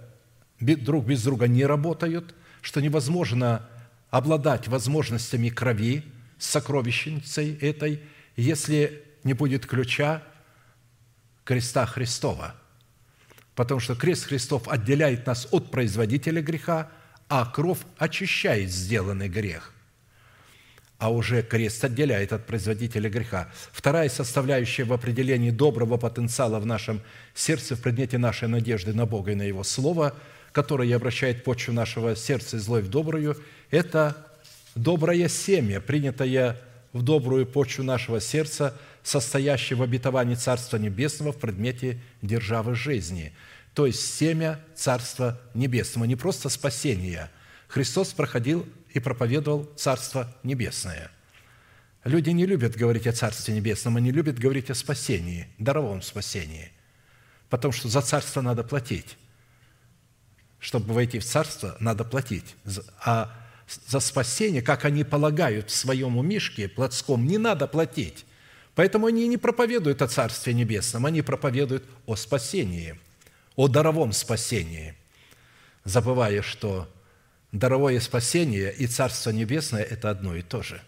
друг 0.59 1.05
без 1.05 1.23
друга 1.23 1.47
не 1.47 1.65
работают, 1.65 2.35
что 2.61 2.81
невозможно 2.81 3.67
обладать 4.11 4.67
возможностями 4.67 5.49
крови, 5.49 6.03
сокровищницей 6.43 7.57
этой, 7.59 8.01
если 8.35 9.03
не 9.23 9.33
будет 9.33 9.65
ключа 9.65 10.23
креста 11.43 11.85
Христова. 11.85 12.55
Потому 13.55 13.79
что 13.79 13.95
крест 13.95 14.25
Христов 14.25 14.67
отделяет 14.67 15.25
нас 15.27 15.47
от 15.51 15.71
производителя 15.71 16.41
греха, 16.41 16.89
а 17.29 17.45
кровь 17.45 17.79
очищает 17.97 18.69
сделанный 18.69 19.29
грех. 19.29 19.73
А 20.97 21.11
уже 21.11 21.43
крест 21.43 21.83
отделяет 21.83 22.33
от 22.33 22.45
производителя 22.45 23.09
греха. 23.09 23.49
Вторая 23.71 24.09
составляющая 24.09 24.85
в 24.85 24.93
определении 24.93 25.51
доброго 25.51 25.97
потенциала 25.97 26.59
в 26.59 26.65
нашем 26.65 27.01
сердце, 27.33 27.75
в 27.75 27.81
предмете 27.81 28.17
нашей 28.17 28.47
надежды 28.47 28.93
на 28.93 29.05
Бога 29.05 29.31
и 29.31 29.35
на 29.35 29.43
Его 29.43 29.63
Слово, 29.63 30.15
которое 30.51 30.95
обращает 30.95 31.43
почву 31.43 31.73
нашего 31.73 32.15
сердца 32.15 32.59
злой 32.59 32.81
в 32.81 32.89
добрую, 32.89 33.37
это 33.69 34.32
доброе 34.75 35.29
семя, 35.29 35.79
принятое 35.79 36.59
в 36.91 37.01
добрую 37.01 37.45
почву 37.45 37.83
нашего 37.83 38.19
сердца, 38.21 38.77
состоящее 39.03 39.77
в 39.77 39.83
обетовании 39.83 40.35
Царства 40.35 40.77
Небесного 40.77 41.33
в 41.33 41.39
предмете 41.39 41.99
державы 42.21 42.75
жизни, 42.75 43.33
то 43.73 43.85
есть 43.85 44.15
семя 44.15 44.59
Царства 44.75 45.41
Небесного, 45.53 46.05
не 46.05 46.15
просто 46.15 46.49
спасение. 46.49 47.29
Христос 47.67 48.13
проходил 48.13 48.67
и 48.93 48.99
проповедовал 48.99 49.65
Царство 49.75 50.33
Небесное. 50.43 51.09
Люди 52.03 52.29
не 52.29 52.45
любят 52.45 52.75
говорить 52.75 53.07
о 53.07 53.13
Царстве 53.13 53.55
Небесном, 53.55 53.97
они 53.97 54.11
любят 54.11 54.37
говорить 54.37 54.69
о 54.69 54.75
спасении, 54.75 55.47
даровом 55.57 56.01
спасении, 56.01 56.71
потому 57.49 57.71
что 57.71 57.89
за 57.89 58.01
Царство 58.01 58.41
надо 58.41 58.63
платить. 58.63 59.17
Чтобы 60.59 60.93
войти 60.93 61.19
в 61.19 61.25
Царство, 61.25 61.75
надо 61.79 62.03
платить. 62.03 62.55
А 63.03 63.42
за 63.87 63.99
спасение, 63.99 64.61
как 64.61 64.85
они 64.85 65.03
полагают 65.03 65.69
в 65.69 65.75
своем 65.75 66.17
умишке 66.17 66.67
плотском, 66.67 67.25
не 67.25 67.37
надо 67.37 67.67
платить. 67.67 68.25
Поэтому 68.75 69.07
они 69.07 69.27
не 69.27 69.37
проповедуют 69.37 70.01
о 70.01 70.07
Царстве 70.07 70.53
Небесном, 70.53 71.05
они 71.05 71.21
проповедуют 71.21 71.85
о 72.05 72.15
спасении, 72.15 72.99
о 73.55 73.67
даровом 73.67 74.11
спасении, 74.13 74.95
забывая, 75.83 76.41
что 76.41 76.89
даровое 77.51 77.99
спасение 77.99 78.73
и 78.73 78.87
Царство 78.87 79.29
Небесное– 79.29 79.83
это 79.89 80.09
одно 80.09 80.35
и 80.35 80.41
то 80.41 80.63
же. 80.63 80.81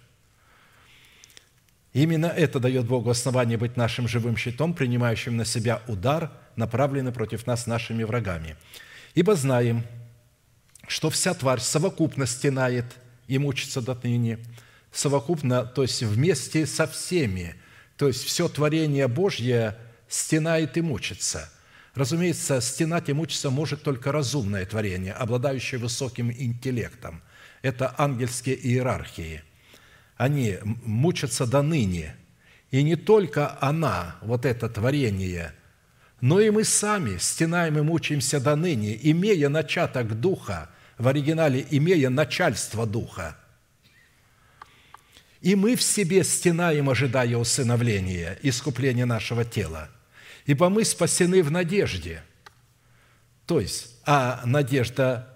Именно 1.93 2.26
это 2.26 2.60
дает 2.60 2.88
Богу 2.88 3.10
основание 3.10 3.57
быть 3.57 3.77
нашим 3.77 4.07
живым 4.07 4.35
щитом, 4.35 4.73
принимающим 4.73 5.38
на 5.38 5.45
себя 5.45 5.81
удар, 5.88 6.31
направленный 6.57 7.14
против 7.14 7.47
нас 7.47 7.68
нашими 7.68 8.03
врагами. 8.03 8.57
Ибо 9.14 9.35
знаем, 9.35 9.85
что 10.88 11.10
вся 11.10 11.34
тварь 11.34 11.60
совокупно 11.60 12.26
стенает 12.26 12.86
и 13.28 13.38
мучится 13.38 13.82
до 13.82 13.95
ныне, 14.03 14.40
совокупно, 14.91 15.66
то 15.66 15.82
есть 15.82 16.03
вместе 16.03 16.66
со 16.66 16.88
всеми, 16.88 17.56
то 17.98 18.07
есть 18.07 18.24
все 18.24 18.48
творение 18.48 19.07
Божье 19.07 19.78
стенает 20.07 20.78
и 20.78 20.82
мучится. 20.82 21.52
Разумеется, 21.94 22.60
стенать 22.62 23.10
и 23.10 23.14
мучиться 23.14 23.49
может 23.49 23.84
только 23.84 24.12
разумное 24.12 24.66
творение, 24.66 25.14
обладающее 25.14 25.80
высоким 25.80 26.32
интеллектом. 26.32 27.22
Это 27.62 27.95
ангельские 27.98 28.56
иерархии. 28.56 29.44
Они 30.18 30.57
мучатся 30.64 31.48
до 31.48 31.62
ныне. 31.62 32.16
И 32.72 32.84
не 32.84 32.95
только 32.95 33.57
она, 33.62 34.18
вот 34.22 34.45
это 34.45 34.70
творение– 34.70 35.53
но 36.22 36.40
и 36.40 36.49
мы 36.49 36.64
сами 36.64 37.18
стенаем 37.18 37.78
и 37.78 37.82
мучаемся 37.82 38.40
до 38.40 38.56
ныне, 38.56 38.98
имея 39.12 39.49
начаток 39.49 40.20
Духа, 40.20 40.70
в 40.97 41.07
оригинале 41.07 41.65
«имея 41.69 42.09
начальство 42.09 42.85
Духа». 42.85 43.38
И 45.41 45.55
мы 45.55 45.76
в 45.76 45.84
себе 45.84 46.23
стенаем, 46.23 46.89
ожидая 46.89 47.38
усыновления, 47.38 48.39
искупления 48.41 49.05
нашего 49.05 49.45
тела. 49.45 49.89
Ибо 50.45 50.69
мы 50.69 50.84
спасены 50.84 51.43
в 51.43 51.51
надежде. 51.51 52.23
То 53.45 53.59
есть, 53.59 53.95
а 54.05 54.41
надежда, 54.45 55.27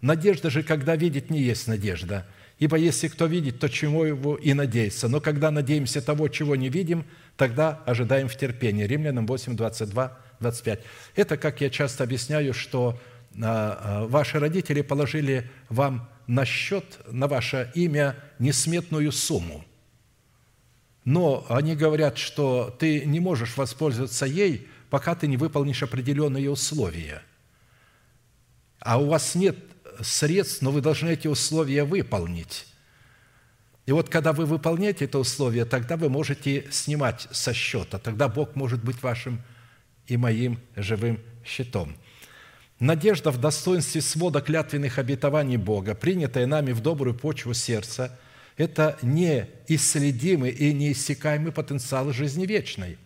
надежда 0.00 0.48
же, 0.48 0.62
когда 0.62 0.96
видит, 0.96 1.28
не 1.28 1.42
есть 1.42 1.66
надежда. 1.66 2.26
Ибо 2.58 2.76
если 2.76 3.08
кто 3.08 3.26
видит, 3.26 3.58
то 3.58 3.68
чему 3.68 4.04
его 4.04 4.36
и 4.36 4.54
надеется. 4.54 5.08
Но 5.08 5.20
когда 5.20 5.50
надеемся 5.50 6.00
того, 6.00 6.28
чего 6.28 6.56
не 6.56 6.70
видим, 6.70 7.04
тогда 7.36 7.82
ожидаем 7.84 8.28
в 8.28 8.36
терпении. 8.36 8.84
Римлянам 8.86 9.26
8, 9.26 9.56
22, 9.56 10.18
25. 10.40 10.80
Это, 11.16 11.36
как 11.36 11.60
я 11.60 11.68
часто 11.68 12.04
объясняю, 12.04 12.54
что 12.54 12.98
ваши 13.34 14.38
родители 14.38 14.82
положили 14.82 15.50
вам 15.68 16.08
на 16.26 16.44
счет, 16.44 17.00
на 17.10 17.26
ваше 17.26 17.70
имя 17.74 18.16
несметную 18.38 19.12
сумму. 19.12 19.64
Но 21.04 21.44
они 21.48 21.76
говорят, 21.76 22.16
что 22.16 22.74
ты 22.78 23.04
не 23.04 23.20
можешь 23.20 23.56
воспользоваться 23.56 24.24
ей, 24.24 24.68
пока 24.88 25.14
ты 25.14 25.26
не 25.26 25.36
выполнишь 25.36 25.82
определенные 25.82 26.50
условия. 26.50 27.22
А 28.78 28.98
у 28.98 29.06
вас 29.06 29.34
нет 29.34 29.58
средств, 30.00 30.62
но 30.62 30.70
вы 30.70 30.80
должны 30.80 31.10
эти 31.10 31.28
условия 31.28 31.84
выполнить. 31.84 32.66
И 33.84 33.92
вот 33.92 34.08
когда 34.08 34.32
вы 34.32 34.46
выполняете 34.46 35.04
это 35.04 35.18
условие, 35.18 35.66
тогда 35.66 35.98
вы 35.98 36.08
можете 36.08 36.66
снимать 36.70 37.28
со 37.32 37.52
счета, 37.52 37.98
тогда 37.98 38.28
Бог 38.28 38.54
может 38.54 38.82
быть 38.82 39.02
вашим 39.02 39.42
и 40.06 40.16
моим 40.16 40.58
живым 40.76 41.20
щитом– 41.44 41.94
Надежда 42.80 43.30
в 43.30 43.40
достоинстве 43.40 44.00
свода 44.00 44.40
клятвенных 44.40 44.98
обетований 44.98 45.56
Бога, 45.56 45.94
принятая 45.94 46.46
нами 46.46 46.72
в 46.72 46.80
добрую 46.80 47.14
почву 47.14 47.54
сердца, 47.54 48.18
это 48.56 48.98
неисследимый 49.02 50.50
и 50.50 50.72
неиссякаемый 50.72 51.52
потенциал 51.52 52.12
жизни 52.12 52.46
вечной, 52.46 52.98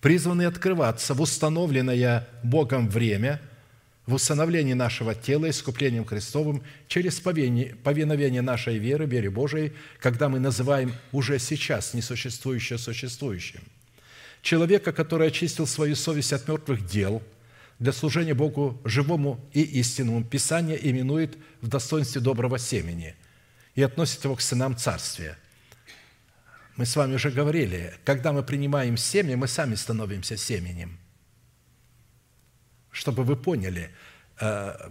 призванный 0.00 0.46
открываться 0.46 1.14
в 1.14 1.20
установленное 1.20 2.28
Богом 2.44 2.88
время, 2.88 3.40
в 4.06 4.14
установлении 4.14 4.74
нашего 4.74 5.14
тела 5.14 5.50
искуплением 5.50 6.04
Христовым 6.04 6.62
через 6.88 7.20
повиновение 7.20 8.42
нашей 8.42 8.78
веры, 8.78 9.06
вере 9.06 9.30
Божией, 9.30 9.72
когда 10.00 10.28
мы 10.28 10.38
называем 10.38 10.94
уже 11.12 11.38
сейчас 11.38 11.94
несуществующее 11.94 12.78
существующим. 12.78 13.60
Человека, 14.42 14.92
который 14.92 15.28
очистил 15.28 15.66
свою 15.66 15.96
совесть 15.96 16.32
от 16.32 16.46
мертвых 16.46 16.86
дел– 16.86 17.20
для 17.80 17.92
служения 17.92 18.34
Богу 18.34 18.80
живому 18.84 19.40
и 19.52 19.62
истинному 19.62 20.22
Писание 20.22 20.78
именует 20.90 21.38
в 21.62 21.68
достоинстве 21.68 22.20
доброго 22.20 22.58
семени 22.58 23.16
и 23.74 23.82
относит 23.82 24.22
его 24.22 24.36
к 24.36 24.42
сынам 24.42 24.76
царствия. 24.76 25.38
Мы 26.76 26.84
с 26.84 26.94
вами 26.94 27.14
уже 27.14 27.30
говорили, 27.30 27.94
когда 28.04 28.32
мы 28.32 28.42
принимаем 28.42 28.98
семя, 28.98 29.36
мы 29.36 29.48
сами 29.48 29.74
становимся 29.74 30.36
семенем. 30.36 30.98
Чтобы 32.90 33.24
вы 33.24 33.34
поняли, 33.34 33.90
э, 34.40 34.90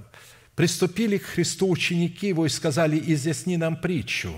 приступили 0.56 1.20
к 1.20 1.26
Христу 1.26 1.70
ученики 1.70 2.28
его 2.28 2.48
и 2.48 2.50
сказали, 2.50 3.02
изъясни 3.14 3.56
нам 3.58 3.80
притчу 3.80 4.34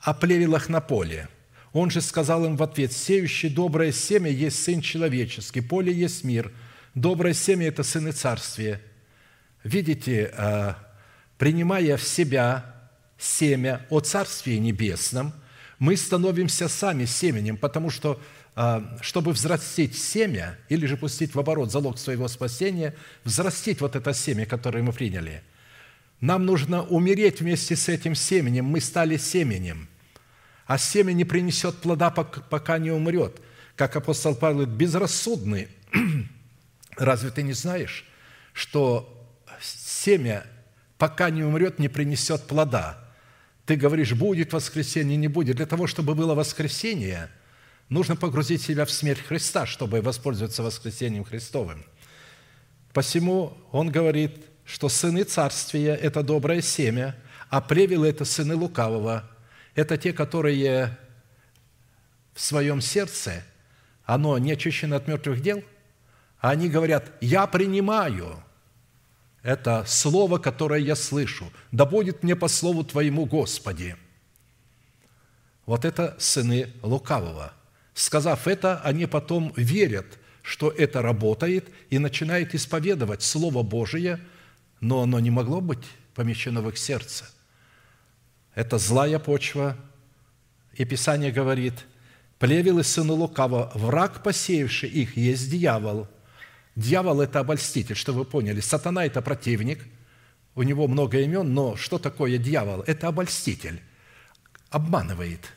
о 0.00 0.14
плевелах 0.14 0.70
на 0.70 0.80
поле. 0.80 1.28
Он 1.76 1.90
же 1.90 2.00
сказал 2.00 2.46
им 2.46 2.56
в 2.56 2.62
ответ, 2.62 2.90
сеющий 2.90 3.50
доброе 3.50 3.92
семя 3.92 4.30
есть 4.30 4.64
Сын 4.64 4.80
Человеческий, 4.80 5.60
поле 5.60 5.92
есть 5.92 6.24
мир, 6.24 6.50
доброе 6.94 7.34
семя– 7.34 7.66
это 7.68 7.82
сыны 7.82 8.12
Царствия. 8.12 8.80
Видите, 9.62 10.32
э, 10.34 10.72
принимая 11.36 11.98
в 11.98 12.02
себя 12.02 12.64
семя 13.18 13.84
о 13.90 14.00
Царстве 14.00 14.58
Небесном, 14.58 15.34
мы 15.78 15.98
становимся 15.98 16.68
сами 16.68 17.04
семенем, 17.04 17.58
потому 17.58 17.90
что 17.90 18.22
а, 18.54 18.96
чтобы 19.02 19.32
взрастить 19.32 19.98
семя 19.98 20.56
или 20.70 20.86
же 20.86 20.96
пустить 20.96 21.34
в 21.34 21.38
оборот 21.38 21.70
залог 21.70 21.98
своего 21.98 22.26
спасения, 22.28 22.94
взрастить 23.22 23.82
вот 23.82 23.96
это 23.96 24.14
семя, 24.14 24.46
которое 24.46 24.82
мы 24.82 24.94
приняли, 24.94 25.42
нам 26.22 26.46
нужно 26.46 26.82
умереть 26.84 27.42
вместе 27.42 27.76
с 27.76 27.90
этим 27.90 28.14
семенем. 28.14 28.64
Мы 28.64 28.80
стали 28.80 29.18
семенем. 29.18 29.88
А 30.66 30.78
семя 30.78 31.12
не 31.12 31.24
принесет 31.24 31.76
плода, 31.76 32.10
пока 32.10 32.78
не 32.78 32.90
умрет. 32.90 33.40
Как 33.76 33.96
апостол 33.96 34.34
Павел 34.34 34.58
говорит, 34.58 34.74
безрассудный. 34.74 35.68
Разве 36.96 37.30
ты 37.30 37.42
не 37.42 37.52
знаешь, 37.52 38.04
что 38.52 39.28
семя, 39.60 40.44
пока 40.98 41.30
не 41.30 41.44
умрет, 41.44 41.78
не 41.78 41.88
принесет 41.88 42.46
плода? 42.46 42.98
Ты 43.64 43.76
говоришь, 43.76 44.12
будет 44.12 44.52
воскресенье, 44.52 45.16
не 45.16 45.28
будет. 45.28 45.56
Для 45.56 45.66
того, 45.66 45.86
чтобы 45.86 46.14
было 46.14 46.34
воскресенье– 46.34 47.30
Нужно 47.88 48.16
погрузить 48.16 48.62
себя 48.62 48.84
в 48.84 48.90
смерть 48.90 49.20
Христа, 49.20 49.64
чтобы 49.64 50.00
воспользоваться 50.00 50.62
воскресением 50.62 51.24
Христовым. 51.24 51.84
Посему 52.92 53.56
он 53.70 53.90
говорит, 53.90 54.44
что 54.64 54.88
сыны 54.88 55.22
царствия– 55.22 55.94
это 56.02 56.24
доброе 56.24 56.62
семя, 56.62 57.14
а 57.48 57.60
плевелы– 57.60 58.08
это 58.08 58.24
сыны 58.24 58.56
лукавого. 58.56 59.30
Это 59.76 59.98
те, 59.98 60.12
которые 60.12 60.98
в 62.32 62.40
своем 62.40 62.80
сердце, 62.80 63.44
оно 64.04 64.36
не 64.38 64.52
очищено 64.52 64.96
от 64.96 65.06
мертвых 65.06 65.40
дел, 65.42 65.62
а 66.40 66.50
они 66.50 66.68
говорят, 66.68 67.12
я 67.20 67.46
принимаю 67.46 68.42
это 69.42 69.84
слово, 69.86 70.38
которое 70.38 70.80
я 70.80 70.96
слышу. 70.96 71.52
Да 71.72 71.84
будет 71.84 72.22
мне 72.22 72.34
по 72.34 72.48
слову 72.48 72.84
Твоему, 72.84 73.26
Господи. 73.26 73.96
Вот 75.66 75.84
это 75.84 76.16
сыны 76.18 76.72
лукавого. 76.82 77.52
Сказав 77.92 78.48
это, 78.48 78.80
они 78.80 79.06
потом 79.06 79.52
верят, 79.56 80.18
что 80.42 80.70
это 80.70 81.02
работает, 81.02 81.68
и 81.90 81.98
начинают 81.98 82.54
исповедовать 82.54 83.22
Слово 83.22 83.62
Божие, 83.62 84.20
но 84.80 85.02
оно 85.02 85.20
не 85.20 85.30
могло 85.30 85.60
быть 85.60 85.84
помещено 86.14 86.62
в 86.62 86.68
их 86.68 86.78
сердце. 86.78 87.24
Это 88.56 88.78
злая 88.78 89.20
почва, 89.20 89.76
и 90.72 90.84
Писание 90.84 91.30
говорит, 91.30 91.74
«Плевелы 92.40 92.82
сыны 92.82 93.12
лукавого, 93.12 93.70
враг, 93.76 94.24
посеявший 94.24 94.88
их, 94.88 95.16
есть 95.16 95.48
дьявол». 95.48 96.08
Дьявол– 96.74 97.20
это 97.22 97.38
обольститель, 97.38 97.94
что 97.94 98.12
вы 98.12 98.24
поняли. 98.24 98.58
Сатана– 98.58 99.04
это 99.06 99.22
противник, 99.22 99.84
у 100.56 100.64
него 100.64 100.88
много 100.88 101.20
имен, 101.20 101.54
но 101.54 101.76
что 101.76 101.98
такое 101.98 102.36
дьявол? 102.36 102.82
Это 102.88 103.06
обольститель, 103.06 103.80
обманывает 104.70 105.52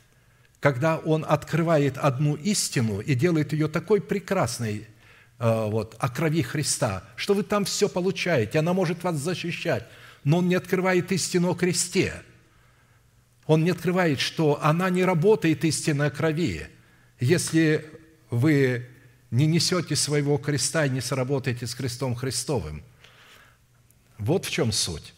когда 0.60 0.98
он 0.98 1.24
открывает 1.26 1.96
одну 1.96 2.36
истину 2.36 3.00
и 3.00 3.14
делает 3.14 3.52
ее 3.52 3.66
такой 3.66 4.00
прекрасной, 4.00 4.86
э, 5.38 5.66
вот, 5.68 5.96
о 5.98 6.08
крови 6.10 6.42
Христа, 6.42 7.02
что 7.16 7.32
вы 7.32 7.42
там 7.42 7.64
все 7.64 7.88
получаете, 7.88 8.58
она 8.58 8.74
может 8.74 9.02
вас 9.02 9.16
защищать, 9.16 9.86
но 10.22 10.38
он 10.38 10.48
не 10.48 10.54
открывает 10.54 11.10
истину 11.12 11.50
о 11.50 11.54
кресте. 11.54 12.22
Он 13.50 13.64
не 13.64 13.70
открывает, 13.70 14.20
что 14.20 14.62
она 14.62 14.90
не 14.90 15.04
работает 15.04 15.64
истина 15.64 16.06
о 16.06 16.10
крови, 16.12 16.68
если 17.18 17.84
вы 18.30 18.86
не 19.32 19.46
несете 19.46 19.96
своего 19.96 20.38
креста 20.38 20.86
и 20.86 20.88
не 20.88 21.00
сработаете 21.00 21.66
с 21.66 21.74
крестом 21.74 22.14
Христовым. 22.14 22.84
Вот 24.18 24.44
в 24.44 24.52
чем 24.52 24.70
суть. 24.70 25.14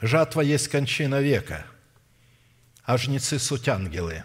Жатва 0.00 0.42
есть 0.42 0.68
кончина 0.68 1.20
века, 1.20 1.66
а 2.84 2.96
жнецы– 2.96 3.38
суть 3.40 3.66
ангелы. 3.68 4.22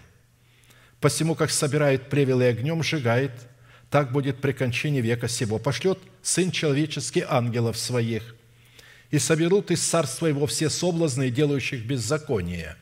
Посему, 1.01 1.34
как 1.34 1.49
собирает 1.49 2.07
плевел 2.11 2.41
и 2.41 2.45
огнем 2.45 2.84
сжигает, 2.84 3.31
так 3.89 4.11
будет 4.11 4.41
при 4.41 4.51
кончине 4.51 5.01
века 5.01 5.27
сего. 5.27 5.57
Пошлет 5.57 5.97
Сын 6.22 6.51
Человеческий 6.51 7.26
ангелов 7.27 7.80
своих, 7.80 8.35
и 9.11 9.19
соберут 9.19 9.72
из 9.72 9.81
царства 9.81 10.27
его 10.27 10.45
все 10.48 10.69
соблазны, 10.69 11.30
делающих 11.30 11.86
беззаконие». 11.86 12.76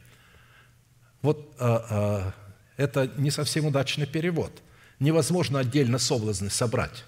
Вот 1.21 1.55
а, 1.59 1.85
а, 1.89 2.33
это 2.77 3.11
не 3.17 3.31
совсем 3.31 3.65
удачный 3.65 4.05
перевод. 4.05 4.61
Невозможно 4.99 5.59
отдельно 5.59 5.97
соблазны 5.97 6.49
собрать. 6.49 7.03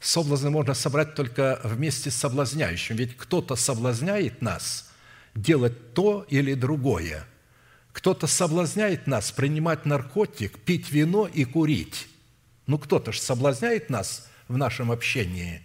Соблазны 0.00 0.50
можно 0.50 0.74
собрать 0.74 1.14
только 1.14 1.60
вместе 1.62 2.10
с 2.10 2.16
соблазняющим. 2.16 2.96
Ведь 2.96 3.16
кто-то 3.16 3.56
соблазняет 3.56 4.42
нас 4.42 4.90
делать 5.34 5.94
то 5.94 6.26
или 6.28 6.54
другое. 6.54 7.24
Кто-то 7.92 8.26
соблазняет 8.26 9.06
нас 9.06 9.30
принимать 9.30 9.86
наркотик, 9.86 10.58
пить 10.58 10.90
вино 10.90 11.28
и 11.32 11.44
курить. 11.44 12.08
Ну, 12.66 12.78
кто-то 12.78 13.12
же 13.12 13.20
соблазняет 13.20 13.90
нас 13.90 14.28
в 14.48 14.56
нашем 14.56 14.90
общении. 14.90 15.62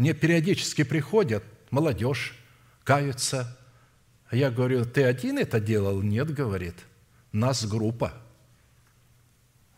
Мне 0.00 0.14
периодически 0.14 0.82
приходят 0.82 1.44
молодежь, 1.70 2.34
каются. 2.84 3.54
Я 4.30 4.50
говорю, 4.50 4.86
ты 4.86 5.04
один 5.04 5.36
это 5.36 5.60
делал? 5.60 6.00
Нет, 6.00 6.32
говорит, 6.32 6.74
нас 7.32 7.66
группа. 7.66 8.14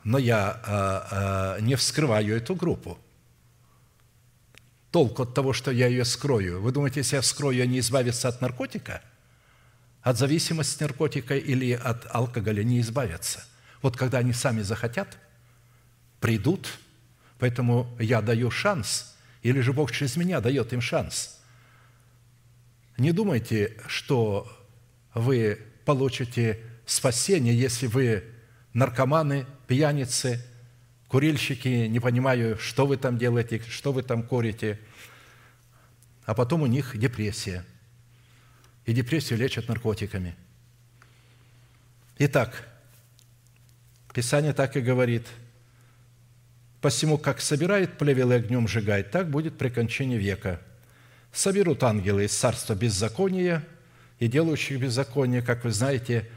Но 0.05 0.19
я 0.19 0.62
а, 0.65 1.57
а, 1.57 1.61
не 1.61 1.74
вскрываю 1.74 2.36
эту 2.36 2.55
группу 2.55 2.99
толку 4.93 5.24
от 5.24 5.35
того, 5.35 5.53
что 5.53 5.73
я 5.73 5.89
ее 5.89 6.05
скрою? 6.05 6.62
Вы 6.62 6.70
думаете, 6.70 7.01
если 7.01 7.16
я 7.16 7.23
вскрою, 7.23 7.61
они 7.61 7.81
избавятся 7.81 8.28
от 8.28 8.40
наркотика? 8.40 9.03
От 10.03 10.19
зависимости 10.19 10.85
наркотика 10.85 11.36
или 11.36 11.73
от 11.73 12.07
алкоголя 12.15 12.62
не 12.62 12.78
избавятся? 12.78 13.44
Вот 13.81 13.97
когда 13.97 14.19
они 14.19 14.32
сами 14.32 14.62
захотят, 14.62 15.19
придут, 16.20 16.78
поэтому 17.40 17.93
я 17.99 18.23
даю 18.23 18.53
шанс, 18.53 19.11
или 19.43 19.60
же 19.60 19.73
Бог 19.73 19.93
через 19.93 20.16
меня 20.16 20.40
дает 20.40 20.73
им 20.73 20.81
шанс. 20.81 21.40
Не 22.98 23.12
думайте, 23.12 23.77
что 23.86 24.51
вы 25.14 25.59
получите 25.85 26.60
спасение, 26.86 27.59
если 27.59 27.86
вы 27.86 28.24
наркоманы, 28.73 29.47
пьяницы– 29.66 30.44
курильщики, 31.12 31.89
не 31.89 32.01
понимаю, 32.01 32.56
что 32.56 32.86
вы 32.86 32.97
там 32.97 33.19
делаете, 33.19 33.60
что 33.69 33.93
вы 33.93 34.02
там 34.02 34.23
курите. 34.23 34.81
А 36.24 36.35
потом 36.35 36.62
у 36.62 36.66
них 36.66 36.97
депрессия. 36.97 37.66
И 38.86 38.94
депрессию 38.94 39.39
лечат 39.39 39.69
наркотиками. 39.69 40.35
Итак, 42.16 42.66
Писание 44.14 44.55
так 44.55 44.74
и 44.78 44.81
говорит, 44.81 45.27
«Посему, 46.82 47.16
как 47.16 47.40
собирает 47.40 47.96
плевел 47.96 48.32
и 48.32 48.34
огнем 48.34 48.68
сжигает, 48.68 49.10
так 49.10 49.30
будет 49.30 49.56
при 49.56 49.70
кончине 49.70 50.18
века. 50.18 50.60
Соберут 51.32 51.82
ангелы 51.82 52.26
из 52.26 52.32
царства 52.36 52.74
беззакония 52.74 53.66
и 54.18 54.28
делающих 54.28 54.78
беззаконие». 54.78 55.40
Как 55.40 55.64
вы 55.64 55.70
знаете, 55.70 56.28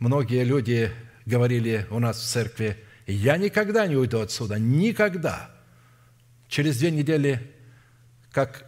многие 0.00 0.44
люди 0.44 0.90
говорили 1.24 1.86
у 1.88 1.98
нас 1.98 2.18
в 2.18 2.26
церкви– 2.26 2.76
я 3.06 3.36
никогда 3.36 3.86
не 3.86 3.96
уйду 3.96 4.20
отсюда, 4.20 4.58
никогда. 4.58 5.50
Через 6.48 6.78
две 6.78 6.90
недели, 6.90 7.52
как 8.30 8.64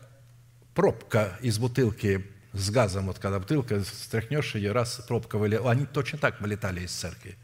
пробка 0.75 1.39
из 1.41 1.59
бутылки 1.59 2.27
с 2.53 2.71
газом, 2.71 3.07
вот 3.07 3.19
когда 3.19 3.39
бутылка, 3.39 3.83
стряхнешь 3.83 4.55
ее, 4.55 4.73
раз 4.73 5.03
пробка 5.09 5.39
вылетела, 5.39 5.71
они 5.71 5.87
точно 5.87 6.19
так 6.19 6.41
вылетали 6.41 6.83
из 6.83 6.93
церкви. 6.93 7.37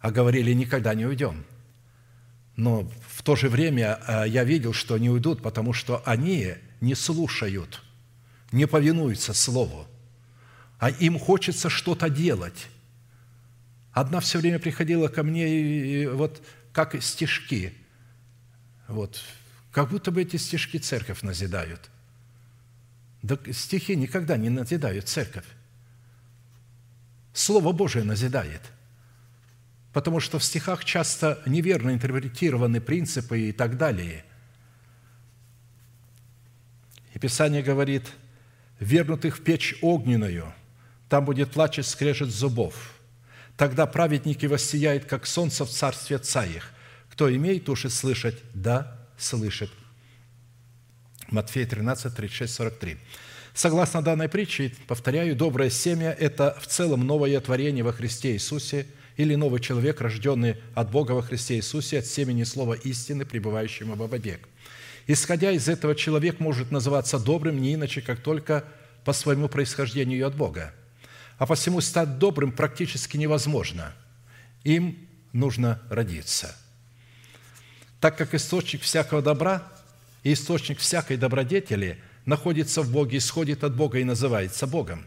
А 0.00 0.10
говорили, 0.10 0.52
никогда 0.52 0.94
не 0.94 1.06
уйдем. 1.06 1.44
Но 2.56 2.90
в 3.08 3.22
то 3.22 3.34
же 3.36 3.48
время 3.48 3.98
э, 4.06 4.24
я 4.28 4.44
видел, 4.44 4.72
что 4.72 4.98
не 4.98 5.08
уйдут, 5.08 5.42
потому 5.42 5.72
что 5.72 6.02
они 6.04 6.54
не 6.80 6.94
слушают, 6.94 7.82
не 8.50 8.66
повинуются 8.66 9.32
Слову, 9.32 9.86
а 10.78 10.90
им 10.90 11.18
хочется 11.18 11.70
что-то 11.70 12.10
делать. 12.10 12.66
Одна 13.92 14.20
все 14.20 14.38
время 14.38 14.58
приходила 14.58 15.08
ко 15.08 15.22
мне, 15.22 15.48
и 15.48 16.06
вот 16.06 16.42
как 16.72 17.00
стишки. 17.02 17.74
Вот. 18.88 19.22
Как 19.70 19.90
будто 19.90 20.10
бы 20.10 20.22
эти 20.22 20.36
стишки 20.36 20.78
церковь 20.78 21.22
назидают. 21.22 21.90
Да 23.22 23.38
стихи 23.52 23.96
никогда 23.96 24.36
не 24.36 24.50
назидают 24.50 25.08
церковь. 25.08 25.46
Слово 27.32 27.72
Божие 27.72 28.04
назидает. 28.04 28.60
Потому 29.92 30.20
что 30.20 30.38
в 30.38 30.44
стихах 30.44 30.84
часто 30.84 31.42
неверно 31.46 31.90
интерпретированы 31.90 32.80
принципы 32.80 33.40
и 33.40 33.52
так 33.52 33.76
далее. 33.76 34.24
И 37.14 37.18
Писание 37.18 37.62
говорит, 37.62 38.10
вернутых 38.80 39.38
в 39.38 39.42
печь 39.42 39.76
огненную, 39.82 40.52
там 41.08 41.26
будет 41.26 41.50
плач 41.50 41.78
и 41.78 41.82
скрежет 41.82 42.30
зубов. 42.30 42.94
Тогда 43.56 43.86
праведники 43.86 44.46
воссияют, 44.46 45.04
как 45.04 45.26
солнце 45.26 45.66
в 45.66 45.70
царстве 45.70 46.16
отца 46.16 46.44
их. 46.44 46.72
Кто 47.10 47.34
имеет 47.34 47.68
уши 47.68 47.90
слышать, 47.90 48.38
да, 48.54 48.98
слышит. 49.18 49.70
Матфея 51.28 51.66
13, 51.66 52.14
36, 52.14 52.54
43. 52.54 52.96
Согласно 53.54 54.00
данной 54.00 54.30
притче, 54.30 54.74
повторяю, 54.86 55.36
доброе 55.36 55.68
семя– 55.68 56.10
это 56.18 56.56
в 56.58 56.66
целом 56.66 57.06
новое 57.06 57.38
творение 57.40 57.84
во 57.84 57.92
Христе 57.92 58.32
Иисусе 58.32 58.86
или 59.16 59.34
новый 59.34 59.60
человек, 59.60 60.00
рожденный 60.00 60.56
от 60.74 60.90
Бога 60.90 61.12
во 61.12 61.22
Христе 61.22 61.56
Иисусе, 61.56 61.98
от 61.98 62.06
семени 62.06 62.44
слова 62.44 62.74
истины, 62.74 63.24
пребывающего 63.24 63.94
во 63.94 64.06
век. 64.16 64.48
Исходя 65.06 65.50
из 65.50 65.68
этого, 65.68 65.94
человек 65.94 66.40
может 66.40 66.70
называться 66.70 67.18
добрым 67.18 67.60
не 67.60 67.74
иначе, 67.74 68.00
как 68.00 68.20
только 68.20 68.64
по 69.04 69.12
своему 69.12 69.48
происхождению 69.48 70.26
от 70.26 70.36
Бога. 70.36 70.72
А 71.38 71.46
посему 71.46 71.80
стать 71.80 72.18
добрым 72.18 72.52
практически 72.52 73.16
невозможно. 73.16 73.92
Им 74.64 75.08
нужно 75.32 75.82
родиться. 75.90 76.56
Так 78.00 78.16
как 78.16 78.34
источник 78.34 78.82
всякого 78.82 79.22
добра 79.22 79.72
и 80.22 80.32
источник 80.32 80.78
всякой 80.78 81.16
добродетели– 81.16 81.98
находится 82.26 82.82
в 82.82 82.90
Боге, 82.90 83.18
исходит 83.18 83.64
от 83.64 83.74
Бога 83.74 83.98
и 83.98 84.04
называется 84.04 84.66
Богом. 84.66 85.04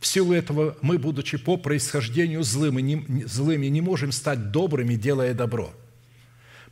В 0.00 0.06
силу 0.06 0.32
этого 0.32 0.76
мы, 0.82 0.98
будучи 0.98 1.38
по 1.38 1.56
происхождению 1.56 2.42
злыми, 2.42 2.80
не, 2.80 3.24
злыми, 3.24 3.66
не 3.66 3.80
можем 3.80 4.12
стать 4.12 4.50
добрыми, 4.50 4.94
делая 4.94 5.34
добро. 5.34 5.72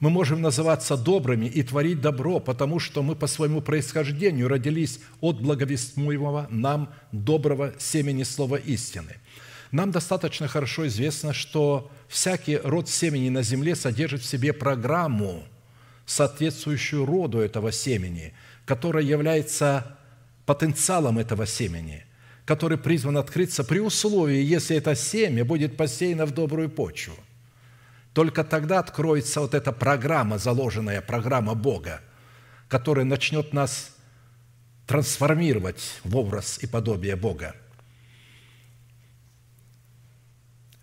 Мы 0.00 0.10
можем 0.10 0.42
называться 0.42 0.96
добрыми 0.96 1.46
и 1.46 1.62
творить 1.62 2.00
добро, 2.00 2.40
потому 2.40 2.78
что 2.78 3.02
мы 3.02 3.14
по 3.14 3.26
своему 3.26 3.60
происхождению 3.60 4.48
родились 4.48 5.00
от 5.20 5.40
благовестимого 5.40 6.46
нам 6.50 6.92
доброго 7.12 7.74
семени 7.78 8.24
слова 8.24 8.56
истины. 8.56 9.16
Нам 9.70 9.90
достаточно 9.90 10.46
хорошо 10.46 10.86
известно, 10.88 11.32
что 11.32 11.90
всякий 12.08 12.58
род 12.58 12.88
семени 12.88 13.30
на 13.30 13.42
земле 13.42 13.74
содержит 13.74 14.22
в 14.22 14.26
себе 14.26 14.52
программу, 14.52 15.44
соответствующую 16.06 17.06
роду 17.06 17.38
этого 17.38 17.72
семени– 17.72 18.34
которая 18.64 19.04
является 19.04 19.96
потенциалом 20.46 21.18
этого 21.18 21.46
семени, 21.46 22.04
который 22.44 22.78
призван 22.78 23.16
открыться 23.16 23.64
при 23.64 23.78
условии, 23.78 24.42
если 24.42 24.76
это 24.76 24.94
семя 24.94 25.44
будет 25.44 25.76
посеяно 25.76 26.26
в 26.26 26.32
добрую 26.32 26.68
почву. 26.68 27.14
Только 28.12 28.44
тогда 28.44 28.78
откроется 28.78 29.40
вот 29.40 29.54
эта 29.54 29.72
программа, 29.72 30.38
заложенная 30.38 31.00
программа 31.00 31.54
Бога, 31.54 32.00
которая 32.68 33.04
начнет 33.04 33.52
нас 33.52 33.96
трансформировать 34.86 36.00
в 36.04 36.16
образ 36.16 36.58
и 36.60 36.66
подобие 36.66 37.16
Бога. 37.16 37.54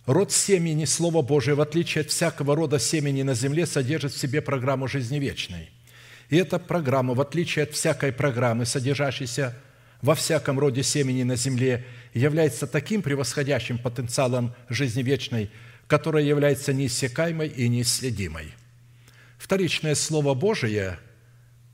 Род 0.08 0.32
семени, 0.32 0.86
Слово 0.86 1.22
Божие, 1.22 1.56
в 1.56 1.62
отличие 1.62 2.02
от 2.02 2.10
всякого 2.10 2.56
рода 2.56 2.80
семени 2.80 3.22
на 3.22 3.36
земле, 3.36 3.66
содержит 3.66 4.14
в 4.14 4.18
себе 4.18 4.42
программу 4.42 4.88
жизни 4.88 5.20
вечной– 5.20 5.70
и 6.32 6.38
эта 6.38 6.60
программа, 6.60 7.14
в 7.14 7.20
отличие 7.20 7.64
от 7.64 7.74
всякой 7.74 8.14
программы, 8.14 8.66
содержащейся 8.66 9.54
во 10.02 10.16
всяком 10.16 10.60
роде 10.60 10.84
семени 10.84 11.24
на 11.24 11.36
земле, 11.36 11.86
является 12.14 12.68
таким 12.68 13.02
превосходящим 13.02 13.78
потенциалом 13.78 14.54
жизни 14.70 15.04
вечной, 15.04 15.52
которая 15.88 16.24
является 16.24 16.74
неиссякаемой 16.74 17.48
и 17.48 17.68
неисследимой. 17.70 18.54
Вторичное 19.38 19.96
Слово 19.96 20.34
Божие 20.34 21.00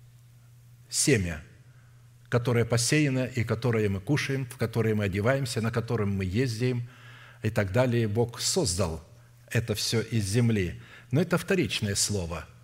–семя, 0.89 1.43
которое 2.29 2.65
посеяно 2.65 3.25
и 3.25 3.43
которое 3.43 3.89
мы 3.89 3.99
кушаем, 3.99 4.45
в 4.45 4.57
которое 4.57 4.95
мы 4.95 5.05
одеваемся, 5.05 5.61
на 5.61 5.71
котором 5.71 6.11
мы 6.11 6.25
ездим 6.25 6.89
и 7.43 7.49
так 7.49 7.71
далее. 7.71 8.07
Бог 8.07 8.39
создал 8.39 9.05
это 9.49 9.75
все 9.75 10.01
из 10.01 10.25
земли. 10.25 10.81
Но 11.11 11.21
это 11.21 11.37
вторичное 11.37 11.95
слово– 11.95 12.45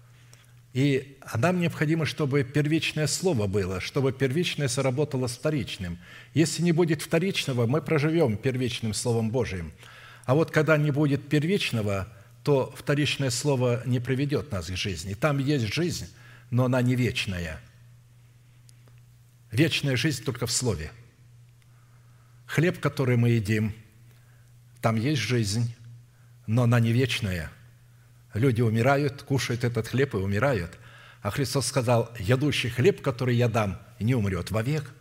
и 0.73 1.19
нам 1.35 1.59
необходимо, 1.59 2.05
чтобы 2.05 2.43
первичное 2.43 3.05
слово 3.05 3.45
было, 3.45 3.79
чтобы 3.79 4.11
первичное 4.11 4.67
сработало 4.67 5.27
с 5.27 5.33
вторичным. 5.33 5.99
Если 6.33 6.63
не 6.63 6.71
будет 6.71 7.03
вторичного, 7.03 7.67
мы 7.67 7.79
проживем 7.79 8.37
первичным 8.37 8.95
Словом 8.95 9.29
Божиим. 9.29 9.71
А 10.25 10.33
вот 10.33 10.49
когда 10.49 10.75
не 10.77 10.89
будет 10.89 11.29
первичного, 11.29 12.07
то 12.43 12.73
вторичное 12.75 13.29
слово 13.29 13.83
не 13.85 13.99
приведет 13.99 14.51
нас 14.51 14.65
к 14.65 14.75
жизни. 14.75 15.13
Там 15.13 15.37
есть 15.37 15.71
жизнь, 15.71 16.07
но 16.49 16.65
она 16.65 16.81
не 16.81 16.95
вечная. 16.95 17.61
Вечная 19.51 19.95
жизнь 19.95 20.23
только 20.23 20.47
в 20.47 20.51
Слове. 20.51 20.91
Хлеб, 22.47 22.79
который 22.79 23.15
мы 23.15 23.29
едим, 23.29 23.75
там 24.81 24.95
есть 24.95 25.21
жизнь, 25.21 25.75
но 26.47 26.63
она 26.63 26.79
не 26.79 26.91
вечная– 26.91 27.51
Люди 28.33 28.61
умирают, 28.61 29.23
кушают 29.23 29.63
этот 29.63 29.87
хлеб 29.87 30.15
и 30.15 30.17
умирают. 30.17 30.71
А 31.21 31.29
Христос 31.29 31.67
сказал, 31.67 32.11
ядущий 32.19 32.69
хлеб, 32.69 33.01
который 33.01 33.35
я 33.35 33.47
дам, 33.47 33.79
не 33.99 34.15
умрет 34.15 34.51
вовек. 34.51 34.91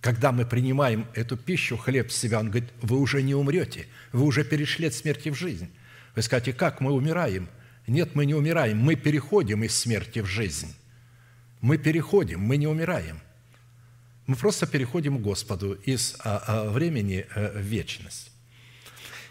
Когда 0.00 0.30
мы 0.30 0.46
принимаем 0.46 1.06
эту 1.14 1.36
пищу, 1.36 1.76
хлеб 1.76 2.08
в 2.08 2.12
себя, 2.12 2.38
Он 2.40 2.50
говорит, 2.50 2.70
вы 2.82 2.98
уже 2.98 3.22
не 3.22 3.34
умрете, 3.34 3.86
вы 4.12 4.24
уже 4.24 4.44
перешли 4.44 4.86
от 4.86 4.94
смерти 4.94 5.30
в 5.30 5.34
жизнь. 5.34 5.70
Вы 6.14 6.22
скажете, 6.22 6.52
как 6.52 6.80
мы 6.80 6.92
умираем? 6.92 7.48
Нет, 7.86 8.14
мы 8.14 8.26
не 8.26 8.34
умираем, 8.34 8.78
мы 8.78 8.94
переходим 8.94 9.64
из 9.64 9.74
смерти 9.74 10.20
в 10.20 10.26
жизнь. 10.26 10.74
Мы 11.60 11.78
переходим, 11.78 12.40
мы 12.40 12.56
не 12.56 12.66
умираем. 12.66 13.20
Мы 14.26 14.36
просто 14.36 14.66
переходим 14.66 15.18
к 15.18 15.22
Господу 15.22 15.72
из 15.72 16.16
а, 16.20 16.42
а, 16.46 16.70
времени 16.70 17.26
э, 17.34 17.58
в 17.58 17.62
вечность. 17.62 18.30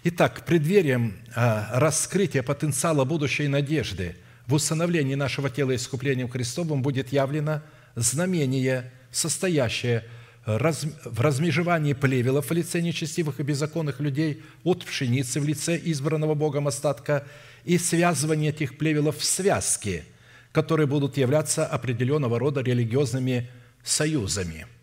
Итак, 0.09 0.45
преддверием 0.45 1.17
а, 1.35 1.67
раскрытия 1.73 2.41
потенциала 2.41 3.03
будущей 3.03 3.49
надежды 3.49 4.15
в 4.45 4.53
установлении 4.53 5.15
нашего 5.15 5.49
тела 5.49 5.75
искуплением 5.75 6.29
Христовым 6.29 6.81
будет 6.81 7.11
явлено 7.11 7.61
знамение, 7.95 8.93
состоящее 9.11 10.05
в 10.45 11.19
размежевании 11.19 11.91
плевелов 11.91 12.49
в 12.49 12.53
лице 12.53 12.79
нечестивых 12.79 13.41
и 13.41 13.43
беззаконных 13.43 13.99
людей 13.99 14.43
от 14.63 14.85
пшеницы 14.85 15.41
в 15.41 15.45
лице 15.45 15.77
избранного 15.83 16.35
Богом 16.35 16.69
остатка 16.69 17.27
и 17.65 17.77
связывание 17.77 18.51
этих 18.51 18.77
плевелов 18.77 19.17
в 19.17 19.25
связки, 19.25 20.05
которые 20.53 20.87
будут 20.87 21.17
являться 21.17 21.65
определенного 21.65 22.39
рода 22.39 22.61
религиозными 22.61 23.49
союзами– 23.83 24.67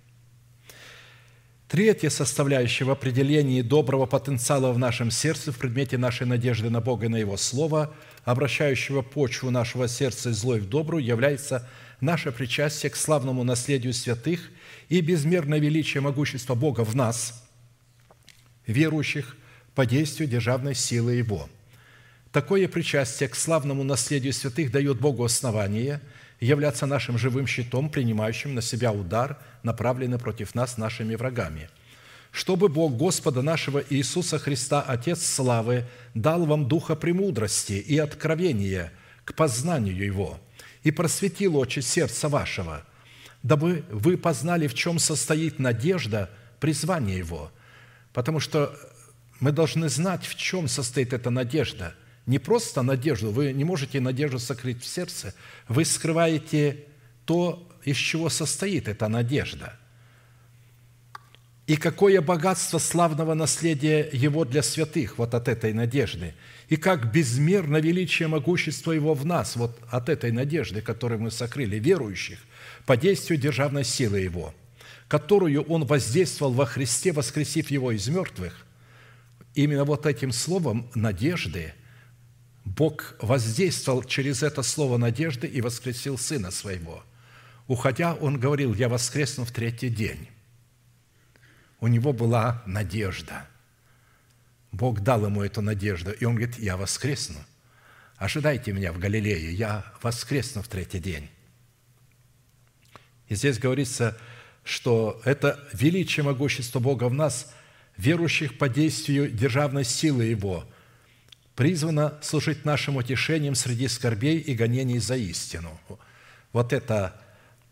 Третья 1.74 2.08
составляющая 2.08 2.84
в 2.84 2.90
определении 2.92 3.60
доброго 3.60 4.06
потенциала 4.06 4.70
в 4.70 4.78
нашем 4.78 5.10
сердце 5.10 5.50
в 5.50 5.58
предмете 5.58 5.98
нашей 5.98 6.24
надежды 6.24 6.70
на 6.70 6.80
Бога 6.80 7.06
и 7.06 7.08
на 7.08 7.16
Его 7.16 7.36
Слово, 7.36 7.92
обращающего 8.22 9.02
почву 9.02 9.50
нашего 9.50 9.88
сердца 9.88 10.30
из 10.30 10.36
злой 10.36 10.60
в 10.60 10.68
добрую, 10.68 11.04
является 11.04 11.68
наше 12.00 12.30
причастие 12.30 12.90
к 12.90 12.96
славному 12.96 13.42
наследию 13.42 13.92
святых 13.92 14.52
и 14.88 15.00
безмерное 15.00 15.58
величие 15.58 16.00
могущества 16.00 16.54
Бога 16.54 16.82
в 16.84 16.94
нас, 16.94 17.44
верующих, 18.68 19.36
по 19.74 19.84
действию 19.84 20.28
державной 20.28 20.76
силы 20.76 21.14
Его. 21.14 21.48
Такое 22.30 22.68
причастие 22.68 23.28
к 23.28 23.34
славному 23.34 23.82
наследию 23.82 24.32
святых 24.32 24.70
дает 24.70 25.00
Богу 25.00 25.24
основание– 25.24 26.00
являться 26.44 26.86
нашим 26.86 27.18
живым 27.18 27.46
щитом, 27.46 27.88
принимающим 27.88 28.54
на 28.54 28.62
себя 28.62 28.92
удар, 28.92 29.38
направленный 29.62 30.18
против 30.18 30.54
нас 30.54 30.76
нашими 30.76 31.14
врагами. 31.14 31.70
Чтобы 32.30 32.68
Бог 32.68 32.96
Господа 32.96 33.42
нашего 33.42 33.82
Иисуса 33.90 34.38
Христа, 34.38 34.82
Отец 34.82 35.24
славы, 35.24 35.86
дал 36.14 36.44
вам 36.44 36.68
духа 36.68 36.96
премудрости 36.96 37.74
и 37.74 37.96
откровения 37.98 38.92
к 39.24 39.34
познанию 39.34 39.96
Его 39.96 40.38
и 40.82 40.90
просветил 40.90 41.56
очи 41.56 41.80
сердца 41.80 42.28
вашего, 42.28 42.84
дабы 43.42 43.84
вы 43.90 44.16
познали, 44.16 44.66
в 44.66 44.74
чем 44.74 44.98
состоит 44.98 45.58
надежда 45.58 46.28
призвания 46.60 47.16
Его. 47.16 47.50
Потому 48.12 48.40
что 48.40 48.76
мы 49.40 49.52
должны 49.52 49.88
знать, 49.88 50.26
в 50.26 50.34
чем 50.34 50.68
состоит 50.68 51.12
эта 51.12 51.30
надежда– 51.30 51.94
не 52.26 52.38
просто 52.38 52.82
надежду, 52.82 53.30
вы 53.30 53.52
не 53.52 53.64
можете 53.64 54.00
надежду 54.00 54.38
сокрыть 54.38 54.82
в 54.82 54.86
сердце, 54.86 55.34
вы 55.68 55.84
скрываете 55.84 56.84
то, 57.26 57.68
из 57.84 57.96
чего 57.96 58.28
состоит 58.28 58.88
эта 58.88 59.08
надежда. 59.08 59.78
И 61.66 61.76
какое 61.76 62.20
богатство 62.20 62.78
славного 62.78 63.32
наследия 63.32 64.08
Его 64.12 64.44
для 64.44 64.62
святых, 64.62 65.16
вот 65.16 65.34
от 65.34 65.48
этой 65.48 65.72
надежды. 65.72 66.34
И 66.68 66.76
как 66.76 67.10
безмерно 67.10 67.78
величие 67.78 68.28
могущества 68.28 68.92
Его 68.92 69.14
в 69.14 69.24
нас, 69.24 69.56
вот 69.56 69.78
от 69.90 70.10
этой 70.10 70.30
надежды, 70.30 70.82
которую 70.82 71.22
мы 71.22 71.30
сокрыли, 71.30 71.76
верующих, 71.76 72.38
по 72.84 72.98
действию 72.98 73.38
державной 73.38 73.84
силы 73.84 74.20
Его, 74.20 74.54
которую 75.08 75.62
Он 75.62 75.86
воздействовал 75.86 76.52
во 76.52 76.66
Христе, 76.66 77.12
воскресив 77.12 77.70
Его 77.70 77.92
из 77.92 78.08
мертвых. 78.08 78.66
Именно 79.54 79.84
вот 79.84 80.04
этим 80.04 80.32
словом 80.32 80.90
надежды 80.94 81.72
Бог 82.64 83.14
воздействовал 83.20 84.02
через 84.04 84.42
это 84.42 84.62
слово 84.62 84.96
надежды 84.96 85.46
и 85.46 85.60
воскресил 85.60 86.18
Сына 86.18 86.50
Своего. 86.50 87.04
Уходя, 87.66 88.14
Он 88.14 88.38
говорил, 88.38 88.74
«Я 88.74 88.88
воскресну 88.88 89.44
в 89.44 89.52
третий 89.52 89.88
день» 89.88 90.28
у 91.84 91.86
него 91.86 92.14
была 92.14 92.62
надежда. 92.64 93.46
Бог 94.72 95.00
дал 95.00 95.26
ему 95.26 95.42
эту 95.42 95.60
надежду, 95.60 96.12
и 96.12 96.24
он 96.24 96.34
говорит, 96.34 96.58
я 96.58 96.78
воскресну. 96.78 97.36
Ожидайте 98.16 98.72
меня 98.72 98.90
в 98.90 98.98
Галилее, 98.98 99.52
я 99.52 99.84
воскресну 100.00 100.62
в 100.62 100.68
третий 100.68 100.98
день. 100.98 101.28
И 103.28 103.34
здесь 103.34 103.58
говорится, 103.58 104.16
что 104.64 105.20
это 105.26 105.62
величие 105.74 106.24
могущества 106.24 106.80
Бога 106.80 107.04
в 107.10 107.12
нас, 107.12 107.52
верующих 107.98 108.56
по 108.56 108.70
действию 108.70 109.30
державной 109.30 109.84
силы 109.84 110.24
Его, 110.24 110.66
призвано 111.54 112.18
служить 112.22 112.64
нашим 112.64 112.96
утешением 112.96 113.54
среди 113.54 113.88
скорбей 113.88 114.38
и 114.38 114.54
гонений 114.54 114.98
за 114.98 115.16
истину. 115.16 115.78
Вот 116.52 116.72
это 116.72 117.20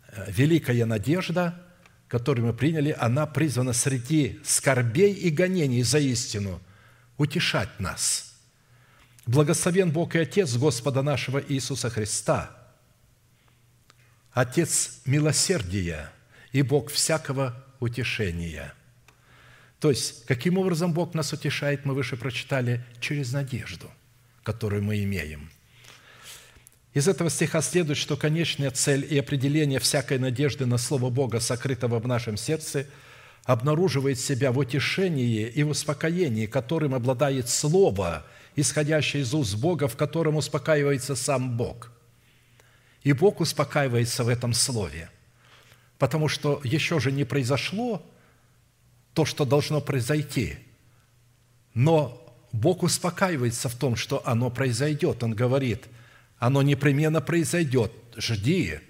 э, 0.08 0.30
великая 0.30 0.86
надежда– 0.86 1.60
которую 2.12 2.48
мы 2.48 2.52
приняли, 2.52 2.94
она 3.00 3.24
призвана 3.24 3.72
среди 3.72 4.38
скорбей 4.44 5.14
и 5.14 5.30
гонений 5.30 5.82
за 5.82 5.98
истину 5.98 6.60
утешать 7.16 7.80
нас. 7.80 8.34
Благословен 9.24 9.90
Бог 9.90 10.14
и 10.14 10.18
Отец 10.18 10.54
Господа 10.56 11.00
нашего 11.00 11.42
Иисуса 11.42 11.88
Христа, 11.88 12.50
Отец 14.30 15.00
милосердия 15.06 16.12
и 16.52 16.60
Бог 16.60 16.90
всякого 16.90 17.64
утешения. 17.80 18.74
То 19.82 19.90
есть, 19.90 20.24
каким 20.24 20.56
образом 20.56 20.94
Бог 20.94 21.12
нас 21.12 21.34
утешает, 21.34 21.84
мы 21.84 21.92
выше 21.92 22.16
прочитали, 22.16 22.82
через 23.00 23.32
надежду, 23.32 23.90
которую 24.42 24.82
мы 24.82 25.02
имеем– 25.02 25.50
из 26.94 27.08
этого 27.08 27.30
стиха 27.30 27.62
следует, 27.62 27.96
что 27.96 28.16
конечная 28.16 28.70
цель 28.70 29.06
и 29.08 29.18
определение 29.18 29.78
всякой 29.78 30.18
надежды 30.18 30.66
на 30.66 30.76
Слово 30.76 31.08
Бога, 31.08 31.40
сокрытого 31.40 31.98
в 31.98 32.06
нашем 32.06 32.36
сердце, 32.36 32.86
обнаруживает 33.44 34.20
себя 34.20 34.52
в 34.52 34.58
утешении 34.58 35.46
и 35.46 35.62
в 35.62 35.70
успокоении, 35.70 36.44
которым 36.46 36.94
обладает 36.94 37.48
Слово, 37.48 38.26
исходящее 38.56 39.22
из 39.22 39.32
уст 39.32 39.56
Бога, 39.56 39.88
в 39.88 39.96
котором 39.96 40.36
успокаивается 40.36 41.16
сам 41.16 41.56
Бог. 41.56 41.90
И 43.02 43.14
Бог 43.14 43.40
успокаивается 43.40 44.22
в 44.22 44.28
этом 44.28 44.52
Слове, 44.52 45.08
потому 45.98 46.28
что 46.28 46.60
еще 46.62 47.00
же 47.00 47.10
не 47.10 47.24
произошло 47.24 48.04
то, 49.14 49.24
что 49.24 49.44
должно 49.44 49.80
произойти, 49.80 50.56
но 51.74 52.18
Бог 52.52 52.82
успокаивается 52.82 53.68
в 53.68 53.74
том, 53.74 53.96
что 53.96 54.22
оно 54.26 54.50
произойдет. 54.50 55.22
Он 55.22 55.34
говорит– 55.34 55.86
оно 56.42 56.60
непременно 56.62 57.20
произойдет. 57.20 57.92
Жди. 58.16 58.80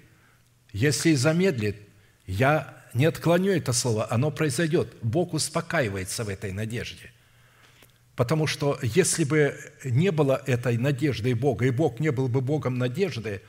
Если 0.71 1.13
замедлит, 1.13 1.77
я 2.25 2.83
не 2.95 3.05
отклоню 3.05 3.51
это 3.51 3.73
слово, 3.73 4.11
оно 4.11 4.31
произойдет. 4.31 4.91
Бог 5.03 5.35
успокаивается 5.35 6.23
в 6.23 6.29
этой 6.29 6.51
надежде. 6.51 7.11
Потому 8.15 8.47
что 8.47 8.79
если 8.81 9.23
бы 9.23 9.55
не 9.83 10.11
было 10.11 10.41
этой 10.47 10.79
надежды 10.79 11.35
Бога, 11.35 11.65
и 11.65 11.69
Бог 11.69 11.99
не 11.99 12.11
был 12.11 12.27
бы 12.27 12.41
Богом 12.41 12.79
надежды, 12.79 13.43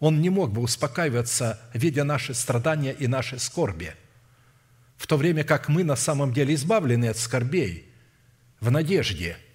Он 0.00 0.20
не 0.20 0.28
мог 0.28 0.50
бы 0.50 0.60
успокаиваться, 0.60 1.60
видя 1.72 2.02
наши 2.02 2.34
страдания 2.34 2.94
и 2.94 3.06
наши 3.06 3.38
скорби. 3.38 3.94
В 4.96 5.06
то 5.06 5.16
время 5.16 5.44
как 5.44 5.68
мы 5.68 5.84
на 5.84 5.96
самом 5.96 6.32
деле 6.32 6.54
избавлены 6.54 7.06
от 7.06 7.16
скорбей 7.16 7.86
в 8.60 8.70
надежде– 8.70 9.36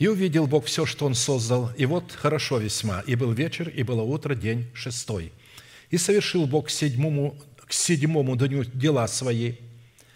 И 0.00 0.08
увидел 0.08 0.46
Бог 0.46 0.64
все, 0.64 0.86
что 0.86 1.04
Он 1.04 1.14
создал, 1.14 1.70
и 1.76 1.84
вот 1.84 2.12
хорошо 2.12 2.56
весьма. 2.56 3.00
И 3.06 3.16
был 3.16 3.32
вечер, 3.32 3.68
и 3.68 3.82
было 3.82 4.00
утро, 4.00 4.34
день 4.34 4.66
шестой. 4.72 5.30
И 5.90 5.98
совершил 5.98 6.46
Бог 6.46 6.68
к 6.68 6.70
седьмому, 6.70 7.36
к 7.66 7.74
седьмому 7.74 8.34
дню 8.34 8.64
дела 8.64 9.06
свои, 9.08 9.56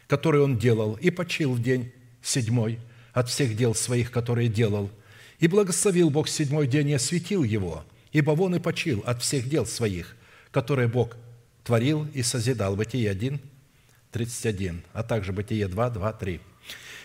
которые 0.07 0.43
Он 0.43 0.57
делал, 0.57 0.95
и 0.95 1.11
почил 1.11 1.53
в 1.53 1.61
день 1.61 1.93
седьмой 2.23 2.79
от 3.13 3.29
всех 3.29 3.55
дел 3.59 3.75
своих, 3.75 4.11
которые 4.11 4.49
делал. 4.49 4.91
И 5.39 5.49
благословил 5.49 6.09
Бог 6.09 6.29
седьмой 6.29 6.67
день 6.67 6.89
и 6.89 6.95
осветил 6.95 7.45
его, 7.45 7.85
ибо 8.15 8.31
он 8.31 8.55
и 8.55 8.61
почил 8.61 9.03
от 9.05 9.21
всех 9.23 9.49
дел 9.49 9.67
своих, 9.67 10.17
которые 10.53 10.89
Бог 10.89 11.17
творил 11.65 12.07
и 12.15 12.23
созидал. 12.23 12.77
Бытие 12.77 13.11
1, 13.11 13.41
31, 14.13 14.85
а 14.93 15.03
также 15.03 15.33
Бытие 15.33 15.67
2, 15.67 15.91
2, 15.91 16.13
3. 16.13 16.41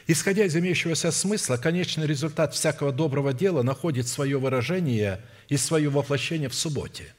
Исходя 0.06 0.46
из 0.46 0.56
имеющегося 0.56 1.12
смысла, 1.12 1.58
конечный 1.58 2.06
результат 2.06 2.54
всякого 2.54 2.92
доброго 2.92 3.34
дела 3.34 3.64
находит 3.64 4.08
свое 4.08 4.38
выражение 4.38 5.20
и 5.50 5.58
свое 5.58 5.90
воплощение 5.90 6.48
в 6.48 6.54
субботе, 6.54 7.14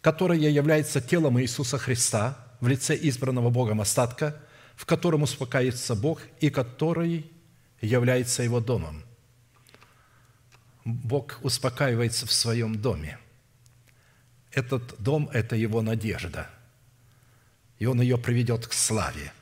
которое 0.00 0.38
является 0.38 1.02
телом 1.02 1.38
Иисуса 1.40 1.76
Христа 1.76 2.38
в 2.60 2.68
лице 2.68 2.98
избранного 3.00 3.50
Богом 3.50 3.82
остатка, 3.82 4.40
в 4.74 4.86
котором 4.86 5.22
успокаивается 5.22 5.94
Бог 5.94 6.22
и 6.40 6.48
который 6.48 7.30
является 7.82 8.42
Его 8.42 8.60
домом. 8.60 9.04
Бог 10.94 11.38
успокаивается 11.42 12.26
в 12.26 12.32
своем 12.32 12.80
доме. 12.80 13.18
Этот 14.50 15.00
дом– 15.00 15.28
это 15.32 15.56
Его 15.56 15.82
надежда, 15.82 16.48
и 17.78 17.86
Он 17.86 18.00
ее 18.00 18.18
приведет 18.18 18.66
к 18.66 18.72
славе– 18.72 19.32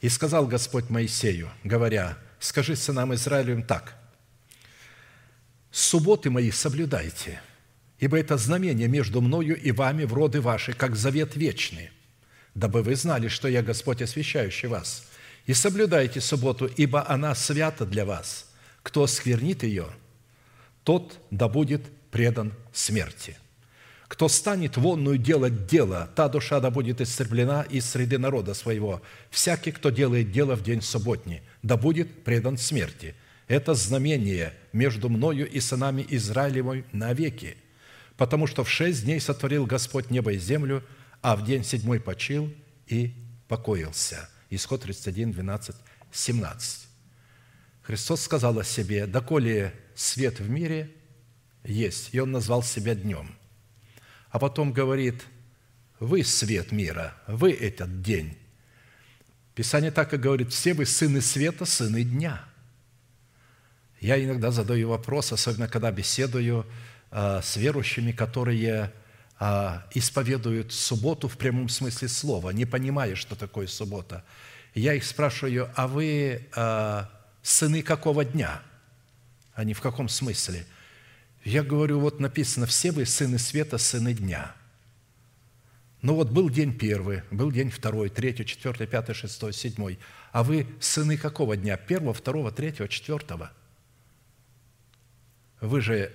и 0.00 0.08
сказал 0.08 0.46
Господь 0.46 0.88
Моисею, 0.88 1.50
говоря, 1.62 2.16
«Скажи 2.38 2.74
сынам 2.74 3.14
Израилевым 3.14 3.62
так, 3.62 3.96
«Субботы 5.70 6.30
мои 6.30 6.50
соблюдайте, 6.50 7.40
ибо 7.98 8.18
это 8.18 8.36
знамение 8.38 8.88
между 8.88 9.20
мною 9.20 9.60
и 9.60 9.70
вами 9.70 10.04
в 10.04 10.14
роды 10.14 10.40
ваши, 10.40 10.72
как 10.72 10.96
завет 10.96 11.36
вечный, 11.36 11.90
дабы 12.54 12.82
вы 12.82 12.96
знали, 12.96 13.28
что 13.28 13.46
я 13.46 13.62
Господь, 13.62 14.02
освящающий 14.02 14.68
вас. 14.68 15.06
И 15.46 15.54
соблюдайте 15.54 16.20
субботу, 16.20 16.66
ибо 16.66 17.08
она 17.08 17.34
свята 17.34 17.84
для 17.86 18.04
вас. 18.04 18.49
Кто 18.82 19.06
сквернит 19.06 19.62
ее, 19.62 19.86
тот 20.84 21.18
да 21.30 21.48
будет 21.48 21.82
предан 22.10 22.52
смерти». 22.72 23.36
Кто 24.10 24.26
станет 24.26 24.76
вонную 24.76 25.18
делать 25.18 25.68
дело, 25.68 26.10
та 26.16 26.28
душа 26.28 26.58
да 26.58 26.72
будет 26.72 27.00
истреблена 27.00 27.62
из 27.62 27.88
среды 27.88 28.18
народа 28.18 28.54
своего. 28.54 29.02
Всякий, 29.30 29.70
кто 29.70 29.90
делает 29.90 30.32
дело 30.32 30.56
в 30.56 30.64
день 30.64 30.82
субботний, 30.82 31.42
да 31.62 31.76
будет 31.76 32.24
предан 32.24 32.58
смерти. 32.58 33.14
Это 33.46 33.72
знамение 33.74 34.52
между 34.72 35.08
мною 35.08 35.48
и 35.48 35.60
сынами 35.60 36.04
Израилевой 36.08 36.84
навеки. 36.90 37.56
Потому 38.16 38.48
что 38.48 38.64
в 38.64 38.68
шесть 38.68 39.04
дней 39.04 39.20
сотворил 39.20 39.64
Господь 39.64 40.10
небо 40.10 40.32
и 40.32 40.38
землю, 40.38 40.82
а 41.22 41.36
в 41.36 41.44
день 41.44 41.62
седьмой 41.62 42.00
почил 42.00 42.52
и 42.88 43.14
покоился». 43.46 44.28
Исход 44.50 44.82
31, 44.82 45.30
12, 45.30 45.76
17. 46.10 46.89
Христос 47.90 48.22
сказал 48.22 48.58
о 48.58 48.64
себе, 48.64 49.06
«Доколе 49.06 49.74
свет 49.94 50.38
в 50.38 50.48
мире 50.48 50.94
есть», 51.64 52.10
и 52.12 52.20
Он 52.20 52.30
назвал 52.30 52.62
себя 52.62 52.94
днем– 52.94 53.36
а 54.30 54.38
потом 54.38 54.72
говорит, 54.72 55.26
вы 55.98 56.22
свет 56.22 56.72
мира, 56.72 57.14
вы 57.26 57.52
этот 57.52 58.00
день. 58.00 58.38
Писание 59.54 59.90
так 59.90 60.14
и 60.14 60.16
говорит, 60.16 60.52
все 60.52 60.72
вы 60.72 60.86
сыны 60.86 61.20
света, 61.20 61.64
сыны 61.64 62.04
дня. 62.04 62.44
Я 64.00 64.22
иногда 64.24 64.50
задаю 64.50 64.88
вопрос, 64.88 65.32
особенно 65.32 65.68
когда 65.68 65.90
беседую 65.90 66.64
а, 67.10 67.42
с 67.42 67.56
верующими, 67.56 68.12
которые 68.12 68.92
а, 69.38 69.86
исповедуют 69.94 70.72
субботу 70.72 71.28
в 71.28 71.36
прямом 71.36 71.68
смысле 71.68 72.08
слова, 72.08 72.50
не 72.50 72.64
понимая, 72.64 73.16
что 73.16 73.34
такое 73.34 73.66
суббота. 73.66 74.24
Я 74.74 74.94
их 74.94 75.04
спрашиваю, 75.04 75.70
а 75.74 75.88
вы 75.88 76.48
а, 76.54 77.10
сыны 77.42 77.82
какого 77.82 78.24
дня? 78.24 78.62
Они 79.54 79.74
в 79.74 79.80
каком 79.80 80.08
смысле?– 80.08 80.66
я 81.44 81.62
говорю, 81.62 82.00
вот 82.00 82.20
написано, 82.20 82.66
все 82.66 82.92
вы 82.92 83.06
сыны 83.06 83.38
света, 83.38 83.78
сыны 83.78 84.12
дня. 84.12 84.54
Ну 86.02 86.14
вот 86.14 86.30
был 86.30 86.50
день 86.50 86.76
первый, 86.76 87.22
был 87.30 87.50
день 87.50 87.70
второй, 87.70 88.10
третий, 88.10 88.44
четвертый, 88.44 88.86
пятый, 88.86 89.14
шестой, 89.14 89.52
седьмой. 89.52 89.98
А 90.32 90.42
вы 90.42 90.66
сыны 90.80 91.16
какого 91.16 91.56
дня? 91.56 91.76
Первого, 91.76 92.14
второго, 92.14 92.52
третьего, 92.52 92.88
четвертого? 92.88 93.52
вы 95.60 95.82
же, 95.82 96.10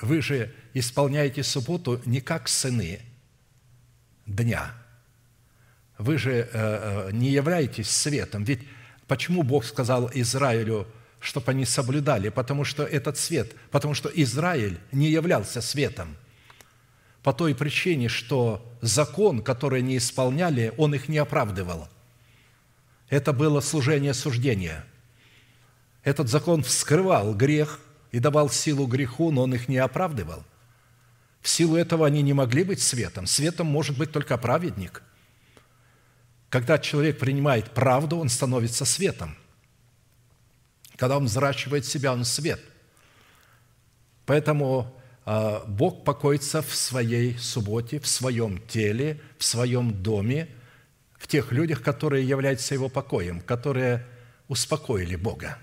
вы 0.00 0.22
же 0.22 0.54
исполняете 0.72 1.42
субботу 1.42 2.00
не 2.04 2.20
как 2.20 2.46
сыны 2.46 3.00
дня. 4.24 4.72
Вы 5.98 6.16
же 6.16 6.32
э, 6.32 6.48
э, 6.52 7.10
не 7.12 7.30
являетесь 7.30 7.90
светом. 7.90 8.44
Ведь 8.44 8.60
почему 9.06 9.42
Бог 9.42 9.64
сказал 9.64 10.10
Израилю, 10.14 10.86
чтобы 11.20 11.50
они 11.50 11.64
соблюдали? 11.64 12.28
Потому 12.28 12.64
что 12.64 12.84
этот 12.84 13.18
свет, 13.18 13.54
потому 13.70 13.94
что 13.94 14.08
Израиль 14.08 14.78
не 14.92 15.08
являлся 15.08 15.60
светом. 15.60 16.16
По 17.22 17.32
той 17.32 17.54
причине, 17.54 18.08
что 18.08 18.64
закон, 18.80 19.42
который 19.42 19.80
они 19.80 19.96
исполняли, 19.96 20.72
он 20.76 20.94
их 20.94 21.08
не 21.08 21.18
оправдывал. 21.18 21.88
Это 23.08 23.32
было 23.32 23.60
служение 23.60 24.14
суждения. 24.14 24.84
Этот 26.04 26.28
закон 26.28 26.62
вскрывал 26.62 27.34
грех 27.34 27.80
и 28.12 28.18
давал 28.18 28.48
силу 28.48 28.86
греху, 28.86 29.32
но 29.32 29.42
он 29.42 29.54
их 29.54 29.68
не 29.68 29.78
оправдывал. 29.78 30.44
В 31.42 31.48
силу 31.48 31.76
этого 31.76 32.06
они 32.06 32.22
не 32.22 32.32
могли 32.32 32.64
быть 32.64 32.80
светом. 32.80 33.26
Светом 33.26 33.66
может 33.66 33.96
быть 33.98 34.12
только 34.12 34.36
праведник. 34.36 35.02
Когда 36.56 36.78
человек 36.78 37.18
принимает 37.18 37.72
правду, 37.72 38.16
он 38.16 38.30
становится 38.30 38.86
светом. 38.86 39.36
Когда 40.96 41.18
он 41.18 41.26
взращивает 41.26 41.84
себя, 41.84 42.14
он 42.14 42.24
свет. 42.24 42.62
Поэтому 44.24 44.98
а, 45.26 45.66
Бог 45.66 46.02
покоится 46.02 46.62
в 46.62 46.74
своей 46.74 47.36
субботе, 47.36 48.00
в 48.00 48.06
своем 48.06 48.58
теле, 48.68 49.20
в 49.36 49.44
своем 49.44 50.02
доме, 50.02 50.48
в 51.18 51.26
тех 51.26 51.52
людях, 51.52 51.82
которые 51.82 52.26
являются 52.26 52.72
Его 52.72 52.88
покоем, 52.88 53.42
которые 53.42 54.06
успокоили 54.48 55.16
Бога. 55.16 55.58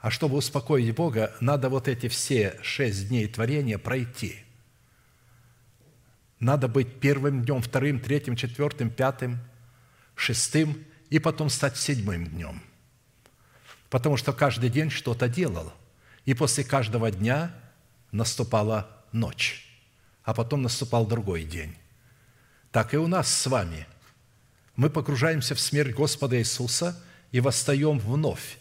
А 0.00 0.10
чтобы 0.10 0.38
успокоить 0.38 0.92
Бога, 0.96 1.32
надо 1.40 1.68
вот 1.68 1.86
эти 1.86 2.08
все 2.08 2.58
шесть 2.60 3.08
дней 3.08 3.28
творения 3.28 3.78
пройти. 3.78 4.45
Надо 6.40 6.68
быть 6.68 7.00
первым 7.00 7.44
днем, 7.44 7.62
вторым, 7.62 7.98
третьим, 7.98 8.36
четвертым, 8.36 8.90
пятым, 8.90 9.38
шестым 10.14 10.84
и 11.08 11.18
потом 11.18 11.48
стать 11.48 11.76
седьмым 11.76 12.26
днем. 12.26 12.62
Потому 13.88 14.16
что 14.16 14.32
каждый 14.32 14.68
день 14.68 14.90
что-то 14.90 15.28
делал. 15.28 15.72
И 16.24 16.34
после 16.34 16.64
каждого 16.64 17.10
дня 17.10 17.54
наступала 18.10 18.90
ночь, 19.12 19.64
а 20.24 20.34
потом 20.34 20.62
наступал 20.62 21.06
другой 21.06 21.44
день. 21.44 21.76
Так 22.72 22.92
и 22.92 22.96
у 22.96 23.06
нас 23.06 23.32
с 23.32 23.46
вами. 23.46 23.86
Мы 24.74 24.90
погружаемся 24.90 25.54
в 25.54 25.60
смерть 25.60 25.94
Господа 25.94 26.38
Иисуса 26.38 27.02
и 27.32 27.40
восстаем 27.40 27.98
вновь. 27.98 28.58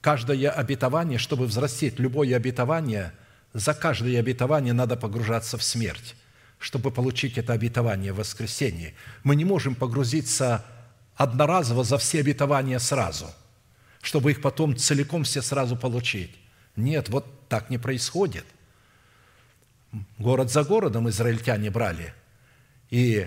Каждое 0.00 0.50
обетование, 0.50 1.18
чтобы 1.18 1.46
взрастить 1.46 1.98
любое 1.98 2.36
обетование, 2.36 3.12
за 3.52 3.74
каждое 3.74 4.20
обетование 4.20 4.72
надо 4.72 4.96
погружаться 4.96 5.56
в 5.58 5.64
смерть, 5.64 6.14
чтобы 6.58 6.90
получить 6.90 7.38
это 7.38 7.52
обетование 7.52 8.12
в 8.12 8.16
воскресенье. 8.16 8.94
Мы 9.24 9.36
не 9.36 9.44
можем 9.44 9.74
погрузиться 9.74 10.64
одноразово 11.14 11.84
за 11.84 11.98
все 11.98 12.20
обетования 12.20 12.78
сразу, 12.78 13.26
чтобы 14.02 14.30
их 14.30 14.42
потом 14.42 14.76
целиком 14.76 15.24
все 15.24 15.42
сразу 15.42 15.76
получить. 15.76 16.34
Нет, 16.76 17.08
вот 17.08 17.48
так 17.48 17.70
не 17.70 17.78
происходит. 17.78 18.44
Город 20.18 20.50
за 20.50 20.64
городом 20.64 21.08
израильтяне 21.08 21.70
брали– 21.70 22.14
и 22.90 23.26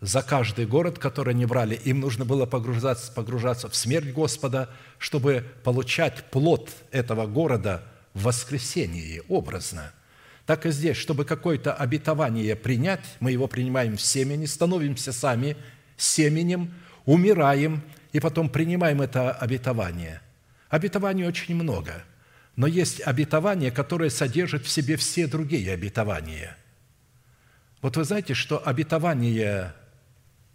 за 0.00 0.22
каждый 0.22 0.66
город, 0.66 0.98
который 0.98 1.34
они 1.34 1.44
брали, 1.44 1.74
им 1.74 2.00
нужно 2.00 2.24
было 2.24 2.46
погружаться, 2.46 3.12
погружаться 3.12 3.68
в 3.68 3.76
смерть 3.76 4.12
Господа, 4.12 4.70
чтобы 4.98 5.44
получать 5.62 6.30
плод 6.30 6.70
этого 6.90 7.26
города 7.26 7.82
в 8.14 8.22
воскресении 8.24 9.22
образно. 9.28 9.92
Так 10.50 10.66
и 10.66 10.72
здесь, 10.72 10.96
чтобы 10.96 11.24
какое-то 11.24 11.72
обетование 11.72 12.56
принять, 12.56 13.04
мы 13.20 13.30
его 13.30 13.46
принимаем 13.46 13.96
в 13.96 14.02
семени, 14.02 14.46
становимся 14.46 15.12
сами 15.12 15.56
семенем, 15.96 16.74
умираем 17.04 17.84
и 18.10 18.18
потом 18.18 18.48
принимаем 18.48 19.00
это 19.00 19.30
обетование. 19.30 20.20
Обетований 20.68 21.24
очень 21.24 21.54
много, 21.54 22.02
но 22.56 22.66
есть 22.66 23.00
обетование, 23.00 23.70
которое 23.70 24.10
содержит 24.10 24.66
в 24.66 24.68
себе 24.68 24.96
все 24.96 25.28
другие 25.28 25.72
обетования– 25.72 26.56
вот 27.80 27.96
вы 27.96 28.02
знаете, 28.02 28.34
что 28.34 28.60
обетование 28.66 29.72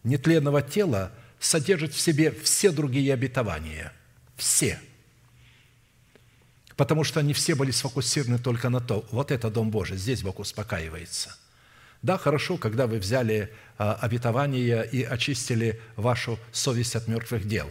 нетленного 0.03 0.61
тела 0.61 1.13
содержит 1.39 1.93
в 1.93 1.99
себе 2.01 2.31
все 2.31 2.72
другие 2.72 3.13
обетования. 3.13 3.93
Все. 4.35 4.77
Потому 6.76 7.03
что 7.03 7.19
они 7.19 7.34
все 7.34 7.56
были 7.56 7.72
сфокусированы 7.72 8.38
только 8.38 8.69
на 8.69 8.81
то, 8.81 9.06
вот 9.11 9.31
это 9.31 9.49
Дом 9.49 9.72
Божий, 9.72 9.97
здесь 9.97 10.22
Бог 10.22 10.39
успокаивается. 10.39 11.35
Да, 12.02 12.18
хорошо, 12.18 12.57
когда 12.57 12.85
вы 12.85 12.99
взяли 12.99 13.52
а, 13.77 13.93
обетование 13.93 14.88
и 14.88 15.03
очистили 15.03 15.81
вашу 15.95 16.38
совесть 16.52 16.95
от 16.95 17.07
мертвых 17.07 17.47
дел. 17.47 17.68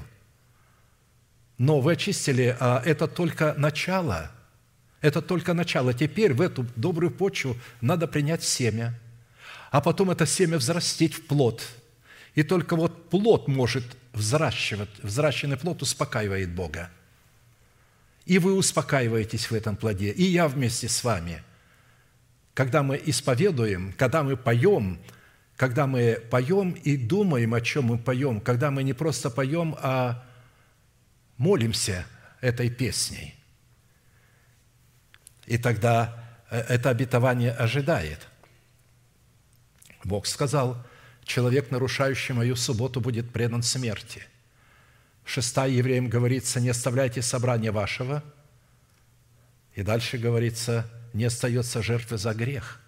Но 1.59 1.81
вы 1.81 1.93
очистили, 1.93 2.57
а 2.59 2.83
это 2.85 3.07
только 3.07 3.55
начало. 3.57 4.31
Это 5.01 5.23
только 5.23 5.55
начало. 5.55 5.93
Теперь 5.93 6.33
в 6.33 6.41
эту 6.41 6.67
добрую 6.75 7.11
почву 7.11 7.57
надо 7.81 8.07
принять 8.07 8.43
семя– 8.43 8.99
а 9.75 9.81
потом 9.81 10.09
это 10.13 10.25
семя 10.25 10.57
взрастить 10.57 11.15
в 11.15 11.27
плод. 11.27 11.61
И 12.37 12.45
только 12.45 12.77
вот 12.77 13.11
плод 13.11 13.49
может 13.49 13.85
взращивать, 14.13 14.89
взращенный 15.03 15.57
плод 15.57 15.83
успокаивает 15.83 16.55
Бога. 16.55 16.91
И 18.27 18.39
вы 18.39 18.55
успокаиваетесь 18.55 19.51
в 19.51 19.55
этом 19.55 19.77
плоде, 19.77 20.11
и 20.11 20.23
я 20.23 20.49
вместе 20.49 20.89
с 20.89 21.05
вами. 21.05 21.43
Когда 22.55 22.83
мы 22.83 23.01
исповедуем, 23.05 23.93
когда 23.99 24.23
мы 24.23 24.37
поем, 24.37 24.99
когда 25.57 25.87
мы 25.87 26.23
поем 26.31 26.73
и 26.73 26.97
думаем, 26.97 27.55
о 27.55 27.61
чем 27.61 27.87
мы 27.87 27.99
поем, 27.99 28.41
когда 28.41 28.71
мы 28.71 28.83
не 28.83 28.93
просто 28.93 29.31
поем, 29.31 29.77
а 29.79 30.25
молимся 31.37 32.07
этой 32.41 32.71
песней. 32.71 33.35
И 35.47 35.59
тогда 35.59 36.25
э, 36.51 36.59
это 36.61 36.91
обетование 36.91 37.53
ожидает– 37.53 38.29
Бог 40.05 40.27
сказал, 40.27 40.77
человек, 41.25 41.71
нарушающий 41.71 42.35
мою 42.35 42.57
субботу, 42.57 43.01
будет 43.01 43.33
предан 43.33 43.63
смерти. 43.63 44.23
Шестая 45.25 45.71
евреям 45.71 46.09
говорится, 46.09 46.61
не 46.61 46.69
оставляйте 46.69 47.23
собрания 47.23 47.73
вашего. 47.73 48.23
И 49.75 49.83
дальше 49.83 50.19
говорится, 50.19 50.91
не 51.13 51.25
остается 51.25 51.83
жертвы 51.83 52.19
за 52.19 52.35
грех, 52.35 52.81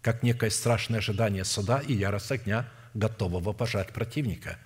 как 0.00 0.22
некое 0.22 0.50
страшное 0.50 0.98
ожидание 0.98 1.44
суда 1.44 1.80
и 1.80 1.92
ярость 1.92 2.32
огня, 2.32 2.68
готового 2.94 3.52
пожать 3.52 3.92
противника. 3.92 4.58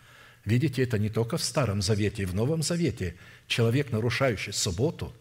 Видите, 0.44 0.82
это 0.82 0.98
не 0.98 1.08
только 1.08 1.38
в 1.38 1.42
Старом 1.42 1.82
Завете, 1.82 2.22
и 2.22 2.26
в 2.26 2.34
Новом 2.34 2.62
Завете. 2.62 3.16
Человек, 3.46 3.90
нарушающий 3.90 4.52
субботу, 4.52 5.12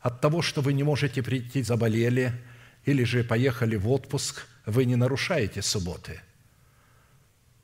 от 0.00 0.20
того, 0.20 0.42
что 0.42 0.60
вы 0.60 0.72
не 0.72 0.82
можете 0.82 1.22
прийти, 1.22 1.62
заболели, 1.62 2.32
или 2.84 3.04
же 3.04 3.24
поехали 3.24 3.76
в 3.76 3.88
отпуск– 3.88 4.46
вы 4.66 4.84
не 4.84 4.96
нарушаете 4.96 5.62
субботы. 5.62 6.20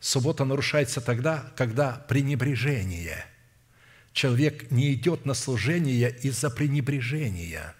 Суббота 0.01 0.45
нарушается 0.45 1.01
тогда, 1.01 1.53
когда 1.57 2.05
пренебрежение. 2.09 3.25
Человек 4.12 4.70
не 4.70 4.95
идет 4.95 5.27
на 5.27 5.35
служение 5.35 6.16
из-за 6.23 6.51
пренебрежения, 6.51 7.75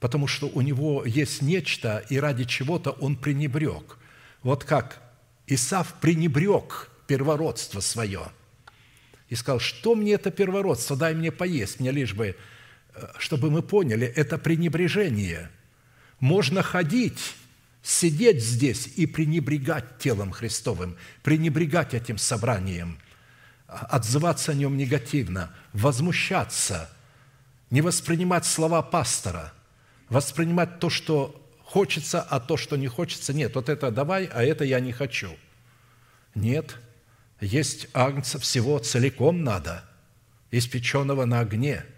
потому 0.00 0.26
что 0.26 0.48
у 0.48 0.60
него 0.60 1.04
есть 1.04 1.42
нечто, 1.42 2.04
и 2.08 2.18
ради 2.18 2.44
чего-то 2.44 2.90
он 2.92 3.16
пренебрег. 3.16 3.98
Вот 4.42 4.64
как 4.64 5.02
Исав 5.46 5.94
пренебрег 6.00 6.90
первородство 7.06 7.80
свое 7.80 8.30
и 9.28 9.34
сказал, 9.34 9.60
что 9.60 9.94
мне 9.94 10.12
это 10.12 10.30
первородство, 10.30 10.96
дай 10.96 11.14
мне 11.14 11.32
поесть, 11.32 11.80
мне 11.80 11.90
лишь 11.90 12.14
бы, 12.14 12.36
э, 12.94 13.06
чтобы 13.18 13.50
мы 13.50 13.62
поняли, 13.62 14.06
это 14.06 14.38
пренебрежение. 14.38 15.50
Можно 16.20 16.62
ходить 16.62 17.34
сидеть 17.84 18.42
здесь 18.42 18.88
и 18.96 19.06
пренебрегать 19.06 19.98
телом 19.98 20.32
Христовым, 20.32 20.96
пренебрегать 21.22 21.92
этим 21.92 22.16
собранием, 22.16 22.98
отзываться 23.66 24.52
о 24.52 24.54
нем 24.54 24.78
негативно, 24.78 25.54
возмущаться, 25.74 26.90
не 27.68 27.82
воспринимать 27.82 28.46
слова 28.46 28.80
пастора, 28.80 29.52
воспринимать 30.08 30.80
то, 30.80 30.88
что 30.88 31.46
хочется, 31.62 32.22
а 32.22 32.40
то, 32.40 32.56
что 32.56 32.76
не 32.76 32.88
хочется, 32.88 33.34
нет, 33.34 33.54
вот 33.54 33.68
это 33.68 33.90
давай, 33.90 34.24
а 34.32 34.42
это 34.42 34.64
я 34.64 34.80
не 34.80 34.92
хочу. 34.92 35.36
Нет, 36.34 36.76
есть 37.38 37.88
агнца 37.92 38.38
всего 38.38 38.78
целиком 38.78 39.44
надо, 39.44 39.84
испеченного 40.50 41.26
на 41.26 41.40
огне– 41.40 41.84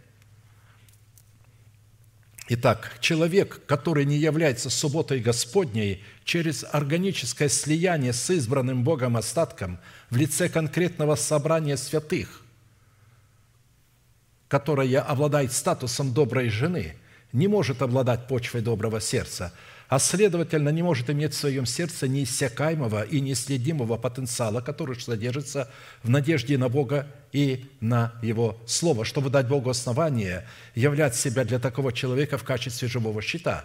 Итак, 2.48 2.98
человек, 3.00 3.62
который 3.66 4.04
не 4.04 4.16
является 4.16 4.70
субботой 4.70 5.20
Господней, 5.20 6.04
через 6.24 6.64
органическое 6.70 7.48
слияние 7.48 8.12
с 8.12 8.30
избранным 8.30 8.84
Богом 8.84 9.16
остатком 9.16 9.80
в 10.10 10.16
лице 10.16 10.48
конкретного 10.48 11.16
собрания 11.16 11.76
святых, 11.76 12.42
которая 14.46 15.00
обладает 15.00 15.52
статусом 15.52 16.14
доброй 16.14 16.48
жены, 16.48 16.94
не 17.32 17.48
может 17.48 17.82
обладать 17.82 18.28
почвой 18.28 18.60
доброго 18.60 19.00
сердца, 19.00 19.52
а 19.88 19.98
следовательно 19.98 20.70
не 20.70 20.82
может 20.82 21.10
иметь 21.10 21.32
в 21.32 21.36
своем 21.36 21.64
сердце 21.64 22.08
неиссякаемого 22.08 23.02
и 23.02 23.20
неследимого 23.20 23.96
потенциала, 23.96 24.60
который 24.60 24.98
содержится 25.00 25.70
в 26.02 26.10
надежде 26.10 26.58
на 26.58 26.68
Бога 26.68 27.06
и 27.32 27.66
на 27.80 28.12
Его 28.22 28.58
Слово, 28.66 29.04
чтобы 29.04 29.30
дать 29.30 29.46
Богу 29.46 29.70
основание 29.70 30.46
являть 30.74 31.14
себя 31.14 31.44
для 31.44 31.58
такого 31.58 31.92
человека 31.92 32.36
в 32.36 32.44
качестве 32.44 32.88
живого 32.88 33.22
щита, 33.22 33.64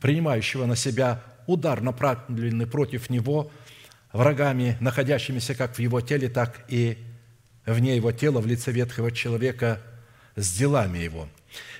принимающего 0.00 0.64
на 0.64 0.76
себя 0.76 1.22
удар, 1.46 1.82
направленный 1.82 2.66
против 2.66 3.10
него 3.10 3.50
врагами, 4.12 4.78
находящимися 4.80 5.54
как 5.54 5.76
в 5.76 5.78
его 5.80 6.00
теле, 6.00 6.28
так 6.28 6.64
и 6.68 6.98
вне 7.66 7.96
его 7.96 8.12
тела 8.12 8.40
в 8.40 8.46
лице 8.46 8.72
ветхого 8.72 9.12
человека 9.12 9.82
с 10.34 10.50
делами 10.56 10.98
его. 10.98 11.28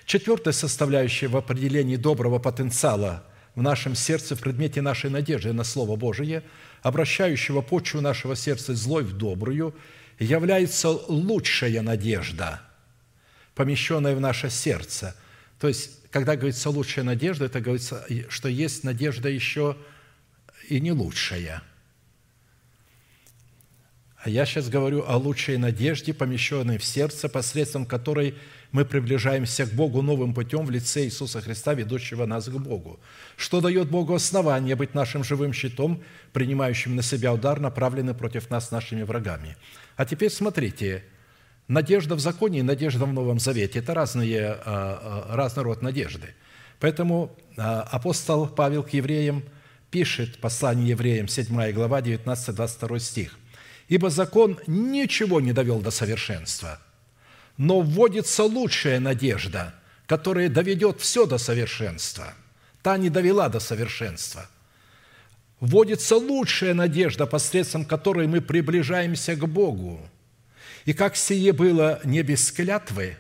Четвертая 0.05 0.53
составляющая 0.53 1.29
в 1.29 1.37
определении 1.37 1.97
доброго 1.97 2.39
потенциала 2.39 3.25
в 3.59 3.63
нашем 3.63 3.97
сердце 3.97 4.37
в 4.37 4.41
предмете 4.41 4.81
нашей 4.83 5.11
надежды 5.11 5.53
на 5.53 5.65
Слово 5.65 5.97
Божие, 5.97 6.45
обращающего 6.83 7.61
почву 7.61 8.01
нашего 8.01 8.37
сердца 8.37 8.73
злой 8.73 9.03
в 9.03 9.17
добрую, 9.17 9.75
является 10.21 10.91
лучшая 10.91 11.83
надежда, 11.83 12.61
помещенная 13.57 14.15
в 14.15 14.21
наше 14.21 14.49
сердце. 14.49 15.17
То 15.59 15.67
есть, 15.67 16.09
когда 16.13 16.37
говорится 16.37 16.71
лучшая 16.71 17.05
надежда, 17.05 17.47
это 17.47 17.61
говорится, 17.61 18.07
что 18.29 18.49
есть 18.49 18.85
надежда 18.85 19.29
еще 19.29 19.77
и 20.69 20.81
не 20.81 20.93
лучшая– 20.93 21.63
а 24.21 24.31
я 24.31 24.45
сейчас 24.47 24.69
говорю 24.69 25.05
о 25.07 25.17
лучшей 25.17 25.59
надежде, 25.59 26.13
помещенной 26.13 26.79
в 26.79 26.85
сердце, 26.85 27.29
посредством 27.29 27.87
которой 27.87 28.35
мы 28.73 28.85
приближаемся 28.85 29.67
к 29.67 29.73
Богу 29.73 30.03
новым 30.03 30.35
путем 30.35 30.67
в 30.67 30.71
лице 30.71 31.05
Иисуса 31.05 31.41
Христа, 31.41 31.75
ведущего 31.75 32.27
нас 32.27 32.49
к 32.49 32.53
Богу, 32.53 33.01
что 33.37 33.61
дает 33.61 33.91
Богу 33.91 34.15
основание 34.15 34.77
быть 34.77 34.95
нашим 34.95 35.25
живым 35.25 35.53
щитом, 35.53 36.03
принимающим 36.33 36.97
на 36.97 37.03
себя 37.03 37.33
удар, 37.33 37.61
направленный 37.61 38.15
против 38.15 38.51
нас 38.51 38.71
нашими 38.71 39.03
врагами. 39.03 39.57
А 39.97 40.05
теперь 40.05 40.31
смотрите, 40.31 41.05
надежда 41.67 42.15
в 42.15 42.21
законе 42.21 42.61
и 42.61 42.63
надежда 42.63 43.07
в 43.07 43.13
Новом 43.13 43.39
Завете– 43.39 43.79
это 43.81 43.95
разные, 43.95 44.53
а, 44.53 45.27
а, 45.31 45.37
разный 45.37 45.63
род 45.63 45.83
надежды. 45.83 46.35
Поэтому 46.81 47.37
а, 47.57 47.83
апостол 47.83 48.47
Павел 48.47 48.83
к 48.83 48.91
евреям 48.91 49.43
пишет 49.91 50.39
послание 50.41 50.91
евреям, 50.91 51.29
7 51.29 51.73
глава, 51.73 52.01
19-22 52.01 52.99
стих– 52.99 53.39
Ибо 53.89 54.11
закон 54.11 54.59
ничего 54.67 55.41
не 55.41 55.53
довел 55.53 55.81
до 55.81 55.91
совершенства, 55.91 56.79
но 57.59 57.81
вводится 57.81 58.45
лучшая 58.45 59.01
надежда, 59.01 59.75
которая 60.07 60.49
доведет 60.49 61.01
все 61.01 61.27
до 61.27 61.37
совершенства. 61.37 62.33
Та 62.83 62.97
не 62.97 63.11
довела 63.11 63.51
до 63.51 63.61
совершенства. 63.61 64.49
Вводится 65.61 66.17
лучшая 66.17 66.73
надежда, 66.73 67.27
посредством 67.27 67.85
которой 67.85 68.27
мы 68.27 68.41
приближаемся 68.41 69.37
к 69.37 69.47
Богу. 69.47 70.01
И 70.87 70.95
как 70.95 71.17
сие 71.17 71.53
было 71.53 72.01
не 72.05 72.23
без 72.23 72.51
клятвы, 72.51 73.19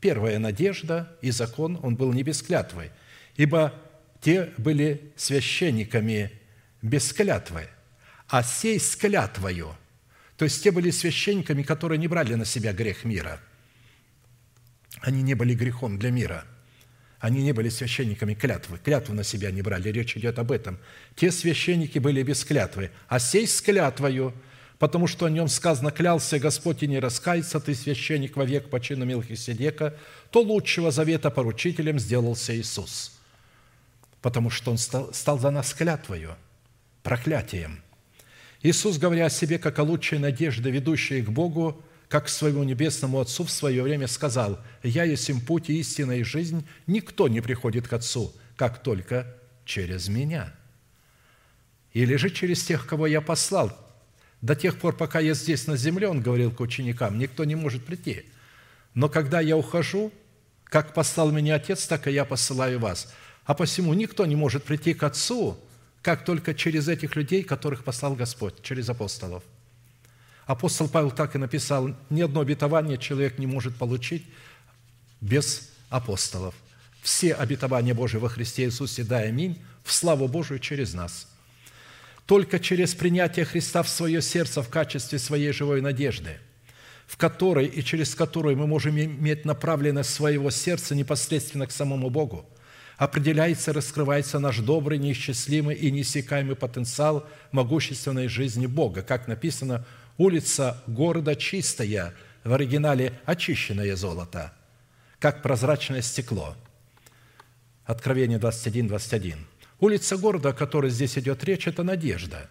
первая 0.00 0.40
надежда 0.40 1.16
и 1.20 1.30
закон, 1.30 1.78
он 1.82 1.94
был 1.94 2.12
не 2.12 2.24
без 2.24 2.42
клятвы, 2.42 2.90
ибо 3.36 3.72
те 4.20 4.52
были 4.56 5.12
священниками 5.16 6.32
без 6.80 7.12
клятвы– 7.12 7.68
а 8.32 8.42
сей 8.42 8.80
с 8.80 8.96
клятвою. 8.96 9.76
То 10.42 10.46
есть 10.46 10.60
те 10.60 10.72
были 10.72 10.90
священниками, 10.90 11.62
которые 11.62 11.98
не 11.98 12.08
брали 12.08 12.34
на 12.34 12.44
себя 12.44 12.72
грех 12.72 13.04
мира. 13.04 13.38
Они 15.00 15.22
не 15.22 15.34
были 15.34 15.54
грехом 15.54 16.00
для 16.00 16.10
мира. 16.10 16.44
Они 17.20 17.44
не 17.44 17.52
были 17.52 17.68
священниками 17.68 18.34
клятвы. 18.34 18.78
Клятву 18.78 19.14
на 19.14 19.22
себя 19.22 19.52
не 19.52 19.62
брали. 19.62 19.88
Речь 19.90 20.16
идет 20.16 20.40
об 20.40 20.50
этом. 20.50 20.80
Те 21.14 21.30
священники 21.30 22.00
были 22.00 22.24
без 22.24 22.44
клятвы. 22.44 22.90
А 23.06 23.20
сей 23.20 23.46
с 23.46 23.62
клятвою, 23.62 24.34
потому 24.80 25.06
что 25.06 25.26
о 25.26 25.30
нем 25.30 25.46
сказано, 25.46 25.92
клялся 25.92 26.40
Господь 26.40 26.82
и 26.82 26.88
не 26.88 26.98
раскается, 26.98 27.60
ты 27.60 27.72
священник 27.76 28.36
вовек 28.36 28.68
по 28.68 28.80
чину 28.80 29.04
Мелхиседека, 29.04 29.96
то 30.32 30.40
лучшего 30.40 30.90
завета 30.90 31.30
поручителем 31.30 32.00
сделался 32.00 32.52
Иисус. 32.56 33.16
Потому 34.20 34.50
что 34.50 34.72
Он 34.72 34.78
стал, 34.78 35.14
стал 35.14 35.38
за 35.38 35.52
нас 35.52 35.72
клятвою, 35.72 36.34
проклятием– 37.04 37.80
Иисус, 38.62 38.98
говоря 38.98 39.26
о 39.26 39.30
себе 39.30 39.58
как 39.58 39.78
о 39.78 39.82
лучшей 39.82 40.18
надежде, 40.18 40.70
ведущей 40.70 41.22
к 41.22 41.30
Богу, 41.30 41.82
как 42.08 42.26
к 42.26 42.28
своему 42.28 42.62
небесному 42.62 43.20
Отцу 43.20 43.44
в 43.44 43.50
свое 43.50 43.82
время 43.82 44.06
сказал, 44.06 44.60
«Я 44.82 45.04
есть 45.04 45.28
им 45.28 45.40
путь 45.40 45.68
истина 45.70 46.12
и 46.12 46.22
жизнь, 46.22 46.66
никто 46.86 47.26
не 47.26 47.40
приходит 47.40 47.88
к 47.88 47.92
Отцу, 47.92 48.32
как 48.56 48.82
только 48.82 49.36
через 49.64 50.08
Меня». 50.08 50.54
Или 51.92 52.16
же 52.16 52.30
через 52.30 52.62
тех, 52.64 52.86
кого 52.86 53.06
я 53.06 53.20
послал. 53.20 53.76
До 54.40 54.54
тех 54.54 54.78
пор, 54.78 54.96
пока 54.96 55.20
я 55.20 55.34
здесь 55.34 55.66
на 55.66 55.76
земле, 55.76 56.08
он 56.08 56.22
говорил 56.22 56.50
к 56.50 56.60
ученикам, 56.60 57.18
никто 57.18 57.44
не 57.44 57.54
может 57.54 57.84
прийти. 57.84 58.26
Но 58.94 59.08
когда 59.08 59.40
я 59.40 59.56
ухожу, 59.56 60.12
как 60.64 60.94
послал 60.94 61.30
меня 61.32 61.56
Отец, 61.56 61.86
так 61.86 62.06
и 62.06 62.12
я 62.12 62.24
посылаю 62.24 62.78
вас. 62.78 63.12
А 63.44 63.54
посему 63.54 63.92
никто 63.94 64.24
не 64.24 64.36
может 64.36 64.64
прийти 64.64 64.94
к 64.94 65.02
Отцу, 65.02 65.58
как 66.02 66.24
только 66.24 66.52
через 66.52 66.88
этих 66.88 67.16
людей, 67.16 67.44
которых 67.44 67.84
послал 67.84 68.14
Господь, 68.14 68.60
через 68.62 68.88
апостолов. 68.88 69.44
Апостол 70.46 70.88
Павел 70.88 71.12
так 71.12 71.36
и 71.36 71.38
написал, 71.38 71.94
ни 72.10 72.20
одно 72.20 72.40
обетование 72.40 72.98
человек 72.98 73.38
не 73.38 73.46
может 73.46 73.76
получить 73.76 74.26
без 75.20 75.70
апостолов. 75.88 76.54
Все 77.00 77.32
обетования 77.34 77.94
Божии 77.94 78.18
во 78.18 78.28
Христе 78.28 78.64
Иисусе, 78.64 79.04
да, 79.04 79.18
аминь, 79.18 79.62
в 79.84 79.92
славу 79.92 80.26
Божию 80.26 80.58
через 80.58 80.94
нас. 80.94 81.28
Только 82.26 82.58
через 82.58 82.94
принятие 82.94 83.44
Христа 83.44 83.82
в 83.82 83.88
свое 83.88 84.20
сердце 84.22 84.62
в 84.62 84.68
качестве 84.68 85.18
своей 85.18 85.52
живой 85.52 85.80
надежды, 85.80 86.38
в 87.06 87.16
которой 87.16 87.66
и 87.66 87.82
через 87.84 88.14
которую 88.14 88.56
мы 88.56 88.66
можем 88.66 88.98
иметь 88.98 89.44
направленность 89.44 90.10
своего 90.10 90.50
сердца 90.50 90.96
непосредственно 90.96 91.68
к 91.68 91.72
самому 91.72 92.10
Богу– 92.10 92.44
определяется, 93.02 93.72
раскрывается 93.72 94.38
наш 94.38 94.58
добрый, 94.58 94.96
неисчислимый 94.96 95.74
и 95.74 95.90
неиссякаемый 95.90 96.54
потенциал 96.54 97.26
могущественной 97.50 98.28
жизни 98.28 98.66
Бога. 98.66 99.02
Как 99.02 99.26
написано, 99.26 99.84
улица 100.18 100.80
города 100.86 101.34
чистая, 101.34 102.14
в 102.44 102.52
оригинале 102.52 103.18
очищенное 103.24 103.96
золото, 103.96 104.52
как 105.18 105.42
прозрачное 105.42 106.00
стекло. 106.00 106.56
Откровение 107.84 108.38
21, 108.38 108.86
21. 108.86 109.46
Улица 109.80 110.16
города, 110.16 110.50
о 110.50 110.52
которой 110.52 110.92
здесь 110.92 111.18
идет 111.18 111.42
речь, 111.42 111.66
это 111.66 111.82
надежда, 111.82 112.48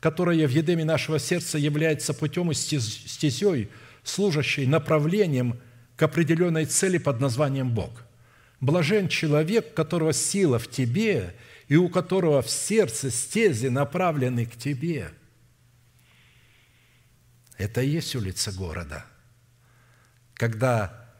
которая 0.00 0.48
в 0.48 0.52
едеме 0.52 0.86
нашего 0.86 1.18
сердца 1.18 1.58
является 1.58 2.14
путем 2.14 2.50
и 2.50 2.54
стезей, 2.54 3.68
служащей 4.04 4.66
направлением 4.66 5.60
к 5.96 6.02
определенной 6.02 6.64
цели 6.64 6.96
под 6.96 7.20
названием 7.20 7.74
Бог. 7.74 8.05
Блажен 8.60 9.08
человек, 9.08 9.74
которого 9.74 10.12
сила 10.12 10.58
в 10.58 10.68
тебе, 10.68 11.34
и 11.68 11.76
у 11.76 11.88
которого 11.88 12.42
в 12.42 12.50
сердце 12.50 13.10
стези 13.10 13.68
направлены 13.68 14.46
к 14.46 14.56
тебе. 14.56 15.10
Это 17.58 17.82
и 17.82 17.88
есть 17.88 18.14
улица 18.14 18.52
города, 18.52 19.04
когда 20.34 21.10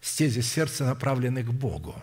стези 0.00 0.40
сердца 0.40 0.84
направлены 0.84 1.42
к 1.42 1.50
Богу. 1.50 2.00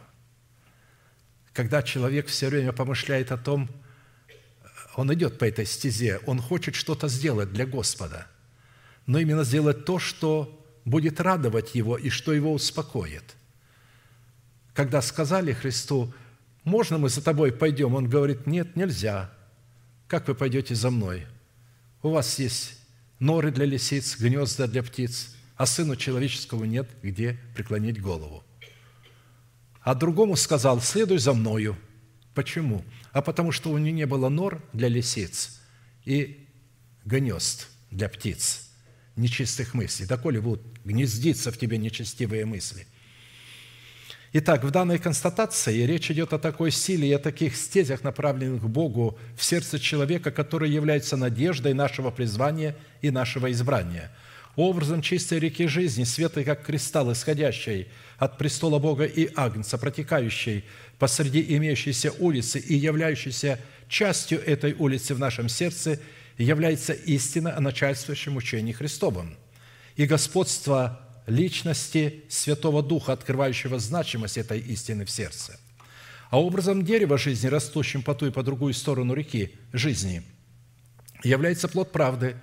Когда 1.54 1.82
человек 1.82 2.28
все 2.28 2.50
время 2.50 2.74
помышляет 2.74 3.32
о 3.32 3.38
том, 3.38 3.70
он 4.96 5.14
идет 5.14 5.40
по 5.40 5.46
этой 5.46 5.66
стезе, 5.66 6.20
он 6.26 6.42
хочет 6.42 6.76
что-то 6.76 7.08
сделать 7.08 7.54
для 7.54 7.66
Господа, 7.66 8.28
но 9.06 9.20
именно 9.20 9.44
сделать 9.44 9.86
то, 9.86 10.00
что 10.00 10.66
будет 10.84 11.20
радовать 11.20 11.76
его 11.76 11.98
и 11.98 12.10
что 12.10 12.34
его 12.34 12.54
успокоит– 12.54 13.36
когда 14.76 15.02
сказали 15.02 15.54
Христу, 15.54 16.14
можно 16.66 16.98
мы 16.98 17.10
за 17.10 17.24
тобой 17.24 17.54
пойдем? 17.54 17.96
Он 17.96 18.10
говорит, 18.10 18.46
нет, 18.46 18.76
нельзя. 18.76 19.32
Как 20.08 20.28
вы 20.28 20.36
пойдете 20.36 20.76
за 20.76 20.92
мной? 20.92 21.26
У 22.04 22.10
вас 22.10 22.38
есть 22.38 22.78
норы 23.20 23.52
для 23.52 23.66
лисиц, 23.66 24.20
гнезда 24.20 24.68
для 24.68 24.84
птиц, 24.84 25.34
а 25.56 25.66
сыну 25.66 25.96
человеческому 25.96 26.66
нет, 26.66 26.90
где 27.02 27.40
преклонить 27.56 28.02
голову. 28.02 28.44
А 29.80 29.96
другому 29.96 30.36
сказал, 30.36 30.82
следуй 30.82 31.20
за 31.20 31.34
мною. 31.34 31.78
Почему? 32.34 32.84
А 33.14 33.22
потому 33.22 33.54
что 33.54 33.72
у 33.72 33.78
него 33.78 33.96
не 33.96 34.06
было 34.06 34.28
нор 34.28 34.62
для 34.74 34.90
лисиц 34.90 35.62
и 36.04 36.50
гнезд 37.06 37.70
для 37.92 38.10
птиц, 38.10 38.70
нечистых 39.16 39.74
мыслей. 39.74 40.06
Доколе 40.06 40.42
будут 40.42 40.62
гнездиться 40.84 41.54
в 41.54 41.58
тебе 41.58 41.78
нечестивые 41.78 42.46
мысли– 42.46 42.86
Итак, 44.38 44.66
в 44.66 44.70
данной 44.70 45.00
констатации 45.00 45.86
речь 45.86 46.12
идет 46.12 46.34
о 46.34 46.40
такой 46.40 46.70
силе 46.70 47.08
и 47.08 47.14
о 47.14 47.20
таких 47.20 47.56
стезях, 47.56 48.04
направленных 48.04 48.64
к 48.64 48.66
Богу 48.66 49.18
в 49.38 49.42
сердце 49.46 49.80
человека, 49.80 50.30
которые 50.30 50.74
являются 50.74 51.16
надеждой 51.16 51.74
нашего 51.74 52.12
призвания 52.12 52.76
и 53.02 53.12
нашего 53.12 53.50
избрания. 53.50 54.12
образом 54.58 55.02
чистой 55.02 55.40
реки 55.40 55.68
жизни, 55.68 56.04
светлой, 56.04 56.44
как 56.44 56.64
кристалл, 56.64 57.14
исходящей 57.14 57.88
от 58.18 58.38
престола 58.38 58.78
Бога 58.78 59.06
и 59.06 59.32
Агнца, 59.38 59.78
протекающей 59.78 60.66
посреди 61.00 61.56
имеющейся 61.56 62.12
улицы 62.20 62.60
и 62.60 62.76
являющейся 62.76 63.58
частью 63.88 64.46
этой 64.46 64.74
улицы 64.74 65.16
в 65.16 65.20
нашем 65.20 65.48
сердце, 65.48 66.02
является 66.38 66.92
истина 66.92 67.56
о 67.56 67.62
начальствующем 67.62 68.36
учении 68.36 68.74
Христовом 68.74 69.38
и 69.96 70.06
господство 70.06 71.05
личности 71.28 72.24
Святого 72.30 72.84
Духа, 72.84 73.14
открывающего 73.14 73.80
значимость 73.80 74.38
этой 74.38 74.60
истины 74.60 75.06
в 75.06 75.12
сердце. 75.12 75.60
А 76.30 76.42
образом 76.42 76.84
дерева 76.84 77.18
жизни, 77.18 77.48
растущим 77.48 78.02
по 78.02 78.14
ту 78.14 78.28
и 78.28 78.32
по 78.32 78.44
другую 78.44 78.74
сторону 78.74 79.14
реки 79.14 79.56
жизни, 79.74 80.24
является 81.24 81.68
плод 81.68 81.92
правды, 81.92 82.36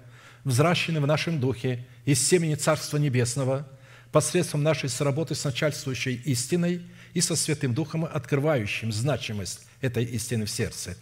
взращенный 0.45 1.01
в 1.01 1.07
нашем 1.07 1.41
духе 1.41 1.87
из 2.05 2.27
семени 2.27 2.55
Царства 2.55 2.97
Небесного 2.97 3.69
посредством 4.11 4.63
нашей 4.63 4.89
сработы 4.89 5.35
с 5.35 5.45
начальствующей 5.45 6.15
истиной 6.25 6.83
и 7.15 7.21
со 7.21 7.37
Святым 7.37 7.75
Духом, 7.75 8.05
открывающим 8.05 8.93
значимость 8.93 9.61
этой 9.81 10.05
истины 10.05 10.45
в 10.45 10.51
сердце. 10.51 10.97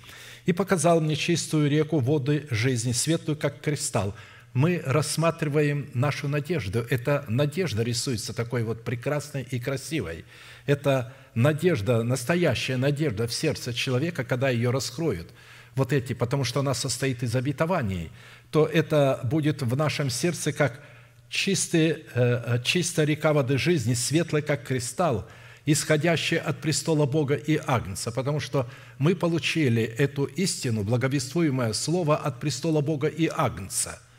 «И 0.47 0.53
показал 0.53 1.01
мне 1.01 1.17
чистую 1.17 1.69
реку 1.69 1.99
воды 1.99 2.47
жизни, 2.51 2.93
светлую, 2.93 3.37
как 3.37 3.61
кристалл, 3.61 4.15
мы 4.53 4.83
рассматриваем 4.85 5.89
нашу 5.95 6.29
надежду. 6.29 6.85
Эта 6.91 7.25
надежда 7.29 7.83
рисуется 7.83 8.33
такой 8.33 8.65
вот 8.65 8.83
прекрасной 8.83 9.47
и 9.49 9.61
красивой. 9.61 10.25
Это 10.67 11.13
надежда, 11.35 12.03
настоящая 12.03 12.77
надежда 12.77 13.29
в 13.29 13.33
сердце 13.33 13.73
человека, 13.73 14.25
когда 14.25 14.51
ее 14.51 14.71
раскроют. 14.71 15.31
Вот 15.77 15.93
эти, 15.93 16.15
потому 16.15 16.43
что 16.43 16.61
она 16.61 16.75
состоит 16.75 17.23
из 17.23 17.37
обетований, 17.37 18.11
то 18.51 18.67
это 18.67 19.21
будет 19.23 19.63
в 19.63 19.77
нашем 19.77 20.11
сердце 20.11 20.53
как 20.53 20.81
чистый, 21.29 22.05
э, 22.13 22.59
чистая 22.65 23.07
река 23.07 23.33
воды 23.33 23.57
жизни, 23.57 23.95
светлая, 23.95 24.43
как 24.43 24.65
кристалл, 24.65 25.29
исходящая 25.65 26.41
от 26.41 26.61
престола 26.61 27.07
Бога 27.07 27.37
и 27.37 27.61
Агнца, 27.65 28.11
потому 28.11 28.41
что 28.41 28.69
мы 28.99 29.15
получили 29.15 29.85
эту 29.85 30.25
истину, 30.25 30.83
благовествуемое 30.83 31.73
слово 31.73 32.17
от 32.17 32.41
престола 32.41 32.81
Бога 32.81 33.07
и 33.07 33.31
Агнца– 33.33 34.03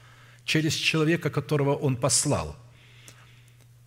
через 0.52 0.73
человека, 0.73 1.30
которого 1.30 1.76
он 1.76 1.95
послал. 1.95 2.57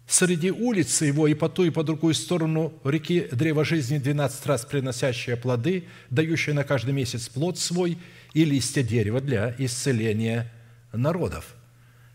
Среди 0.07 0.51
улицы 0.51 1.05
его 1.05 1.29
и 1.29 1.35
по 1.35 1.51
ту, 1.51 1.65
и 1.65 1.71
по 1.71 1.83
другую 1.83 2.15
сторону 2.15 2.73
реки 2.85 3.29
древо 3.33 3.67
жизни, 3.67 3.99
12 3.99 4.47
раз 4.47 4.65
приносящее 4.65 5.37
плоды, 5.37 5.85
дающее 6.09 6.55
на 6.55 6.65
каждый 6.65 6.95
месяц 6.95 7.29
плод 7.29 7.59
свой 7.59 7.99
и 8.33 8.47
листья 8.47 8.83
дерева 8.83 9.21
для 9.21 9.55
исцеления 9.59 10.51
народов. 10.91 11.55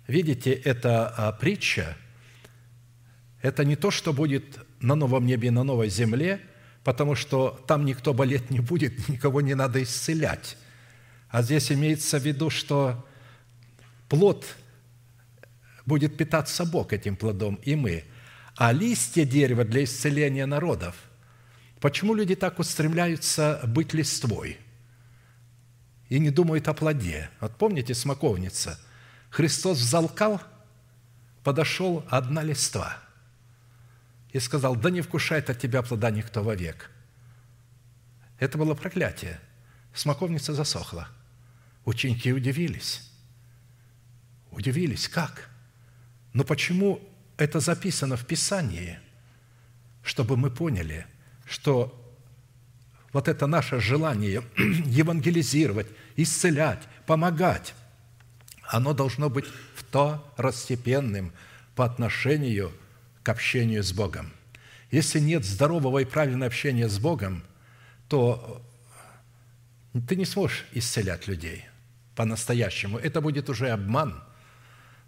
Видите, 0.07 0.51
эта 0.51 1.07
а, 1.09 1.31
притча– 1.31 1.95
это 3.43 3.63
не 3.63 3.75
то, 3.75 3.91
что 3.91 4.13
будет 4.13 4.57
на 4.79 4.95
новом 4.95 5.27
небе 5.27 5.49
и 5.49 5.51
на 5.51 5.63
новой 5.63 5.89
земле, 5.89 6.41
потому 6.83 7.13
что 7.13 7.63
там 7.67 7.85
никто 7.85 8.15
болеть 8.15 8.49
не 8.49 8.61
будет, 8.61 9.09
никого 9.09 9.41
не 9.41 9.53
надо 9.53 9.83
исцелять. 9.83 10.57
А 11.29 11.43
здесь 11.43 11.71
имеется 11.71 12.19
в 12.19 12.25
виду, 12.25 12.49
что 12.49 13.05
плод 14.09 14.45
будет 15.85 16.17
питаться 16.17 16.65
Бог 16.65 16.93
этим 16.93 17.15
плодом, 17.15 17.55
и 17.55 17.75
мы. 17.75 18.05
А 18.55 18.73
листья 18.73 19.25
дерева 19.25 19.63
для 19.63 19.83
исцеления 19.83 20.45
народов. 20.45 20.95
Почему 21.79 22.13
люди 22.13 22.35
так 22.35 22.59
устремляются 22.59 23.61
быть 23.65 23.93
листвой 23.93 24.57
и 26.09 26.19
не 26.19 26.29
думают 26.29 26.67
о 26.67 26.73
плоде? 26.73 27.29
Вот 27.39 27.57
помните 27.57 27.93
смоковница? 27.93 28.77
Христос 29.29 29.77
взалкал, 29.77 30.41
подошел 31.43 32.05
одна 32.09 32.43
листва 32.43 32.97
и 34.31 34.39
сказал, 34.39 34.75
да 34.75 34.89
не 34.89 35.01
вкушает 35.01 35.49
от 35.49 35.59
тебя 35.59 35.81
плода 35.81 36.11
никто 36.11 36.43
вовек. 36.43 36.91
Это 38.39 38.57
было 38.57 38.73
проклятие. 38.73 39.39
Смоковница 39.93 40.53
засохла. 40.53 41.07
Ученики 41.85 42.31
удивились. 42.33 43.08
Удивились, 44.51 45.07
как? 45.07 45.49
Но 46.33 46.43
почему 46.43 47.01
это 47.37 47.59
записано 47.59 48.17
в 48.17 48.25
Писании? 48.25 48.99
Чтобы 50.03 50.37
мы 50.37 50.49
поняли, 50.49 51.05
что 51.45 51.95
вот 53.13 53.27
это 53.27 53.47
наше 53.47 53.79
желание 53.79 54.43
евангелизировать, 54.85 55.87
исцелять, 56.15 56.81
помогать, 57.05 57.73
оно 58.63 58.93
должно 58.93 59.29
быть 59.29 59.45
второстепенным 59.75 61.31
по 61.75 61.85
отношению 61.85 62.71
к 63.23 63.29
общению 63.29 63.83
с 63.83 63.91
Богом. 63.91 64.31
Если 64.91 65.19
нет 65.19 65.45
здорового 65.45 65.99
и 65.99 66.05
правильного 66.05 66.47
общения 66.47 66.87
с 66.87 66.99
Богом, 66.99 67.43
то 68.07 68.63
ты 70.07 70.15
не 70.15 70.25
сможешь 70.25 70.65
исцелять 70.71 71.27
людей 71.27 71.65
по-настоящему. 72.15 72.97
Это 72.97 73.21
будет 73.21 73.49
уже 73.49 73.69
обман– 73.69 74.23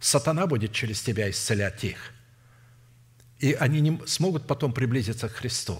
Сатана 0.02 0.48
будет 0.48 0.74
через 0.74 1.00
тебя 1.00 1.30
исцелять 1.30 1.84
их. 1.84 2.12
И 3.40 3.54
они 3.54 3.82
не 3.82 4.02
смогут 4.08 4.48
потом 4.48 4.74
приблизиться 4.74 5.30
к 5.30 5.34
Христу. 5.34 5.80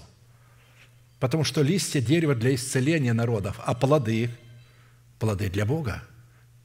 Потому 1.18 1.42
что 1.42 1.60
листья 1.60 2.00
дерева 2.00 2.34
для 2.34 2.54
исцеления 2.54 3.12
народов, 3.12 3.60
а 3.64 3.74
плоды– 3.74 4.30
плоды 5.18 5.50
для 5.50 5.66
Бога. 5.66 6.04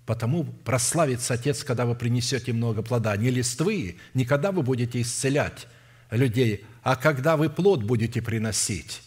Потому 0.06 0.44
прославится 0.44 1.34
Отец, 1.34 1.64
когда 1.64 1.86
вы 1.86 1.96
принесете 1.96 2.54
много 2.54 2.84
плода. 2.84 3.18
Не 3.18 3.32
листвы, 3.32 3.98
не 4.14 4.24
когда 4.24 4.52
вы 4.52 4.62
будете 4.62 5.02
исцелять 5.02 5.68
людей, 6.12 6.64
а 6.84 6.96
когда 6.96 7.38
вы 7.38 7.50
плод 7.50 7.84
будете 7.84 8.22
приносить. 8.22 9.02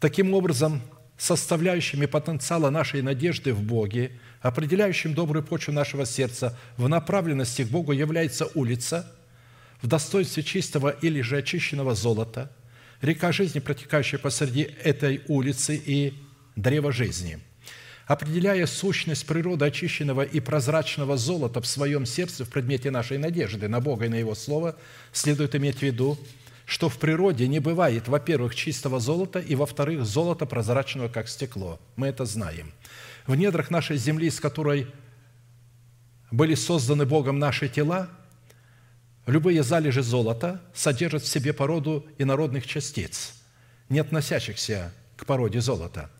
Таким 0.00 0.34
образом, 0.34 0.82
составляющими 1.16 2.06
потенциала 2.06 2.68
нашей 2.68 3.00
надежды 3.00 3.54
в 3.54 3.62
Боге– 3.62 4.12
определяющим 4.40 5.14
добрую 5.14 5.42
почву 5.42 5.72
нашего 5.72 6.06
сердца 6.06 6.56
в 6.76 6.88
направленности 6.88 7.62
к 7.62 7.68
Богу 7.68 7.92
является 7.92 8.46
улица 8.54 9.10
в 9.82 9.86
достоинстве 9.86 10.42
чистого 10.42 10.90
или 10.90 11.20
же 11.20 11.38
очищенного 11.38 11.94
золота, 11.94 12.50
река 13.00 13.32
жизни, 13.32 13.60
протекающая 13.60 14.18
посреди 14.18 14.62
этой 14.82 15.22
улицы 15.28 15.76
и 15.76 16.14
древо 16.56 16.92
жизни. 16.92 17.38
Определяя 18.06 18.66
сущность 18.66 19.26
природы 19.26 19.66
очищенного 19.66 20.22
и 20.22 20.40
прозрачного 20.40 21.18
золота 21.18 21.60
в 21.60 21.66
своем 21.66 22.06
сердце 22.06 22.44
в 22.44 22.48
предмете 22.48 22.90
нашей 22.90 23.18
надежды 23.18 23.68
на 23.68 23.80
Бога 23.80 24.06
и 24.06 24.08
на 24.08 24.14
Его 24.14 24.34
Слово, 24.34 24.76
следует 25.12 25.54
иметь 25.54 25.78
в 25.78 25.82
виду, 25.82 26.18
что 26.64 26.88
в 26.88 26.98
природе 26.98 27.46
не 27.48 27.60
бывает, 27.60 28.08
во-первых, 28.08 28.54
чистого 28.54 28.98
золота, 28.98 29.40
и, 29.40 29.54
во-вторых, 29.54 30.04
золота 30.06 30.46
прозрачного, 30.46 31.08
как 31.08 31.28
стекло. 31.28 31.78
Мы 31.96 32.06
это 32.06 32.24
знаем– 32.24 32.72
в 33.28 33.34
недрах 33.34 33.70
нашей 33.70 33.98
земли, 33.98 34.30
с 34.30 34.40
которой 34.40 34.86
были 36.30 36.54
созданы 36.54 37.04
Богом 37.04 37.38
наши 37.38 37.68
тела, 37.68 38.08
любые 39.26 39.62
залежи 39.62 40.02
золота 40.02 40.62
содержат 40.74 41.22
в 41.22 41.28
себе 41.28 41.52
породу 41.52 42.06
инородных 42.16 42.66
частиц, 42.66 43.34
не 43.90 43.98
относящихся 43.98 44.92
к 45.16 45.26
породе 45.26 45.60
золота. 45.60 46.10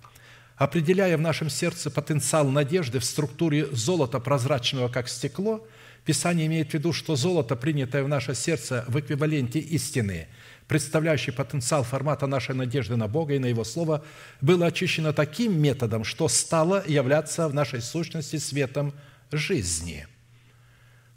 Определяя 0.57 1.17
в 1.17 1.21
нашем 1.21 1.49
сердце 1.49 1.91
потенциал 1.91 2.47
надежды 2.51 2.99
в 2.99 3.05
структуре 3.05 3.67
золота, 3.73 4.21
прозрачного 4.21 4.89
как 4.89 5.09
стекло, 5.09 5.67
Писание 6.05 6.47
имеет 6.47 6.71
в 6.71 6.75
виду, 6.75 6.93
что 6.93 7.17
золото, 7.17 7.55
принятое 7.55 8.03
в 8.03 8.09
наше 8.09 8.35
сердце 8.35 8.85
в 8.87 8.99
эквиваленте 9.01 9.59
истины– 9.59 10.29
представляющий 10.69 11.33
потенциал 11.33 11.83
формата 11.83 12.27
нашей 12.27 12.55
надежды 12.55 12.97
на 12.97 13.09
Бога 13.09 13.35
и 13.35 13.39
на 13.39 13.47
Его 13.47 13.65
Слово, 13.65 14.05
было 14.43 14.67
очищено 14.67 15.15
таким 15.15 15.61
методом, 15.61 16.05
что 16.05 16.29
стало 16.29 16.85
являться 16.87 17.49
в 17.49 17.55
нашей 17.55 17.81
сущности 17.81 18.37
светом 18.37 18.93
жизни. 19.33 20.07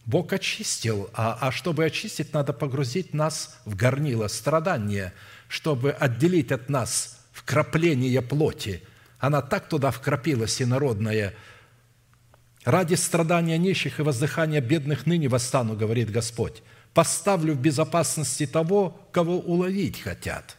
Бог 0.06 0.34
очистил, 0.34 1.10
а, 1.14 1.38
а 1.40 1.52
чтобы 1.52 1.86
очистить, 1.86 2.34
надо 2.34 2.54
погрузить 2.54 3.14
нас 3.14 3.60
в 3.66 3.76
горнило 3.76 4.28
страдания, 4.30 5.14
чтобы 5.48 5.92
отделить 5.92 6.52
от 6.52 6.70
нас 6.70 7.20
вкрапление 7.34 8.22
плоти. 8.22 8.82
Она 9.20 9.42
так 9.42 9.68
туда 9.68 9.92
вкрапилась, 9.92 10.62
инородная, 10.62 11.36
«Ради 12.64 12.94
страдания 12.94 13.58
нищих 13.58 14.00
и 14.00 14.04
воздыхания 14.04 14.62
бедных 14.62 15.08
ныне 15.08 15.28
восстану, 15.28 15.76
говорит 15.76 16.12
Господь 16.12 16.62
поставлю 16.94 17.54
в 17.54 17.60
безопасности 17.60 18.46
того, 18.46 19.00
кого 19.12 19.40
уловить 19.40 20.02
хотят. 20.02 20.58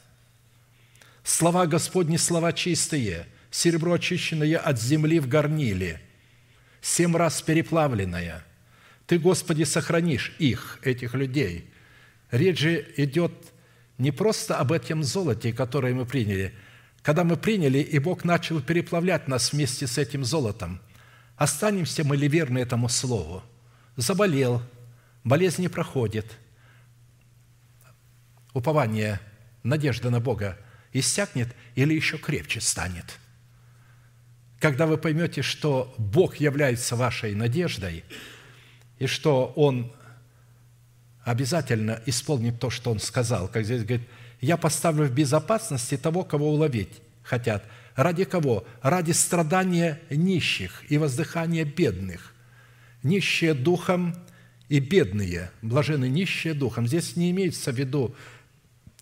Слова 1.24 1.66
Господни– 1.66 2.16
слова 2.18 2.52
чистые, 2.52 3.26
серебро 3.50 3.92
очищенное 3.92 4.58
от 4.58 4.80
земли 4.80 5.20
в 5.20 5.28
горниле, 5.28 6.00
семь 6.80 7.16
раз 7.16 7.42
переплавленное. 7.42 8.44
Ты, 9.06 9.18
Господи, 9.18 9.64
сохранишь 9.64 10.34
их, 10.38 10.78
этих 10.82 11.14
людей. 11.14 11.70
Речь 12.30 12.58
же 12.60 12.86
идет 12.96 13.32
не 13.98 14.10
просто 14.10 14.56
об 14.56 14.72
этом 14.72 15.04
золоте, 15.04 15.52
которое 15.52 15.94
мы 15.94 16.06
приняли. 16.06 16.54
Когда 17.02 17.24
мы 17.24 17.36
приняли, 17.36 17.78
и 17.78 17.98
Бог 17.98 18.24
начал 18.24 18.60
переплавлять 18.60 19.28
нас 19.28 19.52
вместе 19.52 19.86
с 19.86 19.98
этим 19.98 20.24
золотом, 20.24 20.80
останемся 21.36 22.04
мы 22.04 22.16
ли 22.16 22.26
верны 22.26 22.58
этому 22.58 22.88
слову? 22.88 23.42
Заболел, 23.96 24.62
болезнь 25.24 25.62
не 25.62 25.68
проходит, 25.68 26.26
упование, 28.52 29.20
надежда 29.62 30.10
на 30.10 30.20
Бога 30.20 30.58
иссякнет 30.92 31.48
или 31.74 31.94
еще 31.94 32.18
крепче 32.18 32.60
станет. 32.60 33.18
Когда 34.60 34.86
вы 34.86 34.98
поймете, 34.98 35.42
что 35.42 35.94
Бог 35.98 36.36
является 36.36 36.96
вашей 36.96 37.34
надеждой, 37.34 38.04
и 38.98 39.06
что 39.06 39.52
Он 39.56 39.92
обязательно 41.24 42.00
исполнит 42.06 42.60
то, 42.60 42.70
что 42.70 42.90
Он 42.90 43.00
сказал, 43.00 43.48
как 43.48 43.64
здесь 43.64 43.84
говорит, 43.84 44.08
«Я 44.40 44.56
поставлю 44.56 45.06
в 45.06 45.12
безопасности 45.12 45.96
того, 45.96 46.24
кого 46.24 46.52
уловить 46.52 47.00
хотят». 47.22 47.64
Ради 47.94 48.24
кого? 48.24 48.64
Ради 48.80 49.12
страдания 49.12 50.00
нищих 50.10 50.82
и 50.88 50.98
воздыхания 50.98 51.64
бедных. 51.64 52.34
Нищие 53.02 53.54
духом 53.54 54.14
и 54.72 54.80
бедные, 54.80 55.50
блажены 55.60 56.08
нищие 56.08 56.54
духом. 56.54 56.88
Здесь 56.88 57.14
не 57.14 57.30
имеется 57.30 57.72
в 57.72 57.76
виду 57.76 58.14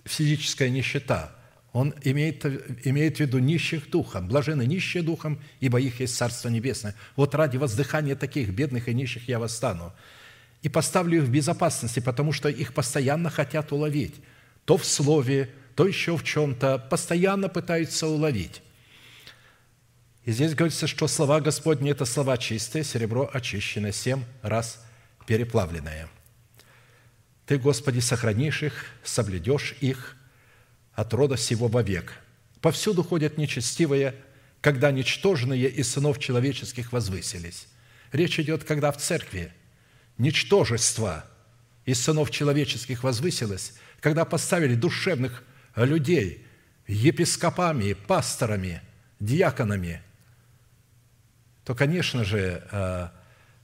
физическая 0.04 0.68
нищета. 0.68 1.32
Он 1.72 1.94
имеет, 2.02 2.44
имеет 2.84 3.18
в 3.18 3.20
виду 3.20 3.38
нищих 3.38 3.88
духом. 3.88 4.26
Блажены 4.26 4.66
нищие 4.66 5.04
духом, 5.04 5.40
ибо 5.60 5.80
их 5.80 6.00
есть 6.00 6.16
Царство 6.16 6.48
Небесное. 6.48 6.96
Вот 7.14 7.36
ради 7.36 7.56
воздыхания 7.56 8.16
таких 8.16 8.48
бедных 8.48 8.88
и 8.88 8.94
нищих 8.94 9.28
я 9.28 9.38
восстану. 9.38 9.92
И 10.62 10.68
поставлю 10.68 11.18
их 11.18 11.28
в 11.28 11.30
безопасности, 11.30 12.00
потому 12.00 12.32
что 12.32 12.48
их 12.48 12.74
постоянно 12.74 13.30
хотят 13.30 13.70
уловить. 13.70 14.16
То 14.64 14.76
в 14.76 14.84
слове, 14.84 15.50
то 15.76 15.86
еще 15.86 16.16
в 16.16 16.24
чем-то. 16.24 16.78
Постоянно 16.90 17.48
пытаются 17.48 18.08
уловить. 18.08 18.60
И 20.24 20.32
здесь 20.32 20.56
говорится, 20.56 20.88
что 20.88 21.06
слова 21.06 21.40
Господни– 21.40 21.90
это 21.92 22.06
слова 22.06 22.38
чистые, 22.38 22.82
серебро 22.82 23.30
очищенное, 23.32 23.92
семь 23.92 24.24
раз 24.42 24.84
переплавленное– 25.30 26.08
ты, 27.50 27.58
Господи, 27.58 27.98
сохранишь 27.98 28.62
их, 28.62 28.86
соблюдешь 29.02 29.74
их 29.80 30.16
от 30.92 31.12
рода 31.12 31.34
всего 31.34 31.66
вовек. 31.66 32.12
Повсюду 32.60 33.02
ходят 33.02 33.38
нечестивые, 33.38 34.14
когда 34.60 34.92
ничтожные 34.92 35.68
из 35.68 35.90
сынов 35.90 36.20
человеческих 36.20 36.92
возвысились. 36.92 37.66
Речь 38.12 38.38
идет, 38.38 38.62
когда 38.62 38.92
в 38.92 38.98
церкви 38.98 39.52
ничтожество 40.16 41.24
из 41.86 42.00
сынов 42.00 42.30
человеческих 42.30 43.02
возвысилось, 43.02 43.74
когда 43.98 44.24
поставили 44.24 44.76
душевных 44.76 45.42
людей 45.74 46.46
епископами, 46.86 47.94
пасторами, 47.94 48.80
диаконами, 49.18 50.02
то, 51.64 51.74
конечно 51.74 52.22
же, 52.22 52.62
э, 52.70 53.08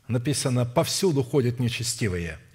написано, 0.09 0.65
повсюду 0.65 1.23
ходят 1.23 1.59
нечестивые– 1.59 2.39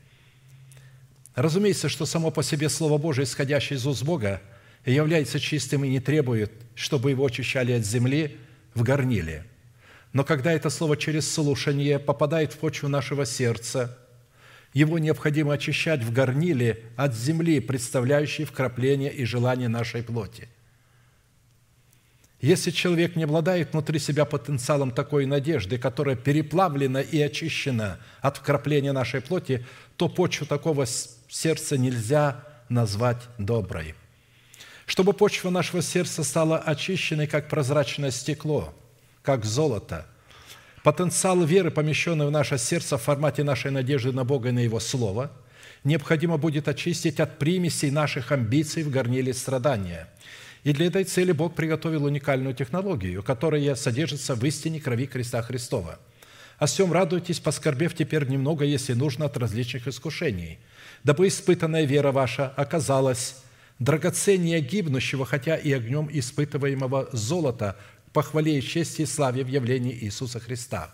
Разумеется, 1.36 1.88
что 1.88 2.06
само 2.06 2.30
по 2.32 2.44
себе 2.44 2.70
Слово 2.70 2.98
Божие, 2.98 3.24
исходящее 3.24 3.78
из 3.78 3.88
уст 3.88 4.04
Бога, 4.04 4.42
является 4.86 5.40
чистым 5.40 5.86
и 5.86 5.90
не 5.90 6.00
требует, 6.00 6.52
чтобы 6.76 7.12
его 7.12 7.26
очищали 7.26 7.72
от 7.72 7.86
земли 7.86 8.38
в 8.74 8.84
горниле. 8.84 9.46
Но 10.14 10.26
когда 10.26 10.52
это 10.52 10.70
слово 10.70 10.98
через 10.98 11.32
слушание 11.32 12.00
попадает 12.00 12.52
в 12.52 12.58
почву 12.58 12.90
нашего 12.90 13.26
сердца, 13.26 13.98
его 14.74 15.00
необходимо 15.00 15.54
очищать 15.54 16.04
в 16.04 16.12
горниле 16.12 16.84
от 16.98 17.16
земли, 17.16 17.60
представляющей 17.62 18.44
вкрапление 18.44 19.14
и 19.14 19.24
желание 19.24 19.70
нашей 19.70 20.04
плоти. 20.04 20.50
Если 22.42 22.72
человек 22.72 23.16
не 23.16 23.24
обладает 23.24 23.72
внутри 23.72 24.00
себя 24.00 24.26
потенциалом 24.26 24.90
такой 24.90 25.28
надежды, 25.28 25.78
которая 25.78 26.16
переплавлена 26.16 27.02
и 27.02 27.22
очищена 27.22 28.00
от 28.20 28.38
вкрапления 28.38 28.94
нашей 28.94 29.22
плоти, 29.22 29.64
то 29.96 30.10
почву 30.10 30.48
такого 30.48 30.88
сердца 31.30 31.78
нельзя 31.78 32.44
назвать 32.68 33.20
доброй. 33.38 33.94
Чтобы 34.88 35.14
почва 35.14 35.52
нашего 35.52 35.84
сердца 35.84 36.24
стала 36.24 36.58
очищенной, 36.58 37.28
как 37.28 37.48
прозрачное 37.48 38.10
стекло, 38.10 38.74
как 39.22 39.46
золото, 39.46 40.08
потенциал 40.84 41.44
веры, 41.44 41.70
помещенный 41.70 42.26
в 42.26 42.32
наше 42.32 42.58
сердце 42.58 42.98
в 42.98 43.04
формате 43.04 43.44
нашей 43.44 43.70
надежды 43.70 44.12
на 44.14 44.24
Бога 44.24 44.50
и 44.50 44.52
на 44.52 44.60
Его 44.60 44.80
Слово, 44.80 45.32
необходимо 45.84 46.38
будет 46.38 46.68
очистить 46.68 47.20
от 47.20 47.38
примесей 47.38 47.92
наших 47.92 48.32
амбиций 48.32 48.82
в 48.82 48.90
горниле 48.90 49.32
страдания. 49.32 50.08
И 50.64 50.74
для 50.74 50.88
этой 50.88 51.04
цели 51.04 51.32
Бог 51.32 51.56
приготовил 51.56 52.06
уникальную 52.06 52.54
технологию, 52.54 53.24
которая 53.24 53.76
содержится 53.76 54.36
в 54.36 54.44
истине 54.46 54.80
крови 54.80 55.08
креста 55.08 55.42
Христова. 55.42 56.00
О 56.58 56.68
всем 56.68 56.94
радуйтесь, 56.94 57.40
поскорбев 57.40 57.96
теперь 57.96 58.28
немного, 58.28 58.64
если 58.66 58.94
нужно, 58.94 59.26
от 59.26 59.38
различных 59.38 59.88
искушений– 59.88 60.60
дабы 61.04 61.28
испытанная 61.28 61.86
вера 61.86 62.12
ваша 62.12 62.50
оказалась 62.50 63.38
драгоценнее 63.80 64.62
гибнущего, 64.62 65.26
хотя 65.26 65.56
и 65.56 65.72
огнем 65.72 66.10
испытываемого 66.12 67.10
золота, 67.12 67.78
похвале 68.14 68.60
и 68.60 68.62
чести 68.62 69.04
и 69.04 69.06
славе 69.06 69.44
в 69.44 69.48
явлении 69.48 69.98
Иисуса 70.04 70.40
Христа. 70.40 70.94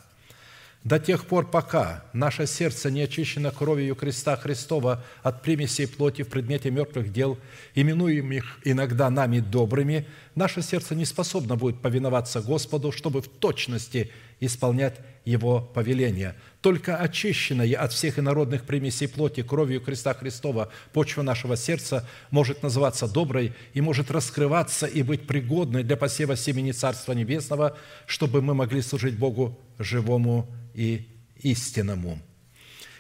До 0.88 1.00
тех 1.00 1.26
пор, 1.26 1.52
пока 1.52 2.06
наше 2.14 2.48
сердце 2.48 2.90
не 2.90 3.02
очищено 3.02 3.52
кровью 3.52 3.94
креста 3.94 4.38
Христова 4.38 5.04
от 5.22 5.42
примесей 5.42 5.86
плоти 5.86 6.22
в 6.22 6.30
предмете 6.30 6.72
мертвых 6.72 7.12
дел, 7.12 7.38
именуемых 7.76 8.60
иногда 8.64 9.10
нами 9.10 9.42
добрыми, 9.42 10.08
наше 10.36 10.62
сердце 10.62 10.96
не 10.96 11.04
способно 11.04 11.58
будет 11.58 11.82
повиноваться 11.82 12.40
Господу, 12.40 12.94
чтобы 12.94 13.22
в 13.22 13.28
точности 13.28 14.12
исполнять 14.40 14.96
Его 15.26 15.62
повеления. 15.62 16.36
Только 16.62 16.98
очищенная 16.98 17.76
от 17.78 17.94
всех 17.94 18.20
инородных 18.20 18.66
примесей 18.66 19.08
плоти 19.08 19.42
кровью 19.42 19.82
креста 19.82 20.14
Христова 20.14 20.70
почва 20.94 21.22
нашего 21.22 21.56
сердца 21.56 22.08
может 22.32 22.64
называться 22.64 23.08
доброй 23.08 23.54
и 23.74 23.82
может 23.82 24.12
раскрываться 24.12 24.86
и 24.86 25.02
быть 25.04 25.28
пригодной 25.28 25.84
для 25.84 25.98
посева 25.98 26.36
семени 26.36 26.72
Царства 26.72 27.14
Небесного, 27.14 27.78
чтобы 28.06 28.42
мы 28.42 28.54
могли 28.54 28.82
служить 28.82 29.18
Богу 29.18 29.58
живому 29.80 30.48
и 30.74 31.08
истинному. 31.42 32.20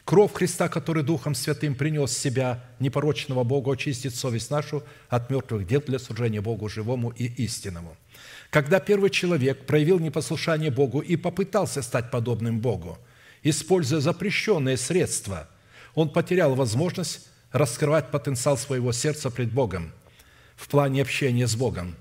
Кровь 0.05 0.33
Христа, 0.33 0.69
который 0.69 1.03
Духом 1.03 1.35
Святым 1.35 1.75
принес 1.75 2.17
себя 2.17 2.63
непорочного 2.79 3.43
Бога, 3.43 3.73
очистит 3.73 4.15
совесть 4.15 4.49
нашу 4.49 4.83
от 5.09 5.29
мертвых 5.29 5.67
дел 5.67 5.81
для 5.85 5.99
служения 5.99 6.39
Богу 6.39 6.69
живому 6.69 7.09
и 7.09 7.25
истинному– 7.25 7.97
когда 8.49 8.79
первый 8.79 9.09
человек 9.09 9.65
проявил 9.65 9.99
непослушание 9.99 10.71
Богу 10.71 10.99
и 10.99 11.15
попытался 11.15 11.81
стать 11.81 12.11
подобным 12.11 12.59
Богу, 12.59 12.97
используя 13.43 13.99
запрещенные 13.99 14.77
средства, 14.77 15.49
он 15.95 16.09
потерял 16.09 16.55
возможность 16.55 17.27
раскрывать 17.51 18.11
потенциал 18.11 18.57
своего 18.57 18.91
сердца 18.91 19.29
пред 19.29 19.51
Богом 19.51 19.91
в 20.55 20.67
плане 20.67 21.01
общения 21.01 21.47
с 21.47 21.55
Богом 21.55 21.95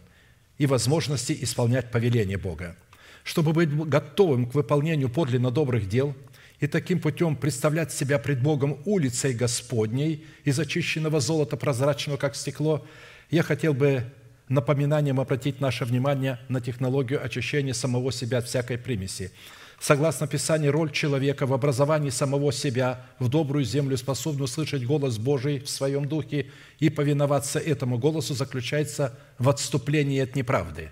и 0.58 0.66
возможности 0.66 1.36
исполнять 1.40 1.90
повеление 1.90 2.38
Бога. 2.38 2.76
Чтобы 3.24 3.52
быть 3.52 3.74
готовым 3.74 4.46
к 4.46 4.54
выполнению 4.54 5.08
подлинно 5.08 5.50
добрых 5.50 5.88
дел 5.88 6.14
и 6.60 6.66
таким 6.66 7.00
путем 7.00 7.36
представлять 7.36 7.92
себя 7.92 8.18
пред 8.18 8.42
Богом 8.42 8.80
улицей 8.84 9.34
Господней 9.34 10.24
из 10.44 10.58
очищенного 10.58 11.20
золота, 11.20 11.56
прозрачного, 11.56 12.16
как 12.16 12.36
стекло, 12.36 12.86
я 13.30 13.42
хотел 13.42 13.74
бы 13.74 14.04
напоминанием 14.48 15.20
обратить 15.20 15.60
наше 15.60 15.84
внимание 15.84 16.38
на 16.48 16.60
технологию 16.60 17.24
очищения 17.24 17.74
самого 17.74 18.12
себя 18.12 18.38
от 18.38 18.46
всякой 18.46 18.78
примеси. 18.78 19.32
Согласно 19.78 20.26
Писанию, 20.26 20.72
роль 20.72 20.90
человека 20.90 21.46
в 21.46 21.52
образовании 21.52 22.10
самого 22.10 22.52
себя 22.52 23.04
в 23.18 23.28
добрую 23.28 23.64
землю, 23.64 23.96
способную 23.96 24.48
слышать 24.48 24.84
голос 24.86 25.18
Божий 25.18 25.58
в 25.60 25.68
своем 25.68 26.08
духе 26.08 26.46
и 26.78 26.88
повиноваться 26.88 27.58
этому 27.58 27.98
голосу, 27.98 28.34
заключается 28.34 29.18
в 29.38 29.48
отступлении 29.48 30.20
от 30.20 30.34
неправды. 30.34 30.90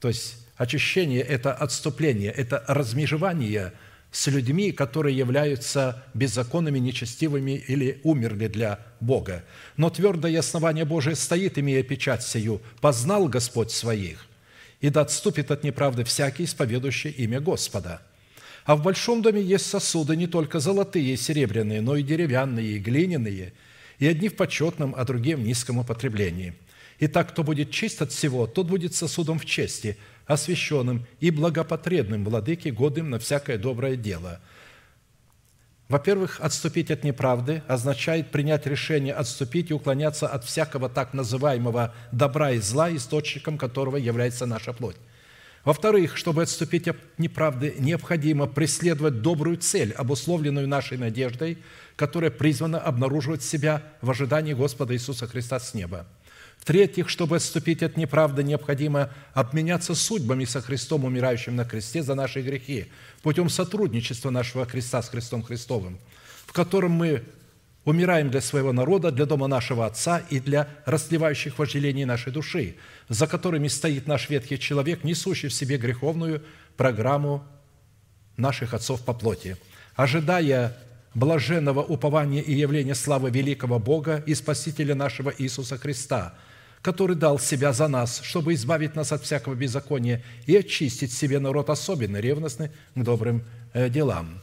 То 0.00 0.08
есть 0.08 0.36
очищение– 0.56 1.22
это 1.22 1.52
отступление, 1.52 2.30
это 2.32 2.64
размежевание– 2.66 3.72
с 4.14 4.28
людьми, 4.28 4.70
которые 4.70 5.16
являются 5.16 6.04
беззаконными, 6.14 6.78
нечестивыми 6.78 7.64
или 7.66 8.00
умерли 8.04 8.46
для 8.46 8.78
Бога. 9.00 9.44
Но 9.76 9.90
твердое 9.90 10.38
основание 10.38 10.84
Божие 10.84 11.16
стоит, 11.16 11.58
имея 11.58 11.82
печать 11.82 12.22
сию, 12.22 12.62
познал 12.80 13.26
Господь 13.26 13.72
своих, 13.72 14.24
и 14.80 14.88
да 14.88 15.00
отступит 15.00 15.50
от 15.50 15.64
неправды 15.64 16.04
всякий, 16.04 16.44
исповедующий 16.44 17.10
имя 17.10 17.40
Господа. 17.40 18.02
А 18.64 18.76
в 18.76 18.84
большом 18.84 19.20
доме 19.20 19.42
есть 19.42 19.66
сосуды 19.66 20.14
не 20.14 20.28
только 20.28 20.60
золотые 20.60 21.14
и 21.14 21.16
серебряные, 21.16 21.80
но 21.80 21.96
и 21.96 22.04
деревянные, 22.04 22.76
и 22.76 22.78
глиняные, 22.78 23.52
и 23.98 24.06
одни 24.06 24.28
в 24.28 24.36
почетном, 24.36 24.94
а 24.96 25.04
другие 25.04 25.34
в 25.34 25.40
низком 25.40 25.78
употреблении. 25.78 26.54
Итак, 27.00 27.30
кто 27.30 27.42
будет 27.42 27.72
чист 27.72 28.00
от 28.00 28.12
всего, 28.12 28.46
тот 28.46 28.68
будет 28.68 28.94
сосудом 28.94 29.40
в 29.40 29.44
чести– 29.44 29.98
освященным 30.26 31.06
и 31.20 31.30
благопотребным 31.30 32.24
владыке, 32.24 32.70
годным 32.70 33.10
на 33.10 33.18
всякое 33.18 33.58
доброе 33.58 33.96
дело». 33.96 34.40
Во-первых, 35.88 36.40
отступить 36.40 36.90
от 36.90 37.04
неправды 37.04 37.62
означает 37.68 38.30
принять 38.30 38.66
решение 38.66 39.12
отступить 39.12 39.70
и 39.70 39.74
уклоняться 39.74 40.26
от 40.26 40.44
всякого 40.44 40.88
так 40.88 41.12
называемого 41.12 41.94
добра 42.10 42.52
и 42.52 42.58
зла, 42.58 42.94
источником 42.94 43.58
которого 43.58 43.96
является 43.96 44.46
наша 44.46 44.72
плоть. 44.72 44.96
Во-вторых, 45.64 46.16
чтобы 46.16 46.42
отступить 46.42 46.88
от 46.88 46.96
неправды, 47.18 47.74
необходимо 47.78 48.46
преследовать 48.46 49.22
добрую 49.22 49.56
цель, 49.56 49.92
обусловленную 49.92 50.68
нашей 50.68 50.98
надеждой, 50.98 51.58
которая 51.96 52.30
призвана 52.30 52.78
обнаруживать 52.78 53.42
себя 53.42 53.82
в 54.02 54.10
ожидании 54.10 54.52
Господа 54.52 54.94
Иисуса 54.94 55.26
Христа 55.26 55.58
с 55.58 55.72
неба. 55.74 56.06
В-третьих, 56.64 57.10
чтобы 57.10 57.36
отступить 57.36 57.82
от 57.82 57.98
неправды, 57.98 58.42
необходимо 58.42 59.10
обменяться 59.34 59.94
судьбами 59.94 60.46
со 60.46 60.62
Христом, 60.62 61.04
умирающим 61.04 61.56
на 61.56 61.66
кресте 61.66 62.02
за 62.02 62.14
наши 62.14 62.40
грехи, 62.40 62.86
путем 63.20 63.50
сотрудничества 63.50 64.30
нашего 64.30 64.64
Христа 64.64 65.02
с 65.02 65.10
Христом 65.10 65.42
Христовым, 65.42 65.98
в 66.46 66.54
котором 66.54 66.92
мы 66.92 67.22
умираем 67.84 68.30
для 68.30 68.40
своего 68.40 68.72
народа, 68.72 69.10
для 69.10 69.26
дома 69.26 69.46
нашего 69.46 69.84
Отца 69.84 70.22
и 70.30 70.40
для 70.40 70.66
расливающих 70.86 71.58
вожделений 71.58 72.06
нашей 72.06 72.32
души, 72.32 72.76
за 73.10 73.26
которыми 73.26 73.68
стоит 73.68 74.06
наш 74.06 74.30
ветхий 74.30 74.58
человек, 74.58 75.04
несущий 75.04 75.50
в 75.50 75.52
себе 75.52 75.76
греховную 75.76 76.42
программу 76.78 77.44
наших 78.38 78.72
отцов 78.72 79.04
по 79.04 79.12
плоти, 79.12 79.58
ожидая 79.96 80.74
блаженного 81.12 81.82
упования 81.82 82.40
и 82.40 82.54
явления 82.54 82.94
славы 82.94 83.28
великого 83.28 83.78
Бога 83.78 84.24
и 84.24 84.34
Спасителя 84.34 84.94
нашего 84.94 85.30
Иисуса 85.36 85.76
Христа, 85.76 86.34
который 86.84 87.16
дал 87.16 87.38
Себя 87.38 87.72
за 87.72 87.88
нас, 87.88 88.20
чтобы 88.22 88.52
избавить 88.52 88.94
нас 88.94 89.10
от 89.10 89.22
всякого 89.22 89.54
беззакония 89.54 90.22
и 90.44 90.54
очистить 90.54 91.14
себе 91.14 91.38
народ 91.38 91.70
особенно 91.70 92.18
ревностный 92.18 92.68
к 92.94 93.02
добрым 93.02 93.42
э, 93.72 93.88
делам». 93.88 94.42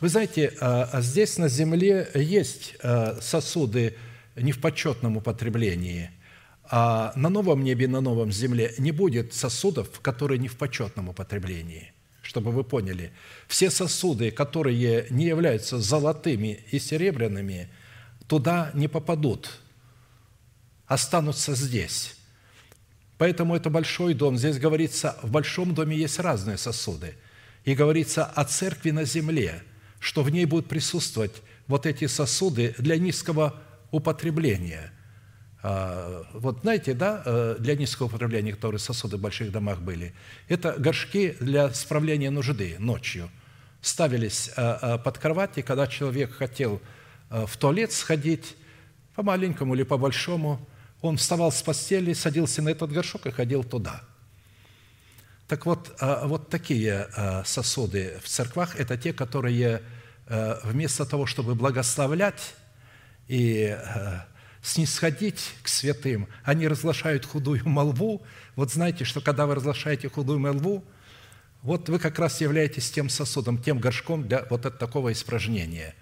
Вы 0.00 0.08
знаете, 0.08 0.52
а, 0.60 0.90
а 0.92 1.00
здесь 1.00 1.38
на 1.38 1.48
земле 1.48 2.10
есть 2.14 2.74
а, 2.82 3.16
сосуды 3.22 3.94
не 4.34 4.50
в 4.50 4.60
почетном 4.60 5.16
употреблении, 5.16 6.10
а 6.64 7.12
на 7.14 7.28
новом 7.30 7.62
небе 7.62 7.86
на 7.86 8.00
новом 8.00 8.32
земле 8.32 8.74
не 8.78 8.90
будет 8.90 9.32
сосудов, 9.32 10.00
которые 10.00 10.38
не 10.38 10.48
в 10.48 10.56
почетном 10.56 11.08
употреблении– 11.08 11.92
чтобы 12.26 12.50
вы 12.50 12.64
поняли. 12.64 13.12
Все 13.46 13.70
сосуды, 13.70 14.32
которые 14.32 15.06
не 15.10 15.26
являются 15.26 15.78
золотыми 15.78 16.58
и 16.72 16.80
серебряными, 16.80 17.68
туда 18.26 18.72
не 18.74 18.88
попадут, 18.88 19.60
останутся 20.86 21.54
здесь. 21.54 22.16
Поэтому 23.18 23.56
это 23.56 23.70
большой 23.70 24.14
дом. 24.14 24.36
Здесь 24.36 24.58
говорится, 24.58 25.16
в 25.22 25.30
большом 25.30 25.74
доме 25.74 25.96
есть 25.96 26.18
разные 26.18 26.58
сосуды. 26.58 27.14
И 27.64 27.74
говорится 27.74 28.24
о 28.24 28.44
церкви 28.44 28.90
на 28.90 29.04
земле, 29.04 29.62
что 29.98 30.22
в 30.22 30.30
ней 30.30 30.44
будут 30.44 30.68
присутствовать 30.68 31.42
вот 31.66 31.86
эти 31.86 32.06
сосуды 32.06 32.74
для 32.78 32.96
низкого 32.98 33.54
употребления– 33.90 34.92
а, 35.68 36.22
вот 36.32 36.60
знаете, 36.60 36.94
да, 36.94 37.22
э, 37.26 37.56
для 37.58 37.74
низкого 37.74 38.06
употребления, 38.06 38.52
которые 38.52 38.78
сосуды 38.78 39.16
в 39.16 39.20
больших 39.20 39.50
домах 39.50 39.80
были, 39.80 40.14
это 40.46 40.76
горшки 40.78 41.36
для 41.40 41.70
справления 41.70 42.30
нужды 42.30 42.76
ночью. 42.78 43.28
Ставились 43.80 44.52
э, 44.56 44.78
э, 44.80 44.98
под 44.98 45.18
кровать, 45.18 45.58
и 45.58 45.62
когда 45.62 45.88
человек 45.88 46.32
хотел 46.34 46.80
в 47.30 47.56
туалет 47.56 47.90
сходить, 47.90 48.54
по 49.16 49.24
маленькому 49.24 49.74
или 49.74 49.82
по 49.82 49.98
большому, 49.98 50.64
он 51.06 51.16
вставал 51.16 51.52
с 51.52 51.62
постели, 51.62 52.12
садился 52.12 52.62
на 52.62 52.70
этот 52.70 52.92
горшок 52.92 53.26
и 53.26 53.30
ходил 53.30 53.64
туда. 53.64 54.02
Так 55.48 55.64
вот, 55.66 55.96
вот 56.00 56.50
такие 56.50 57.08
сосуды 57.44 58.18
в 58.22 58.28
церквах– 58.28 58.76
это 58.78 58.96
те, 58.96 59.12
которые 59.12 59.82
вместо 60.26 61.06
того, 61.06 61.26
чтобы 61.26 61.54
благословлять 61.54 62.54
и 63.28 63.78
снисходить 64.60 65.54
к 65.62 65.68
святым, 65.68 66.26
они 66.42 66.66
разглашают 66.66 67.24
худую 67.24 67.68
молву. 67.68 68.26
Вот 68.56 68.72
знаете, 68.72 69.04
что 69.04 69.20
когда 69.20 69.46
вы 69.46 69.54
разглашаете 69.54 70.08
худую 70.08 70.40
молву, 70.40 70.84
вот 71.62 71.88
вы 71.88 72.00
как 72.00 72.18
раз 72.18 72.40
являетесь 72.40 72.90
тем 72.90 73.08
сосудом, 73.08 73.62
тем 73.62 73.78
горшком 73.78 74.26
для 74.26 74.44
вот 74.50 74.62
такого 74.78 75.12
испражнения. 75.12 75.94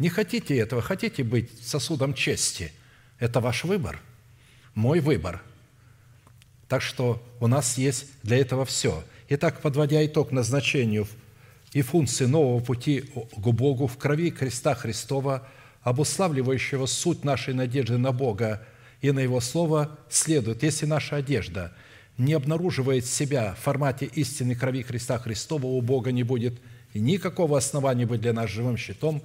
Не 0.00 0.08
хотите 0.08 0.56
этого, 0.56 0.82
хотите 0.82 1.22
быть 1.22 1.64
сосудом 1.64 2.14
чести. 2.14 2.72
Это 3.20 3.40
ваш 3.40 3.64
выбор, 3.64 4.00
мой 4.80 5.00
выбор. 5.00 5.42
Так 6.68 6.82
что 6.82 7.22
у 7.40 7.46
нас 7.46 7.78
есть 7.78 8.06
для 8.22 8.38
этого 8.38 8.64
все. 8.64 9.04
Итак, 9.28 9.60
подводя 9.60 10.04
итог 10.04 10.32
назначению 10.32 11.06
и 11.72 11.82
функции 11.82 12.26
нового 12.26 12.60
пути 12.60 13.04
к 13.36 13.46
Богу 13.48 13.86
в 13.86 13.96
крови 13.96 14.30
креста 14.30 14.74
Христова– 14.74 15.46
обуславливающего 15.82 16.86
суть 16.86 17.24
нашей 17.24 17.54
надежды 17.54 17.98
на 17.98 18.12
Бога 18.12 18.62
и 19.00 19.12
на 19.12 19.20
Его 19.20 19.40
Слово, 19.40 19.98
следует, 20.08 20.62
если 20.62 20.86
наша 20.86 21.16
одежда 21.16 21.72
не 22.18 22.34
обнаруживает 22.34 23.06
себя 23.06 23.54
в 23.54 23.62
формате 23.62 24.06
истинной 24.14 24.54
крови 24.54 24.82
Христа 24.82 25.18
Христова, 25.18 25.66
у 25.66 25.80
Бога 25.80 26.12
не 26.12 26.22
будет 26.22 26.60
никакого 26.92 27.56
основания 27.56 28.04
быть 28.04 28.20
для 28.20 28.34
нас 28.34 28.50
живым 28.50 28.76
щитом, 28.76 29.22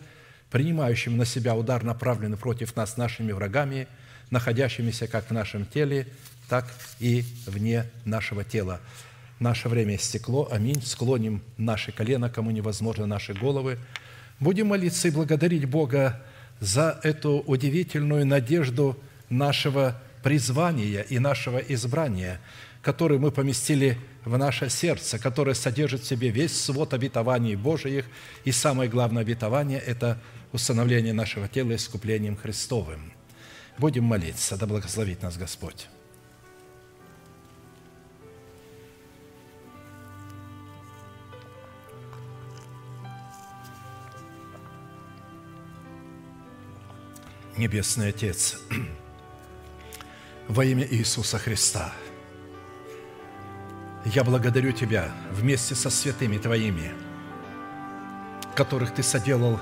принимающим 0.50 1.18
на 1.18 1.26
себя 1.26 1.56
удар, 1.56 1.84
направленный 1.84 2.38
против 2.38 2.76
нас 2.76 2.96
нашими 2.96 3.34
врагами, 3.34 3.88
находящимися 4.30 5.08
как 5.08 5.30
в 5.30 5.34
нашем 5.34 5.66
теле, 5.66 6.08
так 6.48 6.66
и 7.00 7.24
вне 7.46 7.86
нашего 8.06 8.44
тела. 8.44 8.80
Наше 9.40 9.68
время 9.68 9.96
истекло. 9.96 10.48
Аминь. 10.52 10.82
Склоним 10.82 11.42
наши 11.58 11.92
колено, 11.92 12.30
кому 12.30 12.52
невозможно 12.52 13.06
наши 13.06 13.34
головы. 13.34 13.78
Будем 14.40 14.68
молиться 14.68 15.08
и 15.08 15.12
благодарить 15.12 15.66
Бога 15.66 16.22
за 16.60 17.00
эту 17.04 17.44
удивительную 17.46 18.26
надежду 18.26 18.98
нашего 19.30 20.02
призвания 20.24 21.02
и 21.02 21.20
нашего 21.20 21.58
избрания, 21.58 22.40
которую 22.82 23.20
мы 23.20 23.32
поместили 23.32 23.98
в 24.24 24.38
наше 24.38 24.70
сердце, 24.70 25.20
которое 25.20 25.54
содержит 25.54 26.02
в 26.02 26.08
себе 26.08 26.30
весь 26.30 26.60
свод 26.60 26.94
обетований 26.94 27.56
Божиих, 27.56 28.06
и 28.44 28.52
самое 28.52 28.90
главное 28.90 29.22
обетование– 29.22 29.80
это 29.86 30.20
установление 30.52 31.14
нашего 31.14 31.48
тела 31.48 31.76
искуплением 31.76 32.38
Христовым. 32.38 33.15
Будем 33.78 34.06
молиться, 34.06 34.58
да 34.58 34.66
благословит 34.66 35.22
нас 35.22 35.38
Господь. 35.38 35.88
Небесный 47.58 48.10
Отец, 48.10 48.60
во 50.50 50.66
имя 50.66 50.86
Иисуса 50.90 51.38
Христа, 51.38 51.94
я 54.06 54.24
благодарю 54.24 54.72
Тебя 54.74 55.10
вместе 55.32 55.74
со 55.74 55.90
святыми 55.90 56.38
Твоими, 56.38 56.92
которых 58.56 58.94
Ты 58.94 59.04
соделал 59.04 59.60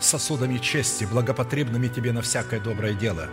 сосудами 0.00 0.58
чести, 0.58 1.04
благопотребными 1.04 1.88
Тебе 1.88 2.12
на 2.12 2.22
всякое 2.22 2.60
доброе 2.60 2.94
дело. 2.94 3.28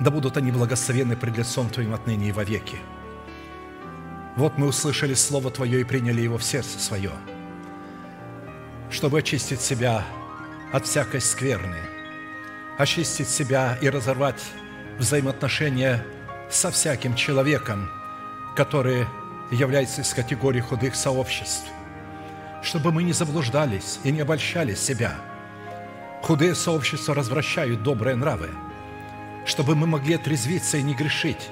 Да 0.00 0.10
будут 0.10 0.36
они 0.36 0.50
благословены 0.50 1.16
пред 1.16 1.38
лицом 1.38 1.68
Твоим 1.68 1.94
отныне 1.94 2.28
и 2.28 2.32
вовеки. 2.32 2.78
Вот 4.36 4.58
мы 4.58 4.66
услышали 4.66 5.14
Слово 5.14 5.50
Твое 5.50 5.80
и 5.80 5.84
приняли 5.84 6.20
его 6.20 6.38
в 6.38 6.44
сердце 6.44 6.78
свое, 6.78 7.12
чтобы 8.90 9.20
очистить 9.20 9.60
себя 9.60 10.04
от 10.72 10.86
всякой 10.86 11.20
скверны– 11.20 11.78
очистить 12.78 13.28
себя 13.28 13.78
и 13.80 13.88
разорвать 13.88 14.42
взаимоотношения 14.98 16.04
со 16.50 16.70
всяким 16.70 17.14
человеком, 17.14 17.90
который 18.56 19.06
является 19.50 20.02
из 20.02 20.12
категории 20.12 20.60
худых 20.60 20.94
сообществ, 20.94 21.66
чтобы 22.62 22.92
мы 22.92 23.02
не 23.02 23.12
заблуждались 23.12 23.98
и 24.04 24.10
не 24.10 24.20
обольщали 24.20 24.74
себя. 24.74 25.14
Худые 26.22 26.54
сообщества 26.54 27.14
развращают 27.14 27.82
добрые 27.82 28.16
нравы, 28.16 28.50
чтобы 29.44 29.74
мы 29.74 29.86
могли 29.86 30.14
отрезвиться 30.14 30.76
и 30.78 30.82
не 30.82 30.94
грешить. 30.94 31.48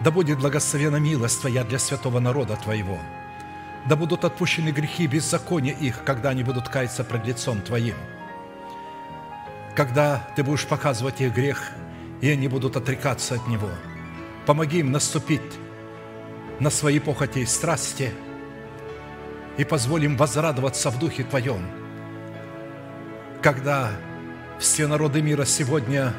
Да 0.00 0.10
будет 0.10 0.38
благословена 0.38 0.98
милость 0.98 1.40
Твоя 1.40 1.64
для 1.64 1.78
святого 1.78 2.20
народа 2.20 2.56
Твоего. 2.56 2.98
Да 3.86 3.96
будут 3.96 4.24
отпущены 4.24 4.70
грехи 4.70 5.04
и 5.04 5.06
беззакония 5.08 5.74
их, 5.74 6.04
когда 6.04 6.30
они 6.30 6.42
будут 6.42 6.68
каяться 6.68 7.04
пред 7.04 7.26
лицом 7.26 7.60
Твоим– 7.60 7.94
когда 9.76 10.26
Ты 10.34 10.42
будешь 10.42 10.66
показывать 10.66 11.20
их 11.20 11.34
грех, 11.34 11.70
и 12.22 12.30
они 12.30 12.48
будут 12.48 12.76
отрекаться 12.76 13.34
от 13.34 13.46
него. 13.46 13.68
Помоги 14.46 14.78
им 14.78 14.90
наступить 14.90 15.42
на 16.58 16.70
свои 16.70 16.98
похоти 16.98 17.40
и 17.40 17.46
страсти, 17.46 18.12
и 19.58 19.64
позволим 19.64 20.16
возрадоваться 20.16 20.90
в 20.90 20.98
Духе 20.98 21.24
Твоем, 21.24 21.60
когда 23.42 23.90
все 24.58 24.86
народы 24.86 25.20
мира 25.20 25.44
сегодня 25.44 26.14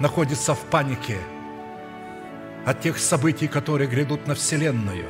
находятся 0.00 0.54
в 0.54 0.60
панике 0.60 1.18
от 2.66 2.80
тех 2.80 2.98
событий, 2.98 3.48
которые 3.48 3.88
грядут 3.88 4.26
на 4.26 4.34
Вселенную, 4.34 5.06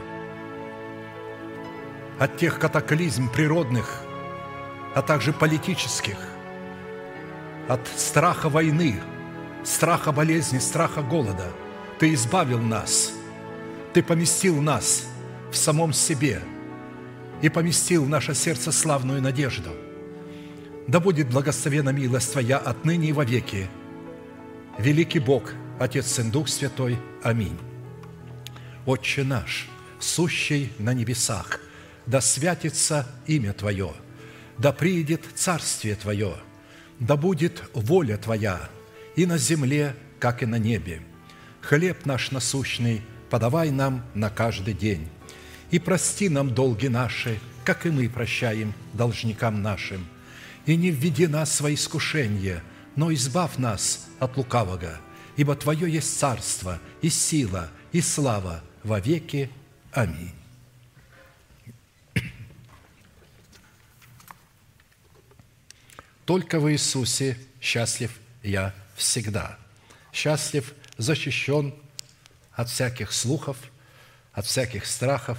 от 2.19 2.37
тех 2.37 2.59
катаклизм 2.59 3.31
природных, 3.31 4.03
а 4.95 5.03
также 5.03 5.33
политических– 5.33 6.17
от 7.71 7.87
страха 7.97 8.49
войны, 8.49 9.01
страха 9.63 10.11
болезни, 10.11 10.59
страха 10.59 11.03
голода. 11.03 11.53
Ты 12.01 12.15
избавил 12.15 12.59
нас. 12.59 13.13
Ты 13.93 14.03
поместил 14.03 14.61
нас 14.61 15.07
в 15.53 15.57
самом 15.57 15.93
себе 15.93 16.43
и 17.43 17.49
поместил 17.49 18.05
в 18.05 18.09
наше 18.09 18.35
сердце 18.35 18.73
славную 18.73 19.23
надежду. 19.23 19.71
Да 20.89 20.99
будет 20.99 21.31
благословена 21.31 21.93
милость 21.93 22.33
Твоя 22.33 22.59
отныне 22.59 23.11
и 23.11 23.13
вовеки. 23.13 23.69
Великий 24.81 25.19
Бог, 25.19 25.53
Отец, 25.79 26.07
Сын, 26.07 26.31
Дух 26.31 26.49
Святой. 26.49 26.99
Аминь. 27.23 27.59
Отче 28.87 29.25
наш, 29.25 29.69
сущий 29.99 30.73
на 30.79 30.95
небесах, 30.95 31.61
да 32.07 32.23
святится 32.23 33.07
имя 33.27 33.53
Твое, 33.53 33.93
да 34.57 34.73
приидет 34.73 35.23
Царствие 35.35 35.97
Твое, 35.97 36.35
да 36.99 37.19
будет 37.19 37.63
воля 37.75 38.17
Твоя 38.17 38.71
и 39.17 39.27
на 39.27 39.37
земле, 39.37 39.95
как 40.19 40.43
и 40.43 40.47
на 40.47 40.57
небе. 40.57 41.03
Хлеб 41.61 42.07
наш 42.07 42.31
насущный 42.31 43.03
подавай 43.29 43.71
нам 43.71 44.03
на 44.15 44.31
каждый 44.31 44.73
день, 44.73 45.11
и 45.71 45.79
прости 45.79 46.31
нам 46.31 46.55
долги 46.55 46.89
наши, 46.89 47.39
как 47.67 47.85
и 47.85 47.91
мы 47.91 48.09
прощаем 48.09 48.73
должникам 48.95 49.61
нашим. 49.61 50.07
И 50.65 50.75
не 50.75 50.91
введи 50.91 51.27
нас 51.27 51.61
во 51.61 51.71
искушение, 51.75 52.63
но 52.97 53.13
избавь 53.13 53.57
нас 53.57 54.09
от 54.19 54.37
лукавого, 54.37 55.01
ибо 55.37 55.55
Твое 55.57 55.91
есть 55.91 56.19
царство, 56.19 56.79
и 57.03 57.09
сила, 57.09 57.71
и 57.93 58.01
слава 58.01 58.63
во 58.83 59.01
веки. 59.01 59.51
Аминь. 59.93 60.35
Только 66.25 66.61
в 66.61 66.71
Иисусе 66.71 67.37
счастлив 67.61 68.13
я 68.43 68.73
всегда. 68.95 69.59
Счастлив, 70.13 70.75
защищен 70.97 71.75
от 72.53 72.69
всяких 72.69 73.13
слухов, 73.13 73.57
от 74.33 74.47
всяких 74.47 74.87
страхов. 74.87 75.39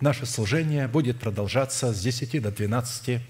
Наше 0.00 0.24
служение 0.24 0.88
будет 0.88 1.18
продолжаться 1.18 1.92
с 1.92 2.00
10 2.00 2.40
до 2.40 2.50
12. 2.50 3.20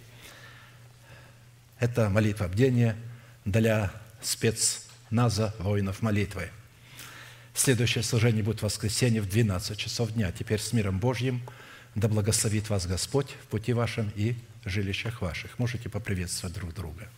Это 1.80 2.09
молитва 2.09 2.47
бдения 2.47 2.97
для 3.44 3.92
спецназа 4.22 5.52
воинов 5.59 6.01
молитвы. 6.01 6.51
Следующее 7.55 8.05
служение 8.05 8.44
будет 8.44 8.60
в 8.60 8.62
воскресенье 8.62 9.20
в 9.20 9.28
12 9.28 9.76
часов 9.76 10.12
дня. 10.12 10.30
Теперь 10.30 10.60
с 10.60 10.72
миром 10.72 11.01
Божьим 11.01 11.42
да 11.97 12.06
благословит 12.06 12.70
вас 12.70 12.86
Господь 12.86 13.34
в 13.42 13.48
пути 13.48 13.72
вашем 13.72 14.12
и 14.14 14.36
жилищах 14.64 15.22
ваших. 15.22 15.59
Можете 15.59 15.88
поприветствовать 15.88 16.55
друг 16.55 16.72
друга. 16.72 17.09